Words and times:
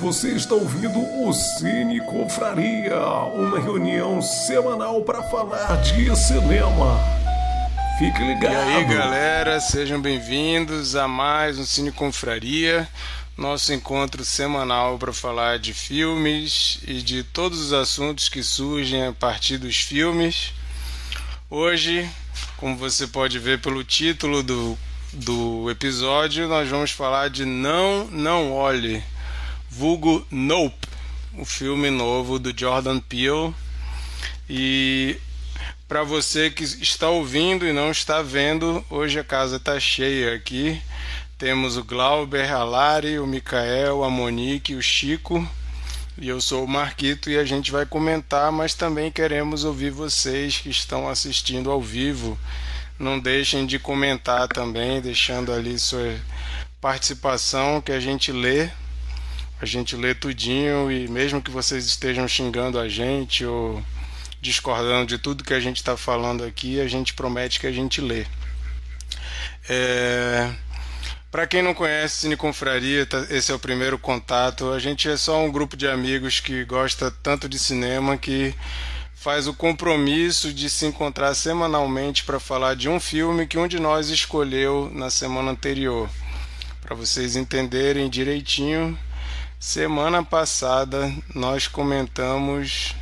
Você 0.00 0.28
está 0.28 0.54
ouvindo 0.54 1.00
o 1.00 1.32
Cine 1.32 2.00
Confraria, 2.00 3.00
uma 3.34 3.58
reunião 3.58 4.22
semanal 4.22 5.02
para 5.02 5.24
falar 5.24 5.74
de 5.82 6.14
cinema. 6.16 7.00
Fique 7.98 8.22
ligado. 8.22 8.70
E 8.70 8.74
aí, 8.76 8.84
galera, 8.84 9.58
sejam 9.58 10.00
bem-vindos 10.00 10.94
a 10.94 11.08
mais 11.08 11.58
um 11.58 11.64
Cine 11.64 11.90
Confraria, 11.90 12.88
nosso 13.36 13.72
encontro 13.72 14.24
semanal 14.24 14.96
para 14.98 15.12
falar 15.12 15.58
de 15.58 15.74
filmes 15.74 16.78
e 16.86 17.02
de 17.02 17.24
todos 17.24 17.58
os 17.58 17.72
assuntos 17.72 18.28
que 18.28 18.40
surgem 18.40 19.04
a 19.04 19.12
partir 19.12 19.58
dos 19.58 19.78
filmes. 19.78 20.52
Hoje, 21.50 22.08
como 22.56 22.76
você 22.76 23.04
pode 23.08 23.36
ver 23.40 23.60
pelo 23.60 23.82
título 23.82 24.44
do, 24.44 24.78
do 25.12 25.68
episódio, 25.68 26.46
nós 26.46 26.68
vamos 26.68 26.92
falar 26.92 27.30
de 27.30 27.44
Não, 27.44 28.06
Não 28.12 28.52
Olhe 28.52 29.02
vulgo 29.70 30.26
Nope, 30.30 30.88
o 31.34 31.44
filme 31.44 31.90
novo 31.90 32.38
do 32.38 32.58
Jordan 32.58 33.00
Peele. 33.00 33.54
E 34.48 35.16
para 35.86 36.02
você 36.02 36.50
que 36.50 36.64
está 36.64 37.08
ouvindo 37.08 37.66
e 37.66 37.72
não 37.72 37.90
está 37.90 38.22
vendo, 38.22 38.84
hoje 38.90 39.18
a 39.18 39.24
casa 39.24 39.56
está 39.56 39.78
cheia 39.78 40.34
aqui. 40.34 40.80
Temos 41.36 41.76
o 41.76 41.84
Glauber, 41.84 42.52
a 42.52 42.64
Lari, 42.64 43.18
o 43.18 43.26
Mikael, 43.26 44.02
a 44.02 44.10
Monique, 44.10 44.74
o 44.74 44.82
Chico. 44.82 45.48
E 46.20 46.28
eu 46.28 46.40
sou 46.40 46.64
o 46.64 46.68
Marquito 46.68 47.30
e 47.30 47.38
a 47.38 47.44
gente 47.44 47.70
vai 47.70 47.86
comentar, 47.86 48.50
mas 48.50 48.74
também 48.74 49.10
queremos 49.10 49.62
ouvir 49.62 49.90
vocês 49.90 50.58
que 50.58 50.68
estão 50.68 51.08
assistindo 51.08 51.70
ao 51.70 51.80
vivo. 51.80 52.36
Não 52.98 53.20
deixem 53.20 53.64
de 53.64 53.78
comentar 53.78 54.48
também, 54.48 55.00
deixando 55.00 55.52
ali 55.52 55.78
sua 55.78 56.16
participação 56.80 57.80
que 57.80 57.92
a 57.92 58.00
gente 58.00 58.32
lê 58.32 58.68
a 59.60 59.66
gente 59.66 59.96
lê 59.96 60.14
tudinho 60.14 60.90
e 60.90 61.08
mesmo 61.08 61.42
que 61.42 61.50
vocês 61.50 61.84
estejam 61.84 62.26
xingando 62.28 62.78
a 62.78 62.88
gente 62.88 63.44
ou 63.44 63.82
discordando 64.40 65.06
de 65.06 65.18
tudo 65.18 65.44
que 65.44 65.54
a 65.54 65.60
gente 65.60 65.78
está 65.78 65.96
falando 65.96 66.44
aqui, 66.44 66.80
a 66.80 66.86
gente 66.86 67.14
promete 67.14 67.58
que 67.58 67.66
a 67.66 67.72
gente 67.72 68.00
lê. 68.00 68.24
É... 69.68 70.50
Para 71.30 71.46
quem 71.46 71.60
não 71.60 71.74
conhece 71.74 72.20
Cine 72.20 72.36
Confraria, 72.36 73.04
tá, 73.04 73.26
esse 73.28 73.52
é 73.52 73.54
o 73.54 73.58
primeiro 73.58 73.98
contato. 73.98 74.72
A 74.72 74.78
gente 74.78 75.08
é 75.08 75.16
só 75.16 75.44
um 75.44 75.52
grupo 75.52 75.76
de 75.76 75.86
amigos 75.86 76.40
que 76.40 76.64
gosta 76.64 77.10
tanto 77.10 77.48
de 77.48 77.58
cinema 77.58 78.16
que 78.16 78.54
faz 79.14 79.46
o 79.46 79.52
compromisso 79.52 80.54
de 80.54 80.70
se 80.70 80.86
encontrar 80.86 81.34
semanalmente 81.34 82.24
para 82.24 82.40
falar 82.40 82.74
de 82.74 82.88
um 82.88 82.98
filme 82.98 83.46
que 83.46 83.58
um 83.58 83.68
de 83.68 83.78
nós 83.78 84.08
escolheu 84.08 84.90
na 84.94 85.10
semana 85.10 85.50
anterior. 85.50 86.08
Para 86.80 86.96
vocês 86.96 87.36
entenderem 87.36 88.08
direitinho, 88.08 88.98
Semana 89.60 90.22
passada 90.22 91.12
nós 91.34 91.66
comentamos. 91.66 92.94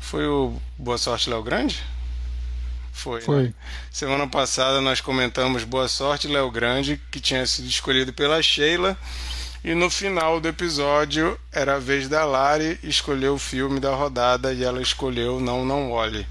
Foi 0.00 0.26
o 0.26 0.60
Boa 0.76 0.98
Sorte 0.98 1.30
Léo 1.30 1.44
Grande? 1.44 1.80
Foi. 2.92 3.20
Né? 3.20 3.24
Foi. 3.24 3.42
Né? 3.44 3.54
Semana 3.88 4.26
passada 4.26 4.80
nós 4.80 5.00
comentamos 5.00 5.62
Boa 5.62 5.86
Sorte 5.86 6.26
Léo 6.26 6.50
Grande, 6.50 7.00
que 7.08 7.20
tinha 7.20 7.46
sido 7.46 7.68
escolhido 7.68 8.12
pela 8.12 8.42
Sheila. 8.42 8.98
E 9.62 9.76
no 9.76 9.88
final 9.88 10.40
do 10.40 10.48
episódio 10.48 11.38
era 11.52 11.76
a 11.76 11.78
vez 11.78 12.08
da 12.08 12.24
Lari 12.24 12.76
escolher 12.82 13.28
o 13.28 13.38
filme 13.38 13.78
da 13.78 13.94
rodada 13.94 14.52
e 14.52 14.64
ela 14.64 14.82
escolheu 14.82 15.38
Não 15.38 15.64
Não 15.64 15.92
Olhe. 15.92 16.26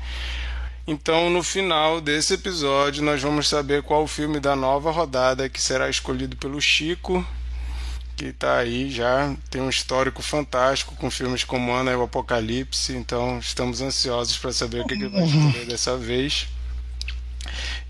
Então, 0.86 1.30
no 1.30 1.42
final 1.42 2.02
desse 2.02 2.34
episódio, 2.34 3.02
nós 3.02 3.22
vamos 3.22 3.48
saber 3.48 3.84
qual 3.84 4.04
o 4.04 4.08
filme 4.08 4.42
da 4.42 4.54
nova 4.54 4.92
rodada 4.92 5.48
que 5.48 5.62
será 5.62 5.90
escolhido 5.90 6.36
pelo 6.36 6.60
Chico 6.60 7.26
que 8.24 8.30
está 8.30 8.60
aí 8.60 8.90
já 8.90 9.36
tem 9.50 9.62
um 9.62 9.70
histórico 9.70 10.22
fantástico 10.22 10.96
com 10.96 11.12
filmes 11.12 11.44
como 11.44 11.74
Ana 11.74 11.92
e 11.92 11.96
o 11.96 12.04
Apocalipse, 12.04 12.96
então 12.96 13.38
estamos 13.38 13.82
ansiosos 13.82 14.38
para 14.38 14.54
saber 14.54 14.80
o 14.80 14.88
que 14.88 14.94
ele 14.94 15.10
vai 15.10 15.26
escolher 15.26 15.66
dessa 15.66 15.98
vez. 15.98 16.48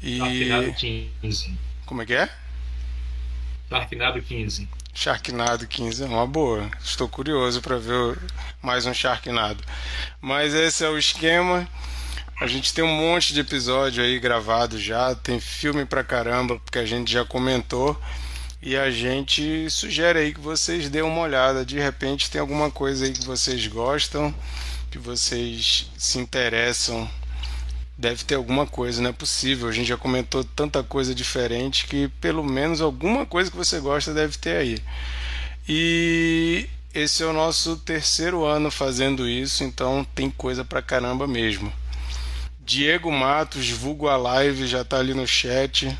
E 0.02 0.18
Sharknado 0.18 0.74
15. 0.74 1.57
Como 1.85 2.02
é 2.02 2.06
que 2.07 2.16
é? 2.16 2.30
Sharknado 3.69 4.22
15. 4.24 4.69
Sharknado 4.91 5.68
15 5.68 6.03
é 6.03 6.07
uma 6.07 6.25
boa. 6.25 6.68
Estou 6.84 7.07
curioso 7.07 7.62
para 7.62 7.78
ver 7.78 8.18
mais 8.59 8.88
um 8.88 8.94
Sharknado. 8.94 9.63
Mas 10.19 10.56
esse 10.56 10.84
é 10.84 10.90
o 10.90 10.97
esquema. 10.97 11.68
A 12.41 12.47
gente 12.47 12.74
tem 12.74 12.84
um 12.84 12.97
monte 12.97 13.36
de 13.36 13.41
episódio 13.41 14.03
aí 14.03 14.19
gravado 14.19 14.80
já, 14.80 15.13
tem 15.13 15.40
filme 15.40 15.86
pra 15.86 16.03
caramba, 16.03 16.59
porque 16.59 16.80
a 16.80 16.86
gente 16.86 17.12
já 17.12 17.24
comentou. 17.24 17.96
E 18.66 18.78
a 18.78 18.90
gente 18.90 19.69
sugere 19.69 20.19
aí 20.19 20.34
que 20.34 20.40
vocês 20.40 20.88
dêem 20.88 21.03
uma 21.03 21.19
olhada. 21.19 21.66
De 21.66 21.78
repente 21.78 22.31
tem 22.31 22.40
alguma 22.40 22.72
coisa 22.72 23.03
aí 23.03 23.12
que 23.12 23.25
vocês 23.25 23.68
gostam, 23.68 24.34
que 24.90 24.97
vocês 24.97 25.91
se 25.97 26.18
interessam. 26.18 27.09
Deve 27.97 28.24
ter 28.24 28.35
alguma 28.35 28.66
coisa, 28.66 29.01
não 29.01 29.09
é 29.09 29.13
possível. 29.13 29.68
A 29.68 29.72
gente 29.74 29.88
já 29.88 29.97
comentou 29.97 30.46
tanta 30.46 30.81
coisa 30.81 31.13
diferente 31.13 31.85
que 31.85 32.07
pelo 32.22 32.41
menos 32.41 32.79
alguma 32.79 33.25
coisa 33.25 33.51
que 33.51 33.57
você 33.57 33.81
gosta 33.81 34.13
deve 34.13 34.38
ter 34.38 34.56
aí. 34.56 34.80
E 35.68 36.69
esse 36.94 37.22
é 37.22 37.25
o 37.25 37.34
nosso 37.34 37.75
terceiro 37.75 38.45
ano 38.45 38.72
fazendo 38.72 39.28
isso, 39.28 39.66
então 39.66 40.07
tem 40.16 40.30
coisa 40.30 40.63
pra 40.63 40.81
caramba 40.81 41.28
mesmo. 41.28 41.72
Diego 42.62 43.12
Matos, 43.12 43.69
vulgo 43.69 44.07
a 44.07 44.16
live, 44.16 44.66
já 44.66 44.85
tá 44.85 45.00
ali 45.00 45.13
no 45.13 45.28
chat, 45.28 45.94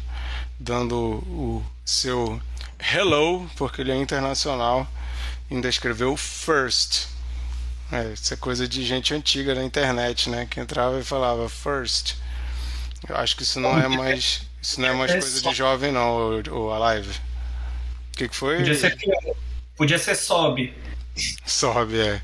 dando 0.58 0.96
o 1.28 1.62
seu 1.84 2.42
hello, 2.92 3.50
porque 3.56 3.82
ele 3.82 3.92
é 3.92 3.96
internacional, 3.96 4.88
ainda 5.50 5.70
escreveu 5.70 6.18
first. 6.18 7.08
É, 7.92 8.14
isso 8.14 8.34
é 8.34 8.38
coisa 8.38 8.68
de 8.68 8.84
gente 8.84 9.14
antiga 9.14 9.54
na 9.54 9.64
internet, 9.64 10.30
né? 10.30 10.48
Que 10.50 10.60
entrava 10.60 11.00
e 11.00 11.04
falava 11.04 11.48
first. 11.48 12.16
Eu 13.08 13.16
acho 13.18 13.36
que 13.36 13.44
isso 13.44 13.60
não 13.60 13.78
é 13.78 13.88
mais. 13.88 14.42
Isso 14.62 14.80
não 14.80 14.88
é 14.88 14.94
mais 14.94 15.12
coisa 15.12 15.42
de 15.42 15.54
jovem, 15.54 15.92
não, 15.92 16.42
o, 16.42 16.72
a 16.72 16.78
live. 16.80 17.10
O 17.10 18.18
que, 18.18 18.30
que 18.30 18.36
foi? 18.36 18.58
Podia 18.58 18.76
ser, 18.76 18.98
podia 19.76 20.00
ser 20.00 20.16
sobe. 20.16 20.74
Sobe, 21.46 22.00
é. 22.00 22.22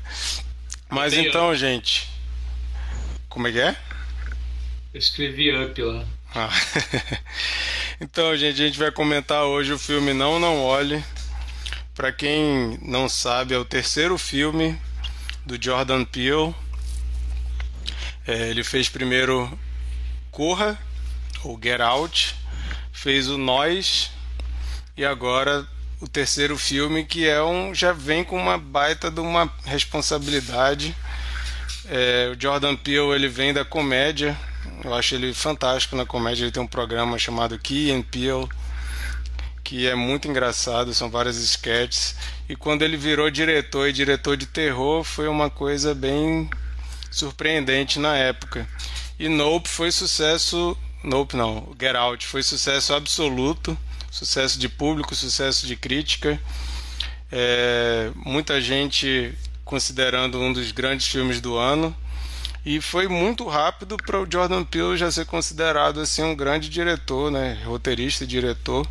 Mas 0.88 1.12
então, 1.12 1.54
gente. 1.54 2.08
Como 3.28 3.46
é 3.46 3.52
que 3.52 3.60
é? 3.60 3.76
Eu 4.92 4.98
escrevi 4.98 5.54
up 5.54 5.80
lá. 5.80 6.04
Ah. 6.34 6.50
então, 8.00 8.36
gente, 8.36 8.62
a 8.62 8.66
gente 8.66 8.78
vai 8.78 8.90
comentar 8.90 9.44
hoje 9.44 9.72
o 9.72 9.78
filme 9.78 10.12
Não 10.12 10.38
Não 10.38 10.62
Olhe. 10.62 11.04
Para 11.94 12.10
quem 12.10 12.78
não 12.80 13.08
sabe, 13.08 13.52
é 13.52 13.58
o 13.58 13.64
terceiro 13.64 14.16
filme 14.16 14.80
do 15.44 15.62
Jordan 15.62 16.04
Peele. 16.04 16.54
É, 18.26 18.48
ele 18.48 18.64
fez 18.64 18.88
primeiro 18.88 19.50
Corra, 20.30 20.78
ou 21.44 21.58
Get 21.62 21.80
Out, 21.80 22.34
fez 22.92 23.28
o 23.28 23.36
Nós 23.36 24.10
e 24.96 25.04
agora 25.04 25.66
o 26.00 26.08
terceiro 26.08 26.56
filme 26.56 27.04
que 27.04 27.28
é 27.28 27.42
um 27.42 27.74
já 27.74 27.92
vem 27.92 28.24
com 28.24 28.36
uma 28.36 28.56
baita 28.56 29.10
de 29.10 29.20
uma 29.20 29.52
responsabilidade. 29.64 30.96
É, 31.86 32.32
o 32.34 32.40
Jordan 32.40 32.76
Peele 32.76 33.14
ele 33.14 33.28
vem 33.28 33.52
da 33.52 33.64
comédia, 33.64 34.38
eu 34.84 34.94
acho 34.94 35.14
ele 35.14 35.34
fantástico 35.34 35.96
na 35.96 36.06
comédia. 36.06 36.44
Ele 36.44 36.52
tem 36.52 36.62
um 36.62 36.66
programa 36.66 37.18
chamado 37.18 37.58
Key 37.58 37.90
and 37.92 38.02
Peele, 38.02 38.48
que 39.62 39.86
é 39.86 39.94
muito 39.94 40.28
engraçado, 40.28 40.94
são 40.94 41.10
várias 41.10 41.36
sketches. 41.36 42.16
E 42.48 42.56
quando 42.56 42.82
ele 42.82 42.96
virou 42.96 43.30
diretor 43.30 43.88
e 43.88 43.92
diretor 43.92 44.36
de 44.36 44.46
terror, 44.46 45.04
foi 45.04 45.28
uma 45.28 45.48
coisa 45.48 45.94
bem 45.94 46.48
surpreendente 47.10 47.98
na 47.98 48.16
época. 48.16 48.68
E 49.18 49.28
Nope 49.28 49.68
foi 49.68 49.92
sucesso. 49.92 50.76
Nope 51.02 51.36
não, 51.36 51.74
Get 51.80 51.94
Out 51.94 52.26
foi 52.26 52.42
sucesso 52.42 52.94
absoluto, 52.94 53.76
sucesso 54.10 54.58
de 54.58 54.68
público, 54.68 55.14
sucesso 55.14 55.66
de 55.66 55.76
crítica. 55.76 56.40
É, 57.32 58.10
muita 58.14 58.60
gente 58.60 59.32
considerando 59.64 60.40
um 60.40 60.52
dos 60.52 60.72
grandes 60.72 61.06
filmes 61.06 61.40
do 61.40 61.56
ano. 61.56 61.94
E 62.64 62.80
foi 62.80 63.08
muito 63.08 63.48
rápido 63.48 63.96
para 63.96 64.20
o 64.20 64.26
Jordan 64.30 64.64
Peele 64.64 64.96
já 64.96 65.10
ser 65.10 65.24
considerado 65.24 66.00
assim 66.00 66.22
um 66.22 66.36
grande 66.36 66.68
diretor, 66.68 67.30
né, 67.30 67.58
roteirista 67.64 68.24
e 68.24 68.26
diretor 68.26 68.86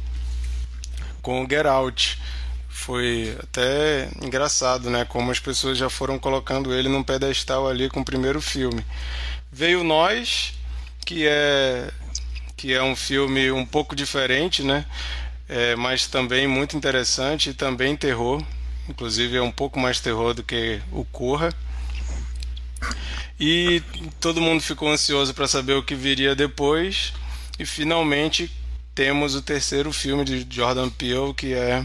com 1.21 1.43
o 1.43 1.47
Get 1.47 1.65
Out. 1.65 2.19
Foi 2.67 3.37
até 3.43 4.09
engraçado, 4.23 4.89
né, 4.89 5.05
como 5.05 5.29
as 5.29 5.39
pessoas 5.39 5.77
já 5.77 5.89
foram 5.89 6.17
colocando 6.17 6.73
ele 6.73 6.89
num 6.89 7.03
pedestal 7.03 7.67
ali 7.67 7.89
com 7.89 8.01
o 8.01 8.05
primeiro 8.05 8.41
filme. 8.41 8.83
Veio 9.51 9.83
Nós, 9.83 10.53
que 11.05 11.27
é 11.27 11.91
que 12.55 12.73
é 12.73 12.83
um 12.83 12.95
filme 12.95 13.51
um 13.51 13.65
pouco 13.65 13.95
diferente, 13.95 14.63
né? 14.63 14.85
É, 15.47 15.77
mas 15.77 16.07
também 16.07 16.45
muito 16.45 16.75
interessante 16.75 17.51
e 17.51 17.53
também 17.53 17.95
terror. 17.95 18.43
Inclusive 18.89 19.37
é 19.37 19.41
um 19.41 19.51
pouco 19.51 19.79
mais 19.79 19.99
terror 20.01 20.33
do 20.33 20.43
que 20.43 20.81
o 20.91 21.05
Corra. 21.05 21.53
E 23.39 23.81
todo 24.19 24.41
mundo 24.41 24.61
ficou 24.61 24.89
ansioso 24.89 25.33
para 25.33 25.47
saber 25.47 25.73
o 25.73 25.83
que 25.83 25.95
viria 25.95 26.35
depois. 26.35 27.13
E 27.57 27.65
finalmente 27.65 28.51
temos 28.93 29.33
o 29.35 29.41
terceiro 29.41 29.93
filme 29.93 30.25
de 30.25 30.45
Jordan 30.49 30.89
Peele, 30.89 31.33
que 31.33 31.53
é 31.53 31.83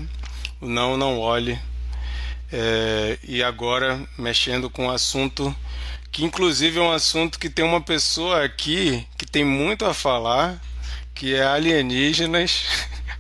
o 0.61 0.67
Não 0.67 0.97
Não 0.97 1.19
Olhe. 1.19 1.59
É, 2.53 3.19
e 3.23 3.43
agora 3.43 4.01
mexendo 4.19 4.69
com 4.69 4.87
um 4.87 4.91
assunto 4.91 5.55
que 6.15 6.25
inclusive 6.25 6.79
é 6.79 6.83
um 6.83 6.93
assunto 6.93 7.41
que 7.41 7.51
tem 7.51 7.65
uma 7.65 7.81
pessoa 7.81 8.45
aqui 8.45 9.05
que 9.19 9.27
tem 9.27 9.45
muito 9.45 9.85
a 9.85 9.93
falar, 9.93 10.63
que 11.13 11.35
é 11.35 11.45
alienígenas, 11.45 12.65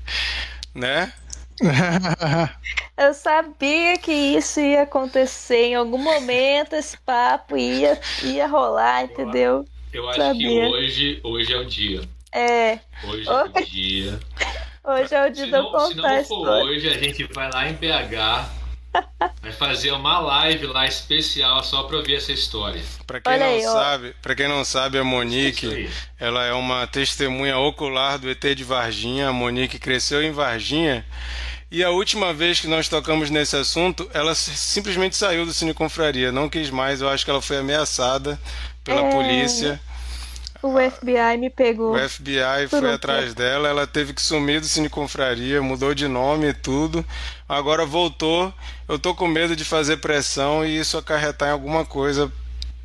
né? 0.72 1.12
Eu 2.96 3.12
sabia 3.12 3.98
que 3.98 4.12
isso 4.12 4.60
ia 4.60 4.82
acontecer 4.82 5.66
em 5.66 5.74
algum 5.74 5.98
momento, 5.98 6.74
esse 6.74 6.96
papo 6.98 7.56
ia, 7.56 8.00
ia 8.22 8.46
rolar, 8.46 9.04
entendeu? 9.04 9.64
Eu 9.92 10.08
acho 10.08 10.20
Sabia. 10.20 10.48
que 10.48 10.72
hoje, 10.72 11.20
hoje 11.22 11.52
é 11.52 11.56
o 11.56 11.64
dia. 11.64 12.00
É, 12.32 12.78
Hoje 13.04 13.28
é 13.28 13.42
o 13.42 13.48
dia. 13.64 14.20
hoje 14.82 15.14
é 15.14 15.26
o 15.26 15.30
dia 15.30 15.44
Se 15.44 15.50
eu 15.52 15.62
não, 15.62 15.86
se 15.86 15.94
não 15.94 16.24
for 16.24 16.48
hoje, 16.48 16.88
a 16.88 16.98
gente 16.98 17.24
vai 17.32 17.48
lá 17.52 17.68
em 17.68 17.74
BH, 17.74 18.50
vai 19.42 19.52
fazer 19.52 19.92
uma 19.92 20.18
live 20.20 20.66
lá 20.66 20.86
especial 20.86 21.62
só 21.64 21.82
pra 21.84 21.96
ouvir 21.98 22.16
essa 22.16 22.32
história. 22.32 22.82
Para 23.06 23.20
quem 23.20 23.32
Olha 23.32 23.46
não 23.46 23.52
aí, 23.52 23.66
ó. 23.66 23.72
sabe, 23.72 24.14
para 24.22 24.34
quem 24.34 24.48
não 24.48 24.64
sabe, 24.64 24.98
a 24.98 25.04
Monique, 25.04 25.88
ela 26.18 26.44
é 26.44 26.52
uma 26.52 26.86
testemunha 26.86 27.58
ocular 27.58 28.18
do 28.18 28.30
ET 28.30 28.42
de 28.54 28.64
Varginha. 28.64 29.28
A 29.28 29.32
Monique 29.32 29.78
cresceu 29.78 30.22
em 30.22 30.32
Varginha. 30.32 31.04
E 31.70 31.82
a 31.82 31.90
última 31.90 32.32
vez 32.32 32.60
que 32.60 32.68
nós 32.68 32.88
tocamos 32.88 33.30
nesse 33.30 33.56
assunto, 33.56 34.08
ela 34.14 34.34
simplesmente 34.34 35.16
saiu 35.16 35.44
do 35.44 35.52
Cine 35.52 35.74
Confraria, 35.74 36.30
não 36.30 36.48
quis 36.48 36.70
mais. 36.70 37.00
Eu 37.00 37.08
acho 37.08 37.24
que 37.24 37.30
ela 37.30 37.42
foi 37.42 37.58
ameaçada 37.58 38.38
pela 38.84 39.00
É. 39.00 39.10
polícia. 39.10 39.80
O 40.66 40.78
FBI 40.90 41.36
me 41.38 41.50
pegou. 41.50 41.94
O 41.94 42.08
FBI 42.08 42.68
foi 42.70 42.80
um 42.80 42.94
atrás 42.94 43.34
dela, 43.34 43.68
ela 43.68 43.86
teve 43.86 44.14
que 44.14 44.22
sumir 44.22 44.60
do 44.60 44.66
Cine 44.66 44.88
Confraria, 44.88 45.60
mudou 45.60 45.94
de 45.94 46.08
nome 46.08 46.46
e 46.48 46.54
tudo. 46.54 47.04
Agora 47.46 47.84
voltou. 47.84 48.50
Eu 48.88 48.98
tô 48.98 49.14
com 49.14 49.28
medo 49.28 49.54
de 49.54 49.62
fazer 49.62 49.98
pressão 49.98 50.64
e 50.64 50.78
isso 50.78 50.96
acarretar 50.96 51.50
em 51.50 51.52
alguma 51.52 51.84
coisa 51.84 52.32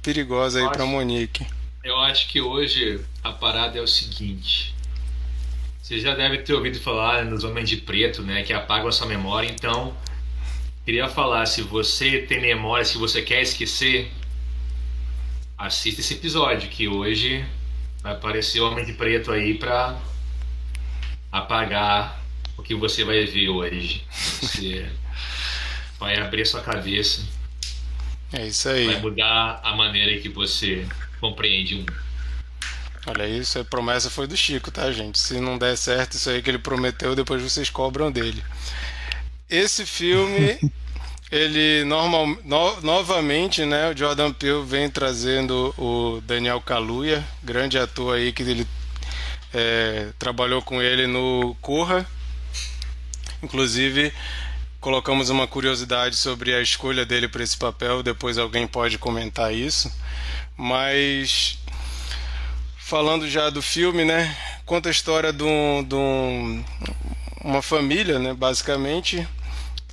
perigosa 0.03 0.59
aí 0.59 0.65
Acho- 0.65 0.73
pra 0.73 0.85
Monique. 0.85 1.47
Eu 1.81 1.97
acho 1.99 2.27
que 2.27 2.41
hoje 2.41 2.99
a 3.23 3.31
parada 3.31 3.79
é 3.79 3.81
o 3.81 3.87
seguinte. 3.87 4.75
Você 5.81 6.01
já 6.01 6.13
deve 6.13 6.39
ter 6.39 6.53
ouvido 6.53 6.81
falar 6.81 7.23
nos 7.23 7.45
Homens 7.45 7.69
de 7.69 7.77
Preto, 7.77 8.21
né? 8.21 8.43
Que 8.43 8.51
apagam 8.51 8.89
a 8.89 8.91
sua 8.91 9.07
memória. 9.07 9.47
Então, 9.49 9.95
queria 10.83 11.07
falar, 11.07 11.45
se 11.45 11.61
você 11.61 12.19
tem 12.19 12.41
memória, 12.41 12.83
se 12.83 12.97
você 12.97 13.21
quer 13.21 13.41
esquecer, 13.41 14.11
assista 15.57 16.01
esse 16.01 16.13
episódio, 16.15 16.67
que 16.69 16.85
hoje 16.89 17.45
vai 18.01 18.13
aparecer 18.13 18.59
o 18.61 18.67
Homem 18.71 18.85
de 18.85 18.93
Preto 18.93 19.31
aí 19.31 19.55
pra 19.57 19.99
apagar 21.31 22.19
o 22.57 22.63
que 22.63 22.75
você 22.75 23.03
vai 23.03 23.25
ver 23.25 23.49
hoje. 23.49 24.03
Você 24.41 24.89
vai 25.99 26.17
abrir 26.17 26.45
sua 26.45 26.61
cabeça, 26.61 27.23
É 28.33 28.45
isso 28.47 28.69
aí. 28.69 28.85
vai 28.85 28.99
mudar 28.99 29.59
a 29.63 29.75
maneira 29.75 30.19
que 30.21 30.29
você 30.29 30.87
compreende 31.19 31.75
o 31.75 31.77
mundo. 31.79 31.93
Olha 33.07 33.27
isso, 33.27 33.57
a 33.59 33.63
promessa 33.65 34.09
foi 34.09 34.27
do 34.27 34.35
Chico, 34.37 34.69
tá, 34.69 34.91
gente? 34.91 35.17
Se 35.17 35.39
não 35.39 35.57
der 35.57 35.75
certo 35.77 36.13
isso 36.13 36.29
aí 36.29 36.41
que 36.41 36.49
ele 36.49 36.59
prometeu, 36.59 37.15
depois 37.15 37.41
vocês 37.41 37.69
cobram 37.69 38.11
dele. 38.11 38.43
Esse 39.49 39.85
filme, 39.85 40.59
ele 41.31 41.83
normal, 41.85 42.27
no- 42.43 42.81
novamente, 42.81 43.65
né? 43.65 43.91
O 43.91 43.97
Jordan 43.97 44.33
Peele 44.33 44.63
vem 44.65 44.89
trazendo 44.89 45.73
o 45.77 46.21
Daniel 46.21 46.59
Kaluuya, 46.61 47.23
grande 47.43 47.77
ator 47.77 48.15
aí 48.15 48.31
que 48.31 48.41
ele 48.41 48.67
é, 49.53 50.09
trabalhou 50.17 50.61
com 50.61 50.81
ele 50.81 51.05
no 51.07 51.55
Corra. 51.61 52.05
Inclusive, 53.43 54.11
colocamos 54.79 55.29
uma 55.29 55.47
curiosidade 55.47 56.15
sobre 56.15 56.53
a 56.53 56.61
escolha 56.61 57.05
dele 57.05 57.27
para 57.27 57.43
esse 57.43 57.57
papel. 57.57 58.01
Depois 58.03 58.37
alguém 58.37 58.67
pode 58.67 58.97
comentar 58.97 59.53
isso. 59.53 59.91
Mas 60.57 61.57
falando 62.77 63.29
já 63.29 63.49
do 63.49 63.61
filme, 63.61 64.03
né? 64.03 64.35
Conta 64.65 64.89
a 64.89 64.91
história 64.91 65.31
de, 65.31 65.43
um, 65.43 65.83
de 65.83 65.95
um- 65.95 66.63
uma 67.43 67.61
família, 67.61 68.19
né? 68.19 68.33
Basicamente 68.33 69.27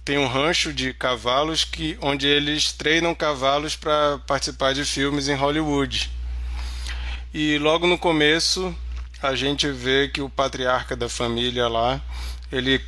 tem 0.07 0.19
um 0.19 0.29
rancho 0.29 0.73
de 0.73 0.95
cavalos 0.95 1.65
que 1.65 1.99
onde 2.01 2.29
eles 2.29 2.71
treinam 2.71 3.13
cavalos 3.13 3.75
para 3.75 4.19
participar 4.25 4.73
de 4.73 4.85
filmes 4.85 5.27
em 5.27 5.35
Hollywood. 5.35 6.09
E 7.35 7.59
logo 7.59 7.89
no 7.89 7.99
começo 7.99 8.73
a 9.21 9.35
gente 9.35 9.69
vê 9.69 10.07
que 10.07 10.21
o 10.21 10.31
patriarca 10.31 10.95
da 10.95 11.09
família 11.09 11.67
lá, 11.67 12.01
ele 12.53 12.81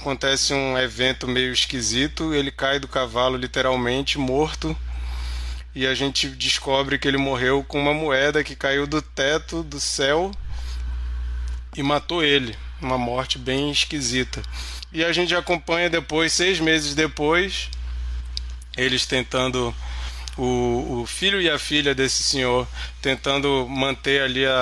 acontece 0.00 0.52
um 0.52 0.76
evento 0.76 1.28
meio 1.28 1.52
esquisito, 1.52 2.34
ele 2.34 2.50
cai 2.50 2.80
do 2.80 2.88
cavalo 2.88 3.36
literalmente 3.36 4.18
morto 4.18 4.76
e 5.72 5.86
a 5.86 5.94
gente 5.94 6.26
descobre 6.26 6.98
que 6.98 7.06
ele 7.06 7.18
morreu 7.18 7.62
com 7.62 7.80
uma 7.80 7.94
moeda 7.94 8.42
que 8.42 8.56
caiu 8.56 8.84
do 8.84 9.00
teto 9.00 9.62
do 9.62 9.78
céu 9.78 10.32
e 11.76 11.84
matou 11.84 12.24
ele. 12.24 12.56
Uma 12.82 12.98
morte 12.98 13.38
bem 13.38 13.70
esquisita. 13.70 14.42
E 14.92 15.04
a 15.04 15.12
gente 15.12 15.34
acompanha 15.34 15.90
depois, 15.90 16.32
seis 16.32 16.58
meses 16.60 16.94
depois, 16.94 17.68
eles 18.76 19.06
tentando. 19.06 19.74
O, 20.36 21.00
o 21.02 21.06
filho 21.06 21.40
e 21.42 21.50
a 21.50 21.58
filha 21.58 21.96
desse 21.96 22.22
senhor 22.22 22.64
tentando 23.02 23.66
manter 23.68 24.22
ali 24.22 24.46
a, 24.46 24.52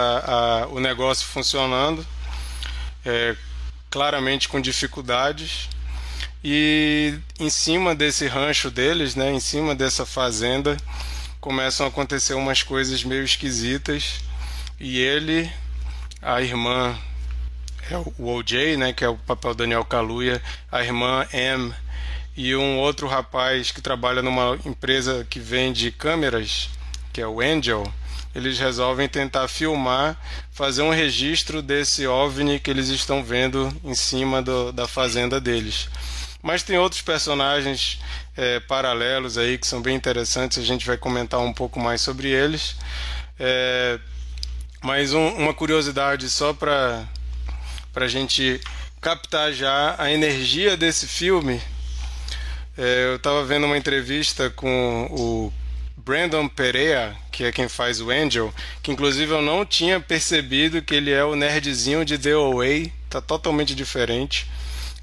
a- 0.65 0.67
o 0.69 0.81
negócio 0.81 1.27
funcionando, 1.27 2.05
é, 3.05 3.37
claramente 3.91 4.49
com 4.49 4.61
dificuldades. 4.61 5.69
E 6.43 7.15
em 7.39 7.51
cima 7.51 7.95
desse 7.95 8.27
rancho 8.27 8.71
deles, 8.71 9.15
né, 9.15 9.31
em 9.33 9.41
cima 9.41 9.75
dessa 9.75 10.07
fazenda, 10.07 10.77
começam 11.41 11.85
a 11.87 11.89
acontecer 11.89 12.35
umas 12.35 12.63
coisas 12.63 13.05
meio 13.05 13.25
esquisitas. 13.25 14.21
E 14.81 14.99
ele, 15.01 15.51
a 16.23 16.41
irmã, 16.41 16.97
é 17.91 17.97
o 17.97 18.35
OJ, 18.35 18.77
né, 18.77 18.93
que 18.93 19.05
é 19.05 19.09
o 19.09 19.17
papel 19.17 19.55
Daniel 19.55 19.85
Kaluuya, 19.85 20.43
a 20.71 20.83
irmã 20.83 21.27
M 21.33 21.73
e 22.37 22.55
um 22.55 22.79
outro 22.79 23.07
rapaz 23.07 23.71
que 23.71 23.81
trabalha 23.81 24.23
numa 24.23 24.59
empresa 24.65 25.27
que 25.29 25.39
vende 25.41 25.91
câmeras, 25.91 26.69
que 27.13 27.21
é 27.21 27.27
o 27.27 27.41
Angel, 27.41 27.91
eles 28.35 28.59
resolvem 28.59 29.09
tentar 29.09 29.49
filmar, 29.49 30.21
fazer 30.53 30.83
um 30.83 30.91
registro 30.91 31.63
desse 31.63 32.07
OVNI 32.07 32.61
que 32.61 32.71
eles 32.71 32.89
estão 32.89 33.25
vendo 33.25 33.73
em 33.83 33.95
cima 33.95 34.43
do- 34.43 34.73
da 34.73 34.87
fazenda 34.87 35.41
deles. 35.41 35.89
Mas 36.43 36.63
tem 36.63 36.77
outros 36.79 37.01
personagens 37.03 37.99
é, 38.39 38.61
paralelos 38.61 39.39
aí 39.39 39.57
que 39.57 39.67
são 39.67 39.81
bem 39.81 39.97
interessantes, 39.97 40.59
a 40.59 40.63
gente 40.63 40.87
vai 40.87 40.99
comentar 40.99 41.41
um 41.41 41.55
pouco 41.55 41.81
mais 41.81 42.03
sobre 42.03 42.29
eles. 42.29 42.77
É, 43.41 43.99
mas 44.83 45.15
um- 45.15 45.29
uma 45.37 45.55
curiosidade 45.55 46.29
só 46.29 46.53
para 46.53 47.09
a 48.05 48.09
gente 48.09 48.61
captar 49.01 49.53
já 49.53 49.95
a 49.99 50.13
energia 50.13 50.77
desse 50.77 51.07
filme. 51.07 51.61
É, 52.77 53.07
eu 53.13 53.17
estava 53.17 53.45
vendo 53.45 53.65
uma 53.65 53.79
entrevista 53.79 54.51
com 54.51 55.09
o 55.11 55.53
Brandon 55.97 56.47
Perea, 56.47 57.17
que 57.33 57.45
é 57.45 57.51
quem 57.51 57.69
faz 57.69 58.01
o 58.01 58.11
Angel, 58.11 58.53
que 58.83 58.93
inclusive 58.93 59.33
eu 59.33 59.41
não 59.41 59.65
tinha 59.65 59.99
percebido 59.99 60.83
que 60.83 60.95
ele 60.95 61.11
é 61.11 61.25
o 61.25 61.35
nerdzinho 61.35 62.05
de 62.05 62.19
The 62.19 62.33
Away, 62.33 62.93
tá 63.09 63.21
totalmente 63.21 63.75
diferente. 63.75 64.47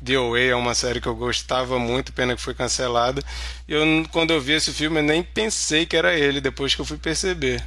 The 0.04 0.16
Away 0.16 0.50
é 0.50 0.56
uma 0.56 0.76
série 0.76 1.02
que 1.02 1.08
eu 1.08 1.16
gostava 1.16 1.80
muito, 1.80 2.14
pena 2.14 2.36
que 2.36 2.42
foi 2.42 2.54
cancelada. 2.54 3.24
Eu, 3.68 3.84
quando 4.12 4.32
eu 4.32 4.40
vi 4.40 4.54
esse 4.54 4.72
filme, 4.72 5.00
eu 5.00 5.04
nem 5.04 5.24
pensei 5.24 5.86
que 5.86 5.96
era 5.96 6.14
ele, 6.18 6.40
depois 6.40 6.76
que 6.76 6.82
eu 6.82 6.86
fui 6.86 6.98
perceber. 6.98 7.64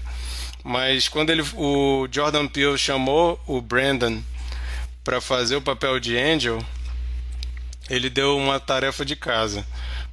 Mas 0.63 1.09
quando 1.09 1.31
ele, 1.31 1.43
o 1.55 2.07
Jordan 2.11 2.47
Peele 2.47 2.77
chamou 2.77 3.41
o 3.47 3.61
Brandon 3.61 4.23
para 5.07 5.21
fazer 5.21 5.55
o 5.55 5.63
papel 5.63 6.01
de 6.01 6.19
Angel, 6.19 6.59
ele 7.89 8.11
deu 8.11 8.37
uma 8.37 8.59
tarefa 8.59 9.05
de 9.05 9.15
casa. 9.15 9.65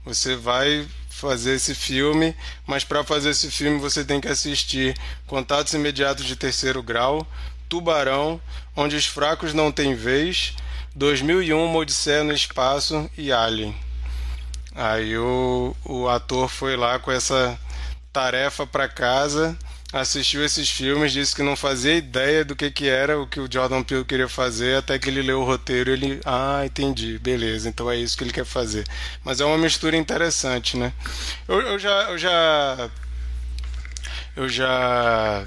Você 0.06 0.36
vai 0.36 0.88
fazer 1.10 1.56
esse 1.56 1.74
filme, 1.74 2.36
mas 2.68 2.84
para 2.84 3.04
fazer 3.04 3.32
esse 3.32 3.50
filme 3.50 3.80
você 3.80 4.06
tem 4.06 4.22
que 4.22 4.28
assistir 4.28 4.96
Contatos 5.26 5.74
Imediatos 5.74 6.26
de 6.26 6.36
Terceiro 6.36 6.84
Grau, 6.84 7.26
Tubarão, 7.68 8.40
Onde 8.76 8.96
os 8.96 9.08
Fracos 9.08 9.52
Não 9.52 9.72
Têm 9.72 9.96
Vez, 9.96 10.54
2001, 10.94 11.66
Uma 11.66 11.80
Odisseia 11.80 12.24
no 12.24 12.32
Espaço 12.32 13.10
e 13.18 13.32
Alien. 13.32 13.76
Aí 14.76 15.18
o, 15.18 15.76
o 15.84 16.08
ator 16.08 16.48
foi 16.48 16.78
lá 16.78 17.00
com 17.00 17.12
essa 17.12 17.60
tarefa 18.12 18.68
para 18.68 18.88
casa, 18.88 19.58
assistiu 19.94 20.44
esses 20.44 20.70
filmes, 20.70 21.14
disse 21.14 21.36
que 21.36 21.44
não 21.44 21.56
fazia 21.56 21.96
ideia 21.96 22.44
do 22.44 22.56
que, 22.56 22.72
que 22.72 22.90
era 22.90 23.20
o 23.20 23.28
que 23.28 23.40
o 23.40 23.48
Jordan 23.50 23.84
Peele 23.84 24.04
queria 24.04 24.28
fazer, 24.28 24.78
até 24.78 24.98
que 24.98 25.08
ele 25.08 25.22
leu 25.22 25.42
o 25.42 25.46
roteiro 25.46 25.92
e 25.92 25.94
ele, 25.94 26.22
ah, 26.26 26.64
entendi, 26.66 27.20
beleza, 27.20 27.70
então 27.70 27.90
é 27.90 27.96
isso 27.96 28.18
que 28.18 28.24
ele 28.24 28.34
quer 28.34 28.46
fazer. 28.46 28.86
Mas 29.24 29.40
é 29.40 29.46
uma 29.46 29.58
mistura 29.58 29.96
interessante, 29.96 30.76
né? 30.76 30.92
Eu, 31.48 31.62
eu 31.62 31.80
já, 31.80 32.10
eu 32.10 32.18
já, 32.18 32.92
eu 34.36 34.50
já 34.50 35.46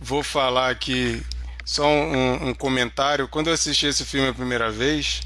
vou 0.00 0.22
falar 0.22 0.70
aqui 0.70 1.20
só 1.64 1.86
um, 1.86 2.50
um 2.50 2.54
comentário. 2.54 3.26
Quando 3.26 3.48
eu 3.48 3.54
assisti 3.54 3.86
esse 3.86 4.04
filme 4.04 4.28
a 4.28 4.34
primeira 4.34 4.70
vez, 4.70 5.20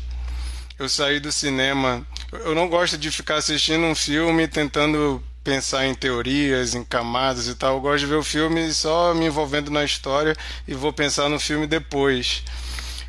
eu 0.78 0.88
saí 0.88 1.20
do 1.20 1.30
cinema 1.30 2.06
eu 2.32 2.54
não 2.54 2.68
gosto 2.68 2.98
de 2.98 3.10
ficar 3.10 3.36
assistindo 3.36 3.84
um 3.84 3.94
filme 3.94 4.46
tentando 4.46 5.22
pensar 5.42 5.86
em 5.86 5.94
teorias, 5.94 6.74
em 6.74 6.84
camadas 6.84 7.48
e 7.48 7.54
tal. 7.54 7.76
Eu 7.76 7.80
gosto 7.80 8.00
de 8.00 8.06
ver 8.06 8.16
o 8.16 8.22
filme 8.22 8.72
só 8.72 9.14
me 9.14 9.26
envolvendo 9.26 9.70
na 9.70 9.84
história 9.84 10.36
e 10.66 10.74
vou 10.74 10.92
pensar 10.92 11.28
no 11.28 11.40
filme 11.40 11.66
depois. 11.66 12.42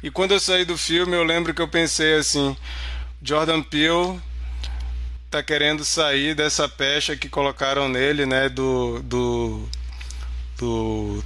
E 0.01 0.09
quando 0.09 0.31
eu 0.31 0.39
saí 0.39 0.63
do 0.63 0.77
filme, 0.77 1.15
eu 1.15 1.23
lembro 1.23 1.53
que 1.53 1.61
eu 1.61 1.67
pensei 1.67 2.15
assim: 2.15 2.55
Jordan 3.21 3.61
Peele 3.61 4.19
tá 5.29 5.43
querendo 5.43 5.83
sair 5.85 6.33
dessa 6.33 6.67
pecha 6.67 7.15
que 7.15 7.29
colocaram 7.29 7.89
nele, 7.89 8.25
né? 8.25 8.49
Do. 8.49 9.01
do. 9.03 9.69
do 10.57 11.23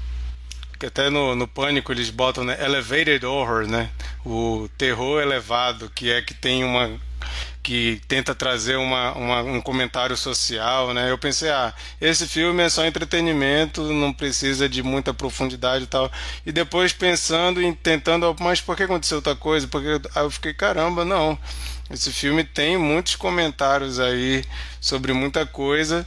que 0.79 0.87
até 0.87 1.09
no, 1.09 1.33
no 1.33 1.47
Pânico 1.47 1.93
eles 1.93 2.09
botam, 2.09 2.43
né? 2.43 2.57
Elevated 2.61 3.25
Horror, 3.25 3.67
né? 3.67 3.89
O 4.25 4.67
terror 4.77 5.21
elevado, 5.21 5.89
que 5.89 6.11
é 6.11 6.21
que 6.21 6.33
tem 6.33 6.63
uma 6.63 6.99
que 7.63 8.01
tenta 8.09 8.35
trazer 8.35 8.75
uma, 8.75 9.13
uma, 9.13 9.41
um 9.41 9.61
comentário 9.61 10.17
social, 10.17 10.93
né? 10.93 11.09
Eu 11.09 11.17
pensei, 11.17 11.49
ah, 11.49 11.73
esse 11.99 12.27
filme 12.27 12.61
é 12.61 12.69
só 12.69 12.85
entretenimento, 12.85 13.81
não 13.93 14.11
precisa 14.11 14.67
de 14.67 14.83
muita 14.83 15.13
profundidade 15.13 15.85
e 15.85 15.87
tal. 15.87 16.11
E 16.45 16.51
depois 16.51 16.91
pensando 16.91 17.61
em 17.61 17.73
tentando, 17.73 18.35
mas 18.41 18.59
por 18.59 18.75
que 18.75 18.83
aconteceu 18.83 19.17
outra 19.17 19.35
coisa? 19.35 19.65
Porque 19.65 19.87
aí 20.13 20.23
eu 20.23 20.29
fiquei, 20.29 20.53
caramba, 20.53 21.05
não. 21.05 21.39
Esse 21.89 22.11
filme 22.11 22.43
tem 22.43 22.77
muitos 22.77 23.15
comentários 23.15 23.97
aí 23.97 24.43
sobre 24.81 25.13
muita 25.13 25.45
coisa. 25.45 26.05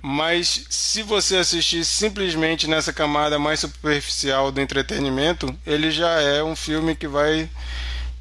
Mas 0.00 0.64
se 0.70 1.02
você 1.02 1.38
assistir 1.38 1.84
simplesmente 1.84 2.68
nessa 2.68 2.92
camada 2.92 3.36
mais 3.36 3.58
superficial 3.58 4.52
do 4.52 4.60
entretenimento, 4.60 5.52
ele 5.66 5.90
já 5.90 6.20
é 6.20 6.42
um 6.42 6.54
filme 6.54 6.94
que 6.94 7.08
vai. 7.08 7.50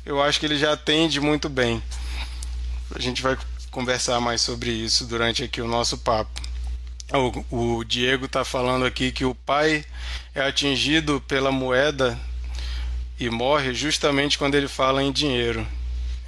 Eu 0.03 0.21
acho 0.23 0.39
que 0.39 0.47
ele 0.47 0.57
já 0.57 0.73
atende 0.73 1.19
muito 1.19 1.47
bem. 1.47 1.83
A 2.93 2.99
gente 2.99 3.21
vai 3.21 3.37
conversar 3.71 4.19
mais 4.19 4.41
sobre 4.41 4.71
isso 4.71 5.05
durante 5.05 5.43
aqui 5.43 5.61
o 5.61 5.67
nosso 5.67 5.97
papo. 5.97 6.41
O, 7.51 7.77
o 7.77 7.83
Diego 7.85 8.25
está 8.25 8.43
falando 8.43 8.85
aqui 8.85 9.11
que 9.11 9.23
o 9.23 9.33
pai 9.33 9.85
é 10.35 10.41
atingido 10.41 11.21
pela 11.21 11.51
moeda 11.51 12.19
e 13.19 13.29
morre 13.29 13.73
justamente 13.73 14.37
quando 14.37 14.55
ele 14.55 14.67
fala 14.67 15.01
em 15.01 15.11
dinheiro. 15.11 15.65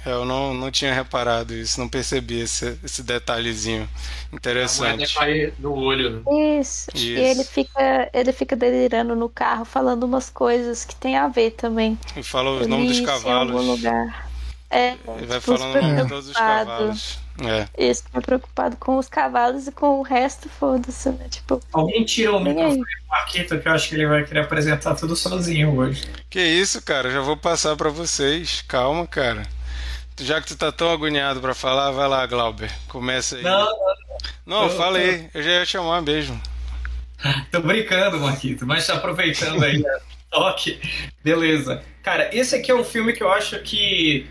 Eu 0.04 0.24
não, 0.24 0.54
não 0.54 0.70
tinha 0.70 0.94
reparado 0.94 1.52
isso, 1.54 1.78
não 1.78 1.86
percebi 1.86 2.40
esse, 2.40 2.78
esse 2.82 3.02
detalhezinho 3.02 3.86
interessante. 4.32 4.92
A 4.92 4.96
moeda 4.96 5.12
cai 5.12 5.52
no 5.58 5.74
olho. 5.74 6.22
Né? 6.24 6.58
Isso. 6.58 6.90
isso. 6.94 7.06
E 7.06 7.18
ele 7.18 7.44
fica, 7.44 8.10
ele 8.14 8.32
fica 8.32 8.56
delirando 8.56 9.14
no 9.14 9.28
carro, 9.28 9.66
falando 9.66 10.04
umas 10.04 10.30
coisas 10.30 10.86
que 10.86 10.94
tem 10.96 11.16
a 11.16 11.28
ver 11.28 11.50
também. 11.50 11.98
E 12.16 12.22
fala 12.22 12.50
os 12.50 12.66
nomes 12.66 12.96
dos 12.96 13.06
cavalos. 13.06 13.52
Em 13.52 13.58
algum 13.58 13.70
lugar. 13.70 14.29
É, 14.70 14.90
Ele 15.16 15.26
vai 15.26 15.40
tipo, 15.40 15.58
falando 15.58 15.76
o 15.76 15.82
nome 15.82 16.02
de 16.02 16.08
todos 16.08 16.28
os 16.28 16.32
cavalos. 16.32 17.18
É. 17.42 17.66
Isso, 17.76 18.04
tá 18.12 18.20
preocupado 18.20 18.76
com 18.76 18.98
os 18.98 19.08
cavalos 19.08 19.66
e 19.66 19.72
com 19.72 19.98
o 19.98 20.02
resto, 20.02 20.48
foda-se, 20.48 21.08
né? 21.10 21.26
Tipo. 21.28 21.60
Alguém 21.72 22.04
tira 22.04 22.32
o 22.32 22.38
microfone 22.38 22.78
do 22.78 23.08
Marquito 23.08 23.58
que 23.58 23.66
eu 23.66 23.72
acho 23.72 23.88
que 23.88 23.94
ele 23.96 24.06
vai 24.06 24.24
querer 24.24 24.40
apresentar 24.40 24.94
tudo 24.94 25.16
sozinho 25.16 25.76
hoje. 25.76 26.04
Que 26.28 26.40
isso, 26.40 26.80
cara, 26.82 27.10
já 27.10 27.20
vou 27.20 27.36
passar 27.36 27.74
para 27.76 27.90
vocês. 27.90 28.62
Calma, 28.68 29.06
cara. 29.06 29.42
Já 30.20 30.40
que 30.40 30.48
tu 30.48 30.56
tá 30.56 30.70
tão 30.70 30.90
agoniado 30.90 31.40
para 31.40 31.54
falar, 31.54 31.90
vai 31.90 32.06
lá, 32.06 32.24
Glauber. 32.26 32.70
Começa 32.88 33.36
aí. 33.36 33.42
Não, 33.42 33.64
não, 33.64 33.74
não. 34.46 34.62
Não, 34.62 34.70
fala 34.70 34.98
aí. 34.98 35.28
Eu 35.34 35.42
já 35.42 35.50
ia 35.50 35.64
chamar 35.64 36.02
mesmo. 36.02 36.40
tô 37.50 37.60
brincando, 37.60 38.20
Marquito, 38.20 38.66
mas 38.66 38.86
tá 38.86 38.94
aproveitando 38.94 39.64
aí. 39.64 39.82
toque. 40.30 40.80
Beleza. 41.24 41.82
Cara, 42.02 42.30
esse 42.32 42.54
aqui 42.54 42.70
é 42.70 42.74
um 42.74 42.84
filme 42.84 43.12
que 43.12 43.22
eu 43.22 43.32
acho 43.32 43.58
que 43.60 44.26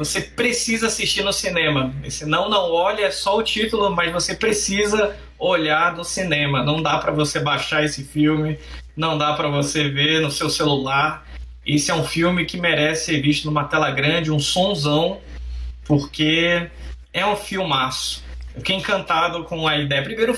você 0.00 0.22
precisa 0.22 0.86
assistir 0.86 1.22
no 1.22 1.30
cinema. 1.30 1.94
Esse 2.02 2.24
não 2.24 2.48
não 2.48 2.72
olha 2.72 3.04
é 3.04 3.10
só 3.10 3.36
o 3.36 3.42
título, 3.42 3.94
mas 3.94 4.10
você 4.10 4.34
precisa 4.34 5.14
olhar 5.38 5.94
no 5.94 6.04
cinema. 6.04 6.64
Não 6.64 6.82
dá 6.82 6.96
para 6.96 7.12
você 7.12 7.38
baixar 7.38 7.84
esse 7.84 8.02
filme, 8.02 8.58
não 8.96 9.18
dá 9.18 9.34
para 9.34 9.48
você 9.48 9.90
ver 9.90 10.22
no 10.22 10.30
seu 10.30 10.48
celular. 10.48 11.26
Esse 11.66 11.90
é 11.90 11.94
um 11.94 12.02
filme 12.02 12.46
que 12.46 12.56
merece 12.56 13.04
ser 13.12 13.20
visto 13.20 13.44
numa 13.44 13.64
tela 13.64 13.90
grande, 13.90 14.32
um 14.32 14.40
sonzão, 14.40 15.20
porque 15.84 16.70
é 17.12 17.26
um 17.26 17.36
filmaço. 17.36 18.24
Eu 18.54 18.62
fiquei 18.62 18.76
encantado 18.76 19.44
com 19.44 19.68
a 19.68 19.76
ideia. 19.76 20.02
Primeiro, 20.02 20.34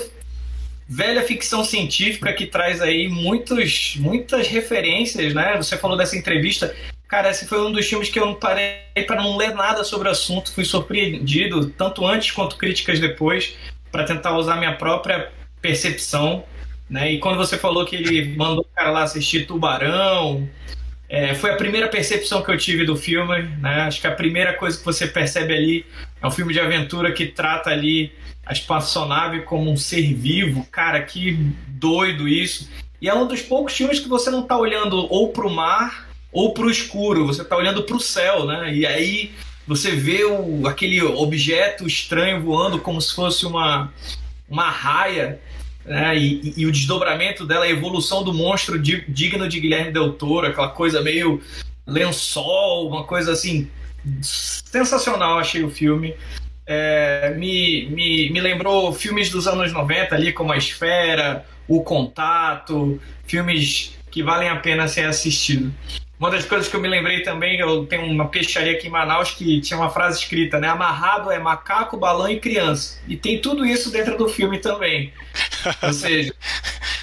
velha 0.85 1.23
ficção 1.23 1.63
científica 1.63 2.33
que 2.33 2.47
traz 2.47 2.81
aí 2.81 3.07
muitos, 3.07 3.95
muitas 3.95 4.45
referências, 4.45 5.33
né? 5.33 5.55
Você 5.55 5.77
falou 5.77 5.95
dessa 5.95 6.17
entrevista. 6.17 6.75
Cara, 7.13 7.29
esse 7.29 7.45
foi 7.45 7.63
um 7.63 7.71
dos 7.71 7.85
filmes 7.85 8.09
que 8.09 8.17
eu 8.17 8.25
não 8.25 8.33
parei 8.33 8.73
para 9.05 9.21
não 9.21 9.37
ler 9.37 9.53
nada 9.53 9.83
sobre 9.83 10.07
o 10.07 10.11
assunto. 10.11 10.51
Fui 10.51 10.65
surpreendido, 10.65 11.69
tanto 11.69 12.07
antes 12.07 12.31
quanto 12.31 12.57
críticas 12.57 12.99
depois, 12.99 13.55
para 13.91 14.03
tentar 14.03 14.35
usar 14.35 14.55
minha 14.55 14.73
própria 14.73 15.31
percepção. 15.61 16.43
Né? 16.89 17.11
E 17.11 17.19
quando 17.19 17.37
você 17.37 17.55
falou 17.55 17.85
que 17.85 17.97
ele 17.97 18.35
mandou 18.35 18.61
o 18.61 18.75
cara 18.75 18.89
lá 18.89 19.03
assistir 19.03 19.45
Tubarão, 19.45 20.49
é, 21.07 21.35
foi 21.35 21.51
a 21.51 21.55
primeira 21.55 21.87
percepção 21.87 22.41
que 22.41 22.49
eu 22.49 22.57
tive 22.57 22.83
do 22.83 22.97
filme. 22.97 23.43
Né? 23.61 23.81
Acho 23.81 24.01
que 24.01 24.07
a 24.07 24.15
primeira 24.15 24.53
coisa 24.53 24.79
que 24.79 24.83
você 24.83 25.05
percebe 25.05 25.53
ali 25.53 25.85
é 26.19 26.25
um 26.25 26.31
filme 26.31 26.51
de 26.51 26.59
aventura 26.59 27.11
que 27.11 27.27
trata 27.27 27.69
ali 27.69 28.11
a 28.43 28.53
espaçonave 28.53 29.43
como 29.43 29.69
um 29.69 29.77
ser 29.77 30.15
vivo. 30.15 30.65
Cara, 30.71 30.99
que 31.03 31.33
doido 31.67 32.27
isso. 32.27 32.71
E 32.99 33.07
é 33.07 33.13
um 33.13 33.27
dos 33.27 33.43
poucos 33.43 33.77
filmes 33.77 33.99
que 33.99 34.09
você 34.09 34.31
não 34.31 34.41
está 34.41 34.57
olhando 34.57 35.05
ou 35.13 35.31
para 35.31 35.45
o 35.45 35.51
mar 35.51 36.11
ou 36.33 36.53
para 36.53 36.65
o 36.65 36.71
escuro, 36.71 37.27
você 37.27 37.43
está 37.43 37.55
olhando 37.55 37.83
para 37.83 37.95
o 37.95 37.99
céu, 37.99 38.45
né? 38.45 38.73
E 38.73 38.85
aí 38.85 39.31
você 39.67 39.91
vê 39.91 40.25
o, 40.25 40.67
aquele 40.67 41.01
objeto 41.01 41.87
estranho 41.87 42.41
voando 42.41 42.79
como 42.79 42.99
se 42.99 43.13
fosse 43.13 43.45
uma, 43.45 43.93
uma 44.49 44.69
raia, 44.69 45.39
né? 45.85 46.17
E, 46.17 46.53
e, 46.57 46.65
o 46.65 46.71
desdobramento 46.71 47.45
dela, 47.45 47.65
a 47.65 47.69
evolução 47.69 48.23
do 48.23 48.33
monstro 48.33 48.79
digno 48.79 49.47
de 49.47 49.59
Guilherme 49.59 49.91
Del 49.91 50.13
Toro, 50.13 50.47
aquela 50.47 50.69
coisa 50.69 51.01
meio 51.01 51.41
lençol, 51.85 52.87
uma 52.87 53.03
coisa 53.03 53.33
assim 53.33 53.69
sensacional, 54.21 55.37
achei 55.37 55.63
o 55.63 55.69
filme. 55.69 56.15
É, 56.65 57.35
me, 57.37 57.87
me, 57.89 58.29
me 58.31 58.39
lembrou 58.39 58.93
filmes 58.93 59.29
dos 59.29 59.47
anos 59.47 59.71
90 59.71 60.15
ali, 60.15 60.31
como 60.31 60.51
A 60.51 60.57
Esfera, 60.57 61.45
O 61.67 61.83
Contato, 61.83 62.99
filmes 63.27 63.97
que 64.09 64.23
valem 64.23 64.49
a 64.49 64.55
pena 64.55 64.87
ser 64.87 65.05
assistidos. 65.05 65.71
Uma 66.19 66.29
das 66.29 66.45
coisas 66.45 66.67
que 66.67 66.75
eu 66.75 66.79
me 66.79 66.87
lembrei 66.87 67.21
também, 67.21 67.59
eu 67.59 67.85
tenho 67.85 68.05
uma 68.05 68.27
peixaria 68.27 68.73
aqui 68.73 68.87
em 68.87 68.91
Manaus 68.91 69.31
que 69.31 69.59
tinha 69.59 69.77
uma 69.77 69.89
frase 69.89 70.19
escrita, 70.19 70.59
né? 70.59 70.67
Amarrado 70.67 71.31
é 71.31 71.39
macaco, 71.39 71.97
balão 71.97 72.29
e 72.29 72.39
criança. 72.39 72.99
E 73.07 73.17
tem 73.17 73.41
tudo 73.41 73.65
isso 73.65 73.91
dentro 73.91 74.17
do 74.17 74.29
filme 74.29 74.59
também. 74.59 75.11
Ou 75.81 75.91
seja, 75.91 76.33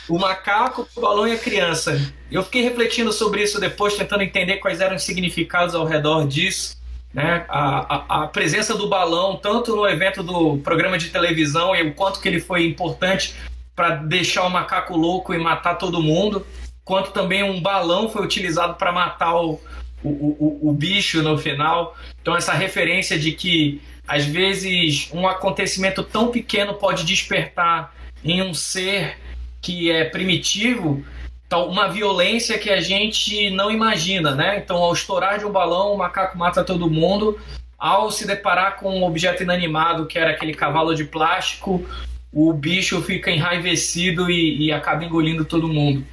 o 0.09 0.19
macaco, 0.19 0.89
o 0.95 1.01
balão 1.01 1.27
e 1.27 1.33
a 1.33 1.39
criança. 1.39 2.01
Eu 2.31 2.43
fiquei 2.45 2.63
refletindo 2.63 3.13
sobre 3.13 3.43
isso 3.43 3.61
depois, 3.61 3.97
tentando 3.97 4.23
entender 4.23 4.57
quais 4.57 4.81
eram 4.81 4.97
os 4.97 5.03
significados 5.03 5.75
ao 5.75 5.85
redor 5.85 6.27
disso. 6.27 6.79
Né? 7.13 7.45
A, 7.49 7.97
a, 7.97 8.23
a 8.23 8.27
presença 8.29 8.75
do 8.77 8.89
balão, 8.89 9.37
tanto 9.37 9.75
no 9.75 9.87
evento 9.87 10.23
do 10.23 10.59
programa 10.59 10.97
de 10.97 11.11
televisão 11.11 11.75
e 11.75 11.83
o 11.83 11.93
quanto 11.93 12.21
que 12.21 12.29
ele 12.29 12.41
foi 12.41 12.65
importante 12.65 13.35
para 13.75 13.97
deixar 13.97 14.45
o 14.45 14.51
macaco 14.51 14.97
louco 14.97 15.35
e 15.35 15.39
matar 15.39 15.75
todo 15.75 16.01
mundo 16.01 16.47
quanto 16.91 17.13
também 17.13 17.45
um 17.45 17.61
balão 17.63 18.09
foi 18.09 18.25
utilizado 18.25 18.75
para 18.75 18.91
matar 18.91 19.37
o, 19.37 19.61
o, 20.03 20.09
o, 20.11 20.71
o 20.71 20.73
bicho 20.73 21.23
no 21.23 21.39
final. 21.39 21.97
Então, 22.21 22.37
essa 22.37 22.53
referência 22.53 23.17
de 23.17 23.31
que 23.31 23.81
às 24.09 24.25
vezes 24.25 25.09
um 25.13 25.29
acontecimento 25.29 26.03
tão 26.03 26.33
pequeno 26.33 26.75
pode 26.75 27.05
despertar 27.05 27.95
em 28.25 28.43
um 28.43 28.53
ser 28.53 29.17
que 29.63 29.89
é 29.89 30.05
primitivo 30.05 31.05
então, 31.47 31.69
uma 31.69 31.87
violência 31.89 32.59
que 32.59 32.71
a 32.71 32.81
gente 32.81 33.51
não 33.51 33.71
imagina, 33.71 34.35
né? 34.35 34.59
Então, 34.59 34.77
ao 34.77 34.93
estourar 34.93 35.39
de 35.39 35.45
um 35.45 35.51
balão, 35.51 35.93
o 35.93 35.99
macaco 35.99 36.39
mata 36.39 36.63
todo 36.63 36.91
mundo. 36.91 37.41
Ao 37.77 38.11
se 38.11 38.25
deparar 38.25 38.77
com 38.77 38.99
um 38.99 39.05
objeto 39.05 39.43
inanimado, 39.43 40.07
que 40.07 40.17
era 40.17 40.31
aquele 40.31 40.55
cavalo 40.55 40.95
de 40.95 41.05
plástico, 41.05 41.85
o 42.33 42.53
bicho 42.53 43.03
fica 43.03 43.33
enraivecido 43.33 44.31
e, 44.31 44.67
e 44.67 44.73
acaba 44.73 45.05
engolindo 45.05 45.45
todo 45.45 45.67
mundo. 45.67 46.05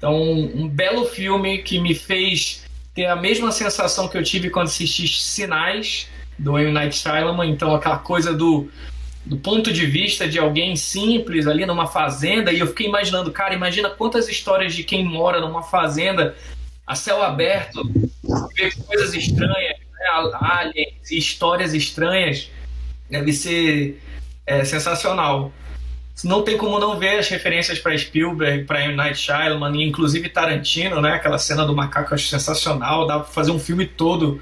Então, 0.00 0.18
um 0.18 0.66
belo 0.66 1.04
filme 1.04 1.58
que 1.58 1.78
me 1.78 1.94
fez 1.94 2.64
ter 2.94 3.04
a 3.04 3.14
mesma 3.14 3.52
sensação 3.52 4.08
que 4.08 4.16
eu 4.16 4.24
tive 4.24 4.48
quando 4.48 4.68
assisti 4.68 5.06
Sinais, 5.06 6.08
do 6.38 6.58
M. 6.58 6.72
Night 6.72 6.96
Shyamalan. 6.96 7.44
Então, 7.44 7.74
aquela 7.74 7.98
coisa 7.98 8.32
do, 8.32 8.70
do 9.26 9.36
ponto 9.36 9.70
de 9.70 9.84
vista 9.84 10.26
de 10.26 10.38
alguém 10.38 10.74
simples 10.74 11.46
ali 11.46 11.66
numa 11.66 11.86
fazenda. 11.86 12.50
E 12.50 12.60
eu 12.60 12.68
fiquei 12.68 12.86
imaginando, 12.86 13.30
cara, 13.30 13.52
imagina 13.52 13.90
quantas 13.90 14.26
histórias 14.26 14.74
de 14.74 14.84
quem 14.84 15.04
mora 15.04 15.38
numa 15.38 15.62
fazenda 15.62 16.34
a 16.86 16.94
céu 16.94 17.22
aberto, 17.22 17.82
ver 18.56 18.74
coisas 18.86 19.12
estranhas, 19.12 19.76
né? 19.78 20.30
aliens 20.40 21.10
e 21.10 21.18
histórias 21.18 21.74
estranhas. 21.74 22.50
Deve 23.10 23.34
ser 23.34 24.00
é, 24.46 24.64
sensacional 24.64 25.52
não 26.24 26.42
tem 26.42 26.56
como 26.56 26.78
não 26.78 26.98
ver 26.98 27.18
as 27.18 27.28
referências 27.28 27.78
para 27.78 27.96
Spielberg, 27.96 28.64
para 28.64 28.84
M. 28.84 28.94
Night 28.94 29.18
Shyamalan, 29.18 29.82
inclusive 29.82 30.28
Tarantino, 30.28 31.00
né? 31.00 31.14
Aquela 31.14 31.38
cena 31.38 31.64
do 31.64 31.74
macaco 31.74 32.12
eu 32.12 32.14
acho 32.14 32.28
sensacional, 32.28 33.06
dá 33.06 33.20
para 33.20 33.28
fazer 33.28 33.50
um 33.50 33.58
filme 33.58 33.86
todo 33.86 34.40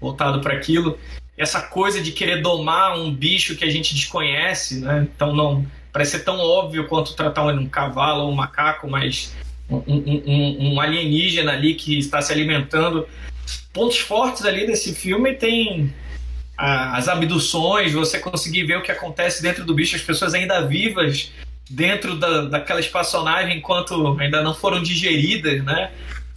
voltado 0.00 0.40
para 0.40 0.54
aquilo. 0.54 0.98
essa 1.36 1.60
coisa 1.60 2.00
de 2.00 2.12
querer 2.12 2.42
domar 2.42 2.96
um 2.96 3.12
bicho 3.12 3.56
que 3.56 3.64
a 3.64 3.70
gente 3.70 3.94
desconhece, 3.94 4.80
né? 4.80 5.08
Então 5.14 5.34
não 5.34 5.66
parece 5.92 6.12
ser 6.12 6.24
tão 6.24 6.38
óbvio 6.38 6.86
quanto 6.86 7.14
tratar 7.14 7.44
um 7.46 7.68
cavalo 7.68 8.24
ou 8.24 8.30
um 8.30 8.34
macaco, 8.34 8.88
mas 8.88 9.34
um, 9.68 9.82
um, 9.86 10.72
um, 10.72 10.80
alienígena 10.80 11.52
ali 11.52 11.74
que 11.74 11.98
está 11.98 12.20
se 12.20 12.32
alimentando. 12.32 13.08
Pontos 13.72 13.98
fortes 13.98 14.44
ali 14.44 14.66
desse 14.66 14.94
filme 14.94 15.34
tem 15.34 15.92
as 16.56 17.08
abduções, 17.08 17.92
você 17.92 18.18
conseguir 18.18 18.64
ver 18.64 18.78
o 18.78 18.82
que 18.82 18.92
acontece 18.92 19.42
dentro 19.42 19.64
do 19.64 19.74
bicho, 19.74 19.96
as 19.96 20.02
pessoas 20.02 20.34
ainda 20.34 20.64
vivas 20.66 21.32
dentro 21.68 22.14
da, 22.16 22.42
daquela 22.42 22.80
espaçonagem 22.80 23.58
enquanto 23.58 24.16
ainda 24.20 24.42
não 24.42 24.54
foram 24.54 24.82
digeridas, 24.82 25.64
né? 25.64 25.90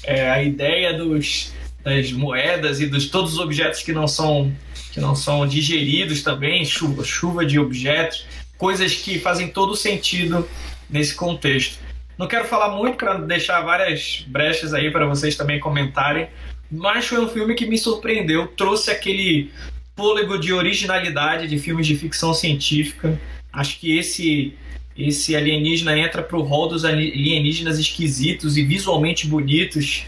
É, 0.04 0.30
a 0.30 0.42
ideia 0.44 0.94
dos, 0.94 1.54
das 1.84 2.12
moedas 2.12 2.80
e 2.80 2.88
dos 2.88 3.10
todos 3.10 3.34
os 3.34 3.40
objetos 3.40 3.82
que 3.82 3.92
não 3.92 4.08
são 4.08 4.54
que 4.92 5.00
não 5.00 5.16
são 5.16 5.46
digeridos 5.46 6.24
também, 6.24 6.66
chuva, 6.66 7.04
chuva 7.04 7.46
de 7.46 7.60
objetos, 7.60 8.26
coisas 8.58 8.96
que 8.96 9.20
fazem 9.20 9.48
todo 9.48 9.76
sentido 9.76 10.48
nesse 10.90 11.14
contexto. 11.14 11.78
Não 12.18 12.28
quero 12.28 12.46
falar 12.46 12.76
muito 12.76 12.98
para 12.98 13.14
deixar 13.16 13.62
várias 13.62 14.26
brechas 14.28 14.74
aí 14.74 14.90
para 14.90 15.06
vocês 15.06 15.36
também 15.36 15.60
comentarem, 15.60 16.28
mas 16.72 17.06
foi 17.06 17.20
um 17.20 17.30
filme 17.30 17.54
que 17.54 17.68
me 17.68 17.78
surpreendeu, 17.78 18.48
trouxe 18.48 18.90
aquele 18.90 19.52
fôlego 19.98 20.38
de 20.38 20.54
originalidade 20.54 21.48
de 21.48 21.58
filmes 21.58 21.88
de 21.88 21.98
ficção 21.98 22.34
científica. 22.34 23.20
Acho 23.52 23.80
que 23.80 23.98
esse 23.98 24.54
esse 24.96 25.36
alienígena 25.36 25.98
entra 25.98 26.24
para 26.24 26.38
o 26.38 26.42
rol 26.42 26.68
dos 26.68 26.84
alienígenas 26.84 27.78
esquisitos 27.78 28.58
e 28.58 28.64
visualmente 28.64 29.28
bonitos 29.28 30.06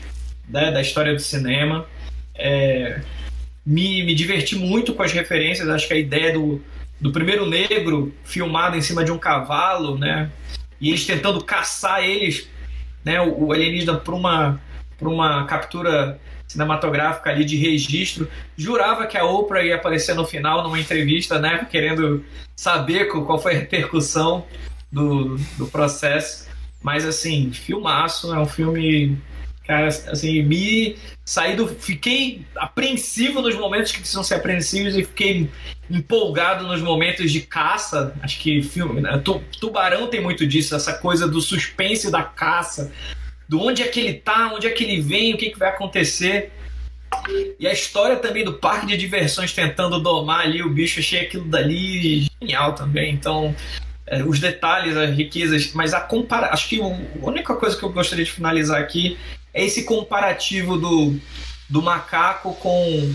né, 0.48 0.72
da 0.72 0.82
história 0.82 1.14
do 1.14 1.22
cinema. 1.22 1.86
É, 2.34 3.00
me, 3.64 4.04
me 4.04 4.16
diverti 4.16 4.56
muito 4.56 4.94
com 4.94 5.04
as 5.04 5.12
referências. 5.12 5.70
Acho 5.70 5.88
que 5.88 5.94
a 5.94 5.98
ideia 5.98 6.34
do, 6.34 6.60
do 7.00 7.12
primeiro 7.12 7.46
negro 7.46 8.12
filmado 8.24 8.76
em 8.76 8.82
cima 8.82 9.04
de 9.04 9.12
um 9.12 9.18
cavalo, 9.20 9.96
né? 9.96 10.32
E 10.82 10.90
eles 10.90 11.06
tentando 11.06 11.44
caçar 11.44 12.04
eles, 12.04 12.50
né? 13.06 13.22
O, 13.22 13.46
o 13.46 13.54
alienígena 13.54 13.96
para 13.96 14.16
uma, 14.16 14.60
uma 15.00 15.46
captura 15.46 16.20
cinematográfica 16.50 17.30
ali 17.30 17.46
de 17.46 17.56
registro. 17.56 18.28
Jurava 18.58 19.08
que 19.08 19.18
a 19.18 19.24
Oprah 19.24 19.64
ia 19.64 19.76
aparecer 19.76 20.16
no 20.16 20.26
final 20.26 20.64
numa 20.64 20.80
entrevista, 20.80 21.40
né? 21.40 21.66
Querendo 21.70 22.26
saber 22.56 23.06
qual 23.06 23.40
foi 23.40 23.56
a 23.56 23.60
repercussão 23.60 24.46
do, 24.92 25.38
do 25.58 25.68
processo. 25.68 26.50
Mas, 26.82 27.06
assim, 27.06 27.52
filmaço. 27.54 28.34
É 28.34 28.40
um 28.40 28.46
filme 28.46 29.18
Cara, 29.70 29.86
assim, 29.86 30.42
me 30.42 30.98
saí 31.24 31.56
do. 31.56 31.68
Fiquei 31.68 32.44
apreensivo 32.56 33.40
nos 33.40 33.54
momentos 33.54 33.92
que 33.92 34.00
precisam 34.00 34.24
ser 34.24 34.34
apreensivos 34.34 34.96
e 34.96 35.04
fiquei 35.04 35.48
empolgado 35.88 36.66
nos 36.66 36.82
momentos 36.82 37.32
de 37.32 37.42
caça. 37.42 38.16
Acho 38.24 38.40
que 38.40 38.64
filme. 38.64 39.00
Né? 39.00 39.22
Tubarão 39.62 40.08
tem 40.08 40.20
muito 40.20 40.48
disso, 40.48 40.76
essa 40.76 40.94
coisa 40.94 41.28
do 41.28 41.40
suspense 41.40 42.10
da 42.10 42.24
caça. 42.24 42.92
Do 43.50 43.60
onde 43.60 43.82
é 43.82 43.88
que 43.88 44.00
ele 44.00 44.14
tá, 44.14 44.54
onde 44.54 44.68
é 44.68 44.70
que 44.70 44.84
ele 44.84 45.02
vem, 45.02 45.34
o 45.34 45.38
que, 45.38 45.50
que 45.50 45.60
vai 45.60 45.70
acontecer. 45.70 46.52
E 47.60 47.68
a 47.68 47.74
história 47.74 48.16
também 48.16 48.46
do 48.46 48.54
parque 48.54 48.86
de 48.86 48.96
diversões 48.96 49.52
tentando 49.52 50.00
domar 50.00 50.42
ali 50.42 50.62
o 50.62 50.70
bicho, 50.70 51.00
achei 51.00 51.22
aquilo 51.22 51.46
dali 51.46 52.28
genial 52.40 52.74
também. 52.74 53.12
Então, 53.12 53.56
é, 54.06 54.24
os 54.24 54.40
detalhes, 54.40 54.96
as 54.96 55.16
riquezas, 55.16 55.74
mas 55.74 55.94
a 55.94 56.02
compara 56.02 56.48
acho 56.52 56.70
que 56.70 56.80
a 56.80 56.86
única 57.26 57.56
coisa 57.56 57.76
que 57.78 57.84
eu 57.84 57.92
gostaria 57.92 58.26
de 58.26 58.32
finalizar 58.32 58.80
aqui 58.80 59.18
é 59.54 59.66
esse 59.66 59.84
comparativo 59.84 60.78
do, 60.78 61.16
do 61.68 61.82
macaco 61.82 62.54
com 62.56 63.14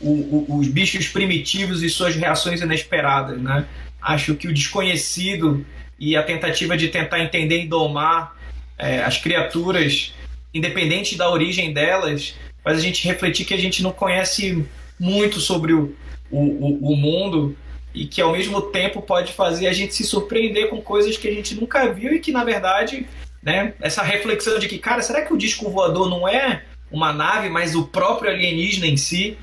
o, 0.00 0.10
o, 0.10 0.58
os 0.58 0.68
bichos 0.68 1.08
primitivos 1.08 1.82
e 1.82 1.90
suas 1.90 2.14
reações 2.14 2.60
inesperadas, 2.60 3.40
né? 3.40 3.66
Acho 4.00 4.34
que 4.36 4.46
o 4.46 4.54
desconhecido 4.54 5.66
e 5.98 6.16
a 6.16 6.22
tentativa 6.22 6.76
de 6.76 6.88
tentar 6.88 7.20
entender 7.20 7.64
e 7.64 7.66
domar 7.66 8.37
é, 8.78 9.02
as 9.02 9.18
criaturas, 9.18 10.14
independente 10.54 11.16
da 11.16 11.30
origem 11.30 11.72
delas, 11.72 12.34
faz 12.62 12.78
a 12.78 12.82
gente 12.82 13.06
refletir 13.06 13.46
que 13.46 13.54
a 13.54 13.58
gente 13.58 13.82
não 13.82 13.92
conhece 13.92 14.64
muito 14.98 15.40
sobre 15.40 15.72
o, 15.72 15.94
o, 16.30 16.92
o 16.92 16.96
mundo 16.96 17.56
e 17.94 18.06
que 18.06 18.20
ao 18.20 18.32
mesmo 18.32 18.60
tempo 18.62 19.02
pode 19.02 19.32
fazer 19.32 19.66
a 19.66 19.72
gente 19.72 19.94
se 19.94 20.04
surpreender 20.04 20.68
com 20.68 20.80
coisas 20.80 21.16
que 21.16 21.28
a 21.28 21.32
gente 21.32 21.54
nunca 21.54 21.92
viu 21.92 22.14
e 22.14 22.20
que 22.20 22.30
na 22.30 22.44
verdade 22.44 23.06
né? 23.42 23.74
Essa 23.80 24.02
reflexão 24.02 24.58
de 24.58 24.68
que, 24.68 24.78
cara, 24.78 25.02
será 25.02 25.22
que 25.22 25.32
o 25.32 25.38
disco 25.38 25.70
voador 25.70 26.08
não 26.08 26.28
é 26.28 26.64
uma 26.90 27.12
nave, 27.12 27.48
mas 27.48 27.74
o 27.74 27.86
próprio 27.86 28.30
alienígena 28.30 28.86
em 28.86 28.96
si? 28.96 29.38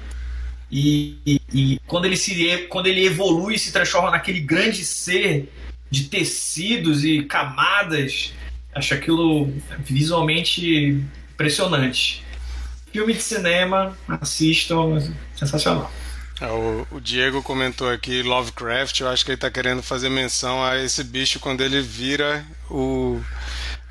E, 0.71 1.17
e, 1.25 1.41
e 1.53 1.79
quando 1.87 2.05
ele 2.05 2.17
se 2.17 2.67
quando 2.69 2.87
ele 2.87 3.05
evolui 3.05 3.55
e 3.55 3.59
se 3.59 3.71
transforma 3.71 4.11
naquele 4.11 4.39
grande 4.39 4.83
ser 4.83 5.51
de 5.89 6.05
tecidos 6.05 7.05
e 7.05 7.23
camadas, 7.23 8.33
acho 8.75 8.93
aquilo 8.93 9.51
visualmente 9.79 11.01
impressionante. 11.33 12.23
Filme 12.91 13.13
de 13.13 13.21
cinema, 13.21 13.97
assistam, 14.07 15.01
sensacional. 15.35 15.91
É, 16.39 16.47
o, 16.47 16.85
o, 16.91 16.99
Diego 16.99 17.41
comentou 17.41 17.89
aqui 17.89 18.21
Lovecraft, 18.21 18.99
eu 18.99 19.07
acho 19.07 19.23
que 19.23 19.31
ele 19.31 19.35
está 19.37 19.49
querendo 19.49 19.81
fazer 19.81 20.09
menção 20.09 20.63
a 20.63 20.77
esse 20.77 21.01
bicho 21.01 21.39
quando 21.39 21.61
ele 21.61 21.81
vira 21.81 22.45
o 22.69 23.21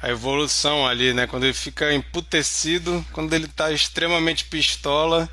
a 0.03 0.11
evolução 0.11 0.87
ali, 0.87 1.14
né? 1.14 1.27
Quando 1.27 1.44
ele 1.44 1.55
fica 1.55 1.94
emputecido, 1.94 3.03
quando 3.11 3.33
ele 3.33 3.49
tá 3.49 3.73
extremamente 3.73 4.44
pistola, 4.44 5.27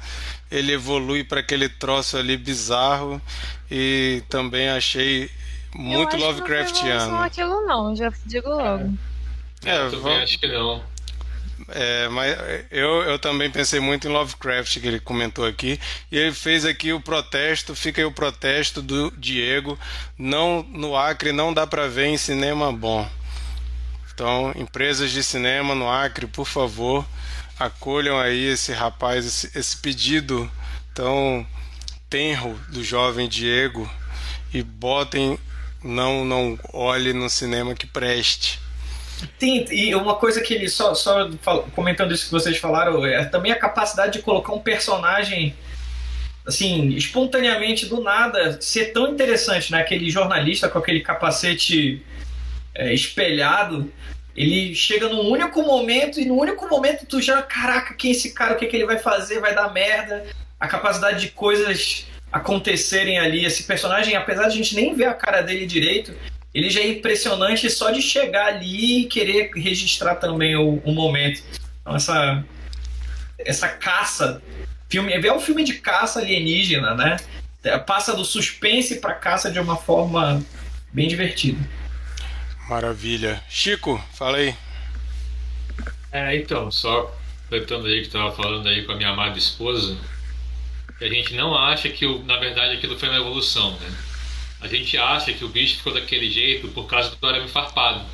ele 0.50 0.72
evolui 0.72 1.26
para 1.26 1.42
aquele 1.42 1.68
troço 1.68 2.16
ali 2.16 2.38
bizarro 2.38 3.22
e 3.70 4.24
também 4.30 4.70
achei 4.70 5.30
muito 5.76 6.16
eu 6.16 6.22
Lovecraftiano. 6.22 7.12
Não 7.12 7.24
aquilo 7.24 7.66
não, 7.68 7.94
já 7.94 8.14
digo 8.26 8.48
logo. 8.48 8.86
É, 8.86 9.11
eu 9.63 9.91
também 9.91 10.17
acho 10.17 10.39
que 10.39 10.47
não. 10.47 10.84
É, 11.69 12.10
mas 12.10 12.38
eu, 12.69 13.04
eu 13.04 13.19
também 13.19 13.50
pensei 13.50 13.80
muito 13.80 14.08
em 14.08 14.12
Lovecraft, 14.12 14.80
que 14.80 14.88
ele 14.88 15.00
comentou 15.00 15.45
aqui. 15.45 15.80
E 16.12 16.17
ele 16.17 16.34
fez 16.34 16.65
aqui 16.65 16.91
o 16.91 17.00
protesto, 17.00 17.76
fica 17.76 18.02
aí 18.02 18.06
o 18.06 18.12
protesto 18.12 18.82
do 18.82 19.12
Diego. 19.12 19.78
Não, 20.17 20.63
no 20.63 20.97
Acre 20.97 21.32
não 21.32 21.54
dá 21.54 21.65
para 21.65 21.88
ver 21.88 22.08
em 22.08 22.17
cinema 22.17 22.71
bom. 22.71 23.08
Então, 24.13 24.52
empresas 24.56 25.12
de 25.12 25.24
cinema 25.24 25.74
no 25.74 25.89
Acre, 25.89 26.28
por 26.28 26.45
favor, 26.45 27.06
acolham 27.58 28.19
aí 28.19 28.45
esse 28.47 28.74
rapaz, 28.74 29.26
esse, 29.26 29.58
esse 29.58 29.78
pedido 29.78 30.52
tão 30.93 31.47
tenro 32.10 32.60
do 32.69 32.84
jovem 32.84 33.30
Diego 33.30 33.89
e 34.54 34.62
botem 34.62 35.39
não 35.82 36.26
não 36.26 36.60
olhe 36.74 37.13
no 37.13 37.30
cinema 37.30 37.74
que 37.74 37.88
preste. 37.88 38.61
Tem, 39.38 39.66
e 39.72 39.94
uma 39.96 40.16
coisa 40.16 40.42
que 40.42 40.54
ele 40.54 40.70
só, 40.70 40.94
só 40.94 41.30
comentando 41.76 42.14
isso 42.14 42.26
que 42.26 42.32
vocês 42.32 42.58
falaram 42.58 43.06
é 43.06 43.26
também 43.26 43.52
a 43.52 43.60
capacidade 43.60 44.14
de 44.14 44.20
colocar 44.22 44.54
um 44.54 44.60
personagem 44.60 45.56
assim 46.46 46.90
espontaneamente 46.90 47.86
do 47.86 48.02
nada 48.02 48.60
ser 48.62 48.86
tão 48.88 49.12
interessante, 49.12 49.72
né? 49.72 49.82
Aquele 49.82 50.10
jornalista 50.10 50.68
com 50.68 50.80
aquele 50.80 51.02
capacete 51.02 52.04
é, 52.74 52.94
espelhado 52.94 53.92
ele 54.36 54.74
chega 54.74 55.10
num 55.10 55.30
único 55.30 55.62
momento 55.62 56.20
e 56.20 56.26
no 56.26 56.40
único 56.40 56.68
momento 56.68 57.06
tu 57.06 57.22
já, 57.22 57.42
caraca, 57.42 57.94
quem 57.94 58.12
é 58.12 58.14
esse 58.14 58.34
cara? 58.34 58.54
O 58.54 58.58
que, 58.58 58.66
é 58.66 58.68
que 58.68 58.76
ele 58.76 58.86
vai 58.86 58.98
fazer? 58.98 59.40
Vai 59.40 59.54
dar 59.54 59.72
merda. 59.74 60.26
A 60.60 60.68
capacidade 60.68 61.20
de 61.20 61.32
coisas 61.32 62.08
acontecerem 62.32 63.20
ali. 63.20 63.46
Esse 63.46 63.64
personagem, 63.64 64.16
apesar 64.16 64.44
de 64.44 64.50
a 64.50 64.56
gente 64.56 64.76
nem 64.76 64.94
ver 64.94 65.06
a 65.06 65.14
cara 65.14 65.42
dele 65.42 65.66
direito, 65.66 66.14
ele 66.54 66.70
já 66.70 66.82
é 66.82 66.90
impressionante 66.90 67.70
só 67.70 67.92
de 67.92 68.02
chegar 68.02 68.48
ali 68.48 69.02
e 69.02 69.06
querer 69.06 69.52
registrar 69.56 70.16
também 70.16 70.56
o, 70.56 70.82
o 70.84 70.92
momento. 70.92 71.42
Então, 71.82 71.96
essa, 71.96 72.44
essa 73.40 73.70
caça. 73.70 74.42
Filme, 74.90 75.14
é 75.14 75.34
um 75.34 75.40
filme 75.40 75.64
de 75.64 75.76
caça 75.76 76.20
alienígena, 76.20 76.94
né? 76.94 77.18
Passa 77.86 78.14
do 78.14 78.26
suspense 78.26 79.00
para 79.00 79.14
caça 79.14 79.50
de 79.50 79.60
uma 79.60 79.78
forma 79.78 80.44
bem 80.92 81.08
divertida. 81.08 81.60
Maravilha. 82.68 83.42
Chico, 83.50 84.04
fala 84.14 84.38
aí. 84.38 84.54
É, 86.12 86.36
então, 86.36 86.70
só 86.70 87.16
completando 87.44 87.88
aí 87.88 88.02
que 88.02 88.08
estava 88.08 88.32
falando 88.34 88.68
aí 88.68 88.84
com 88.86 88.94
a 88.94 88.96
minha 88.96 89.10
amada 89.10 89.38
esposa, 89.38 89.98
que 90.98 91.06
a 91.06 91.10
gente 91.10 91.34
não 91.34 91.58
acha 91.58 91.90
que, 91.90 92.06
na 92.24 92.38
verdade, 92.38 92.76
aquilo 92.76 92.98
foi 92.98 93.10
uma 93.10 93.18
evolução, 93.18 93.72
né? 93.80 93.92
A 94.62 94.67
gente 94.67 94.97
acha 94.97 95.34
que 95.34 95.43
o 95.43 95.50
bicho 95.50 95.78
ficou 95.78 95.93
daquele 95.93 96.30
jeito 96.30 96.67
por 96.69 96.86
causa 96.86 97.15
do 97.15 97.28
arame 97.28 97.47
farpado, 97.47 98.06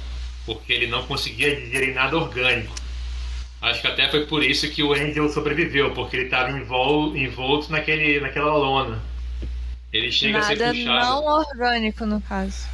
porque 0.45 0.71
ele 0.71 0.87
não 0.87 1.05
conseguia 1.05 1.55
digerir 1.55 1.93
nada 1.93 2.15
orgânico. 2.15 2.73
Acho 3.61 3.81
que 3.81 3.87
até 3.87 4.07
foi 4.09 4.25
por 4.25 4.43
isso 4.43 4.69
que 4.69 4.83
o 4.83 4.93
Angel 4.93 5.27
sobreviveu, 5.29 5.91
porque 5.93 6.15
ele 6.15 6.25
estava 6.25 6.51
envolto 6.51 7.71
naquele, 7.71 8.19
naquela 8.19 8.55
lona. 8.55 9.01
Ele 9.91 10.11
chega 10.11 10.39
nada 10.39 10.53
a 10.53 10.57
ser 10.57 10.73
puxado. 10.73 11.05
não 11.05 11.23
orgânico, 11.25 12.05
no 12.05 12.21
caso. 12.21 12.67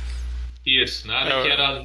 Isso, 0.65 1.07
nada 1.07 1.29
eu, 1.29 1.43
que 1.43 1.49
era. 1.49 1.83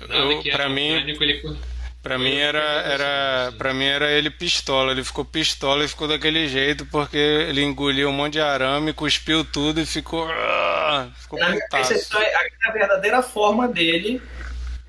Nada 0.00 0.14
eu, 0.14 0.42
que 0.42 0.50
era 0.50 0.68
mim, 0.68 0.92
orgânico, 0.92 1.22
ele... 1.22 1.56
Pra 2.02 2.18
mim 2.18 2.34
era, 2.34 2.58
era, 2.58 3.52
pra 3.58 3.74
mim 3.74 3.84
era 3.84 4.10
ele 4.10 4.30
pistola. 4.30 4.92
Ele 4.92 5.04
ficou 5.04 5.24
pistola 5.24 5.84
e 5.84 5.88
ficou 5.88 6.08
daquele 6.08 6.48
jeito 6.48 6.86
porque 6.86 7.18
ele 7.18 7.62
engoliu 7.62 8.08
um 8.08 8.12
monte 8.12 8.34
de 8.34 8.40
arame, 8.40 8.94
cuspiu 8.94 9.44
tudo 9.44 9.80
e 9.80 9.86
ficou. 9.86 10.26
Ah, 10.30 11.08
ficou 11.14 11.38
essa 11.38 12.18
é 12.18 12.34
a 12.64 12.72
verdadeira 12.72 13.22
forma 13.22 13.68
dele, 13.68 14.20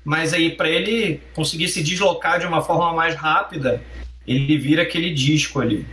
mas 0.02 0.32
aí 0.32 0.50
para 0.50 0.70
ele 0.70 1.20
conseguir 1.34 1.68
se 1.68 1.82
deslocar 1.82 2.40
de 2.40 2.46
uma 2.46 2.62
forma 2.62 2.94
mais 2.94 3.14
rápida, 3.14 3.82
ele 4.26 4.56
vira 4.56 4.82
aquele 4.82 5.12
disco 5.12 5.60
ali. 5.60 5.86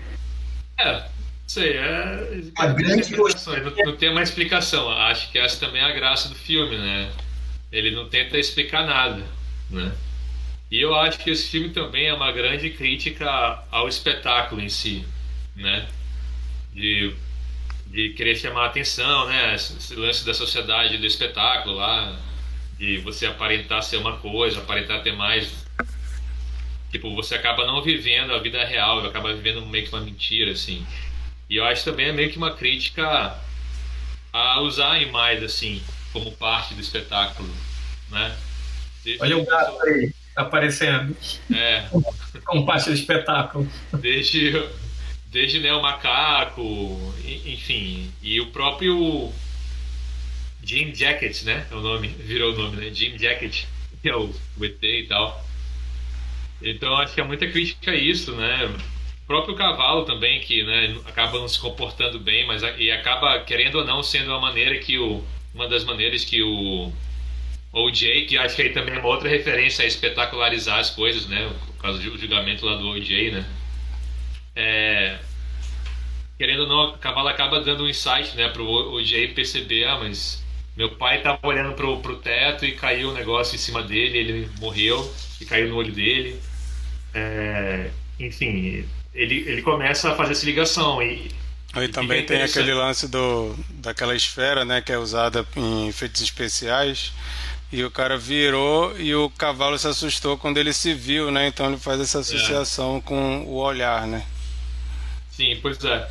É, 0.80 1.04
sei, 1.46 1.76
é. 1.76 2.44
A 2.58 2.68
grande 2.68 3.12
não, 3.12 3.26
não 3.86 3.98
tem 3.98 4.10
uma 4.10 4.24
explicação. 4.24 4.90
Acho 4.90 5.30
que 5.32 5.38
essa 5.38 5.60
também 5.60 5.82
é 5.82 5.86
a 5.86 5.92
graça 5.92 6.30
do 6.30 6.36
filme, 6.36 6.78
né? 6.78 7.12
Ele 7.70 7.92
não 7.92 8.08
tenta 8.08 8.38
explicar 8.38 8.86
nada, 8.86 9.22
né? 9.70 9.92
E 10.72 10.80
eu 10.80 10.94
acho 10.94 11.20
que 11.20 11.32
esse 11.32 11.50
filme 11.50 11.70
também 11.70 12.08
é 12.08 12.14
uma 12.14 12.32
grande 12.32 12.70
crítica 12.70 13.64
ao 13.72 13.88
espetáculo 13.88 14.62
em 14.62 14.70
si, 14.70 15.04
né? 15.56 15.88
De, 16.72 17.16
de 17.88 18.10
querer 18.10 18.36
chamar 18.36 18.64
a 18.64 18.66
atenção, 18.68 19.28
né? 19.28 19.56
Esse 19.56 19.96
lance 19.96 20.24
da 20.24 20.34
sociedade 20.34 21.00
do 21.00 21.08
espetáculo 21.08 21.76
lá, 21.76 22.16
de 22.78 23.00
você 23.00 23.26
aparentar 23.26 23.82
ser 23.82 23.98
uma 23.98 24.18
coisa, 24.18 24.60
aparentar 24.60 25.02
ter 25.02 25.14
mais. 25.14 25.52
Tipo, 26.92 27.16
você 27.16 27.34
acaba 27.34 27.66
não 27.66 27.82
vivendo 27.82 28.34
a 28.34 28.40
vida 28.40 28.64
real, 28.64 29.04
acaba 29.04 29.34
vivendo 29.34 29.66
meio 29.66 29.86
que 29.86 29.94
uma 29.94 30.02
mentira, 30.02 30.52
assim. 30.52 30.86
E 31.50 31.56
eu 31.56 31.66
acho 31.66 31.84
também 31.84 32.10
é 32.10 32.12
meio 32.12 32.30
que 32.30 32.38
uma 32.38 32.54
crítica 32.54 33.36
a 34.32 34.62
usar 34.62 34.98
animais, 34.98 35.42
assim, 35.42 35.82
como 36.14 36.32
parte 36.34 36.76
do 36.76 36.82
espetáculo, 36.82 37.50
né? 38.12 38.38
Desde 39.04 39.24
Olha 39.24 39.38
o 39.38 39.46
gato 39.46 39.82
aí 39.82 40.14
aparecendo. 40.36 41.16
É. 41.54 41.88
Como 42.46 42.66
parte 42.66 42.90
do 42.90 42.96
espetáculo. 42.96 43.68
Desde, 43.94 44.52
desde 45.28 45.60
né, 45.60 45.74
o 45.74 45.82
macaco, 45.82 47.14
enfim. 47.46 48.12
E 48.22 48.40
o 48.40 48.48
próprio 48.48 49.32
Jim 50.64 50.94
Jacket, 50.94 51.44
né? 51.44 51.66
É 51.72 51.76
o 51.76 51.82
nome, 51.82 52.08
virou 52.08 52.54
o 52.54 52.58
nome, 52.58 52.78
né? 52.78 52.94
Jim 52.94 53.18
Jacket, 53.18 53.66
que 54.02 54.10
é 54.10 54.16
o, 54.16 54.34
o 54.58 54.66
ET 54.66 54.84
e 54.84 55.06
tal. 55.08 55.46
Então 56.62 56.96
acho 56.98 57.14
que 57.14 57.22
é 57.22 57.24
muita 57.24 57.48
crítica 57.48 57.92
a 57.92 57.96
isso, 57.96 58.36
né? 58.36 58.66
O 59.24 59.28
próprio 59.28 59.56
cavalo 59.56 60.06
também, 60.06 60.40
que 60.42 60.64
né, 60.64 61.00
acaba 61.06 61.40
não 61.40 61.48
se 61.48 61.60
comportando 61.60 62.20
bem, 62.20 62.46
mas 62.46 62.62
e 62.78 62.92
acaba, 62.92 63.40
querendo 63.40 63.80
ou 63.80 63.86
não, 63.86 64.04
sendo 64.04 64.34
a 64.34 64.40
maneira 64.40 64.78
que 64.80 64.98
o. 64.98 65.24
Uma 65.52 65.68
das 65.68 65.84
maneiras 65.84 66.24
que 66.24 66.44
o 66.44 66.94
OJ, 67.72 68.26
que 68.28 68.38
acho 68.38 68.56
que 68.56 68.64
aí 68.64 68.70
também 68.70 68.96
é 68.96 69.00
uma 69.00 69.08
outra 69.08 69.30
referência 69.30 69.84
a 69.84 69.88
espetacularizar 69.88 70.80
as 70.80 70.90
coisas, 70.90 71.28
né? 71.28 71.52
Por 71.68 71.82
causa 71.82 72.00
do 72.00 72.18
julgamento 72.18 72.66
lá 72.66 72.76
do 72.76 72.88
OJ, 72.90 73.32
né? 73.32 73.46
É, 74.56 75.20
querendo 76.38 76.62
ou 76.62 76.68
não, 76.68 76.82
a 76.94 76.98
Cavalo 76.98 77.28
acaba 77.28 77.60
dando 77.60 77.84
um 77.84 77.88
insight, 77.88 78.36
né, 78.36 78.48
pro 78.50 78.66
OJ 78.66 79.34
perceber, 79.36 79.86
ah, 79.86 79.98
mas 80.00 80.44
meu 80.76 80.90
pai 80.92 81.22
tava 81.22 81.40
olhando 81.44 81.74
pro, 81.74 82.00
pro 82.00 82.16
teto 82.16 82.66
e 82.66 82.72
caiu 82.72 83.10
um 83.10 83.14
negócio 83.14 83.56
em 83.56 83.58
cima 83.60 83.84
dele, 83.84 84.18
ele 84.18 84.50
morreu 84.60 85.14
e 85.40 85.46
caiu 85.46 85.68
no 85.68 85.76
olho 85.76 85.92
dele. 85.92 86.40
É, 87.14 87.92
enfim, 88.20 88.86
ele, 89.14 89.44
ele 89.48 89.62
começa 89.62 90.12
a 90.12 90.16
fazer 90.16 90.32
essa 90.32 90.46
ligação 90.46 91.04
e 91.04 91.30
Aí 91.74 91.88
também 91.88 92.26
tem 92.26 92.42
aquele 92.42 92.74
lance 92.74 93.08
do, 93.08 93.56
daquela 93.70 94.16
esfera, 94.16 94.66
né, 94.66 94.82
que 94.82 94.92
é 94.92 94.98
usada 94.98 95.46
em 95.56 95.88
efeitos 95.88 96.22
especiais, 96.22 97.12
e 97.72 97.84
o 97.84 97.92
cara 97.92 98.18
virou 98.18 99.00
e 99.00 99.14
o 99.14 99.30
cavalo 99.30 99.78
se 99.78 99.88
assustou 99.88 100.38
quando 100.38 100.58
ele 100.58 100.74
se 100.74 100.94
viu, 100.94 101.30
né? 101.30 101.48
Então 101.48 101.68
ele 101.68 101.78
faz 101.78 102.00
essa 102.00 102.20
associação 102.20 102.98
é. 102.98 103.02
com 103.02 103.44
o 103.46 103.58
olhar, 103.58 104.08
né? 104.08 104.26
Sim, 105.30 105.58
pois 105.62 105.84
é. 105.84 106.10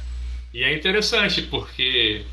E 0.54 0.62
é 0.62 0.72
interessante 0.74 1.42
porque 1.42 2.24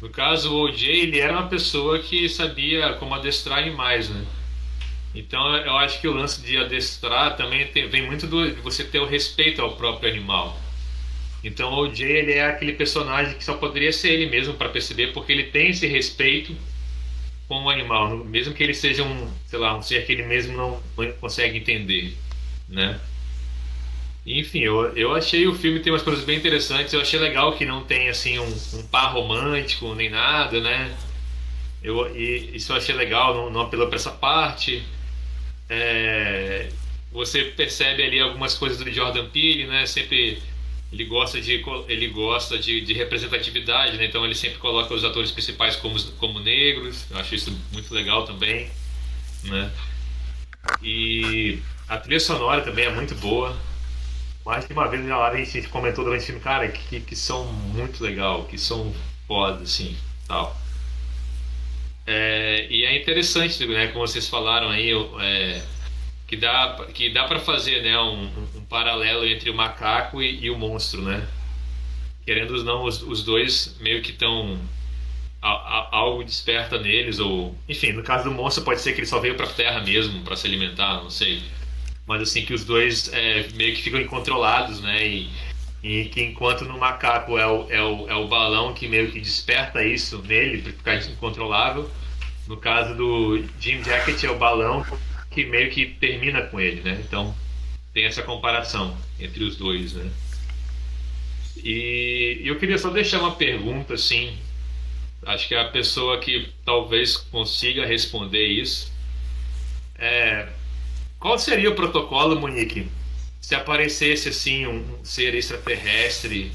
no 0.00 0.08
caso 0.08 0.52
o 0.52 0.64
OJ 0.64 0.88
ele 0.88 1.20
era 1.20 1.32
uma 1.32 1.48
pessoa 1.48 1.98
que 1.98 2.28
sabia 2.28 2.94
como 2.94 3.14
adestrar 3.14 3.58
animais, 3.58 4.08
né? 4.08 4.24
Então 5.14 5.56
eu 5.56 5.76
acho 5.76 6.00
que 6.00 6.08
o 6.08 6.14
lance 6.14 6.40
de 6.40 6.56
adestrar 6.56 7.36
também 7.36 7.66
tem, 7.66 7.86
vem 7.88 8.06
muito 8.06 8.26
do, 8.26 8.50
de 8.50 8.60
você 8.62 8.82
ter 8.82 8.98
o 8.98 9.06
respeito 9.06 9.60
ao 9.60 9.76
próprio 9.76 10.10
animal. 10.10 10.58
Então 11.44 11.70
o 11.70 11.84
OJ 11.84 12.02
ele 12.02 12.32
é 12.32 12.46
aquele 12.46 12.72
personagem 12.72 13.34
que 13.34 13.44
só 13.44 13.54
poderia 13.54 13.92
ser 13.92 14.12
ele 14.12 14.26
mesmo 14.30 14.54
para 14.54 14.70
perceber 14.70 15.08
porque 15.08 15.32
ele 15.32 15.44
tem 15.44 15.68
esse 15.68 15.86
respeito 15.86 16.56
com 17.50 17.64
o 17.64 17.68
animal, 17.68 18.16
mesmo 18.18 18.54
que 18.54 18.62
ele 18.62 18.72
seja 18.72 19.02
um, 19.02 19.28
sei 19.44 19.58
lá, 19.58 19.76
um 19.76 19.82
ser 19.82 20.06
que 20.06 20.12
ele 20.12 20.22
mesmo 20.22 20.56
não 20.56 20.80
consegue 21.20 21.58
entender, 21.58 22.16
né? 22.68 23.00
Enfim, 24.24 24.60
eu, 24.60 24.96
eu 24.96 25.12
achei 25.16 25.48
o 25.48 25.54
filme 25.56 25.80
tem 25.80 25.92
umas 25.92 26.02
coisas 26.04 26.24
bem 26.24 26.38
interessantes. 26.38 26.92
Eu 26.92 27.00
achei 27.00 27.18
legal 27.18 27.56
que 27.56 27.66
não 27.66 27.82
tem 27.82 28.08
assim 28.08 28.38
um, 28.38 28.56
um 28.74 28.86
par 28.86 29.12
romântico 29.12 29.92
nem 29.96 30.08
nada, 30.08 30.60
né? 30.60 30.96
Eu, 31.82 32.16
e, 32.16 32.54
isso 32.54 32.70
eu 32.70 32.76
achei 32.76 32.94
legal, 32.94 33.34
não, 33.34 33.50
não 33.50 33.62
apelou 33.62 33.88
para 33.88 33.96
essa 33.96 34.12
parte. 34.12 34.84
É, 35.68 36.68
você 37.10 37.42
percebe 37.46 38.04
ali 38.04 38.20
algumas 38.20 38.54
coisas 38.54 38.78
do 38.78 38.92
Jordan 38.92 39.28
Peele, 39.28 39.66
né? 39.66 39.86
Sempre 39.86 40.40
ele 40.92 41.04
gosta 41.04 41.40
de 41.40 41.64
ele 41.88 42.08
gosta 42.08 42.58
de, 42.58 42.80
de, 42.80 42.92
representatividade, 42.92 43.96
né? 43.96 44.06
então 44.06 44.24
ele 44.24 44.34
sempre 44.34 44.58
coloca 44.58 44.92
os 44.92 45.04
atores 45.04 45.30
principais 45.30 45.76
como, 45.76 46.00
como 46.14 46.40
negros. 46.40 47.06
Eu 47.10 47.18
acho 47.18 47.34
isso 47.34 47.56
muito 47.72 47.92
legal 47.94 48.24
também, 48.24 48.68
né? 49.44 49.70
E 50.82 51.60
a 51.88 51.96
trilha 51.96 52.20
sonora 52.20 52.62
também 52.62 52.86
é 52.86 52.90
muito 52.90 53.14
boa. 53.14 53.56
Mais 54.44 54.66
de 54.66 54.72
uma 54.72 54.88
vez 54.88 55.04
na 55.04 55.18
hora 55.18 55.38
a 55.38 55.44
gente 55.44 55.68
comentou 55.68 56.04
durante 56.04 56.22
o 56.22 56.26
filme, 56.26 56.40
cara, 56.40 56.66
que, 56.68 57.00
que 57.00 57.14
são 57.14 57.44
muito 57.52 58.02
legal, 58.02 58.44
que 58.44 58.58
são 58.58 58.92
foda, 59.28 59.62
assim, 59.62 59.96
tal. 60.26 60.58
É, 62.06 62.66
e 62.68 62.84
é 62.84 62.96
interessante, 62.96 63.64
né, 63.66 63.88
como 63.88 64.06
vocês 64.06 64.28
falaram 64.28 64.70
aí, 64.70 64.90
é, 65.20 65.62
que 66.26 66.36
dá 66.36 66.86
que 66.92 67.10
dá 67.10 67.24
para 67.24 67.38
fazer 67.38 67.82
né 67.82 67.98
um, 68.00 68.30
paralelo 68.70 69.26
entre 69.26 69.50
o 69.50 69.54
macaco 69.54 70.22
e, 70.22 70.44
e, 70.44 70.50
o 70.50 70.56
monstro 70.56 71.02
né? 71.02 71.26
Querendo 72.24 72.56
ou 72.56 72.64
não 72.64 72.84
os, 72.84 73.02
os 73.02 73.24
dois 73.24 73.76
meio 73.80 74.00
que 74.00 74.12
estão 74.12 74.58
algo 75.42 76.22
desperta 76.22 76.78
neles 76.78 77.18
ou 77.18 77.56
enfim 77.68 77.92
no 77.92 78.02
caso 78.02 78.24
do 78.24 78.30
monstro 78.30 78.62
pode 78.62 78.80
ser 78.80 78.92
que 78.92 79.00
ele 79.00 79.06
só 79.06 79.18
veio 79.18 79.34
para 79.34 79.46
terra 79.46 79.80
mesmo 79.80 80.22
para 80.22 80.36
se 80.36 80.46
alimentar 80.46 81.02
não 81.02 81.10
sei. 81.10 81.42
Mas 82.06 82.22
assim 82.22 82.44
que 82.44 82.54
os 82.54 82.64
dois 82.64 83.12
é, 83.12 83.48
meio 83.54 83.74
que 83.74 83.82
ficam 83.82 84.00
incontrolados 84.00 84.80
né? 84.80 85.06
E, 85.06 85.30
e 85.82 86.04
que 86.04 86.22
enquanto 86.22 86.64
no 86.64 86.78
macaco 86.78 87.36
é 87.36 87.46
o, 87.46 87.70
é, 87.70 87.82
o, 87.82 88.08
é 88.08 88.14
o 88.14 88.28
balão 88.28 88.72
que 88.72 88.86
meio 88.86 89.10
que 89.10 89.18
desperta 89.18 89.84
isso 89.84 90.22
nele 90.22 90.62
para 90.62 90.72
ficar 90.72 91.10
incontrolável 91.10 91.90
no 92.46 92.56
caso 92.56 92.94
do 92.94 93.44
Jim 93.58 93.82
Jacket 93.82 94.22
é 94.22 94.30
o 94.30 94.38
balão 94.38 94.84
que 95.30 95.44
meio 95.44 95.70
que 95.70 95.86
termina 95.86 96.42
com 96.42 96.60
ele, 96.60 96.82
né? 96.82 97.00
Então 97.06 97.34
tem 97.92 98.04
essa 98.04 98.22
comparação 98.22 98.96
entre 99.18 99.44
os 99.44 99.56
dois, 99.56 99.92
né? 99.94 100.10
E 101.56 102.42
eu 102.44 102.58
queria 102.58 102.78
só 102.78 102.90
deixar 102.90 103.20
uma 103.20 103.34
pergunta 103.34 103.94
assim, 103.94 104.38
acho 105.26 105.48
que 105.48 105.54
a 105.54 105.68
pessoa 105.68 106.18
que 106.18 106.48
talvez 106.64 107.16
consiga 107.16 107.84
responder 107.84 108.46
isso 108.46 108.92
é 109.98 110.48
qual 111.20 111.38
seria 111.38 111.68
o 111.68 111.74
protocolo, 111.74 112.40
Monique, 112.40 112.90
se 113.42 113.54
aparecesse 113.54 114.30
assim 114.30 114.66
um 114.66 115.04
ser 115.04 115.34
extraterrestre? 115.34 116.50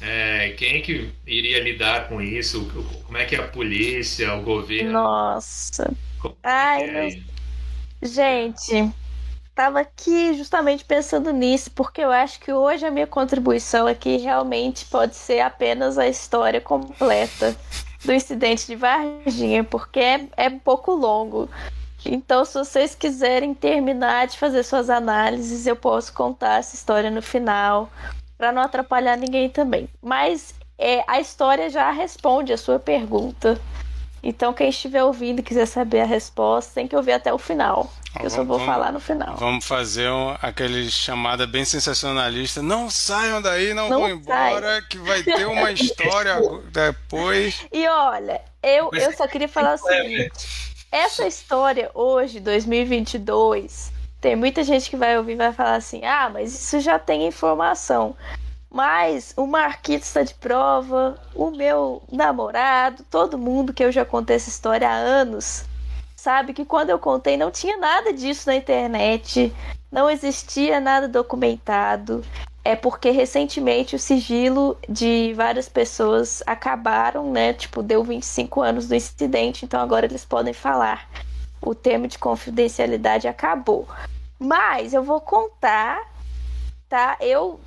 É, 0.00 0.52
quem 0.58 0.78
é 0.78 0.80
que 0.80 1.10
iria 1.24 1.62
lidar 1.62 2.08
com 2.08 2.20
isso? 2.20 2.68
Como 3.04 3.16
é 3.16 3.24
que 3.24 3.36
é 3.36 3.38
a 3.38 3.46
polícia, 3.46 4.34
o 4.34 4.42
governo? 4.42 4.90
Nossa. 4.92 5.94
É 6.24 6.28
Ai, 6.42 6.82
é? 8.02 8.06
Gente, 8.06 8.92
estava 9.54 9.78
aqui 9.78 10.34
justamente 10.34 10.84
pensando 10.84 11.32
nisso, 11.32 11.70
porque 11.70 12.00
eu 12.00 12.10
acho 12.10 12.40
que 12.40 12.52
hoje 12.52 12.84
a 12.84 12.90
minha 12.90 13.06
contribuição 13.06 13.86
aqui 13.86 14.16
realmente 14.16 14.84
pode 14.86 15.14
ser 15.14 15.38
apenas 15.40 15.96
a 15.96 16.08
história 16.08 16.60
completa 16.60 17.56
do 18.04 18.12
incidente 18.12 18.66
de 18.66 18.74
Varginha, 18.74 19.62
porque 19.62 20.00
é, 20.00 20.26
é 20.36 20.48
um 20.48 20.58
pouco 20.58 20.90
longo. 20.92 21.48
Então, 22.04 22.44
se 22.44 22.54
vocês 22.54 22.96
quiserem 22.96 23.54
terminar 23.54 24.26
de 24.26 24.36
fazer 24.36 24.64
suas 24.64 24.90
análises, 24.90 25.68
eu 25.68 25.76
posso 25.76 26.12
contar 26.12 26.58
essa 26.58 26.74
história 26.74 27.10
no 27.10 27.22
final, 27.22 27.88
para 28.36 28.50
não 28.50 28.60
atrapalhar 28.60 29.16
ninguém 29.16 29.48
também. 29.48 29.88
Mas 30.02 30.52
é, 30.76 31.04
a 31.06 31.20
história 31.20 31.70
já 31.70 31.92
responde 31.92 32.52
a 32.52 32.58
sua 32.58 32.80
pergunta. 32.80 33.58
Então, 34.26 34.54
quem 34.54 34.70
estiver 34.70 35.04
ouvindo 35.04 35.40
e 35.40 35.42
quiser 35.42 35.66
saber 35.66 36.00
a 36.00 36.06
resposta, 36.06 36.72
tem 36.74 36.88
que 36.88 36.96
ouvir 36.96 37.12
até 37.12 37.30
o 37.30 37.36
final. 37.36 37.92
eu 38.22 38.30
só 38.30 38.38
vou 38.38 38.58
vamos, 38.58 38.64
falar 38.64 38.90
no 38.90 38.98
final. 38.98 39.36
Vamos 39.36 39.66
fazer 39.66 40.08
um, 40.08 40.34
aquele 40.40 40.90
chamada 40.90 41.46
bem 41.46 41.62
sensacionalista. 41.62 42.62
Não 42.62 42.88
saiam 42.88 43.42
daí, 43.42 43.74
não, 43.74 43.90
não 43.90 44.00
vão 44.00 44.10
embora, 44.10 44.80
que 44.88 44.96
vai 44.96 45.22
ter 45.22 45.46
uma 45.46 45.70
história 45.72 46.36
depois. 46.72 47.66
E 47.70 47.86
olha, 47.86 48.40
eu, 48.62 48.88
eu 48.94 49.14
só 49.14 49.28
queria 49.28 49.48
falar 49.48 49.74
o 49.74 49.78
seguinte: 49.78 50.74
essa 50.90 51.26
história 51.26 51.90
hoje, 51.92 52.40
2022, 52.40 53.92
tem 54.22 54.34
muita 54.34 54.64
gente 54.64 54.88
que 54.88 54.96
vai 54.96 55.18
ouvir 55.18 55.32
e 55.32 55.36
vai 55.36 55.52
falar 55.52 55.74
assim: 55.74 56.02
ah, 56.02 56.30
mas 56.32 56.54
isso 56.54 56.80
já 56.80 56.98
tem 56.98 57.26
informação. 57.26 58.16
Mas 58.74 59.32
o 59.36 59.46
Marquito 59.46 60.02
está 60.02 60.24
de 60.24 60.34
prova, 60.34 61.16
o 61.32 61.52
meu 61.52 62.02
namorado, 62.10 63.04
todo 63.08 63.38
mundo 63.38 63.72
que 63.72 63.84
eu 63.84 63.92
já 63.92 64.04
contei 64.04 64.34
essa 64.34 64.48
história 64.48 64.90
há 64.90 64.94
anos, 64.94 65.64
sabe 66.16 66.52
que 66.52 66.64
quando 66.64 66.90
eu 66.90 66.98
contei 66.98 67.36
não 67.36 67.52
tinha 67.52 67.76
nada 67.76 68.12
disso 68.12 68.48
na 68.48 68.56
internet, 68.56 69.54
não 69.92 70.10
existia 70.10 70.80
nada 70.80 71.06
documentado. 71.06 72.24
É 72.64 72.74
porque 72.74 73.10
recentemente 73.10 73.94
o 73.94 73.98
sigilo 73.98 74.76
de 74.88 75.32
várias 75.34 75.68
pessoas 75.68 76.42
acabaram, 76.44 77.30
né? 77.30 77.52
Tipo, 77.52 77.80
deu 77.80 78.02
25 78.02 78.60
anos 78.60 78.88
do 78.88 78.96
incidente, 78.96 79.64
então 79.64 79.80
agora 79.80 80.06
eles 80.06 80.24
podem 80.24 80.52
falar. 80.52 81.08
O 81.62 81.76
termo 81.76 82.08
de 82.08 82.18
confidencialidade 82.18 83.28
acabou. 83.28 83.86
Mas 84.36 84.92
eu 84.92 85.04
vou 85.04 85.20
contar, 85.20 86.00
tá? 86.88 87.16
Eu 87.20 87.60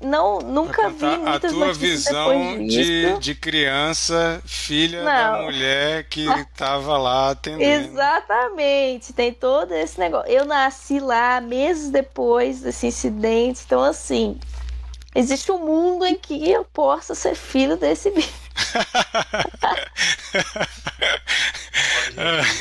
não 0.00 0.38
nunca 0.38 0.88
vi 0.88 1.06
a 1.26 1.38
tua 1.38 1.72
visão 1.72 2.58
de, 2.66 3.18
de 3.18 3.34
criança, 3.34 4.40
filha 4.44 5.02
não. 5.02 5.04
da 5.04 5.42
mulher 5.42 6.04
que 6.04 6.26
estava 6.26 6.96
lá 6.96 7.30
atendendo. 7.30 7.92
Exatamente, 7.92 9.12
tem 9.12 9.32
todo 9.32 9.72
esse 9.72 9.98
negócio. 9.98 10.30
Eu 10.30 10.44
nasci 10.44 10.98
lá 11.00 11.40
meses 11.40 11.90
depois 11.90 12.60
desse 12.60 12.86
incidente, 12.86 13.62
então 13.64 13.82
assim, 13.82 14.38
existe 15.14 15.50
um 15.50 15.58
mundo 15.58 16.06
em 16.06 16.16
que 16.16 16.50
eu 16.50 16.64
possa 16.64 17.14
ser 17.14 17.34
filho 17.34 17.76
desse 17.76 18.10
bicho. 18.10 18.32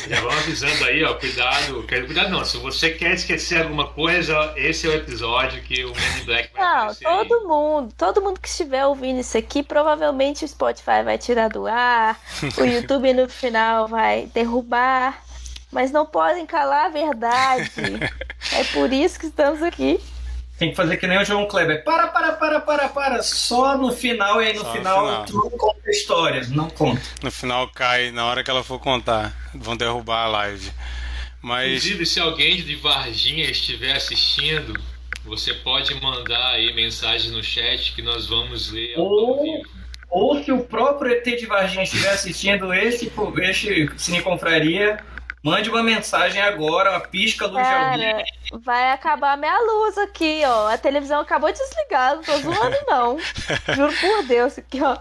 Já 0.08 0.22
vamos 0.22 0.38
avisando 0.38 0.86
aí, 0.86 1.04
ó, 1.04 1.14
cuidado. 1.16 1.84
Cuidado 1.88 2.30
não, 2.30 2.46
se 2.46 2.58
você 2.58 2.92
quer 2.92 3.14
esquecer 3.14 3.64
alguma 3.64 3.88
coisa, 3.88 4.54
esse 4.56 4.88
é 4.88 4.90
o 4.90 4.94
episódio 4.94 5.62
que 5.64 5.84
o 5.84 5.94
Men 5.94 6.22
in 6.22 6.26
Black 6.26 6.54
vai 6.54 6.64
Não, 6.64 6.96
todo 6.96 7.34
aí. 7.36 7.44
mundo, 7.46 7.94
todo 7.98 8.22
mundo 8.22 8.40
que 8.40 8.48
estiver 8.48 8.86
ouvindo 8.86 9.20
isso 9.20 9.38
aqui, 9.38 9.62
provavelmente 9.64 10.46
o 10.46 10.48
Spotify 10.48 11.04
vai 11.04 11.18
tirar 11.18 11.50
do 11.50 11.68
ar, 11.68 12.20
o 12.58 12.64
YouTube 12.66 13.14
no 13.14 13.28
final 13.28 13.88
vai 13.88 14.30
derrubar, 14.34 15.22
mas 15.72 15.92
não 15.92 16.06
podem 16.06 16.46
calar 16.46 16.86
a 16.86 16.90
verdade. 16.90 17.72
é 18.54 18.64
por 18.74 18.92
isso 18.94 19.20
que 19.20 19.28
estamos 19.28 19.62
aqui. 19.62 20.00
Tem 20.60 20.72
que 20.72 20.76
fazer 20.76 20.98
que 20.98 21.08
nem 21.08 21.18
o 21.18 21.24
João 21.24 21.48
Kleber. 21.48 21.86
Para, 21.86 22.08
para, 22.08 22.34
para, 22.34 22.60
para, 22.60 22.90
para. 22.90 23.24
Só 23.24 23.78
no 23.78 23.94
final 23.94 24.42
e 24.42 24.48
aí 24.48 24.54
no 24.54 24.66
final, 24.74 25.22
no 25.22 25.26
final. 25.26 25.44
não 25.46 25.58
conta 25.58 25.80
a 25.88 25.90
história. 25.90 26.46
Não 26.50 26.70
conta. 26.70 27.02
No 27.24 27.32
final 27.32 27.70
cai 27.70 28.12
na 28.12 28.26
hora 28.26 28.44
que 28.44 28.52
ela 28.52 28.62
for 28.62 28.78
contar. 28.78 29.34
Vão 29.56 29.78
derrubar 29.78 30.26
a 30.26 30.28
live. 30.28 30.70
Mas... 31.42 31.68
Inclusive, 31.68 32.06
se 32.06 32.20
alguém 32.20 32.58
de 32.58 32.76
Varginha 32.76 33.50
estiver 33.50 33.96
assistindo, 33.96 34.78
você 35.24 35.54
pode 35.54 35.94
mandar 36.02 36.50
aí 36.50 36.74
mensagem 36.74 37.32
no 37.32 37.42
chat 37.42 37.94
que 37.94 38.02
nós 38.02 38.28
vamos 38.28 38.70
ler 38.70 38.96
ou. 38.98 39.64
Ou 40.12 40.44
se 40.44 40.52
o 40.52 40.64
próprio 40.64 41.14
ET 41.14 41.24
de 41.24 41.46
Varginha 41.46 41.84
estiver 41.84 42.10
assistindo 42.10 42.74
esse, 42.74 43.12
este 43.44 43.90
Cine 43.96 44.22
Confraria, 44.24 44.98
Mande 45.42 45.70
uma 45.70 45.82
mensagem 45.82 46.42
agora, 46.42 46.92
uma 46.92 47.00
pisca 47.00 47.46
luz 47.46 47.64
Cara, 47.64 47.98
de 47.98 48.06
alguém. 48.06 48.26
Vai 48.62 48.92
acabar 48.92 49.38
minha 49.38 49.58
luz 49.62 49.98
aqui, 49.98 50.42
ó. 50.46 50.70
A 50.70 50.78
televisão 50.78 51.22
acabou 51.22 51.52
de 51.52 51.58
desligar, 51.58 52.16
não 52.16 52.24
tô 52.24 52.38
zoando, 52.38 52.78
não. 52.88 53.18
Juro 53.74 53.94
por 54.02 54.24
Deus, 54.26 54.58
aqui, 54.58 54.82
ó. 54.84 54.98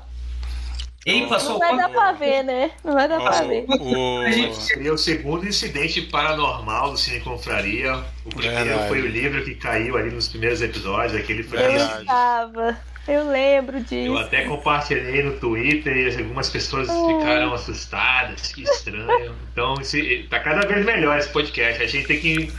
Ei, 1.06 1.26
passou 1.26 1.52
não 1.52 1.58
vai 1.58 1.76
dar 1.76 1.88
pra 1.88 2.12
ver, 2.12 2.42
né? 2.44 2.70
Não 2.84 2.92
vai 2.92 3.08
dar 3.08 3.18
pra 3.20 3.42
ver. 3.42 3.64
O... 3.68 4.52
Seria 4.52 4.92
o 4.92 4.98
segundo 4.98 5.48
incidente 5.48 6.02
paranormal 6.02 6.90
do 6.90 6.98
Cine 6.98 7.20
Confraria. 7.20 7.96
O 8.26 8.28
primeiro 8.28 8.64
Verdade. 8.64 8.88
foi 8.88 9.00
o 9.00 9.06
livro 9.06 9.42
que 9.42 9.54
caiu 9.54 9.96
ali 9.96 10.10
nos 10.10 10.28
primeiros 10.28 10.60
episódios. 10.60 11.18
Aquele 11.18 11.42
foi 11.42 11.64
Eu 11.64 11.76
estava. 11.76 12.78
Eu 13.08 13.26
lembro 13.30 13.80
disso. 13.80 13.94
Eu 13.94 14.18
até 14.18 14.44
compartilhei 14.44 15.22
no 15.22 15.32
Twitter 15.38 15.96
e 15.96 16.16
algumas 16.18 16.50
pessoas 16.50 16.88
ficaram 16.88 17.54
assustadas, 17.54 18.52
que 18.52 18.62
estranho. 18.62 19.34
Então, 19.50 19.74
esse, 19.80 20.26
tá 20.28 20.38
cada 20.38 20.66
vez 20.66 20.84
melhor 20.84 21.18
esse 21.18 21.30
podcast. 21.30 21.82
A 21.82 21.86
gente 21.86 22.06
tem 22.06 22.20
que. 22.20 22.52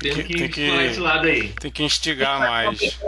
Tem 0.00 0.14
que, 0.14 0.34
tem 0.34 0.48
que 0.48 0.60
esse 0.60 1.00
lado 1.00 1.26
aí. 1.26 1.48
Tem 1.60 1.70
que 1.70 1.82
instigar 1.82 2.38
mais. 2.38 3.00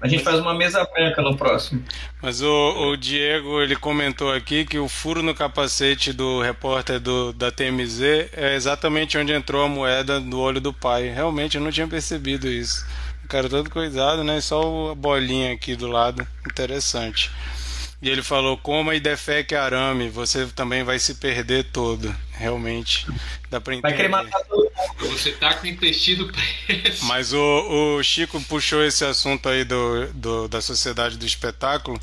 A 0.00 0.08
gente 0.08 0.24
faz 0.24 0.40
uma 0.40 0.54
mesa 0.54 0.82
branca 0.92 1.20
no 1.20 1.36
próximo. 1.36 1.84
Mas 2.20 2.40
o, 2.40 2.90
o 2.90 2.96
Diego 2.96 3.60
ele 3.60 3.76
comentou 3.76 4.32
aqui 4.32 4.64
que 4.64 4.78
o 4.78 4.88
furo 4.88 5.22
no 5.22 5.34
capacete 5.34 6.14
do 6.14 6.40
repórter 6.40 6.98
do, 6.98 7.30
da 7.34 7.52
TMZ 7.52 8.00
é 8.32 8.54
exatamente 8.56 9.18
onde 9.18 9.34
entrou 9.34 9.62
a 9.62 9.68
moeda 9.68 10.18
no 10.18 10.40
olho 10.40 10.62
do 10.62 10.72
pai. 10.72 11.10
Realmente 11.10 11.58
eu 11.58 11.62
não 11.62 11.70
tinha 11.70 11.86
percebido 11.86 12.48
isso. 12.48 12.86
O 13.24 13.28
cara 13.28 13.48
todo 13.48 13.70
cuidado, 13.70 14.22
né? 14.22 14.40
Só 14.40 14.92
a 14.92 14.94
bolinha 14.94 15.52
aqui 15.52 15.74
do 15.74 15.86
lado. 15.86 16.26
Interessante. 16.46 17.30
E 18.04 18.08
ele 18.10 18.22
falou: 18.22 18.58
coma 18.58 18.94
e 18.94 19.00
defeque 19.00 19.54
arame, 19.54 20.10
você 20.10 20.46
também 20.46 20.84
vai 20.84 20.98
se 20.98 21.14
perder 21.14 21.64
todo. 21.72 22.14
Realmente, 22.32 23.06
dá 23.48 23.60
pra 23.60 23.74
entender. 23.74 23.88
Vai 23.88 23.96
querer 23.96 24.08
matar 24.08 24.40
todo 24.44 24.64
mundo. 24.64 25.10
Você 25.10 25.32
tá 25.32 25.54
com 25.54 25.66
o 25.66 25.70
intestino 25.70 26.30
preso. 26.30 27.06
Mas 27.06 27.32
o, 27.32 27.96
o 27.96 28.02
Chico 28.02 28.38
puxou 28.42 28.84
esse 28.84 29.04
assunto 29.04 29.48
aí 29.48 29.64
do, 29.64 30.06
do, 30.12 30.48
da 30.48 30.60
sociedade 30.60 31.16
do 31.16 31.24
espetáculo. 31.24 31.98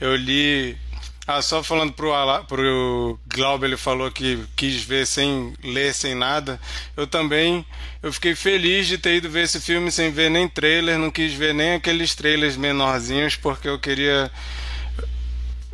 Eu 0.00 0.14
li 0.14 0.76
ah, 1.26 1.40
só 1.40 1.62
falando 1.62 1.92
pro, 1.92 2.12
pro 2.46 3.18
Glauber, 3.26 3.66
ele 3.66 3.76
falou 3.76 4.10
que 4.10 4.44
quis 4.54 4.82
ver 4.82 5.06
sem 5.06 5.54
ler, 5.62 5.94
sem 5.94 6.14
nada. 6.14 6.60
Eu 6.96 7.06
também, 7.06 7.64
eu 8.02 8.12
fiquei 8.12 8.34
feliz 8.34 8.86
de 8.86 8.98
ter 8.98 9.16
ido 9.16 9.30
ver 9.30 9.44
esse 9.44 9.58
filme 9.58 9.90
sem 9.90 10.10
ver 10.10 10.30
nem 10.30 10.46
trailer, 10.46 10.98
não 10.98 11.10
quis 11.10 11.32
ver 11.32 11.54
nem 11.54 11.74
aqueles 11.74 12.14
trailers 12.14 12.56
menorzinhos, 12.56 13.36
porque 13.36 13.68
eu 13.68 13.78
queria 13.78 14.30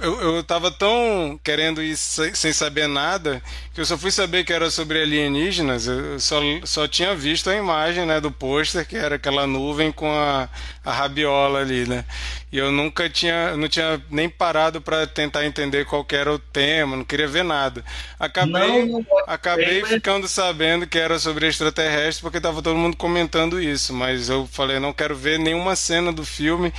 eu, 0.01 0.37
eu 0.37 0.45
tava 0.45 0.71
tão 0.71 1.39
querendo 1.43 1.83
ir 1.83 1.97
sem 1.97 2.53
saber 2.53 2.89
nada 2.89 3.43
que 3.73 3.81
eu 3.81 3.85
só 3.85 3.97
fui 3.97 4.11
saber 4.11 4.45
que 4.45 4.53
era 4.53 4.71
sobre 4.71 5.01
alienígenas. 5.01 5.87
Eu 5.87 6.19
só, 6.19 6.41
só 6.65 6.89
tinha 6.89 7.15
visto 7.15 7.49
a 7.49 7.57
imagem 7.57 8.05
né, 8.07 8.21
do 8.21 8.31
pôster, 8.31 8.87
que 8.87 8.97
era 8.97 9.17
aquela 9.17 9.47
nuvem 9.47 9.93
com 9.93 10.11
a, 10.11 10.49
a 10.85 10.93
rabiola 10.93 11.61
ali, 11.61 11.87
né? 11.87 12.05
E 12.53 12.59
eu 12.59 12.73
nunca 12.73 13.09
tinha, 13.09 13.57
não 13.57 13.69
tinha 13.69 14.03
nem 14.11 14.29
parado 14.29 14.81
para 14.81 15.07
tentar 15.07 15.47
entender 15.47 15.85
qual 15.85 16.05
era 16.11 16.33
o 16.33 16.39
tema, 16.39 16.97
não 16.97 17.05
queria 17.05 17.29
ver 17.29 17.45
nada. 17.45 17.85
Acabei, 18.19 18.87
não, 18.87 18.99
não 18.99 19.07
acabei 19.27 19.85
ficando 19.85 20.27
sabendo 20.27 20.87
que 20.87 20.99
era 20.99 21.19
sobre 21.19 21.47
extraterrestre 21.47 22.23
porque 22.23 22.41
tava 22.41 22.61
todo 22.61 22.77
mundo 22.77 22.97
comentando 22.97 23.61
isso, 23.61 23.95
mas 23.95 24.29
eu 24.29 24.49
falei, 24.51 24.81
não 24.81 24.93
quero 24.93 25.15
ver 25.17 25.39
nenhuma 25.39 25.77
cena 25.77 26.13
do 26.13 26.25
filme 26.25 26.73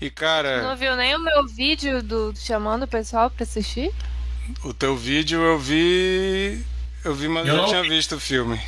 e 0.00 0.10
cara. 0.10 0.62
Não 0.62 0.76
viu 0.76 0.96
nem 0.96 1.14
o 1.14 1.18
meu 1.18 1.46
vídeo 1.46 2.02
do 2.02 2.32
chamando 2.36 2.84
o 2.84 2.88
pessoal 2.88 3.30
pra 3.30 3.44
assistir? 3.44 3.92
O 4.62 4.72
teu 4.72 4.96
vídeo 4.96 5.40
eu 5.40 5.58
vi. 5.58 6.64
Eu 7.04 7.14
vi, 7.14 7.28
mas 7.28 7.46
eu 7.46 7.56
já 7.56 7.64
tinha 7.66 7.82
visto 7.82 8.16
o 8.16 8.20
filme. 8.20 8.60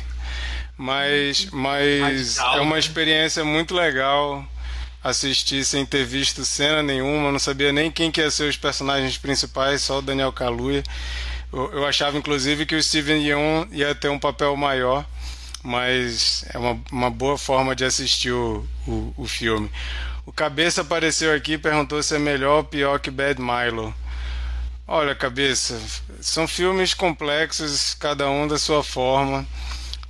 Mas, 0.77 1.49
mas 1.51 2.37
é 2.37 2.61
uma 2.61 2.79
experiência 2.79 3.43
muito 3.43 3.75
legal 3.75 4.47
assistir 5.03 5.63
sem 5.65 5.85
ter 5.85 6.05
visto 6.05 6.45
cena 6.45 6.81
nenhuma, 6.83 7.31
não 7.31 7.39
sabia 7.39 7.71
nem 7.71 7.91
quem 7.91 8.11
que 8.11 8.21
ia 8.21 8.31
ser 8.31 8.49
os 8.49 8.57
personagens 8.57 9.17
principais, 9.17 9.81
só 9.81 9.99
o 9.99 10.01
Daniel 10.01 10.31
Kaluuya. 10.31 10.83
Eu, 11.51 11.71
eu 11.73 11.85
achava 11.85 12.17
inclusive 12.17 12.65
que 12.65 12.75
o 12.75 12.83
Steven 12.83 13.21
Yeun 13.21 13.67
ia 13.71 13.95
ter 13.95 14.09
um 14.09 14.19
papel 14.19 14.55
maior, 14.55 15.05
mas 15.63 16.45
é 16.53 16.57
uma, 16.57 16.79
uma 16.91 17.09
boa 17.09 17.37
forma 17.37 17.75
de 17.75 17.83
assistir 17.83 18.31
o, 18.31 18.65
o, 18.87 19.13
o 19.17 19.27
filme. 19.27 19.69
O 20.29 20.31
Cabeça 20.31 20.81
apareceu 20.81 21.33
aqui 21.33 21.53
e 21.53 21.57
perguntou 21.57 22.03
se 22.03 22.15
é 22.15 22.19
melhor 22.19 22.57
ou 22.57 22.63
pior 22.63 22.99
que 22.99 23.09
Bad 23.09 23.41
Milo. 23.41 23.91
Olha, 24.87 25.15
Cabeça, 25.15 25.81
são 26.21 26.47
filmes 26.47 26.93
complexos, 26.93 27.95
cada 27.95 28.29
um 28.29 28.47
da 28.47 28.59
sua 28.59 28.83
forma. 28.83 29.43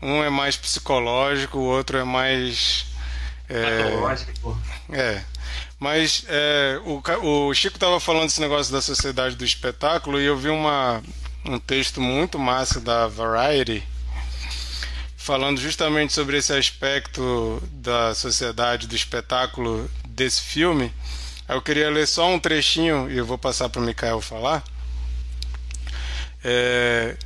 Um 0.01 0.21
é 0.21 0.29
mais 0.29 0.57
psicológico, 0.57 1.57
o 1.57 1.63
outro 1.63 1.97
é 1.97 2.03
mais. 2.03 2.85
É, 3.47 3.83
Patológico. 3.83 4.61
É. 4.91 5.23
Mas 5.79 6.25
é, 6.27 6.81
o, 6.83 7.01
o 7.47 7.53
Chico 7.53 7.77
estava 7.77 7.97
falando 7.97 8.25
desse 8.25 8.41
negócio 8.41 8.73
da 8.73 8.81
sociedade 8.81 9.37
do 9.37 9.45
espetáculo 9.45 10.19
e 10.19 10.25
eu 10.25 10.37
vi 10.37 10.49
uma, 10.49 11.01
um 11.45 11.57
texto 11.57 12.01
muito 12.01 12.37
massa 12.37 12.81
da 12.81 13.07
Variety 13.07 13.87
falando 15.15 15.61
justamente 15.61 16.11
sobre 16.11 16.37
esse 16.37 16.51
aspecto 16.51 17.61
da 17.71 18.15
sociedade 18.15 18.87
do 18.87 18.95
espetáculo 18.95 19.87
desse 20.19 20.41
filme. 20.41 20.93
Eu 21.47 21.61
queria 21.61 21.89
ler 21.89 22.07
só 22.07 22.29
um 22.29 22.39
trechinho 22.39 23.09
e 23.09 23.17
eu 23.17 23.25
vou 23.25 23.37
passar 23.37 23.69
para 23.69 23.81
o 23.81 23.83
Mikael 23.83 24.21
falar. 24.21 24.63
É, 26.43 27.17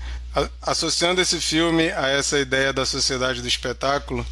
associando 0.62 1.20
esse 1.20 1.42
filme 1.42 1.92
a 1.92 2.08
essa 2.08 2.40
ideia 2.40 2.72
da 2.72 2.86
sociedade 2.86 3.42
do 3.42 3.48
espetáculo, 3.48 4.26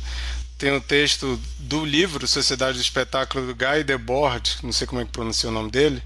tem 0.58 0.72
o 0.72 0.76
um 0.76 0.80
texto 0.80 1.42
do 1.58 1.84
livro 1.84 2.28
Sociedade 2.28 2.78
do 2.78 2.82
Espetáculo 2.82 3.48
do 3.48 3.56
Guy 3.56 3.84
Debord, 3.84 4.58
não 4.62 4.72
sei 4.72 4.86
como 4.86 5.02
é 5.02 5.06
que 5.06 5.12
pronuncia 5.12 5.50
o 5.50 5.52
nome 5.52 5.72
dele, 5.72 6.02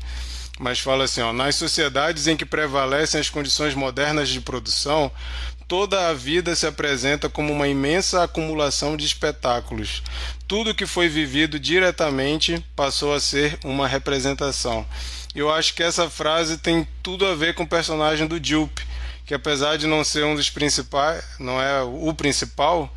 mas 0.57 0.79
fala 0.79 1.03
assim: 1.03 1.21
ó, 1.21 1.33
nas 1.33 1.55
sociedades 1.55 2.25
em 2.27 2.37
que 2.37 2.45
prevalecem 2.45 3.19
as 3.19 3.29
condições 3.29 3.75
modernas 3.75 4.29
de 4.29 4.39
produção, 4.39 5.11
Toda 5.67 6.09
a 6.09 6.13
vida 6.13 6.55
se 6.55 6.67
apresenta 6.67 7.27
como 7.27 7.51
uma 7.51 7.67
imensa 7.67 8.23
acumulação 8.23 8.95
de 8.95 9.03
espetáculos. 9.03 10.03
Tudo 10.47 10.75
que 10.75 10.85
foi 10.85 11.09
vivido 11.09 11.59
diretamente 11.59 12.63
passou 12.75 13.13
a 13.13 13.19
ser 13.19 13.57
uma 13.63 13.87
representação. 13.87 14.85
Eu 15.33 15.51
acho 15.51 15.73
que 15.73 15.81
essa 15.81 16.07
frase 16.07 16.59
tem 16.59 16.87
tudo 17.01 17.25
a 17.25 17.33
ver 17.33 17.55
com 17.55 17.63
o 17.63 17.67
personagem 17.67 18.27
do 18.27 18.39
Jupe, 18.43 18.85
que 19.25 19.33
apesar 19.33 19.77
de 19.77 19.87
não 19.87 20.03
ser 20.03 20.23
um 20.23 20.35
dos 20.35 20.51
principais, 20.51 21.25
não 21.39 21.59
é 21.59 21.81
o 21.81 22.13
principal, 22.13 22.93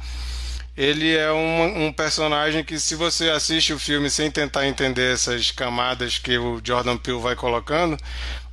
ele 0.77 1.17
é 1.17 1.33
um, 1.33 1.87
um, 1.87 1.93
personagem 1.93 2.63
que, 2.63 2.79
se 2.79 2.95
você 2.95 3.31
assiste 3.31 3.73
o 3.73 3.79
filme 3.81 4.09
sem 4.09 4.31
tentar 4.31 4.69
entender 4.69 5.13
essas 5.13 5.51
camadas 5.51 6.19
que 6.19 6.39
o 6.39 6.61
Jordan 6.63 6.97
Peele 6.97 7.19
vai 7.19 7.35
colocando, 7.35 7.99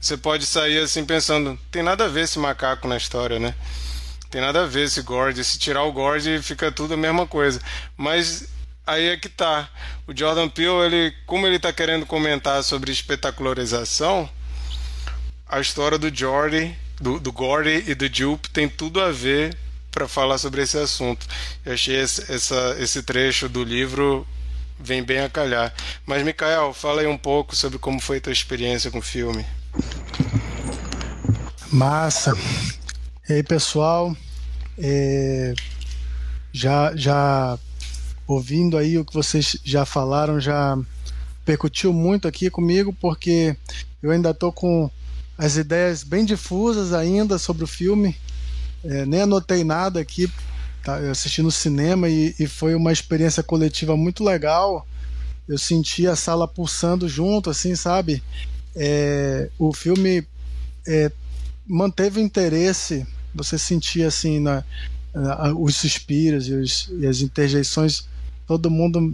você 0.01 0.17
pode 0.17 0.45
sair 0.47 0.79
assim 0.79 1.05
pensando: 1.05 1.59
tem 1.69 1.83
nada 1.83 2.05
a 2.05 2.07
ver 2.07 2.21
esse 2.21 2.39
macaco 2.39 2.87
na 2.87 2.97
história, 2.97 3.37
né? 3.37 3.53
Tem 4.29 4.41
nada 4.41 4.63
a 4.63 4.67
ver 4.67 4.85
esse 4.85 5.01
Gord. 5.01 5.41
Se 5.43 5.57
tirar 5.57 5.83
o 5.83 5.91
Gord, 5.91 6.41
fica 6.41 6.71
tudo 6.71 6.93
a 6.93 6.97
mesma 6.97 7.25
coisa. 7.25 7.61
Mas 7.95 8.47
aí 8.85 9.07
é 9.07 9.17
que 9.17 9.29
tá. 9.29 9.69
O 10.07 10.17
Jordan 10.17 10.49
Peele, 10.49 10.85
ele, 10.85 11.13
como 11.25 11.47
ele 11.47 11.59
tá 11.59 11.71
querendo 11.71 12.05
comentar 12.05 12.63
sobre 12.63 12.91
espetacularização, 12.91 14.29
a 15.47 15.59
história 15.59 15.97
do 15.97 16.13
Jordi, 16.13 16.75
do, 16.99 17.19
do 17.19 17.31
Gordy 17.31 17.83
e 17.87 17.95
do 17.95 18.13
Jupe 18.13 18.49
tem 18.49 18.67
tudo 18.67 19.01
a 19.01 19.11
ver 19.11 19.55
para 19.91 20.07
falar 20.07 20.37
sobre 20.37 20.61
esse 20.61 20.77
assunto. 20.77 21.25
Eu 21.65 21.73
achei 21.73 21.95
esse, 21.95 22.31
essa, 22.31 22.75
esse 22.79 23.01
trecho 23.03 23.47
do 23.47 23.63
livro 23.63 24.27
vem 24.79 25.03
bem 25.03 25.19
a 25.19 25.29
calhar. 25.29 25.73
Mas, 26.05 26.23
Mikael, 26.23 26.73
fala 26.73 27.01
aí 27.01 27.07
um 27.07 27.17
pouco 27.17 27.55
sobre 27.55 27.79
como 27.79 28.01
foi 28.01 28.17
a 28.17 28.21
tua 28.21 28.33
experiência 28.33 28.91
com 28.91 28.99
o 28.99 29.01
filme. 29.01 29.45
Massa. 31.71 32.33
E 33.27 33.33
aí, 33.33 33.41
pessoal? 33.41 34.15
É... 34.77 35.55
Já, 36.53 36.95
já 36.95 37.57
ouvindo 38.27 38.77
aí 38.77 38.99
o 38.99 39.03
que 39.03 39.15
vocês 39.15 39.57
já 39.63 39.83
falaram, 39.83 40.39
já 40.39 40.77
percutiu 41.43 41.91
muito 41.91 42.27
aqui 42.27 42.51
comigo, 42.51 42.93
porque 42.93 43.57
eu 44.01 44.11
ainda 44.11 44.29
estou 44.29 44.51
com 44.51 44.91
as 45.35 45.57
ideias 45.57 46.03
bem 46.03 46.23
difusas 46.23 46.93
ainda 46.93 47.39
sobre 47.39 47.63
o 47.63 47.67
filme. 47.67 48.15
É, 48.83 49.07
nem 49.07 49.21
anotei 49.21 49.63
nada 49.63 49.99
aqui, 49.99 50.31
tá? 50.83 50.97
assisti 51.09 51.41
no 51.41 51.51
cinema 51.51 52.07
e, 52.07 52.35
e, 52.39 52.45
foi 52.45 52.75
uma 52.75 52.93
experiência 52.93 53.41
coletiva 53.41 53.97
muito 53.97 54.23
legal. 54.23 54.87
Eu 55.47 55.57
senti 55.57 56.05
a 56.05 56.15
sala 56.15 56.47
pulsando 56.47 57.09
junto, 57.09 57.49
assim, 57.49 57.75
sabe? 57.75 58.21
É, 58.75 59.49
o 59.57 59.73
filme 59.73 60.27
é, 60.87 61.11
manteve 61.67 62.19
o 62.19 62.23
interesse, 62.23 63.05
você 63.35 63.57
sentia 63.57 64.07
assim 64.07 64.39
na, 64.39 64.63
na 65.13 65.53
os 65.53 65.75
suspiros 65.75 66.47
e, 66.47 66.53
os, 66.53 66.89
e, 66.99 67.05
as 67.05 67.21
interjeições, 67.21 68.07
todo 68.47 68.71
mundo 68.71 69.13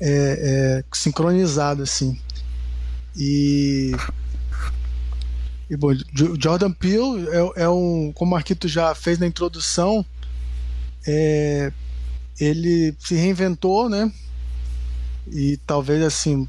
é, 0.00 0.80
é, 0.80 0.84
sincronizado 0.96 1.82
assim. 1.82 2.18
E 3.16 3.92
e 5.70 5.76
bom, 5.76 5.90
Jordan 6.40 6.72
Peele 6.72 7.28
é, 7.28 7.64
é, 7.64 7.68
um, 7.68 8.10
como 8.14 8.30
o 8.30 8.34
Marquito 8.34 8.66
já 8.66 8.94
fez 8.94 9.18
na 9.18 9.26
introdução, 9.26 10.04
é, 11.06 11.70
ele 12.40 12.94
se 12.98 13.14
reinventou, 13.14 13.88
né? 13.88 14.10
E 15.30 15.58
talvez 15.66 16.02
assim, 16.02 16.48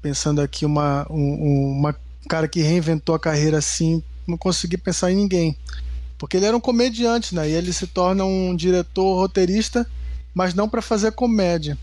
pensando 0.00 0.40
aqui 0.40 0.64
uma 0.64 1.04
um, 1.10 1.72
uma 1.78 1.96
cara 2.28 2.46
que 2.46 2.60
reinventou 2.60 3.12
a 3.14 3.18
carreira 3.18 3.58
assim, 3.58 4.02
não 4.24 4.36
consegui 4.36 4.76
pensar 4.76 5.10
em 5.10 5.16
ninguém, 5.16 5.56
porque 6.20 6.36
ele 6.36 6.44
era 6.44 6.54
um 6.54 6.60
comediante, 6.60 7.34
né? 7.34 7.48
E 7.48 7.52
ele 7.52 7.72
se 7.72 7.86
torna 7.86 8.26
um 8.26 8.54
diretor 8.54 9.16
roteirista, 9.16 9.90
mas 10.34 10.52
não 10.52 10.68
para 10.68 10.82
fazer 10.82 11.12
comédia, 11.12 11.78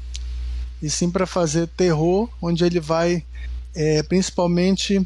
e 0.80 0.91
sim 0.91 1.10
para 1.10 1.26
fazer 1.26 1.67
terror, 1.69 2.30
onde 2.39 2.63
ele 2.63 2.80
vai 2.80 3.26
é, 3.73 4.04
principalmente 4.04 5.06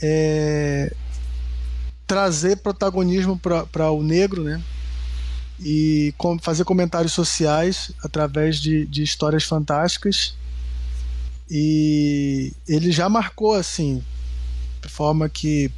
é, 0.00 0.94
trazer 2.06 2.58
protagonismo 2.58 3.36
para 3.36 3.90
o 3.90 4.04
negro, 4.04 4.44
né? 4.44 4.62
E 5.58 6.14
com, 6.16 6.38
fazer 6.38 6.62
comentários 6.64 7.12
sociais 7.12 7.90
através 8.04 8.60
de, 8.60 8.86
de 8.86 9.02
histórias 9.02 9.42
fantásticas. 9.42 10.36
E 11.50 12.52
ele 12.68 12.92
já 12.92 13.08
marcou 13.08 13.52
assim, 13.52 14.00
de 14.80 14.88
forma 14.88 15.28
que 15.28 15.72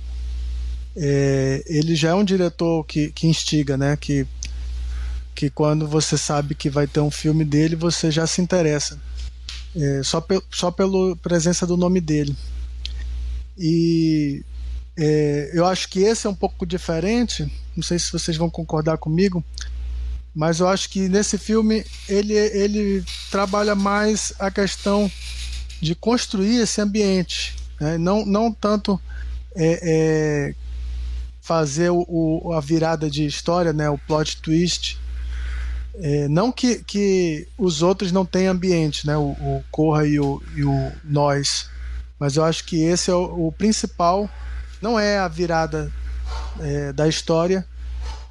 é, 0.96 1.62
ele 1.66 1.94
já 1.94 2.10
é 2.10 2.14
um 2.14 2.24
diretor 2.24 2.84
que, 2.84 3.10
que 3.12 3.26
instiga, 3.26 3.76
né? 3.76 3.96
Que, 3.96 4.26
que 5.34 5.50
quando 5.50 5.86
você 5.86 6.16
sabe 6.16 6.54
que 6.54 6.70
vai 6.70 6.86
ter 6.86 7.00
um 7.00 7.10
filme 7.10 7.44
dele, 7.44 7.76
você 7.76 8.10
já 8.10 8.26
se 8.26 8.40
interessa. 8.40 8.98
É, 9.74 10.02
só, 10.02 10.20
pe 10.20 10.40
só 10.50 10.70
pela 10.70 11.14
presença 11.16 11.66
do 11.66 11.76
nome 11.76 12.00
dele. 12.00 12.34
E 13.58 14.42
é, 14.96 15.50
eu 15.52 15.66
acho 15.66 15.88
que 15.90 16.00
esse 16.00 16.26
é 16.26 16.30
um 16.30 16.34
pouco 16.34 16.64
diferente. 16.64 17.50
Não 17.76 17.82
sei 17.82 17.98
se 17.98 18.10
vocês 18.10 18.38
vão 18.38 18.48
concordar 18.48 18.96
comigo, 18.96 19.44
mas 20.34 20.60
eu 20.60 20.68
acho 20.68 20.88
que 20.88 21.08
nesse 21.10 21.36
filme 21.36 21.84
ele, 22.08 22.32
ele 22.32 23.04
trabalha 23.30 23.74
mais 23.74 24.32
a 24.38 24.50
questão 24.50 25.10
de 25.80 25.94
construir 25.94 26.56
esse 26.62 26.80
ambiente, 26.80 27.54
né? 27.78 27.98
não, 27.98 28.24
não 28.24 28.50
tanto 28.50 28.98
é, 29.54 29.80
é, 29.82 30.54
fazer 31.46 31.90
o, 31.90 32.04
o, 32.08 32.52
a 32.52 32.60
virada 32.60 33.08
de 33.08 33.24
história, 33.24 33.72
né? 33.72 33.88
o 33.88 33.98
plot 33.98 34.40
twist. 34.42 34.98
É, 35.94 36.28
não 36.28 36.52
que, 36.52 36.84
que 36.84 37.48
os 37.56 37.82
outros 37.82 38.12
não 38.12 38.26
tenham 38.26 38.52
ambiente, 38.52 39.06
né? 39.06 39.16
o, 39.16 39.30
o 39.30 39.64
Corra 39.70 40.06
e 40.06 40.20
o, 40.20 40.42
e 40.54 40.64
o 40.64 40.92
Nós 41.04 41.68
mas 42.18 42.36
eu 42.36 42.44
acho 42.44 42.64
que 42.64 42.82
esse 42.82 43.10
é 43.10 43.14
o, 43.14 43.48
o 43.48 43.52
principal, 43.52 44.28
não 44.80 44.98
é 44.98 45.18
a 45.18 45.28
virada 45.28 45.92
é, 46.60 46.92
da 46.92 47.06
história, 47.06 47.66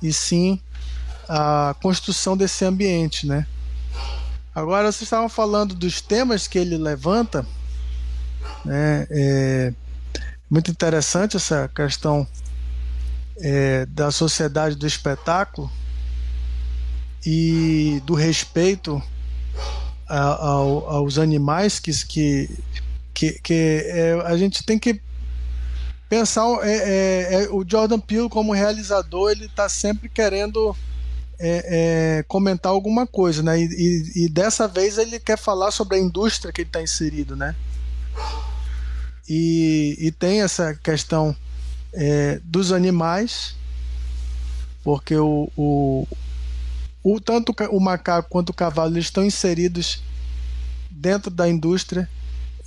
e 0.02 0.12
sim 0.12 0.60
a 1.28 1.76
construção 1.82 2.36
desse 2.36 2.66
ambiente, 2.66 3.26
né? 3.26 3.48
Agora 4.54 4.92
vocês 4.92 5.04
estavam 5.04 5.28
falando 5.28 5.76
dos 5.76 6.02
temas 6.02 6.48
que 6.48 6.58
ele 6.58 6.78
levanta, 6.78 7.46
né? 8.64 9.08
É 9.10 9.74
muito 10.50 10.70
interessante 10.70 11.38
essa 11.38 11.68
questão 11.74 12.28
é, 13.38 13.86
da 13.88 14.12
sociedade 14.12 14.76
do 14.76 14.88
espetáculo 14.88 15.72
e 17.26 18.02
do 18.06 18.14
respeito 18.14 19.02
a, 20.08 20.20
a, 20.20 20.50
aos 20.50 21.18
animais 21.18 21.80
que, 21.80 21.92
que 22.06 22.50
que, 23.16 23.82
é, 23.86 24.22
a 24.26 24.36
gente 24.36 24.64
tem 24.64 24.78
que 24.78 25.02
pensar 26.10 26.46
é, 26.64 26.76
é, 26.76 27.44
é, 27.44 27.50
o 27.50 27.66
Jordan 27.68 28.00
Peele 28.00 28.30
como 28.30 28.52
realizador 28.52 29.32
ele 29.32 29.46
está 29.46 29.70
sempre 29.70 30.10
querendo 30.10 30.76
é, 31.40 32.24
comentar 32.28 32.72
alguma 32.72 33.08
coisa 33.08 33.42
né? 33.42 33.60
E, 33.60 33.64
e, 33.64 34.26
e, 34.26 34.30
dessa 34.30 34.68
vez 34.68 34.98
ele 34.98 35.20
quer 35.20 35.38
falar 35.38 35.72
sobre 35.72 35.98
a 35.98 36.00
indústria 36.00 36.52
que 36.52 36.62
ele 36.62 36.70
está 36.70 36.82
inserido 36.82 37.36
né? 37.36 37.56
E, 39.28 39.98
e, 40.00 40.12
tem 40.12 40.42
essa 40.42 40.76
questão 40.76 41.36
dos 42.44 42.72
animais 42.72 43.56
porque 44.86 45.16
o, 45.16 45.52
o, 45.58 46.08
o 47.04 47.20
tanto 47.20 47.56
o 47.72 47.80
macaco 47.80 48.30
quanto 48.30 48.52
o 48.52 48.54
cavalo 48.54 48.94
eles 48.94 49.06
estão 49.06 49.26
inseridos 49.26 50.04
dentro 50.92 51.32
da 51.32 51.50
indústria 51.50 52.08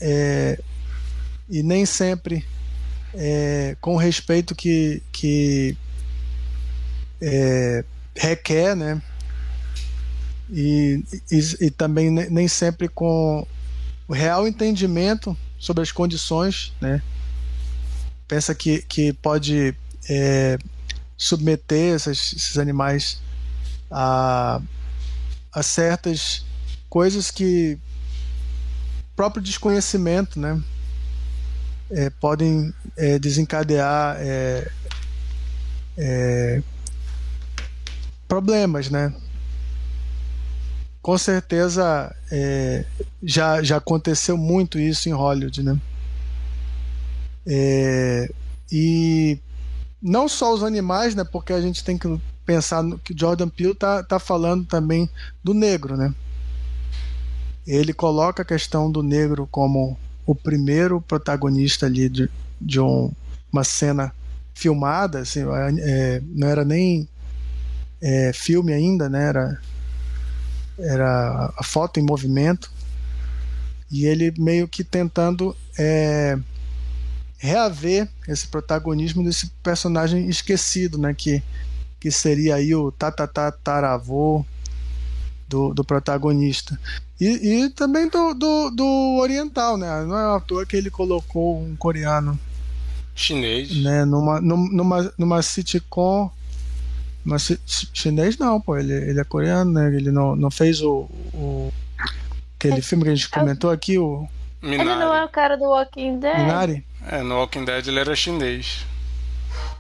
é, 0.01 0.61
e 1.49 1.63
nem 1.63 1.87
sempre 1.87 2.45
é, 3.15 3.77
com 3.81 3.95
o 3.95 3.97
respeito 3.97 4.55
que, 4.55 5.01
que 5.13 5.77
é, 7.21 7.85
requer, 8.17 8.75
né? 8.75 9.01
E, 10.51 11.05
e, 11.31 11.67
e, 11.67 11.71
também 11.71 12.11
nem 12.11 12.49
sempre 12.49 12.89
com 12.89 13.47
o 14.09 14.13
real 14.13 14.49
entendimento 14.49 15.37
sobre 15.59 15.83
as 15.83 15.93
condições, 15.93 16.73
né? 16.81 17.03
Pensa 18.29 18.55
que, 18.55 18.83
que 18.83 19.13
pode 19.15 19.75
é, 20.09 20.59
submeter 21.17 21.97
esses, 21.97 22.35
esses 22.35 22.59
animais 22.59 23.21
a, 23.91 24.61
a 25.53 25.63
certas 25.63 26.45
coisas 26.89 27.31
que 27.31 27.79
próprio 29.17 29.43
desconhecimento, 29.43 30.39
né? 30.39 30.63
É, 31.91 32.11
podem 32.11 32.73
é, 32.97 33.19
desencadear 33.19 34.17
é, 34.21 34.71
é, 35.97 36.63
problemas, 38.29 38.91
né? 38.91 39.13
Com 41.01 41.17
certeza 41.17 42.15
é, 42.31 42.85
já, 43.23 43.63
já 43.63 43.79
aconteceu 43.79 44.37
muito 44.37 44.79
isso 44.79 45.09
em 45.09 45.13
Hollywood, 45.13 45.63
né? 45.63 45.81
É, 47.49 48.31
e 48.71 49.39
não 50.03 50.29
só 50.29 50.53
os 50.53 50.63
animais, 50.63 51.15
né? 51.15 51.25
Porque 51.25 51.53
a 51.53 51.61
gente 51.61 51.83
tem 51.83 51.97
que 51.97 52.21
pensar 52.45 52.83
no 52.83 52.99
que 52.99 53.19
Jordan 53.19 53.49
Peele 53.49 53.75
tá, 53.75 54.03
tá 54.03 54.19
falando 54.19 54.67
também 54.67 55.09
do 55.43 55.55
negro, 55.55 55.97
né? 55.97 56.15
Ele 57.67 57.93
coloca 57.93 58.43
a 58.43 58.47
questão 58.47 58.91
do 58.91 59.03
negro 59.03 59.49
como 59.51 59.99
o 60.27 60.35
primeiro 60.35 61.01
protagonista 61.01 61.87
ali 61.87 62.09
de, 62.09 62.31
de 62.61 62.81
um, 62.81 63.11
uma 63.51 63.65
cena 63.65 64.13
filmada, 64.55 65.21
assim, 65.21 65.41
é, 65.81 66.23
não 66.27 66.49
era 66.49 66.65
nem 66.65 67.09
é, 68.01 68.33
filme 68.33 68.73
ainda, 68.73 69.09
né? 69.09 69.29
Era, 69.29 69.61
era 70.79 71.53
a 71.57 71.65
foto 71.65 71.99
em 71.99 72.03
movimento 72.03 72.71
e 73.91 74.05
ele 74.05 74.35
meio 74.39 74.69
que 74.69 74.85
tentando 74.85 75.57
é, 75.79 76.39
reaver 77.39 78.09
esse 78.27 78.47
protagonismo 78.49 79.25
desse 79.25 79.49
personagem 79.63 80.29
esquecido, 80.29 80.99
né? 80.99 81.15
Que, 81.15 81.43
que 82.01 82.11
seria 82.11 82.57
aí 82.57 82.75
o 82.75 82.93
tatatataravô 82.93 84.45
do, 85.49 85.73
do 85.73 85.85
protagonista. 85.85 86.79
E, 87.21 87.65
e 87.65 87.71
também 87.71 88.09
do, 88.09 88.35
do, 88.35 88.71
do, 88.71 89.19
oriental, 89.21 89.77
né? 89.77 90.05
Não 90.05 90.17
é 90.17 90.37
à 90.37 90.41
toa 90.41 90.67
que 90.67 90.77
ele 90.77 90.91
colocou 90.91 91.61
um 91.61 91.75
coreano. 91.75 92.39
Chinês. 93.15 93.83
Né? 93.83 94.05
Numa, 94.05 94.41
numa, 94.41 95.13
numa 95.17 95.43
sitcom. 95.43 96.31
Mas 97.25 97.51
chinês 97.93 98.39
não, 98.39 98.61
pô. 98.61 98.77
Ele, 98.77 98.93
ele 98.93 99.21
é 99.21 99.25
coreano, 99.25 99.73
né? 99.73 99.95
Ele 99.95 100.11
não, 100.11 100.37
não 100.37 100.51
fez 100.51 100.81
o, 100.81 101.09
o 101.35 101.73
aquele 102.57 102.81
filme 102.83 103.05
que 103.05 103.11
a 103.11 103.15
gente 103.15 103.29
comentou 103.29 103.71
aqui, 103.71 103.99
o. 103.99 104.29
Minari. 104.61 104.91
Ele 104.91 104.99
não 104.99 105.15
é 105.15 105.25
o 105.25 105.29
cara 105.29 105.57
do 105.57 105.65
Walking 105.65 106.19
Dead? 106.19 106.37
Minari? 106.37 106.85
É, 107.07 107.23
no 107.23 107.37
Walking 107.37 107.65
Dead 107.65 107.87
ele 107.87 108.01
era 108.01 108.15
chinês. 108.17 108.85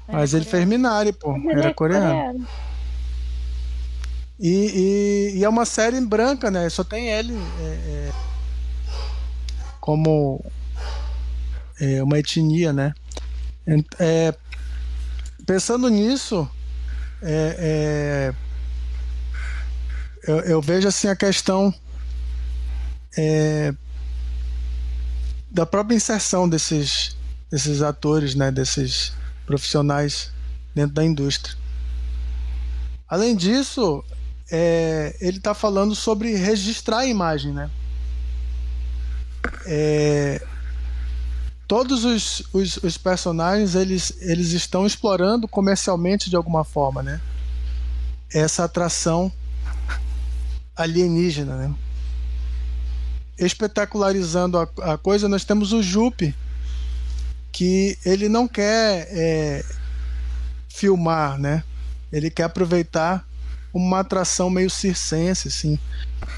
Mas 0.06 0.32
ele 0.32 0.44
fez 0.44 0.66
Minari, 0.66 1.12
pô. 1.12 1.36
Era 1.50 1.68
é 1.68 1.74
coreano. 1.74 2.46
E, 4.40 4.48
e, 4.48 5.38
e, 5.38 5.44
é 5.44 5.48
uma 5.48 5.66
série 5.66 6.00
branca, 6.00 6.50
né? 6.50 6.68
Só 6.70 6.84
tem 6.84 7.08
ele 7.08 7.34
é, 7.60 7.64
é, 7.64 8.12
como 9.80 10.44
é, 11.80 12.02
uma 12.02 12.18
etnia, 12.18 12.72
né? 12.72 12.94
É, 13.98 14.32
pensando 15.44 15.88
nisso, 15.88 16.48
é, 17.20 18.32
eu, 20.22 20.36
eu, 20.40 20.62
vejo 20.62 20.86
assim 20.86 21.08
a 21.08 21.16
questão 21.16 21.74
da 25.50 25.66
própria 25.66 25.96
inserção 25.96 26.48
desses, 26.48 27.16
desses 27.50 27.82
atores, 27.82 28.34
né? 28.34 28.50
Desses 28.50 29.12
profissionais 29.46 30.30
dentro 30.74 30.94
da 30.94 31.04
indústria. 31.04 31.56
Além 33.08 33.34
disso, 33.34 34.04
é, 34.50 35.16
ele 35.20 35.38
está 35.38 35.54
falando 35.54 35.94
sobre 35.94 36.34
registrar 36.34 36.98
a 36.98 37.06
imagem, 37.06 37.52
né? 37.52 37.70
É, 39.66 40.42
todos 41.66 42.04
os, 42.04 42.42
os, 42.52 42.76
os, 42.78 42.98
personagens 42.98 43.74
eles, 43.74 44.12
eles 44.20 44.52
estão 44.52 44.86
explorando 44.86 45.48
comercialmente 45.48 46.28
de 46.28 46.36
alguma 46.36 46.64
forma, 46.64 47.02
né? 47.02 47.20
Essa 48.32 48.64
atração 48.64 49.32
alienígena, 50.76 51.56
né? 51.56 51.74
Espetacularizando 53.38 54.58
a, 54.58 54.68
a 54.92 54.98
coisa, 54.98 55.28
nós 55.28 55.44
temos 55.44 55.72
o 55.72 55.82
Jupe, 55.82 56.34
que 57.52 57.96
ele 58.04 58.28
não 58.28 58.48
quer 58.48 59.08
é, 59.10 59.64
filmar, 60.68 61.38
né? 61.38 61.62
Ele 62.12 62.30
quer 62.30 62.44
aproveitar 62.44 63.26
uma 63.72 64.00
atração 64.00 64.48
meio 64.50 64.70
circense, 64.70 65.48
assim. 65.48 65.78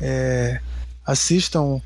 É, 0.00 0.60
assistam. 1.06 1.80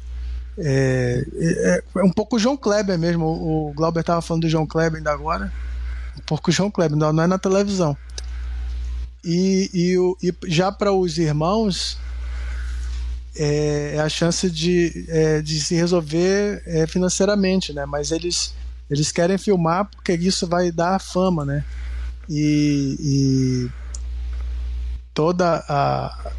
É, 0.57 1.25
é, 1.37 1.83
é, 1.97 2.05
um 2.05 2.11
pouco 2.11 2.37
o 2.37 2.39
João 2.39 2.57
Kleber 2.57 2.99
mesmo. 2.99 3.27
O, 3.27 3.71
o 3.71 3.73
Glauber 3.73 4.01
estava 4.01 4.23
falando 4.23 4.43
do 4.43 4.49
João 4.49 4.67
Kleber 4.67 4.99
ainda 4.99 5.13
agora. 5.13 5.53
Um 6.17 6.23
pouco 6.23 6.51
o 6.51 6.53
João 6.53 6.71
Kleber, 6.71 6.97
não, 6.97 7.13
não 7.13 7.25
é 7.25 7.27
na 7.27 7.39
televisão. 7.39 7.97
E, 9.25 9.71
e, 9.73 10.29
e 10.29 10.35
já 10.51 10.71
para 10.71 10.93
os 10.93 11.19
irmãos, 11.19 11.99
é, 13.37 13.95
é, 13.97 14.01
a 14.01 14.09
chance 14.09 14.51
de, 14.51 15.07
é, 15.09 15.43
de 15.43 15.61
se 15.61 15.75
resolver 15.75 16.63
é, 16.67 16.87
financeiramente, 16.87 17.73
né? 17.73 17.85
Mas 17.85 18.11
eles, 18.11 18.55
eles 18.89 19.11
querem 19.11 19.39
filmar 19.39 19.89
porque 19.91 20.13
isso 20.13 20.47
vai 20.47 20.71
dar 20.71 21.01
fama, 21.01 21.45
né? 21.45 21.65
E, 22.29 22.97
e 23.01 23.71
toda 25.13 25.65
a, 25.69 26.33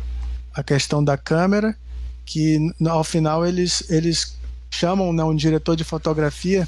a 0.54 0.64
questão 0.64 1.04
da 1.04 1.18
câmera, 1.18 1.76
que 2.26 2.58
ao 2.88 3.04
final 3.04 3.46
eles, 3.46 3.90
eles 3.90 4.38
chamam 4.72 5.14
né, 5.14 5.24
um 5.24 5.36
diretor 5.36 5.76
de 5.76 5.84
fotografia 5.84 6.68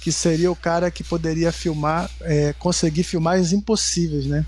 que 0.00 0.12
seria 0.12 0.52
o 0.52 0.56
cara 0.56 0.90
que 0.90 1.02
poderia 1.02 1.50
filmar, 1.50 2.08
é, 2.20 2.52
conseguir 2.52 3.02
filmagens 3.02 3.52
impossíveis, 3.52 4.26
né? 4.26 4.46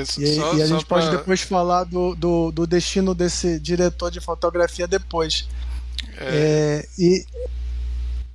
Isso, 0.00 0.22
e, 0.22 0.36
só, 0.36 0.54
e, 0.54 0.62
a 0.62 0.66
gente 0.66 0.84
pode 0.86 1.06
pra... 1.06 1.16
depois 1.16 1.40
falar 1.42 1.84
do, 1.84 2.14
do, 2.14 2.50
do, 2.50 2.66
destino 2.66 3.14
desse 3.14 3.58
diretor 3.60 4.10
de 4.10 4.20
fotografia 4.20 4.86
depois. 4.86 5.48
É... 6.18 6.84
É, 6.98 7.02
e 7.02 7.24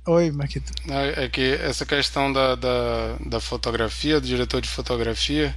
Oi, 0.06 0.30
Marquito. 0.30 0.72
É 1.16 1.28
que 1.28 1.58
essa 1.62 1.84
questão 1.84 2.32
da, 2.32 2.54
da, 2.54 3.16
da 3.24 3.40
fotografia, 3.40 4.20
do 4.20 4.26
diretor 4.26 4.60
de 4.60 4.68
fotografia, 4.68 5.54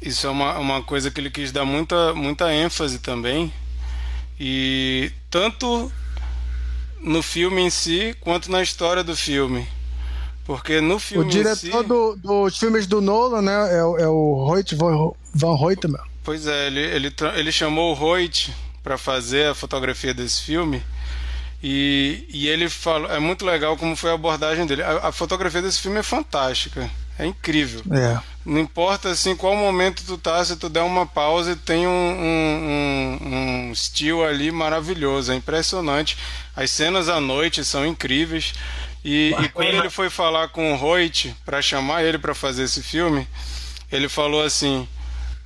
isso 0.00 0.26
é 0.26 0.30
uma, 0.30 0.58
uma 0.58 0.82
coisa 0.82 1.10
que 1.10 1.20
ele 1.20 1.30
quis 1.30 1.52
dar 1.52 1.64
muita, 1.64 2.14
muita 2.14 2.52
ênfase 2.52 2.98
também. 2.98 3.52
E 4.40 5.12
tanto 5.30 5.92
no 7.00 7.22
filme 7.22 7.62
em 7.62 7.70
si, 7.70 8.16
quanto 8.20 8.50
na 8.50 8.62
história 8.62 9.04
do 9.04 9.14
filme. 9.14 9.66
Porque 10.46 10.80
no 10.80 10.98
filme. 10.98 11.26
O 11.26 11.28
diretor 11.28 11.82
si, 11.82 11.88
do, 11.88 12.16
dos 12.16 12.56
filmes 12.56 12.86
do 12.86 13.00
Nolan, 13.00 13.42
né? 13.42 13.52
É, 13.72 13.78
é 13.78 14.08
o 14.08 14.46
Hoyt 14.48 14.76
Van 14.76 15.54
Hoytman. 15.54 16.00
Pois 16.22 16.46
é, 16.46 16.68
ele, 16.68 16.80
ele, 16.80 17.14
ele 17.34 17.52
chamou 17.52 17.94
o 17.94 18.00
Hoyt 18.00 18.54
para 18.82 18.96
fazer 18.96 19.48
a 19.48 19.54
fotografia 19.54 20.14
desse 20.14 20.42
filme. 20.42 20.82
E, 21.62 22.24
e 22.28 22.48
ele 22.48 22.68
falou. 22.68 23.10
É 23.10 23.18
muito 23.18 23.44
legal 23.44 23.76
como 23.76 23.96
foi 23.96 24.10
a 24.10 24.14
abordagem 24.14 24.66
dele. 24.66 24.82
A, 24.82 25.08
a 25.08 25.12
fotografia 25.12 25.60
desse 25.60 25.80
filme 25.80 25.98
é 25.98 26.02
fantástica. 26.02 26.88
É 27.18 27.26
incrível. 27.26 27.82
É. 27.90 28.20
Não 28.44 28.60
importa 28.60 29.08
assim 29.08 29.34
qual 29.34 29.56
momento 29.56 30.04
tu 30.06 30.16
tá, 30.16 30.44
se 30.44 30.54
tu 30.54 30.68
der 30.68 30.82
uma 30.82 31.06
pausa, 31.06 31.56
tem 31.56 31.86
um, 31.86 31.90
um, 31.90 33.18
um, 33.20 33.68
um 33.68 33.72
estilo 33.72 34.22
ali 34.22 34.52
maravilhoso, 34.52 35.32
é 35.32 35.34
impressionante. 35.34 36.16
As 36.54 36.70
cenas 36.70 37.08
à 37.08 37.20
noite 37.20 37.64
são 37.64 37.84
incríveis. 37.86 38.52
E, 39.08 39.32
e 39.40 39.48
quando 39.50 39.68
ele 39.68 39.88
foi 39.88 40.10
falar 40.10 40.48
com 40.48 40.74
o 40.74 40.82
Hoyt 40.82 41.32
para 41.44 41.62
chamar 41.62 42.02
ele 42.02 42.18
para 42.18 42.34
fazer 42.34 42.64
esse 42.64 42.82
filme, 42.82 43.24
ele 43.92 44.08
falou 44.08 44.42
assim: 44.42 44.88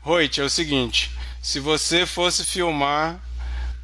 Hoyt, 0.02 0.40
é 0.40 0.44
o 0.44 0.48
seguinte, 0.48 1.10
se 1.42 1.60
você 1.60 2.06
fosse 2.06 2.42
filmar 2.42 3.20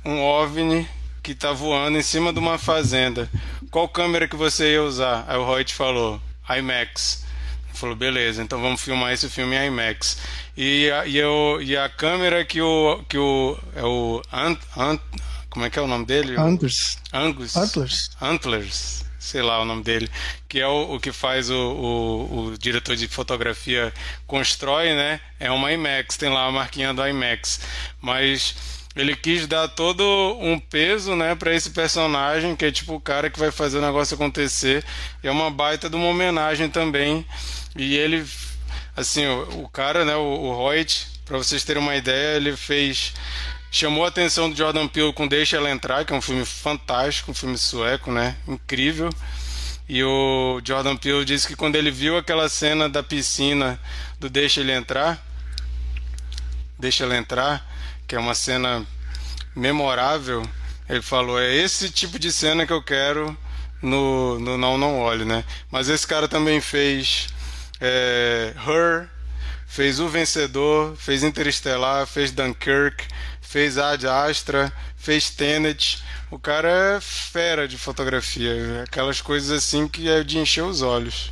um 0.02 0.18
OVNI 0.22 0.88
que 1.22 1.34
tá 1.34 1.52
voando 1.52 1.98
em 1.98 2.02
cima 2.02 2.32
de 2.32 2.38
uma 2.38 2.56
fazenda, 2.56 3.28
qual 3.70 3.86
câmera 3.86 4.26
que 4.26 4.34
você 4.34 4.72
ia 4.72 4.82
usar? 4.82 5.26
Aí 5.28 5.36
o 5.36 5.46
Hoyt 5.46 5.74
falou: 5.74 6.18
IMAX. 6.48 7.26
Falou, 7.74 7.94
beleza, 7.94 8.42
então 8.42 8.58
vamos 8.58 8.80
filmar 8.80 9.12
esse 9.12 9.28
filme 9.28 9.54
em 9.56 9.66
IMAX. 9.66 10.16
E 10.56 10.90
a, 10.90 11.04
e 11.04 11.18
eu, 11.18 11.58
e 11.60 11.76
a 11.76 11.86
câmera 11.90 12.46
que 12.46 12.62
o. 12.62 13.04
Que 13.06 13.18
o 13.18 13.58
é 13.74 13.84
o. 13.84 14.22
Ant, 14.32 14.58
Ant, 14.74 15.02
como 15.50 15.66
é 15.66 15.68
que 15.68 15.78
é 15.78 15.82
o 15.82 15.86
nome 15.86 16.06
dele? 16.06 16.34
Angus. 16.38 16.96
Angus. 17.12 17.54
Antlers. 17.54 18.10
Antlers. 18.22 19.05
Sei 19.26 19.42
lá 19.42 19.60
o 19.60 19.64
nome 19.64 19.82
dele. 19.82 20.08
Que 20.48 20.60
é 20.60 20.66
o, 20.68 20.94
o 20.94 21.00
que 21.00 21.12
faz 21.12 21.50
o, 21.50 21.54
o, 21.54 22.38
o, 22.38 22.58
diretor 22.58 22.96
de 22.96 23.08
fotografia 23.08 23.92
constrói, 24.26 24.94
né? 24.94 25.20
É 25.40 25.50
uma 25.50 25.72
IMAX, 25.72 26.16
tem 26.16 26.28
lá 26.28 26.46
a 26.46 26.52
marquinha 26.52 26.94
do 26.94 27.06
IMAX. 27.06 27.60
Mas 28.00 28.54
ele 28.94 29.14
quis 29.14 29.46
dar 29.46 29.68
todo 29.68 30.02
um 30.40 30.58
peso, 30.58 31.14
né, 31.14 31.34
para 31.34 31.54
esse 31.54 31.70
personagem 31.70 32.56
que 32.56 32.64
é 32.64 32.72
tipo 32.72 32.94
o 32.94 33.00
cara 33.00 33.28
que 33.28 33.38
vai 33.38 33.50
fazer 33.50 33.78
o 33.78 33.82
negócio 33.82 34.14
acontecer. 34.14 34.84
E 35.22 35.28
é 35.28 35.30
uma 35.30 35.50
baita 35.50 35.90
de 35.90 35.96
uma 35.96 36.06
homenagem 36.06 36.70
também 36.70 37.26
e 37.76 37.94
ele, 37.94 38.24
assim, 38.96 39.26
o, 39.26 39.64
o 39.64 39.68
cara, 39.68 40.04
né, 40.04 40.16
o, 40.16 40.22
o 40.22 40.68
Reut, 40.68 41.06
para 41.26 41.36
vocês 41.36 41.62
terem 41.62 41.82
uma 41.82 41.94
ideia, 41.94 42.36
ele 42.36 42.56
fez 42.56 43.12
chamou 43.76 44.06
a 44.06 44.08
atenção 44.08 44.48
do 44.48 44.56
Jordan 44.56 44.88
Peele 44.88 45.12
com 45.12 45.28
Deixa 45.28 45.58
Ela 45.58 45.70
Entrar, 45.70 46.04
que 46.06 46.12
é 46.12 46.16
um 46.16 46.22
filme 46.22 46.46
fantástico, 46.46 47.30
um 47.30 47.34
filme 47.34 47.58
sueco, 47.58 48.10
né? 48.10 48.34
Incrível. 48.48 49.10
E 49.86 50.02
o 50.02 50.60
Jordan 50.64 50.96
Peele 50.96 51.26
disse 51.26 51.46
que 51.46 51.54
quando 51.54 51.76
ele 51.76 51.90
viu 51.90 52.16
aquela 52.16 52.48
cena 52.48 52.88
da 52.88 53.02
piscina 53.02 53.78
do 54.18 54.30
Deixa 54.30 54.60
Ele 54.60 54.72
Entrar, 54.72 55.22
Deixa 56.78 57.04
Ela 57.04 57.18
Entrar, 57.18 57.64
que 58.08 58.16
é 58.16 58.18
uma 58.18 58.34
cena 58.34 58.84
memorável, 59.54 60.42
ele 60.88 61.02
falou: 61.02 61.38
é 61.38 61.54
esse 61.54 61.90
tipo 61.90 62.18
de 62.18 62.32
cena 62.32 62.66
que 62.66 62.72
eu 62.72 62.82
quero 62.82 63.36
no, 63.82 64.38
no 64.38 64.56
Não 64.56 64.78
Não 64.78 64.98
Olhe, 65.00 65.26
né? 65.26 65.44
Mas 65.70 65.90
esse 65.90 66.06
cara 66.06 66.26
também 66.26 66.62
fez 66.62 67.28
é, 67.78 68.54
Her, 68.66 69.10
fez 69.66 70.00
O 70.00 70.08
Vencedor, 70.08 70.96
fez 70.96 71.22
Interestelar, 71.22 72.06
fez 72.06 72.32
Dunkirk, 72.32 73.06
fez 73.46 73.78
Ad 73.78 74.06
Astra, 74.06 74.72
fez 74.96 75.30
Tenet. 75.30 76.02
O 76.30 76.38
cara 76.38 76.68
é 76.96 77.00
fera 77.00 77.68
de 77.68 77.78
fotografia, 77.78 78.82
aquelas 78.82 79.20
coisas 79.20 79.50
assim 79.50 79.86
que 79.86 80.08
é 80.08 80.24
de 80.24 80.38
encher 80.38 80.64
os 80.64 80.82
olhos. 80.82 81.30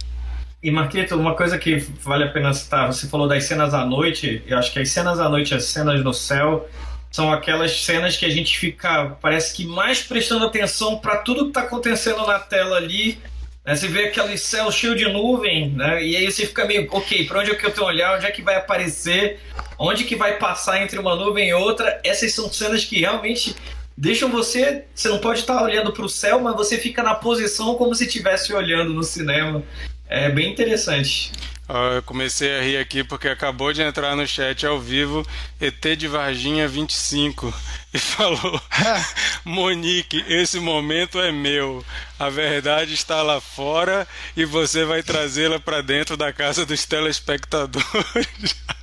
E 0.63 0.71
Marquito, 0.71 1.15
uma 1.17 1.35
coisa 1.35 1.59
que 1.59 1.77
vale 2.01 2.25
a 2.25 2.29
pena 2.29 2.55
citar, 2.55 2.87
você 2.87 3.07
falou 3.07 3.29
das 3.29 3.45
cenas 3.45 3.75
à 3.75 3.85
noite, 3.85 4.43
eu 4.47 4.57
acho 4.57 4.73
que 4.73 4.79
as 4.79 4.89
cenas 4.89 5.21
à 5.21 5.29
noite, 5.29 5.55
as 5.55 5.65
cenas 5.65 6.03
no 6.03 6.15
céu, 6.15 6.67
são 7.11 7.33
aquelas 7.33 7.85
cenas 7.85 8.17
que 8.17 8.25
a 8.25 8.31
gente 8.31 8.57
fica, 8.57 9.17
parece 9.21 9.55
que 9.55 9.67
mais 9.67 10.03
prestando 10.03 10.47
atenção 10.47 10.99
para 10.99 11.19
tudo 11.19 11.43
que 11.43 11.51
está 11.51 11.61
acontecendo 11.61 12.27
na 12.27 12.39
tela 12.39 12.77
ali. 12.77 13.19
Né? 13.65 13.75
Você 13.75 13.89
vê 13.89 14.05
aquele 14.05 14.37
céu 14.37 14.71
cheio 14.71 14.95
de 14.95 15.09
nuvem, 15.09 15.71
né? 15.71 16.05
E 16.05 16.17
aí 16.17 16.31
você 16.31 16.47
fica 16.47 16.67
meio, 16.67 16.87
ok, 16.91 17.27
para 17.27 17.41
onde 17.41 17.51
é 17.51 17.55
que 17.55 17.65
eu 17.65 17.71
tenho 17.71 17.87
que 17.87 17.93
olhar? 17.93 18.17
Onde 18.17 18.27
é 18.27 18.31
que 18.31 18.43
vai 18.43 18.57
aparecer? 18.57 19.41
Onde 19.79 20.05
que 20.05 20.15
vai 20.15 20.37
passar 20.37 20.83
entre 20.83 20.99
uma 20.99 21.17
nuvem 21.17 21.49
e 21.49 21.55
outra? 21.55 22.01
Essas 22.05 22.33
são 22.33 22.53
cenas 22.53 22.85
que 22.85 23.01
realmente 23.01 23.57
deixam 23.97 24.31
você. 24.31 24.85
Você 24.95 25.09
não 25.09 25.19
pode 25.19 25.41
estar 25.41 25.63
olhando 25.63 25.93
para 25.93 26.05
o 26.05 26.09
céu, 26.09 26.41
mas 26.41 26.55
você 26.55 26.79
fica 26.79 27.03
na 27.03 27.15
posição 27.15 27.75
como 27.77 27.95
se 27.95 28.05
estivesse 28.05 28.53
olhando 28.53 28.93
no 28.93 29.03
cinema. 29.03 29.63
É 30.09 30.29
bem 30.29 30.53
interessante. 30.53 31.33
Eu 31.67 32.03
comecei 32.03 32.59
a 32.59 32.63
rir 32.63 32.77
aqui 32.77 33.03
porque 33.03 33.27
acabou 33.27 33.73
de 33.73 33.81
entrar 33.81 34.15
no 34.15 34.27
chat 34.27 34.67
ao 34.67 34.79
vivo 34.79 35.27
ET 35.59 35.83
de 35.97 36.07
Varginha 36.07 36.69
25 36.69 37.53
e 37.95 37.99
falou: 37.99 38.61
Monique, 39.45 40.23
esse 40.29 40.61
momento 40.61 41.19
é 41.19 41.33
meu. 41.33 41.85
A 42.19 42.29
verdade 42.29 42.93
está 42.93 43.23
lá 43.23 43.41
fora 43.41 44.07
e 44.37 44.45
você 44.45 44.85
vai 44.85 45.03
trazê-la 45.03 45.59
para 45.59 45.83
dentro 45.83 46.17
da 46.17 46.33
casa 46.33 46.67
dos 46.67 46.85
telespectadores. 46.85 47.85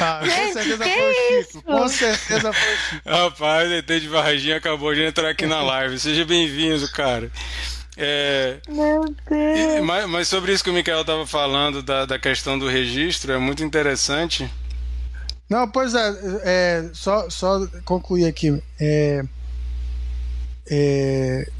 Ah, 0.00 0.20
com 0.20 0.52
certeza 0.52 0.76
foi 0.78 1.10
o 1.10 1.44
Chico. 1.44 1.62
Com 1.62 1.88
certeza 1.88 2.52
foi 2.52 2.74
o 2.74 2.76
Chico. 2.76 3.08
Rapaz, 3.08 3.70
ET 3.70 3.86
de 3.86 4.08
Varginha 4.08 4.56
acabou 4.56 4.92
de 4.94 5.02
entrar 5.02 5.28
aqui 5.30 5.46
na 5.46 5.62
live. 5.62 5.98
Seja 5.98 6.24
bem-vindo, 6.24 6.90
cara. 6.90 7.30
É, 7.96 8.58
Meu 8.68 9.04
Deus. 9.04 9.84
mas, 9.84 10.06
mas, 10.06 10.28
sobre 10.28 10.52
isso 10.52 10.62
que 10.62 10.68
o 10.68 10.72
Mikael 10.72 11.00
estava 11.00 11.26
falando, 11.26 11.82
da, 11.82 12.04
da 12.04 12.18
questão 12.18 12.58
do 12.58 12.68
registro, 12.68 13.32
é 13.32 13.38
muito 13.38 13.64
interessante. 13.64 14.50
Não, 15.48 15.66
pois 15.70 15.94
é, 15.94 16.14
é 16.44 16.90
só, 16.92 17.30
só 17.30 17.66
concluir 17.84 18.26
aqui. 18.26 18.62
É, 18.78 19.24
é, 20.68 21.50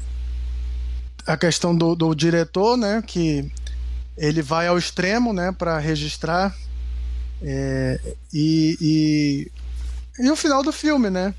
a 1.25 1.35
questão 1.37 1.75
do, 1.75 1.95
do 1.95 2.13
diretor, 2.13 2.77
né, 2.77 3.01
que 3.05 3.49
ele 4.17 4.41
vai 4.41 4.67
ao 4.67 4.77
extremo, 4.77 5.33
né, 5.33 5.51
para 5.51 5.79
registrar 5.79 6.55
é, 7.41 7.99
e, 8.33 8.77
e, 8.79 9.51
e, 10.23 10.29
o 10.29 10.35
final 10.35 10.61
do 10.61 10.71
filme, 10.71 11.09
né, 11.09 11.33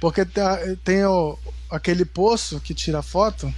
porque 0.00 0.24
tem, 0.24 0.44
tem 0.84 1.04
o, 1.04 1.38
aquele 1.70 2.04
poço 2.04 2.60
que 2.60 2.74
tira 2.74 3.02
foto 3.02 3.52